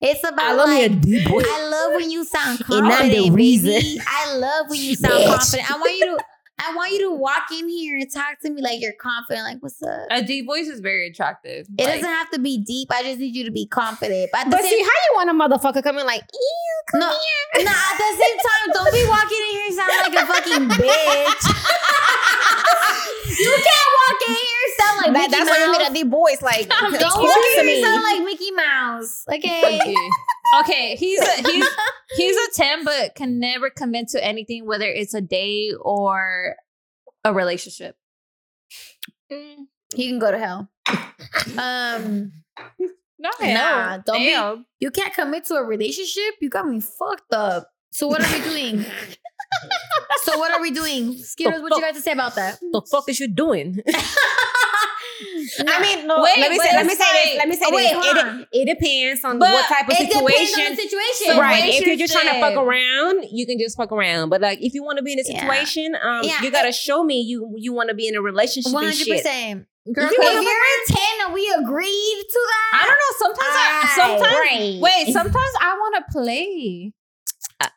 It's 0.00 0.20
about 0.20 0.38
I 0.40 0.52
love 0.52 0.68
me 0.68 0.84
a 0.84 0.88
like, 0.88 1.00
deep 1.00 1.28
voice. 1.28 1.46
I 1.48 1.68
love 1.68 1.94
when 2.00 2.10
you 2.10 2.24
sound 2.24 2.60
And 2.70 2.86
I'm 2.86 2.90
confident, 2.90 3.24
the 3.24 3.30
reason. 3.30 3.70
baby. 3.72 4.00
I 4.06 4.36
love 4.36 4.66
when 4.70 4.80
you 4.80 4.94
sound 4.94 5.14
Bitch. 5.14 5.26
confident. 5.36 5.70
I 5.70 5.78
want 5.78 5.98
you 5.98 6.16
to 6.18 6.24
I 6.58 6.74
want 6.74 6.90
you 6.92 7.00
to 7.10 7.10
walk 7.14 7.52
in 7.52 7.68
here 7.68 7.98
and 7.98 8.10
talk 8.10 8.40
to 8.42 8.50
me 8.50 8.62
like 8.62 8.80
you're 8.80 8.94
confident. 8.94 9.44
Like, 9.44 9.58
what's 9.62 9.82
up? 9.82 10.06
A 10.10 10.22
deep 10.22 10.46
voice 10.46 10.68
is 10.68 10.80
very 10.80 11.08
attractive. 11.08 11.66
It 11.78 11.84
Like, 11.84 11.94
doesn't 12.00 12.08
have 12.08 12.30
to 12.30 12.38
be 12.38 12.56
deep. 12.58 12.88
I 12.90 13.02
just 13.02 13.18
need 13.18 13.36
you 13.36 13.44
to 13.44 13.50
be 13.50 13.66
confident. 13.66 14.30
But 14.32 14.40
at 14.40 14.44
the 14.46 14.56
But 14.56 14.62
same 14.62 14.70
see, 14.72 14.82
how 14.82 14.88
you 14.88 15.12
want 15.14 15.28
a 15.30 15.34
motherfucker 15.34 15.82
coming 15.82 16.06
like, 16.06 16.22
ew, 16.32 16.82
come 16.92 17.00
here. 17.02 17.10
no, 17.64 17.64
nah, 17.64 17.70
at 17.76 17.98
the 17.98 18.10
same 18.16 18.38
time, 18.40 18.72
don't 18.72 18.92
be 18.92 19.04
walking 19.04 19.36
in 19.36 19.52
here 19.52 19.70
sounding 19.76 20.00
like 20.00 20.16
a 20.16 20.26
fucking 20.26 20.64
bitch. 20.80 21.44
you 23.38 23.52
can't 23.52 23.90
walk 24.00 24.18
in 24.28 24.34
here 24.34 24.60
and 24.64 24.65
sound 25.02 25.14
like 25.14 25.30
that, 25.30 25.30
Mickey 25.30 25.44
that's 25.44 25.50
why 25.50 25.58
you 25.58 25.72
Mouse. 25.72 25.78
need 25.78 25.86
a 25.90 25.94
deep 26.04 26.10
voice. 26.10 26.42
Like, 26.42 26.68
Don't 26.68 26.92
talk 27.00 27.16
walk 27.22 27.34
to 27.34 27.60
in 27.60 27.66
here 27.68 27.76
me. 27.76 27.82
sound 27.82 28.02
like 28.02 28.24
Mickey 28.24 28.50
Mouse. 28.52 29.24
Okay. 29.32 29.78
Okay. 29.80 29.96
okay, 30.60 30.96
he's 30.96 31.20
a, 31.20 31.42
he's 31.50 31.66
he's 32.16 32.36
a 32.36 32.50
ten, 32.54 32.84
but 32.84 33.14
can 33.14 33.38
never 33.40 33.70
commit 33.70 34.08
to 34.08 34.24
anything, 34.24 34.66
whether 34.66 34.86
it's 34.86 35.14
a 35.14 35.20
date 35.20 35.72
or 35.80 36.56
a 37.24 37.32
relationship. 37.32 37.96
He 39.28 40.08
can 40.08 40.18
go 40.18 40.30
to 40.30 40.38
hell. 40.38 40.68
Um, 41.58 42.32
No, 43.18 43.30
Nah, 43.40 43.96
don't 44.04 44.18
be- 44.18 44.26
Damn. 44.26 44.66
you 44.78 44.90
can't 44.90 45.12
commit 45.14 45.46
to 45.46 45.54
a 45.54 45.64
relationship. 45.64 46.34
You 46.42 46.50
got 46.50 46.68
me 46.68 46.80
fucked 46.82 47.32
up. 47.32 47.70
So 47.90 48.08
what 48.08 48.22
are 48.22 48.30
we 48.38 48.44
doing? 48.44 48.84
so 50.22 50.38
what 50.38 50.52
are 50.52 50.60
we 50.60 50.70
doing? 50.70 51.16
Skittles, 51.16 51.62
what 51.62 51.74
you 51.74 51.80
got 51.80 51.94
to 51.94 52.02
say 52.02 52.12
about 52.12 52.34
that? 52.34 52.58
the 52.60 52.82
fuck 52.90 53.08
is 53.08 53.18
you 53.18 53.28
doing? 53.28 53.80
I 55.68 55.80
mean, 55.80 56.06
no. 56.06 56.22
Wait, 56.22 56.38
let 56.38 56.50
me 56.50 56.58
say. 56.58 56.70
Let 56.74 56.86
me 56.86 56.94
say 56.94 57.04
this. 57.24 57.36
Let 57.38 57.48
me 57.48 57.56
say 57.56 57.66
wait, 57.70 57.92
this. 57.92 58.46
It, 58.52 58.68
it 58.68 58.78
depends 58.78 59.24
on 59.24 59.38
But 59.38 59.52
what 59.52 59.66
type 59.66 59.88
of 59.88 59.94
It 59.94 60.08
depends 60.10 60.20
on 60.20 60.76
situation. 60.76 60.76
situation. 60.76 61.38
Right. 61.38 61.74
If 61.74 61.86
you're 61.86 61.96
just 61.96 62.12
trying 62.12 62.32
to 62.34 62.40
fuck 62.40 62.56
around, 62.56 63.26
you 63.30 63.46
can 63.46 63.58
just 63.58 63.76
fuck 63.76 63.92
around. 63.92 64.28
But 64.30 64.40
like, 64.40 64.60
if 64.60 64.74
you 64.74 64.82
want 64.82 64.98
to 64.98 65.02
be 65.02 65.12
in 65.12 65.18
a 65.18 65.22
Yeah. 65.26 65.40
situation, 65.40 65.94
um, 66.02 66.24
Yeah. 66.24 66.42
you 66.42 66.50
gotta 66.50 66.72
show 66.72 67.02
me 67.04 67.20
you 67.20 67.54
you 67.56 67.72
want 67.72 67.88
to 67.90 67.94
be 67.94 68.08
in 68.08 68.14
a 68.16 68.22
relationship 68.22 68.72
One 68.72 68.84
hundred 68.84 69.06
percent. 69.08 69.66
Girl, 69.92 70.08
If 70.10 70.18
you're 70.18 70.52
a 70.52 70.98
ten 70.98 71.26
and 71.26 71.32
we 71.34 71.46
agreed 71.60 72.24
to 72.28 72.40
that. 72.50 72.80
I 72.82 72.86
don't 72.86 72.98
know. 72.98 73.12
Sometimes, 73.18 73.54
I, 73.54 73.82
Aight, 73.84 73.94
sometimes, 73.94 74.50
right. 74.50 74.80
wait. 74.82 75.12
Sometimes 75.12 75.52
I 75.60 75.74
want 75.78 75.96
to 75.96 76.12
play. 76.12 76.92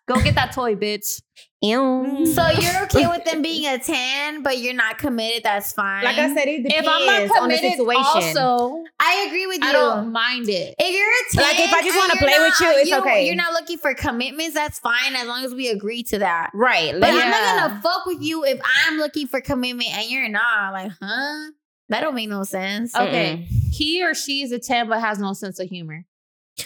Go 0.07 0.15
get 0.21 0.33
that 0.35 0.51
toy, 0.51 0.75
bitch. 0.75 1.21
Ew. 1.61 2.25
so 2.33 2.47
you're 2.47 2.83
okay 2.83 3.05
with 3.07 3.25
them 3.25 3.41
being 3.41 3.65
a 3.67 3.77
ten, 3.79 4.43
but 4.43 4.59
you're 4.59 4.73
not 4.73 4.97
committed. 4.97 5.43
That's 5.43 5.73
fine. 5.73 6.05
Like 6.05 6.17
I 6.17 6.33
said, 6.33 6.47
it 6.47 6.63
depends 6.63 6.87
If 6.87 6.87
I'm 6.87 7.05
not 7.05 7.21
on 7.41 7.49
the 7.49 7.55
committed, 7.57 7.77
situation. 7.77 8.37
also, 8.37 8.83
I 8.99 9.25
agree 9.27 9.45
with 9.45 9.61
you. 9.61 9.67
I 9.67 9.73
don't 9.73 10.11
mind 10.13 10.47
it. 10.47 10.75
If 10.79 10.95
you're 10.95 11.43
a 11.43 11.47
10, 11.49 11.57
Like, 11.57 11.67
if 11.67 11.73
I 11.73 11.81
just 11.83 11.97
wanna 11.97 12.13
you're 12.19 12.29
play 12.29 12.39
with 12.39 12.59
you, 12.61 12.67
it's 12.81 12.91
okay. 12.93 13.25
You're 13.25 13.35
not 13.35 13.51
looking 13.53 13.77
for 13.77 13.93
commitments. 13.93 14.53
That's 14.53 14.79
fine 14.79 15.15
as 15.17 15.27
long 15.27 15.43
as 15.43 15.53
we 15.53 15.67
agree 15.67 16.03
to 16.03 16.19
that. 16.19 16.51
right. 16.53 16.93
But 16.93 17.01
Like, 17.01 17.13
I'm 17.13 17.29
not 17.29 17.69
gonna 17.69 17.81
fuck 17.81 18.05
with 18.05 18.21
you 18.21 18.45
if 18.45 18.61
I'm 18.85 18.97
looking 18.97 19.27
for 19.27 19.41
commitment 19.41 19.89
and 19.89 20.09
you're 20.09 20.29
not. 20.29 20.71
Like, 20.71 20.91
huh? 21.01 21.51
That 21.89 22.01
don't 22.01 22.15
make 22.15 22.29
no 22.29 22.43
sense. 22.43 22.95
Okay, 22.95 23.47
he 23.71 24.01
or 24.03 24.13
she 24.13 24.43
is 24.43 24.51
a 24.51 24.59
ten, 24.59 24.87
but 24.87 25.01
has 25.01 25.17
no 25.19 25.33
sense 25.33 25.59
of 25.59 25.67
humor. 25.67 26.05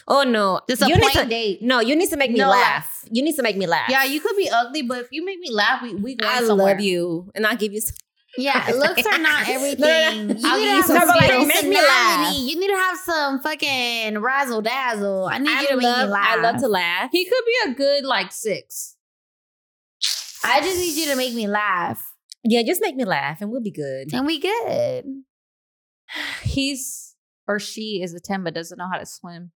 Oh 0.07 0.23
no, 0.23 0.61
you 0.67 0.95
need 0.97 1.11
to, 1.13 1.25
date. 1.25 1.61
no, 1.61 1.79
you 1.79 1.95
need 1.95 2.09
to 2.09 2.17
make 2.17 2.31
me 2.31 2.39
No 2.39 2.49
laugh. 2.49 3.05
You 3.11 3.23
need 3.23 3.35
to 3.35 3.43
make 3.43 3.57
me 3.57 3.67
laugh. 3.67 3.89
Yeah, 3.89 4.03
you 4.03 4.19
could 4.19 4.35
be 4.37 4.49
ugly, 4.49 4.81
but 4.83 4.99
if 5.01 5.07
you 5.11 5.23
make 5.25 5.39
me 5.39 5.51
laugh, 5.51 5.81
we 5.81 5.93
we 5.95 6.15
going 6.15 6.31
I 6.31 6.43
somewhere. 6.43 6.73
love 6.73 6.79
you, 6.81 7.31
and 7.35 7.45
I'll 7.47 7.57
give 7.57 7.73
you. 7.73 7.81
Some, 7.81 7.95
Yeah, 8.37 8.71
looks 8.75 9.05
are 9.05 9.19
not 9.19 9.47
everything. 9.55 10.27
No, 10.27 10.33
no, 10.33 10.33
no. 10.33 10.39
You 10.49 10.57
need 10.57 10.65
to 10.65 10.73
have 10.73 10.85
some 10.85 10.97
some 10.97 11.07
No, 11.07 11.13
but, 11.13 11.29
like, 11.29 11.47
make 11.47 11.63
me 11.69 11.75
laugh. 11.75 12.35
You 12.35 12.59
need 12.59 12.67
to 12.67 12.73
have 12.77 12.97
some 12.97 13.39
fucking 13.41 14.17
razzle 14.19 14.61
dazzle. 14.63 15.25
I 15.25 15.37
need 15.37 15.49
you 15.49 15.55
I 15.55 15.65
to 15.67 15.75
make 15.77 15.81
me 15.83 16.03
laugh. 16.05 16.27
I 16.39 16.41
love 16.41 16.57
to 16.61 16.67
laugh. 16.67 17.09
He 17.11 17.25
could 17.25 17.43
be 17.45 17.71
a 17.71 17.75
good 17.75 18.05
like 18.05 18.31
six. 18.31 18.95
I 20.43 20.61
just 20.61 20.79
need 20.79 20.95
you 20.95 21.05
to 21.11 21.15
make 21.15 21.33
me 21.35 21.47
laugh, 21.47 22.03
Yeah, 22.43 22.63
just 22.63 22.81
make 22.81 22.95
me 22.95 23.05
laugh, 23.05 23.39
and 23.39 23.51
we'll 23.51 23.61
be 23.61 23.71
good. 23.71 24.11
and 24.13 24.25
we 24.25 24.39
good. 24.39 25.05
He's 26.41 27.15
or 27.47 27.59
she 27.59 28.01
is 28.03 28.13
a 28.13 28.19
ten, 28.19 28.43
but 28.43 28.53
doesn't 28.55 28.77
know 28.77 28.89
how 28.91 28.97
to 28.97 29.05
swim. 29.05 29.51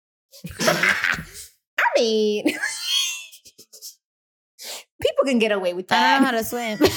I 0.61 1.85
mean, 1.97 2.45
people 5.01 5.25
can 5.27 5.39
get 5.39 5.53
away 5.53 5.75
with 5.75 5.89
that. 5.89 5.99
I 5.99 6.15
don't 6.15 6.23
know 6.23 6.29
how 6.29 6.43
to 6.43 6.45
swim. 6.45 6.79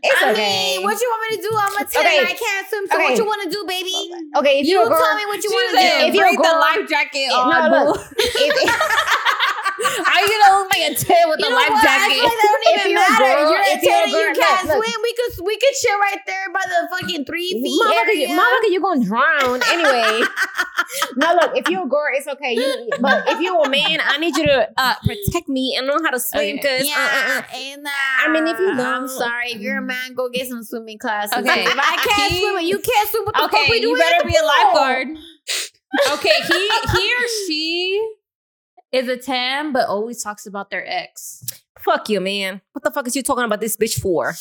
it's 0.00 0.22
I 0.22 0.30
okay. 0.32 0.76
mean, 0.76 0.82
what 0.84 1.00
you 1.00 1.08
want 1.08 1.30
me 1.30 1.36
to 1.36 1.42
do? 1.42 1.50
I'm 1.58 1.76
a 1.76 1.84
10 1.88 2.00
Okay. 2.04 2.18
and 2.18 2.26
I 2.28 2.32
can't 2.34 2.68
swim. 2.68 2.86
So 2.86 2.94
Okay. 2.96 3.04
what 3.04 3.18
you 3.18 3.24
want 3.26 3.42
to 3.44 3.50
do, 3.50 3.64
baby? 3.66 3.94
okay, 4.36 4.60
if 4.60 4.66
You 4.66 4.72
you're 4.78 4.86
a 4.86 4.88
girl, 4.88 4.98
tell 5.00 5.14
me 5.16 5.26
what 5.26 5.42
you 5.44 5.50
want 5.50 5.70
to 5.70 5.76
said, 5.82 5.98
do. 6.00 6.06
if 6.08 6.14
you're 6.14 6.26
a 6.26 6.30
"Bring 6.30 6.42
the 6.42 6.56
life 6.58 6.88
jacket 6.88 7.18
eh, 7.18 7.28
no, 7.28 7.38
on, 7.38 7.70
look, 7.70 7.96
boo." 7.96 8.02
if, 8.18 8.54
I 9.78 10.18
you 10.26 10.38
know 10.42 10.66
like 10.66 10.84
a 10.90 10.94
ten 10.98 11.28
with 11.30 11.38
You 11.40 11.48
know 11.50 11.56
life 11.56 11.70
what? 11.70 11.82
Jacket. 11.84 12.18
like 12.18 12.32
that 12.34 12.38
don't 12.42 12.64
even 12.74 12.90
you're 12.90 12.98
a 12.98 13.10
matter. 13.10 13.24
girl- 13.24 13.50
you're 13.52 13.62
a 13.62 13.74
if 13.74 13.82
you're 13.82 13.94
a 13.94 13.98
10 13.98 14.02
and 14.02 14.10
you 14.10 14.18
girl- 14.18 14.34
can't 14.42 14.66
look, 14.66 14.76
look. 14.76 14.84
swim. 14.84 14.98
We 15.02 15.12
could 15.14 15.32
we 15.46 15.54
could 15.58 15.74
chill 15.80 15.98
right 15.98 16.22
there 16.26 16.46
by 16.52 16.64
the 16.66 16.78
fucking 16.90 17.24
three 17.24 17.50
feet 17.52 17.62
you, 17.62 17.94
area. 17.94 18.28
motherfucker, 18.34 18.68
you're 18.74 18.82
gonna 18.82 19.04
drown 19.04 19.58
anyway. 19.70 20.26
no, 21.16 21.34
look, 21.34 21.52
if 21.56 21.68
you're 21.68 21.84
a 21.84 21.88
girl, 21.88 22.10
it's 22.14 22.26
okay. 22.26 22.54
You, 22.54 22.90
but 23.00 23.28
if 23.28 23.40
you're 23.40 23.62
a 23.62 23.68
man, 23.68 24.00
I 24.02 24.18
need 24.18 24.36
you 24.36 24.46
to 24.46 24.68
uh, 24.76 24.94
protect 25.04 25.48
me 25.48 25.74
and 25.76 25.86
know 25.86 25.98
how 26.02 26.10
to 26.10 26.20
swim. 26.20 26.58
Okay. 26.58 26.78
Cause 26.78 26.86
yeah, 26.88 26.96
uh, 26.98 27.00
uh, 27.00 27.38
uh. 27.38 27.56
and 27.56 27.86
uh, 27.86 27.90
I 28.24 28.28
mean, 28.32 28.46
if 28.46 28.58
you 28.58 28.70
I'm 28.80 29.06
sorry. 29.08 29.52
If 29.52 29.60
you're 29.60 29.78
a 29.78 29.82
man, 29.82 30.14
go 30.14 30.28
get 30.28 30.48
some 30.48 30.62
swimming 30.62 30.98
classes. 30.98 31.36
Okay. 31.38 31.64
If 31.64 31.78
I 31.78 31.96
can't 32.02 32.32
He- 32.32 32.40
swim 32.40 32.56
and 32.58 32.66
you 32.66 32.78
can't 32.78 33.08
swim, 33.10 33.24
what 33.24 33.34
the 33.34 33.40
fuck 33.42 33.52
Okay, 33.54 33.66
we 33.70 33.80
doing 33.80 33.96
you 33.96 33.98
better 33.98 34.24
be 34.26 34.34
a 34.36 34.44
lifeguard. 34.44 35.08
Okay, 36.12 36.34
he 36.46 36.70
he 36.92 37.12
or 37.14 37.28
she 37.46 38.12
is 38.92 39.08
a 39.08 39.16
ten, 39.16 39.72
but 39.72 39.88
always 39.88 40.22
talks 40.22 40.46
about 40.46 40.70
their 40.70 40.84
ex. 40.86 41.44
fuck 41.78 42.08
you, 42.08 42.20
man. 42.20 42.60
What 42.72 42.82
the 42.84 42.90
fuck 42.90 43.06
is 43.06 43.16
you 43.16 43.22
talking 43.22 43.44
about 43.44 43.60
this 43.60 43.76
bitch 43.76 44.00
for? 44.00 44.34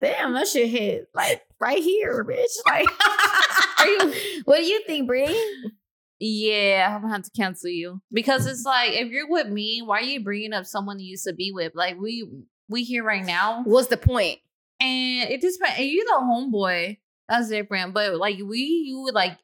Damn, 0.00 0.32
that 0.34 0.48
shit 0.48 0.68
hit 0.68 1.08
like 1.14 1.42
right 1.60 1.82
here, 1.82 2.24
bitch. 2.24 2.50
Like, 2.66 2.86
Are 3.78 3.86
you? 3.86 4.42
what 4.44 4.58
do 4.58 4.64
you 4.64 4.82
think, 4.86 5.06
Bree? 5.06 5.68
Yeah, 6.18 6.92
I'm 6.94 7.02
gonna 7.02 7.14
have 7.14 7.22
to 7.24 7.30
cancel 7.30 7.70
you 7.70 8.00
because 8.12 8.46
it's 8.46 8.64
like 8.64 8.92
if 8.92 9.10
you're 9.10 9.28
with 9.28 9.48
me, 9.48 9.82
why 9.84 9.98
are 9.98 10.04
you 10.04 10.22
bringing 10.22 10.52
up 10.52 10.66
someone 10.66 10.98
you 11.00 11.06
used 11.10 11.24
to 11.26 11.32
be 11.32 11.52
with? 11.52 11.74
Like 11.74 11.98
we 12.00 12.28
we 12.68 12.84
here 12.84 13.04
right 13.04 13.24
now, 13.24 13.62
What's 13.64 13.88
the 13.88 13.96
point? 13.96 14.38
and 14.80 15.30
it 15.30 15.40
just 15.40 15.60
and 15.62 15.86
you're 15.86 16.04
the 16.04 16.20
homeboy. 16.22 16.98
That's 17.28 17.48
different, 17.48 17.94
but 17.94 18.16
like 18.16 18.38
we 18.44 18.58
you 18.58 19.02
would 19.02 19.14
like 19.14 19.38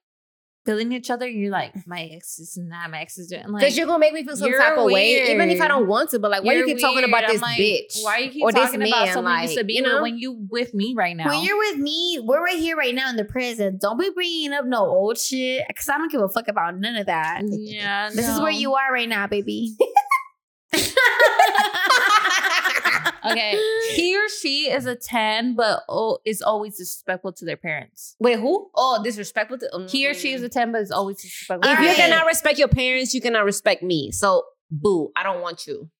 feeling 0.68 0.92
each 0.92 1.10
other. 1.10 1.26
You're 1.26 1.50
like 1.50 1.72
mm. 1.72 1.86
my 1.86 2.02
ex 2.12 2.38
is 2.38 2.58
not 2.58 2.90
my 2.90 3.00
ex 3.00 3.16
is 3.16 3.28
doing 3.28 3.48
like 3.48 3.60
Because 3.60 3.76
you're 3.76 3.86
gonna 3.86 3.98
make 3.98 4.12
me 4.12 4.22
feel 4.22 4.36
some 4.36 4.52
type 4.52 4.76
of 4.76 4.84
way, 4.84 5.32
even 5.32 5.48
if 5.48 5.60
I 5.62 5.68
don't 5.68 5.86
want 5.86 6.10
to. 6.10 6.18
But 6.18 6.30
like, 6.30 6.44
why 6.44 6.54
you 6.54 6.66
keep 6.66 6.80
talking 6.80 7.04
about 7.04 7.26
this 7.26 7.36
I'm 7.36 7.40
like, 7.40 7.58
bitch? 7.58 8.02
Why 8.02 8.18
you 8.18 8.30
keep 8.30 8.42
or 8.42 8.52
this 8.52 8.64
talking 8.64 8.82
about 8.82 9.06
man, 9.06 9.14
someone 9.14 9.36
you 9.36 9.42
used 9.44 9.58
to 9.58 9.64
be 9.64 9.74
you 9.74 9.82
know? 9.82 10.02
when 10.02 10.18
you 10.18 10.46
with 10.50 10.74
me 10.74 10.94
right 10.94 11.16
now? 11.16 11.28
When 11.28 11.42
you're 11.42 11.56
with 11.56 11.78
me, 11.78 12.20
we're 12.22 12.44
right 12.44 12.58
here 12.58 12.76
right 12.76 12.94
now 12.94 13.08
in 13.08 13.16
the 13.16 13.24
present. 13.24 13.80
Don't 13.80 13.98
be 13.98 14.10
bringing 14.10 14.52
up 14.52 14.66
no 14.66 14.84
old 14.84 15.18
shit 15.18 15.64
because 15.68 15.88
I 15.88 15.96
don't 15.96 16.12
give 16.12 16.20
a 16.20 16.28
fuck 16.28 16.48
about 16.48 16.78
none 16.78 16.96
of 16.96 17.06
that. 17.06 17.42
yeah, 17.44 18.10
This 18.12 18.28
is 18.28 18.38
where 18.40 18.50
you 18.50 18.74
are 18.74 18.92
right 18.92 19.08
now, 19.08 19.26
baby. 19.26 19.74
okay. 23.30 23.58
He 23.94 24.16
or 24.16 24.28
she 24.28 24.70
is 24.70 24.86
a 24.86 24.94
ten, 24.94 25.54
but 25.54 25.82
oh, 25.88 26.18
is 26.24 26.42
always 26.42 26.76
disrespectful 26.76 27.32
to 27.32 27.44
their 27.44 27.56
parents. 27.56 28.16
Wait, 28.20 28.38
who? 28.38 28.70
Oh, 28.74 29.00
disrespectful. 29.02 29.58
To, 29.58 29.74
um, 29.74 29.88
He 29.88 30.08
or 30.08 30.14
she 30.14 30.32
is 30.32 30.42
a 30.42 30.48
ten, 30.48 30.72
but 30.72 30.82
is 30.82 30.90
always 30.90 31.22
disrespectful. 31.22 31.70
If 31.70 31.78
to 31.78 31.84
you 31.84 31.86
their 31.86 31.96
cannot 31.96 32.26
respect 32.26 32.58
your 32.58 32.68
parents, 32.68 33.14
you 33.14 33.20
cannot 33.20 33.44
respect 33.44 33.82
me. 33.82 34.10
So, 34.12 34.44
boo, 34.70 35.10
I 35.16 35.22
don't 35.22 35.40
want 35.40 35.66
you. 35.66 35.90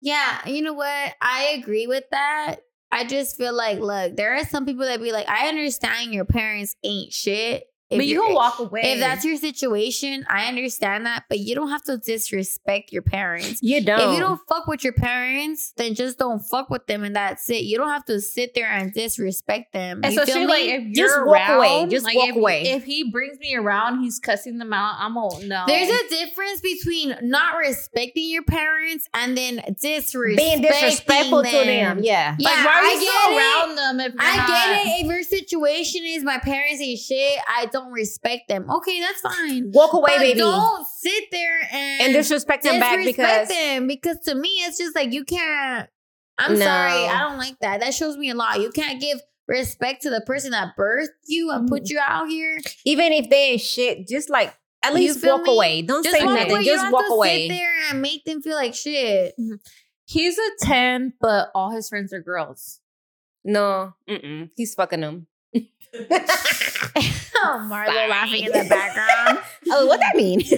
Yeah, 0.00 0.46
you 0.46 0.62
know 0.62 0.74
what? 0.74 1.14
I 1.20 1.56
agree 1.58 1.86
with 1.86 2.04
that. 2.10 2.56
I 2.90 3.04
just 3.04 3.36
feel 3.36 3.54
like, 3.54 3.80
look, 3.80 4.16
there 4.16 4.34
are 4.36 4.44
some 4.44 4.64
people 4.64 4.84
that 4.84 5.00
be 5.00 5.12
like, 5.12 5.28
I 5.28 5.48
understand 5.48 6.14
your 6.14 6.24
parents 6.24 6.74
ain't 6.84 7.12
shit, 7.12 7.64
if 7.90 7.98
but 7.98 8.06
you 8.06 8.22
can 8.22 8.34
walk 8.34 8.58
away. 8.58 8.82
If 8.82 9.00
that's 9.00 9.24
your 9.24 9.36
situation, 9.36 10.26
I 10.28 10.46
understand 10.46 11.06
that, 11.06 11.24
but 11.28 11.38
you 11.38 11.54
don't 11.54 11.70
have 11.70 11.82
to 11.84 11.96
disrespect 11.96 12.92
your 12.92 13.02
parents. 13.02 13.62
You 13.62 13.82
don't. 13.82 14.00
If 14.00 14.14
you 14.14 14.20
don't 14.20 14.40
fuck 14.48 14.66
with 14.66 14.84
your 14.84 14.92
parents, 14.92 15.72
then 15.76 15.94
just 15.94 16.18
don't 16.18 16.40
fuck 16.40 16.68
with 16.68 16.86
them 16.86 17.02
and 17.02 17.16
that's 17.16 17.48
it. 17.48 17.62
You 17.62 17.78
don't 17.78 17.88
have 17.88 18.04
to 18.06 18.20
sit 18.20 18.54
there 18.54 18.68
and 18.68 18.92
disrespect 18.92 19.72
them. 19.72 20.00
You 20.04 20.10
Especially 20.10 20.32
feel 20.32 20.48
like 20.48 20.64
if 20.64 20.96
you're 20.96 21.08
Just 21.08 21.26
walk 21.26 21.48
around, 21.48 21.56
away. 21.56 21.86
Just 21.88 22.04
like, 22.04 22.16
walk 22.16 22.28
if, 22.30 22.36
away. 22.36 22.62
If 22.70 22.84
he 22.84 23.10
brings 23.10 23.38
me 23.38 23.54
around, 23.54 24.02
he's 24.02 24.18
cussing 24.18 24.58
them 24.58 24.72
out. 24.72 24.96
I'm 24.98 25.16
all 25.16 25.40
no. 25.42 25.64
There's 25.66 25.88
a 25.88 26.08
difference 26.08 26.60
between 26.60 27.16
not 27.22 27.56
respecting 27.56 28.28
your 28.28 28.44
parents 28.44 29.08
and 29.14 29.36
then 29.36 29.58
disrespecting 29.82 30.36
being 30.36 30.62
disrespectful 30.62 31.42
to 31.42 31.50
them. 31.50 32.00
Yeah. 32.02 32.36
Yeah, 32.38 32.50
like, 32.50 32.64
why 32.64 32.72
are 32.72 32.84
I 32.84 32.92
you 32.92 33.00
still 33.00 33.32
it. 33.32 33.36
around 33.38 33.76
them 33.76 34.00
if 34.00 34.14
I 34.18 34.36
not? 34.36 34.48
get 34.48 34.86
it. 34.86 35.04
If 35.04 35.06
your 35.06 35.22
situation 35.22 36.02
is 36.04 36.24
my 36.24 36.38
parents 36.38 36.80
ain't 36.80 36.98
shit, 36.98 37.38
I 37.48 37.66
don't 37.66 37.77
respect 37.92 38.48
them. 38.48 38.70
Okay, 38.70 39.00
that's 39.00 39.20
fine. 39.20 39.70
Walk 39.72 39.92
away, 39.92 40.12
but 40.16 40.18
baby. 40.18 40.38
don't 40.40 40.86
sit 40.86 41.24
there 41.30 41.60
and, 41.72 42.02
And 42.02 42.12
disrespect 42.12 42.64
them 42.64 42.80
back 42.80 43.04
because 43.04 43.48
them 43.48 43.86
because 43.86 44.18
to 44.26 44.34
me 44.34 44.48
it's 44.66 44.78
just 44.78 44.94
like 44.94 45.12
you 45.12 45.24
can't. 45.24 45.88
I'm 46.38 46.54
No. 46.58 46.64
sorry, 46.64 47.06
I 47.06 47.20
don't 47.28 47.38
like 47.38 47.58
that. 47.60 47.80
That 47.80 47.94
shows 47.94 48.16
me 48.16 48.30
a 48.30 48.34
lot. 48.34 48.60
You 48.60 48.70
can't 48.70 49.00
give 49.00 49.18
respect 49.48 50.02
to 50.02 50.10
the 50.10 50.20
person 50.20 50.50
that 50.50 50.74
birthed 50.78 51.08
you 51.26 51.50
and 51.50 51.66
Mm. 51.66 51.68
put 51.70 51.88
you 51.90 51.98
out 51.98 52.28
here. 52.28 52.58
even 52.84 53.12
if 53.12 53.30
they 53.30 53.50
ain't 53.52 53.60
shit, 53.60 54.06
just 54.06 54.28
like 54.30 54.54
at 54.82 54.94
least 54.94 55.24
walk 55.26 55.42
me? 55.42 55.54
away. 55.54 55.82
Don't 55.82 56.04
Just 56.04 56.16
say 56.16 56.24
nothing. 56.24 56.50
away. 56.52 56.64
Just 56.64 56.82
don't 56.84 56.92
walk 56.92 57.02
have 57.02 57.08
to 57.10 57.14
away. 57.14 57.48
Sit 57.48 57.54
there 57.54 57.74
and 57.90 58.02
make 58.02 58.24
them 58.24 58.42
feel 58.42 58.54
like 58.56 58.74
shit. 58.74 59.34
He's 60.04 60.38
a 60.38 60.50
ten, 60.60 61.12
but 61.20 61.50
all 61.54 61.70
his 61.70 61.88
friends 61.88 62.12
are 62.12 62.20
girls. 62.20 62.80
No, 63.44 63.94
mm-mm. 64.08 64.50
he's 64.56 64.74
fucking 64.74 65.00
them. 65.00 65.27
oh, 65.94 67.68
Marlo 67.70 67.86
Sorry. 67.86 68.08
laughing 68.10 68.44
in 68.44 68.52
the 68.52 68.66
background. 68.68 69.38
oh, 69.70 69.86
what 69.86 70.00
that 70.00 70.16
mean? 70.16 70.42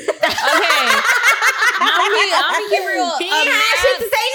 Okay, 1.82 1.86
I'm 2.32 2.52
gonna, 2.52 2.68
get 2.70 2.86
real. 2.86 3.10
He 3.18 3.28
a 3.28 3.44
man- 3.46 3.62
shit 3.80 3.98
to 3.98 4.04
say 4.04 4.30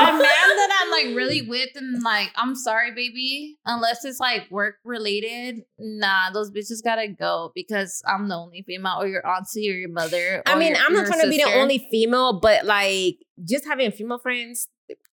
a 0.00 0.04
man 0.12 0.20
that 0.20 0.80
I'm 0.82 0.90
like 0.90 1.16
really 1.16 1.42
with 1.42 1.70
and 1.74 2.02
like, 2.02 2.28
I'm 2.36 2.54
sorry, 2.54 2.90
baby. 2.92 3.56
Unless 3.64 4.04
it's 4.04 4.20
like 4.20 4.50
work 4.50 4.76
related, 4.84 5.62
nah, 5.78 6.30
those 6.30 6.50
bitches 6.50 6.84
gotta 6.84 7.08
go 7.08 7.52
because 7.54 8.02
I'm 8.06 8.28
the 8.28 8.34
only 8.36 8.62
female, 8.66 8.96
or 9.00 9.06
your 9.08 9.26
auntie, 9.26 9.70
or 9.70 9.74
your 9.74 9.88
mother. 9.90 10.42
I 10.44 10.58
mean, 10.58 10.74
your- 10.74 10.84
I'm 10.84 10.92
not 10.92 11.06
trying 11.06 11.22
to 11.22 11.28
be 11.30 11.38
the 11.38 11.54
only 11.54 11.88
female, 11.90 12.38
but 12.40 12.66
like 12.66 13.16
just 13.44 13.64
having 13.66 13.90
female 13.92 14.18
friends. 14.18 14.68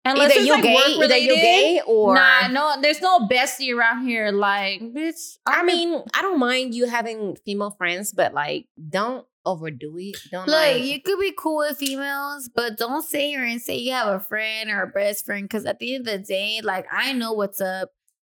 Unless 0.05 0.33
either 0.33 0.41
it's 0.41 0.47
you 0.47 0.53
like 0.53 0.63
gay, 0.63 0.75
work 0.75 0.89
either 0.89 1.17
you 1.17 1.35
gay 1.35 1.83
or 1.87 2.15
Nah, 2.15 2.49
no, 2.49 2.77
there's 2.81 3.01
no 3.01 3.21
bestie 3.27 3.75
around 3.75 4.07
here. 4.07 4.31
Like, 4.31 4.81
bitch. 4.81 5.39
I 5.47 5.61
I'm 5.61 5.67
mean, 5.67 6.03
I 6.15 6.23
don't 6.23 6.39
mind 6.39 6.75
you 6.75 6.87
having 6.87 7.37
female 7.45 7.73
friends, 7.73 8.13
but 8.13 8.33
like, 8.33 8.67
don't 8.89 9.27
overdo 9.45 9.97
it. 9.99 10.17
Don't 10.31 10.47
Look, 10.47 10.57
like. 10.57 10.83
you 10.83 11.01
could 11.01 11.19
be 11.19 11.33
cool 11.37 11.59
with 11.59 11.79
females, 11.79 12.51
but 12.55 12.77
don't 12.77 13.03
sit 13.03 13.23
here 13.23 13.45
and 13.45 13.61
say 13.61 13.77
you 13.77 13.93
have 13.93 14.09
a 14.09 14.21
friend 14.21 14.71
or 14.71 14.83
a 14.83 14.87
best 14.87 15.25
friend. 15.25 15.45
Because 15.45 15.65
at 15.67 15.79
the 15.79 15.95
end 15.95 16.07
of 16.07 16.13
the 16.13 16.19
day, 16.19 16.61
like 16.63 16.87
I 16.93 17.13
know 17.13 17.33
what's 17.33 17.61
up. 17.61 17.91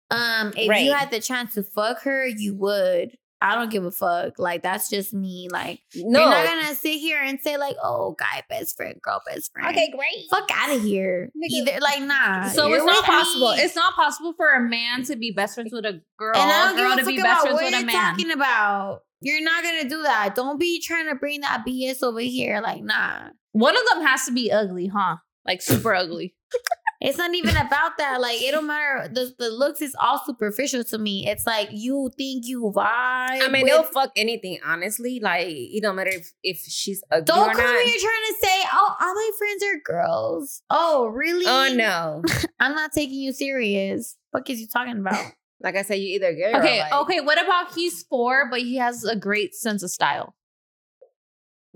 Um, 0.10 0.52
if 0.58 0.84
you 0.84 0.92
had 0.92 1.10
the 1.10 1.22
chance 1.22 1.54
to 1.54 1.64
fuck 1.64 2.02
her, 2.02 2.28
you 2.28 2.54
would. 2.56 3.18
I 3.42 3.56
don't 3.56 3.72
give 3.72 3.84
a 3.84 3.92
fuck. 3.92 4.38
Like 4.38 4.62
that's 4.62 4.90
just 4.90 5.14
me. 5.14 5.48
Like 5.52 5.80
no. 5.96 6.20
you're 6.20 6.30
not 6.30 6.46
gonna 6.46 6.76
sit 6.76 7.00
here 7.00 7.20
and 7.20 7.40
say 7.42 7.58
like, 7.58 7.76
"Oh, 7.84 8.16
guy 8.18 8.44
best 8.50 8.78
friend, 8.78 9.02
girl 9.02 9.22
best 9.26 9.52
friend." 9.52 9.70
okay, 9.70 9.92
great. 9.92 10.28
fuck 10.30 10.48
out 10.54 10.76
of 10.76 10.84
here. 10.84 11.32
Nigga. 11.36 11.50
Either 11.50 11.80
like 11.82 12.04
nah. 12.04 12.50
So 12.50 12.72
it's 12.72 12.86
not 12.86 12.98
with 12.98 13.04
me. 13.04 13.08
possible. 13.08 13.50
It's 13.56 13.76
not 13.76 13.96
possible 13.96 14.34
for 14.34 14.52
a 14.52 14.62
man 14.62 15.04
to 15.06 15.16
be 15.16 15.32
best 15.32 15.56
friends 15.56 15.74
with 15.74 15.86
a 15.86 16.02
girl, 16.18 16.36
and 16.36 16.52
I 16.52 16.72
or 16.72 16.76
don't 16.76 16.78
girl 16.78 16.92
to 16.92 16.98
give 16.98 17.08
a 17.08 17.10
be 17.10 17.18
fuck 17.18 17.26
best 17.26 17.42
about 17.42 17.42
friends 17.42 17.56
what 17.56 17.64
with 17.66 17.74
a 17.74 17.78
you're 17.78 17.86
man. 17.88 18.12
talking 18.12 18.32
about. 18.32 19.00
You're 19.24 19.44
not 19.44 19.64
gonna 19.64 19.90
do 19.90 20.04
that. 20.04 20.36
Don't 20.36 20.60
be 20.60 20.80
trying 20.80 21.08
to 21.08 21.16
bring 21.16 21.42
that 21.42 21.64
BS 21.68 22.04
over 22.04 22.20
here. 22.20 22.62
Like 22.62 22.84
nah. 22.84 23.30
One 23.54 23.76
of 23.76 23.84
them 23.92 24.06
has 24.06 24.26
to 24.26 24.32
be 24.32 24.52
ugly, 24.52 24.88
huh? 24.88 25.18
Like 25.46 25.62
super 25.62 25.94
ugly. 25.96 26.36
It's 27.04 27.18
not 27.18 27.34
even 27.34 27.58
about 27.66 27.98
that. 27.98 28.22
Like 28.22 28.42
it 28.42 28.52
don't 28.52 28.68
matter. 28.68 29.10
The 29.12 29.34
the 29.40 29.50
looks 29.50 29.82
is 29.82 29.96
all 30.00 30.22
superficial 30.24 30.84
to 30.86 30.98
me. 31.00 31.28
It's 31.28 31.48
like 31.48 31.70
you 31.72 32.12
think 32.16 32.46
you 32.46 32.72
vibe. 32.76 32.86
I 32.86 33.48
mean, 33.50 33.64
with- 33.64 33.72
they'll 33.72 33.84
fuck 33.84 34.12
anything. 34.16 34.60
Honestly, 34.64 35.20
like 35.20 35.48
it 35.50 35.82
don't 35.82 35.96
matter 35.96 36.12
if 36.12 36.32
if 36.44 36.60
she's 36.60 37.04
ugly 37.12 37.26
don't 37.26 37.50
or 37.50 37.54
come 37.54 37.64
not. 37.66 37.84
here 37.84 37.98
trying 38.00 38.28
to 38.30 38.36
say, 38.40 38.64
"Oh, 38.72 38.96
all 39.02 39.14
my 39.16 39.32
friends 39.38 39.64
are 39.64 39.80
girls." 39.84 40.62
Oh, 40.70 41.08
really? 41.08 41.46
Oh 41.48 41.74
no! 41.74 42.22
I'm 42.60 42.76
not 42.76 42.92
taking 42.92 43.20
you 43.20 43.34
serious. 43.34 44.16
What 44.30 44.48
is 44.50 44.62
you 44.62 44.68
talking 44.68 44.98
about? 45.00 45.32
Like 45.64 45.76
I 45.76 45.84
said, 45.84 46.00
you 46.00 46.16
either 46.16 46.34
gay 46.34 46.54
or 46.54 46.58
Okay, 46.60 46.80
like, 46.80 46.92
okay. 46.92 47.20
What 47.22 47.40
about 47.40 47.76
he's 47.76 48.02
four, 48.02 48.48
but 48.50 48.62
he 48.62 48.78
has 48.78 49.04
a 49.04 49.16
great 49.16 49.54
sense 49.54 49.84
of 49.84 49.92
style? 49.92 50.34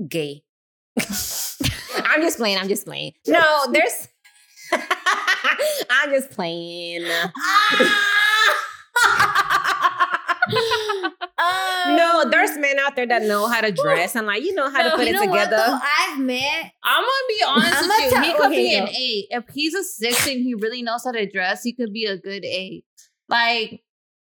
gay. 0.08 0.42
I'm 0.98 2.22
just 2.22 2.38
playing. 2.40 2.58
I'm 2.58 2.68
just 2.68 2.84
playing. 2.86 3.14
No, 3.28 3.66
there's. 3.72 4.08
I'm 5.90 6.10
just 6.12 6.32
playing. 6.32 7.06
Ah! 8.98 10.36
no, 11.88 12.22
um, 12.22 12.32
there's 12.32 12.58
men 12.58 12.78
out 12.80 12.96
there 12.96 13.08
that 13.08 13.24
know 13.24 13.48
how 13.48 13.62
to 13.62 13.72
dress 13.72 14.16
and 14.16 14.28
like 14.28 14.44
you 14.44 14.54
know 14.54 14.70
how 14.70 14.84
to 14.84 14.92
put 14.96 15.02
you 15.08 15.08
it 15.08 15.14
know 15.14 15.26
what? 15.26 15.44
together. 15.46 15.58
Though 15.58 15.80
I've 15.82 16.20
met. 16.20 16.72
I'm 16.84 17.02
gonna 17.02 17.28
be 17.28 17.44
honest 17.48 17.74
I'ma 17.78 17.88
with 17.88 18.04
you. 18.06 18.10
tell- 18.12 18.24
he 18.24 18.32
could 18.34 18.46
okay, 18.46 18.56
be 18.56 18.76
an 18.76 18.86
go. 18.86 18.92
eight. 18.98 19.26
If 19.32 19.44
he's 19.54 19.74
a 19.74 19.84
six 19.84 20.28
and 20.28 20.40
he 20.40 20.54
really 20.54 20.82
knows 20.82 21.04
how 21.04 21.12
to 21.12 21.30
dress, 21.30 21.64
he 21.64 21.74
could 21.74 21.92
be 21.94 22.06
a 22.06 22.18
good 22.18 22.46
eight. 22.46 22.86
Like 23.28 23.82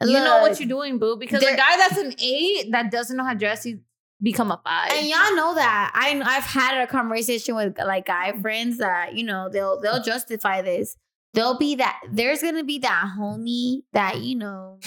you 0.04 0.14
know 0.14 0.42
what 0.42 0.60
you're 0.60 0.70
doing, 0.70 0.98
boo. 1.00 1.18
Because 1.18 1.42
there- 1.42 1.54
a 1.54 1.58
guy 1.58 1.78
that's 1.78 1.98
an 1.98 2.14
eight 2.20 2.72
that 2.72 2.92
doesn't 2.92 3.16
know 3.16 3.24
how 3.24 3.34
to 3.34 3.40
dress, 3.40 3.64
he 3.64 3.78
become 4.22 4.52
a 4.52 4.60
five. 4.64 4.92
And 4.94 5.08
y'all 5.08 5.36
know 5.36 5.54
that 5.56 5.92
I 5.94 6.20
I've 6.26 6.44
had 6.44 6.82
a 6.82 6.88
conversation 6.88 7.56
with 7.56 7.78
like 7.80 8.08
guy 8.08 8.34
friends 8.42 8.80
that 8.80 9.16
you 9.16 9.24
know 9.24 9.50
they'll 9.50 9.80
they'll 9.80 10.02
justify 10.04 10.62
this. 10.62 10.98
There'll 11.38 11.60
be 11.60 11.76
that 11.76 12.02
there's 12.12 12.42
gonna 12.42 12.64
be 12.64 12.80
that 12.80 13.14
homie 13.16 13.84
that 13.94 14.22
you 14.22 14.36
know 14.36 14.80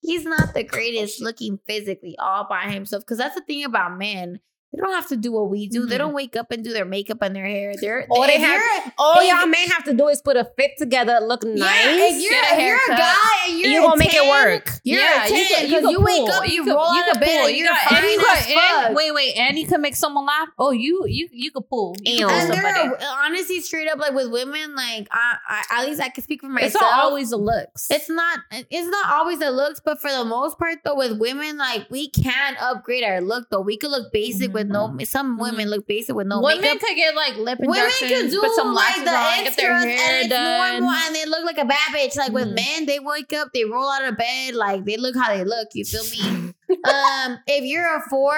he's 0.00 0.24
not 0.24 0.54
the 0.54 0.64
greatest 0.64 1.22
looking 1.22 1.60
physically 1.68 2.16
all 2.18 2.48
by 2.48 2.62
himself 2.62 3.04
because 3.04 3.18
that's 3.18 3.36
the 3.36 3.42
thing 3.42 3.62
about 3.62 3.96
men. 3.96 4.40
They 4.72 4.80
don't 4.80 4.94
have 4.94 5.08
to 5.08 5.16
do 5.16 5.32
what 5.32 5.50
we 5.50 5.68
do. 5.68 5.84
They 5.84 5.96
Mhm. 5.96 5.98
don't 5.98 6.14
wake 6.14 6.34
up 6.34 6.50
and 6.50 6.64
do 6.64 6.72
their 6.72 6.86
makeup 6.86 7.18
and 7.20 7.36
their 7.36 7.44
hair. 7.46 7.74
They're 7.78 8.06
All 8.08 8.22
they 8.22 8.38
have- 8.38 8.58
you're- 8.60 8.92
All 8.96 9.16
if- 9.20 9.28
y'all 9.28 9.46
may 9.46 9.66
have 9.68 9.84
to 9.84 9.92
do 9.92 10.08
is 10.08 10.22
put 10.22 10.36
a 10.38 10.46
fit 10.56 10.72
together, 10.78 11.20
look 11.20 11.44
nice. 11.44 11.58
Yeah, 11.60 12.06
if 12.06 12.22
you're, 12.22 12.30
get 12.30 12.58
a 12.58 12.62
you're 12.64 12.76
a 12.76 12.96
guy 12.96 13.14
and 13.48 13.58
you're 13.58 13.70
you 13.70 13.78
a 13.80 13.82
gonna 13.82 13.96
make 13.98 14.14
it 14.14 14.26
work. 14.26 14.70
You're 14.82 15.00
yeah, 15.00 15.24
a 15.24 15.28
10 15.28 15.36
you 15.38 15.44
could, 15.44 15.62
you 15.62 15.76
because 15.76 15.90
you, 15.92 16.00
wake 16.00 16.30
up, 16.30 16.48
you, 16.48 16.64
could, 16.64 16.72
roll 16.74 16.94
you 16.94 17.00
out 17.02 17.06
could 17.06 17.14
of 17.16 17.20
bed, 17.20 17.40
pull. 17.40 17.50
You 17.50 17.56
you're 17.56 17.68
got, 17.68 17.92
and 17.92 18.04
you 18.10 18.20
fine 18.20 18.36
could, 18.36 18.56
as 18.56 18.86
and, 18.86 18.96
wait, 18.96 19.14
wait, 19.14 19.32
and 19.36 19.58
you 19.58 19.66
can 19.66 19.80
make 19.82 19.94
someone 19.94 20.24
laugh. 20.26 20.48
Oh, 20.58 20.70
you, 20.70 21.04
you, 21.06 21.28
you 21.32 21.50
could 21.50 21.68
pull. 21.68 21.94
You 22.02 22.12
Ew. 22.20 22.26
could 22.26 22.34
And 22.34 22.52
there 22.52 22.62
somebody. 22.74 23.04
are 23.04 23.24
honestly 23.26 23.60
straight 23.60 23.88
up 23.90 23.98
like 23.98 24.14
with 24.14 24.30
women, 24.32 24.74
like 24.74 25.06
I, 25.12 25.36
I 25.48 25.80
at 25.82 25.86
least 25.86 26.00
I 26.00 26.08
can 26.08 26.24
speak 26.24 26.40
for 26.40 26.48
myself. 26.48 26.72
It's 26.72 26.80
not 26.80 27.04
always 27.04 27.28
the 27.30 27.36
looks. 27.36 27.88
It's 27.90 28.08
not 28.08 28.38
it's 28.50 28.88
not 28.88 29.10
always 29.12 29.38
the 29.38 29.50
looks, 29.50 29.80
but 29.84 30.00
for 30.00 30.10
the 30.10 30.24
most 30.24 30.58
part 30.58 30.78
though, 30.82 30.94
with 30.96 31.18
women, 31.18 31.58
like 31.58 31.86
we 31.90 32.08
can 32.08 32.56
upgrade 32.58 33.04
our 33.04 33.20
look 33.20 33.50
though. 33.50 33.60
We 33.60 33.76
could 33.76 33.90
look 33.90 34.12
basic 34.12 34.52
with 34.54 34.61
no 34.68 34.96
some 35.04 35.38
women 35.38 35.68
look 35.70 35.86
basic 35.86 36.14
with 36.14 36.26
no 36.26 36.40
Women 36.40 36.60
makeup. 36.62 36.80
could 36.80 36.96
get 36.96 37.14
like 37.14 37.36
lip 37.36 37.58
Women 37.60 37.76
injections, 37.76 38.10
can 38.10 38.30
do 38.30 38.40
put 38.40 38.54
some 38.54 38.74
like 38.74 39.04
the 39.04 39.10
on, 39.10 39.46
extras 39.46 39.84
and 39.84 39.90
it's 39.96 40.28
done. 40.28 40.80
normal 40.80 40.90
and 40.90 41.14
they 41.14 41.26
look 41.26 41.44
like 41.44 41.58
a 41.58 41.64
bad 41.64 41.94
bitch. 41.94 42.16
Like 42.16 42.32
with 42.32 42.48
Mhm. 42.48 42.54
men, 42.54 42.86
they 42.86 42.98
wake 43.00 43.32
up, 43.32 43.48
they 43.54 43.64
roll 43.64 43.90
out 43.90 44.04
of 44.04 44.16
bed, 44.16 44.54
like 44.54 44.84
they 44.84 44.96
look 44.96 45.14
how 45.16 45.34
they 45.34 45.44
look. 45.44 45.68
You 45.74 45.84
feel 45.84 46.04
me? 46.04 46.54
um, 46.84 47.38
if 47.46 47.64
you're 47.64 47.96
a 47.96 48.02
four 48.08 48.36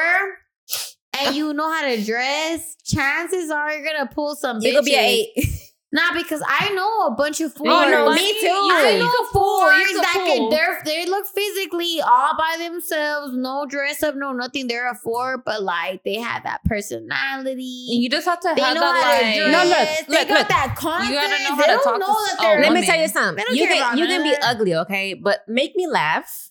and 1.20 1.34
you 1.36 1.52
know 1.54 1.70
how 1.72 1.82
to 1.82 2.04
dress, 2.04 2.76
chances 2.84 3.50
are 3.50 3.72
you're 3.76 3.84
gonna 3.84 4.10
pull 4.12 4.34
some. 4.36 4.58
You 4.60 4.72
could 4.74 4.84
be 4.84 4.94
an 4.94 5.00
eight. 5.04 5.63
Nah, 5.94 6.12
because 6.12 6.42
I 6.44 6.70
know 6.74 7.06
a 7.06 7.12
bunch 7.12 7.40
of 7.40 7.54
fours. 7.54 7.70
Oh, 7.70 7.88
no, 7.88 8.12
me 8.12 8.32
too. 8.40 8.46
You, 8.46 8.68
I 8.74 8.96
know 8.98 9.08
could 9.08 9.32
pull. 9.32 9.78
You 9.78 9.86
could 9.86 10.02
that 10.02 10.14
pull. 10.26 10.50
could 10.50 10.58
they're, 10.58 10.82
they 10.84 11.06
look 11.06 11.24
physically 11.28 12.00
all 12.00 12.36
by 12.36 12.56
themselves, 12.58 13.36
no 13.36 13.64
dress 13.64 14.02
up, 14.02 14.16
no 14.16 14.32
nothing. 14.32 14.66
They're 14.66 14.90
a 14.90 14.96
four, 14.96 15.38
but 15.38 15.62
like 15.62 16.02
they 16.02 16.16
have 16.16 16.42
that 16.42 16.64
personality. 16.64 17.62
You 17.62 18.10
just 18.10 18.26
have 18.26 18.40
to 18.40 18.52
they 18.56 18.60
have 18.62 18.74
know 18.74 18.80
how 18.80 18.92
that 18.92 19.20
to 19.34 19.38
dress. 19.38 19.52
No, 19.52 19.68
look, 19.68 19.88
they 20.08 20.18
look, 20.18 20.28
got 20.28 20.38
look. 20.40 20.48
that 20.48 20.74
confidence. 20.76 21.14
know 21.48 21.54
how 21.54 21.56
they 21.56 21.62
to 21.62 21.66
don't 21.68 21.84
talk 21.84 22.00
know 22.00 22.06
to- 22.06 22.12
that 22.12 22.36
oh, 22.40 22.42
they're. 22.42 22.60
Let 22.62 22.72
me 22.72 22.84
tell 22.86 22.96
you 22.96 23.02
They 23.06 23.12
something. 23.12 23.44
don't 23.46 23.54
You 23.56 23.62
care 23.66 23.74
can 23.74 23.82
about 23.82 23.98
you 23.98 24.06
can 24.06 24.22
be 24.24 24.36
ugly, 24.42 24.74
okay, 24.74 25.14
but 25.14 25.44
make 25.46 25.76
me 25.76 25.86
laugh. 25.86 26.50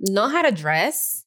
Know 0.00 0.28
how 0.28 0.42
to 0.42 0.50
dress 0.50 1.24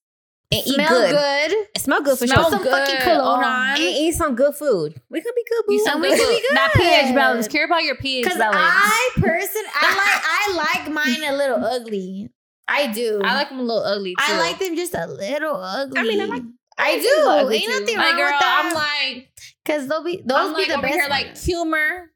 and 0.52 0.68
eat 0.68 0.74
smell 0.76 0.90
good. 0.90 1.12
good. 1.52 1.82
Smell 1.82 2.02
good 2.02 2.18
for 2.20 2.28
Smell 2.28 2.50
sure. 2.50 2.60
Put 2.60 2.64
some 2.68 2.72
fucking 2.80 2.96
good. 2.96 3.04
cologne 3.04 3.44
Oh. 3.44 3.48
on. 3.48 3.70
And 3.72 3.80
eat 3.80 4.14
some 4.14 4.36
good 4.36 4.56
food. 4.56 5.02
We 5.10 5.22
could 5.22 5.34
be 5.36 5.44
good, 5.50 5.64
boo. 5.68 5.74
You 5.74 5.86
sound 5.86 6.02
we 6.02 6.10
good. 6.10 6.20
could 6.20 6.30
be 6.42 6.48
That 6.56 6.72
good. 6.74 6.82
pH 6.84 7.16
balance. 7.16 7.48
Care 7.48 7.66
about 7.66 7.84
your 7.84 7.96
pH 7.96 8.24
Because 8.24 8.38
balance. 8.38 8.58
I 8.60 9.10
person, 9.16 9.64
I 9.74 10.52
like 10.56 10.84
I 10.84 10.84
like 10.84 10.94
mine 10.94 11.30
a 11.30 11.36
little 11.36 11.64
ugly. 11.64 12.30
I 12.68 12.88
do. 12.92 13.22
I 13.24 13.36
like 13.36 13.50
them 13.50 13.60
a 13.60 13.64
little 13.64 13.84
ugly 13.84 14.12
too. 14.16 14.24
I 14.34 14.38
like 14.40 14.60
them 14.60 14.76
just 14.76 14.94
a 14.94 15.06
little 15.08 15.56
ugly. 15.56 16.00
I 16.00 16.04
mean, 16.04 16.22
I 16.22 16.26
like- 16.26 16.44
I 16.78 16.94
like 16.94 17.02
them 17.04 17.12
do. 17.24 17.30
ugly 17.30 17.56
Ain't 17.58 17.66
too. 17.66 17.80
nothing 17.82 17.98
like 17.98 18.06
wrong 18.08 18.16
girl. 18.18 18.26
with 18.32 18.40
that. 18.40 18.64
I'm 18.66 19.14
like, 19.14 19.32
Cause 19.66 19.88
they'll 19.88 20.04
be 20.04 20.22
those 20.26 20.38
I'm 20.38 20.54
be 20.56 20.60
like 20.62 20.68
the 20.68 20.74
over 20.76 20.82
best. 20.84 20.94
here 20.96 21.08
like 21.10 21.38
humor, 21.38 22.12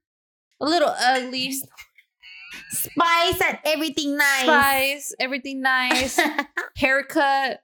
a 0.62 0.66
little 0.66 0.90
ugly, 0.90 1.54
spice 2.70 3.42
and 3.42 3.60
everything 3.66 4.18
nice. 4.18 4.44
spice, 4.44 5.16
everything 5.20 5.62
nice, 5.62 6.20
haircut. 6.78 7.60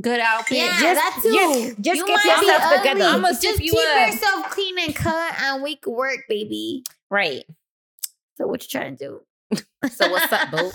Good 0.00 0.20
outfit. 0.20 0.58
Yeah, 0.58 0.80
just- 0.80 0.94
that 1.00 1.20
too. 1.22 1.32
just- 1.32 1.80
just 1.80 1.96
you 1.98 2.06
get 2.06 2.14
might 2.26 2.40
be 2.40 2.46
yourself 2.46 2.62
ugly. 2.64 2.78
together. 2.78 3.04
I'ma 3.04 3.28
Just 3.28 3.40
zip 3.42 3.56
keep 3.58 3.74
up. 3.74 4.12
yourself 4.12 4.50
clean 4.50 4.78
and 4.78 4.94
cut, 4.96 5.34
and 5.42 5.62
we 5.62 5.76
can 5.76 5.92
work, 5.92 6.18
baby. 6.28 6.82
Right. 7.10 7.44
So 8.38 8.46
what 8.46 8.62
you 8.62 8.68
trying 8.68 8.96
to 8.96 9.04
do? 9.04 9.20
So 9.90 10.08
what's 10.10 10.32
up, 10.32 10.50
boo? 10.52 10.58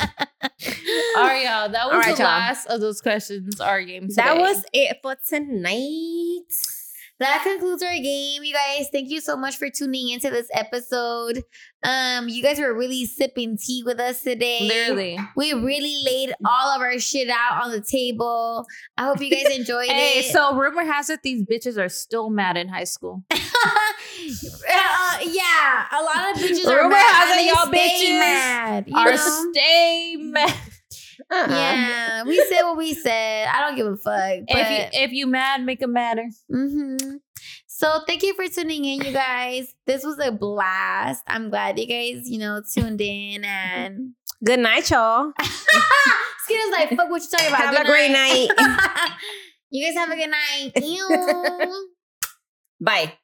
All 1.17 1.23
right, 1.23 1.45
y'all. 1.45 1.69
That 1.69 1.85
was 1.87 1.93
All 1.93 1.99
right, 1.99 2.15
the 2.15 2.23
y'all. 2.23 2.27
last 2.31 2.67
of 2.67 2.81
those 2.81 2.99
questions. 3.01 3.59
Our 3.61 3.81
game. 3.81 4.09
That 4.15 4.37
was 4.37 4.63
it 4.73 4.97
for 5.01 5.15
tonight. 5.27 6.43
That 7.19 7.41
concludes 7.43 7.81
our 7.81 7.95
game, 7.95 8.43
you 8.43 8.53
guys. 8.53 8.89
Thank 8.91 9.09
you 9.09 9.21
so 9.21 9.35
much 9.35 9.57
for 9.57 9.69
tuning 9.71 10.09
into 10.09 10.29
this 10.29 10.47
episode. 10.53 11.43
Um, 11.83 12.29
you 12.29 12.43
guys 12.43 12.59
were 12.59 12.73
really 12.75 13.05
sipping 13.05 13.57
tea 13.57 13.81
with 13.83 13.99
us 13.99 14.21
today. 14.21 14.59
literally. 14.67 15.17
We 15.35 15.53
really 15.53 16.01
laid 16.05 16.33
all 16.45 16.75
of 16.75 16.81
our 16.81 16.99
shit 16.99 17.27
out 17.29 17.63
on 17.63 17.71
the 17.71 17.81
table. 17.81 18.65
I 18.97 19.05
hope 19.05 19.19
you 19.19 19.31
guys 19.31 19.55
enjoyed 19.57 19.89
Hey, 19.89 20.19
it. 20.19 20.31
so 20.31 20.55
rumor 20.55 20.83
has 20.83 21.09
it 21.09 21.21
these 21.23 21.43
bitches 21.43 21.77
are 21.83 21.89
still 21.89 22.29
mad 22.29 22.55
in 22.55 22.67
high 22.67 22.83
school. 22.83 23.23
uh, 23.31 23.35
yeah, 25.25 25.85
a 25.91 26.01
lot 26.03 26.31
of 26.31 26.37
bitches 26.41 26.67
are 26.67 26.77
Rumor 26.77 26.89
mad. 26.89 27.13
has 27.13 27.37
it 27.37 27.47
y'all 27.47 27.73
bitches 27.73 28.19
mad. 28.19 28.83
You 28.87 28.95
are 28.97 29.11
know? 29.13 29.51
stay 29.53 30.15
mad. 30.19 30.53
Uh-uh. 31.29 31.47
Yeah, 31.49 32.23
we 32.23 32.37
said 32.49 32.63
what 32.63 32.77
we 32.77 32.93
said. 32.93 33.47
I 33.47 33.59
don't 33.67 33.75
give 33.75 33.87
a 33.87 33.97
fuck. 33.97 34.45
But, 34.47 34.57
If 34.61 34.69
you 34.93 35.01
if 35.01 35.11
you 35.11 35.27
mad, 35.27 35.63
make 35.63 35.79
them 35.79 35.93
madder. 35.93 36.25
Mhm. 36.51 37.19
So 37.67 38.01
thank 38.07 38.23
you 38.23 38.33
for 38.33 38.47
tuning 38.47 38.85
in, 38.85 39.01
you 39.01 39.11
guys. 39.11 39.75
This 39.85 40.03
was 40.03 40.17
a 40.19 40.31
blast. 40.31 41.23
I'm 41.27 41.49
glad 41.49 41.77
you 41.77 41.85
guys, 41.85 42.27
you 42.29 42.39
know, 42.39 42.61
tuned 42.73 43.01
in 43.01 43.43
and 43.45 44.13
Good 44.43 44.59
night, 44.59 44.89
y'all. 44.89 45.31
Skinner's 46.43 46.71
like, 46.71 46.89
fuck 46.95 47.09
what 47.09 47.21
you 47.21 47.27
talking 47.29 47.47
about. 47.47 47.59
Have 47.61 47.75
Good 47.75 47.85
a 47.85 47.89
great 47.89 48.11
night. 48.11 48.47
you 49.69 49.85
guys 49.85 49.95
have 49.95 50.09
a 50.09 50.15
good 50.15 50.29
night. 50.29 50.71
Ew. 50.81 51.89
Bye. 52.79 53.17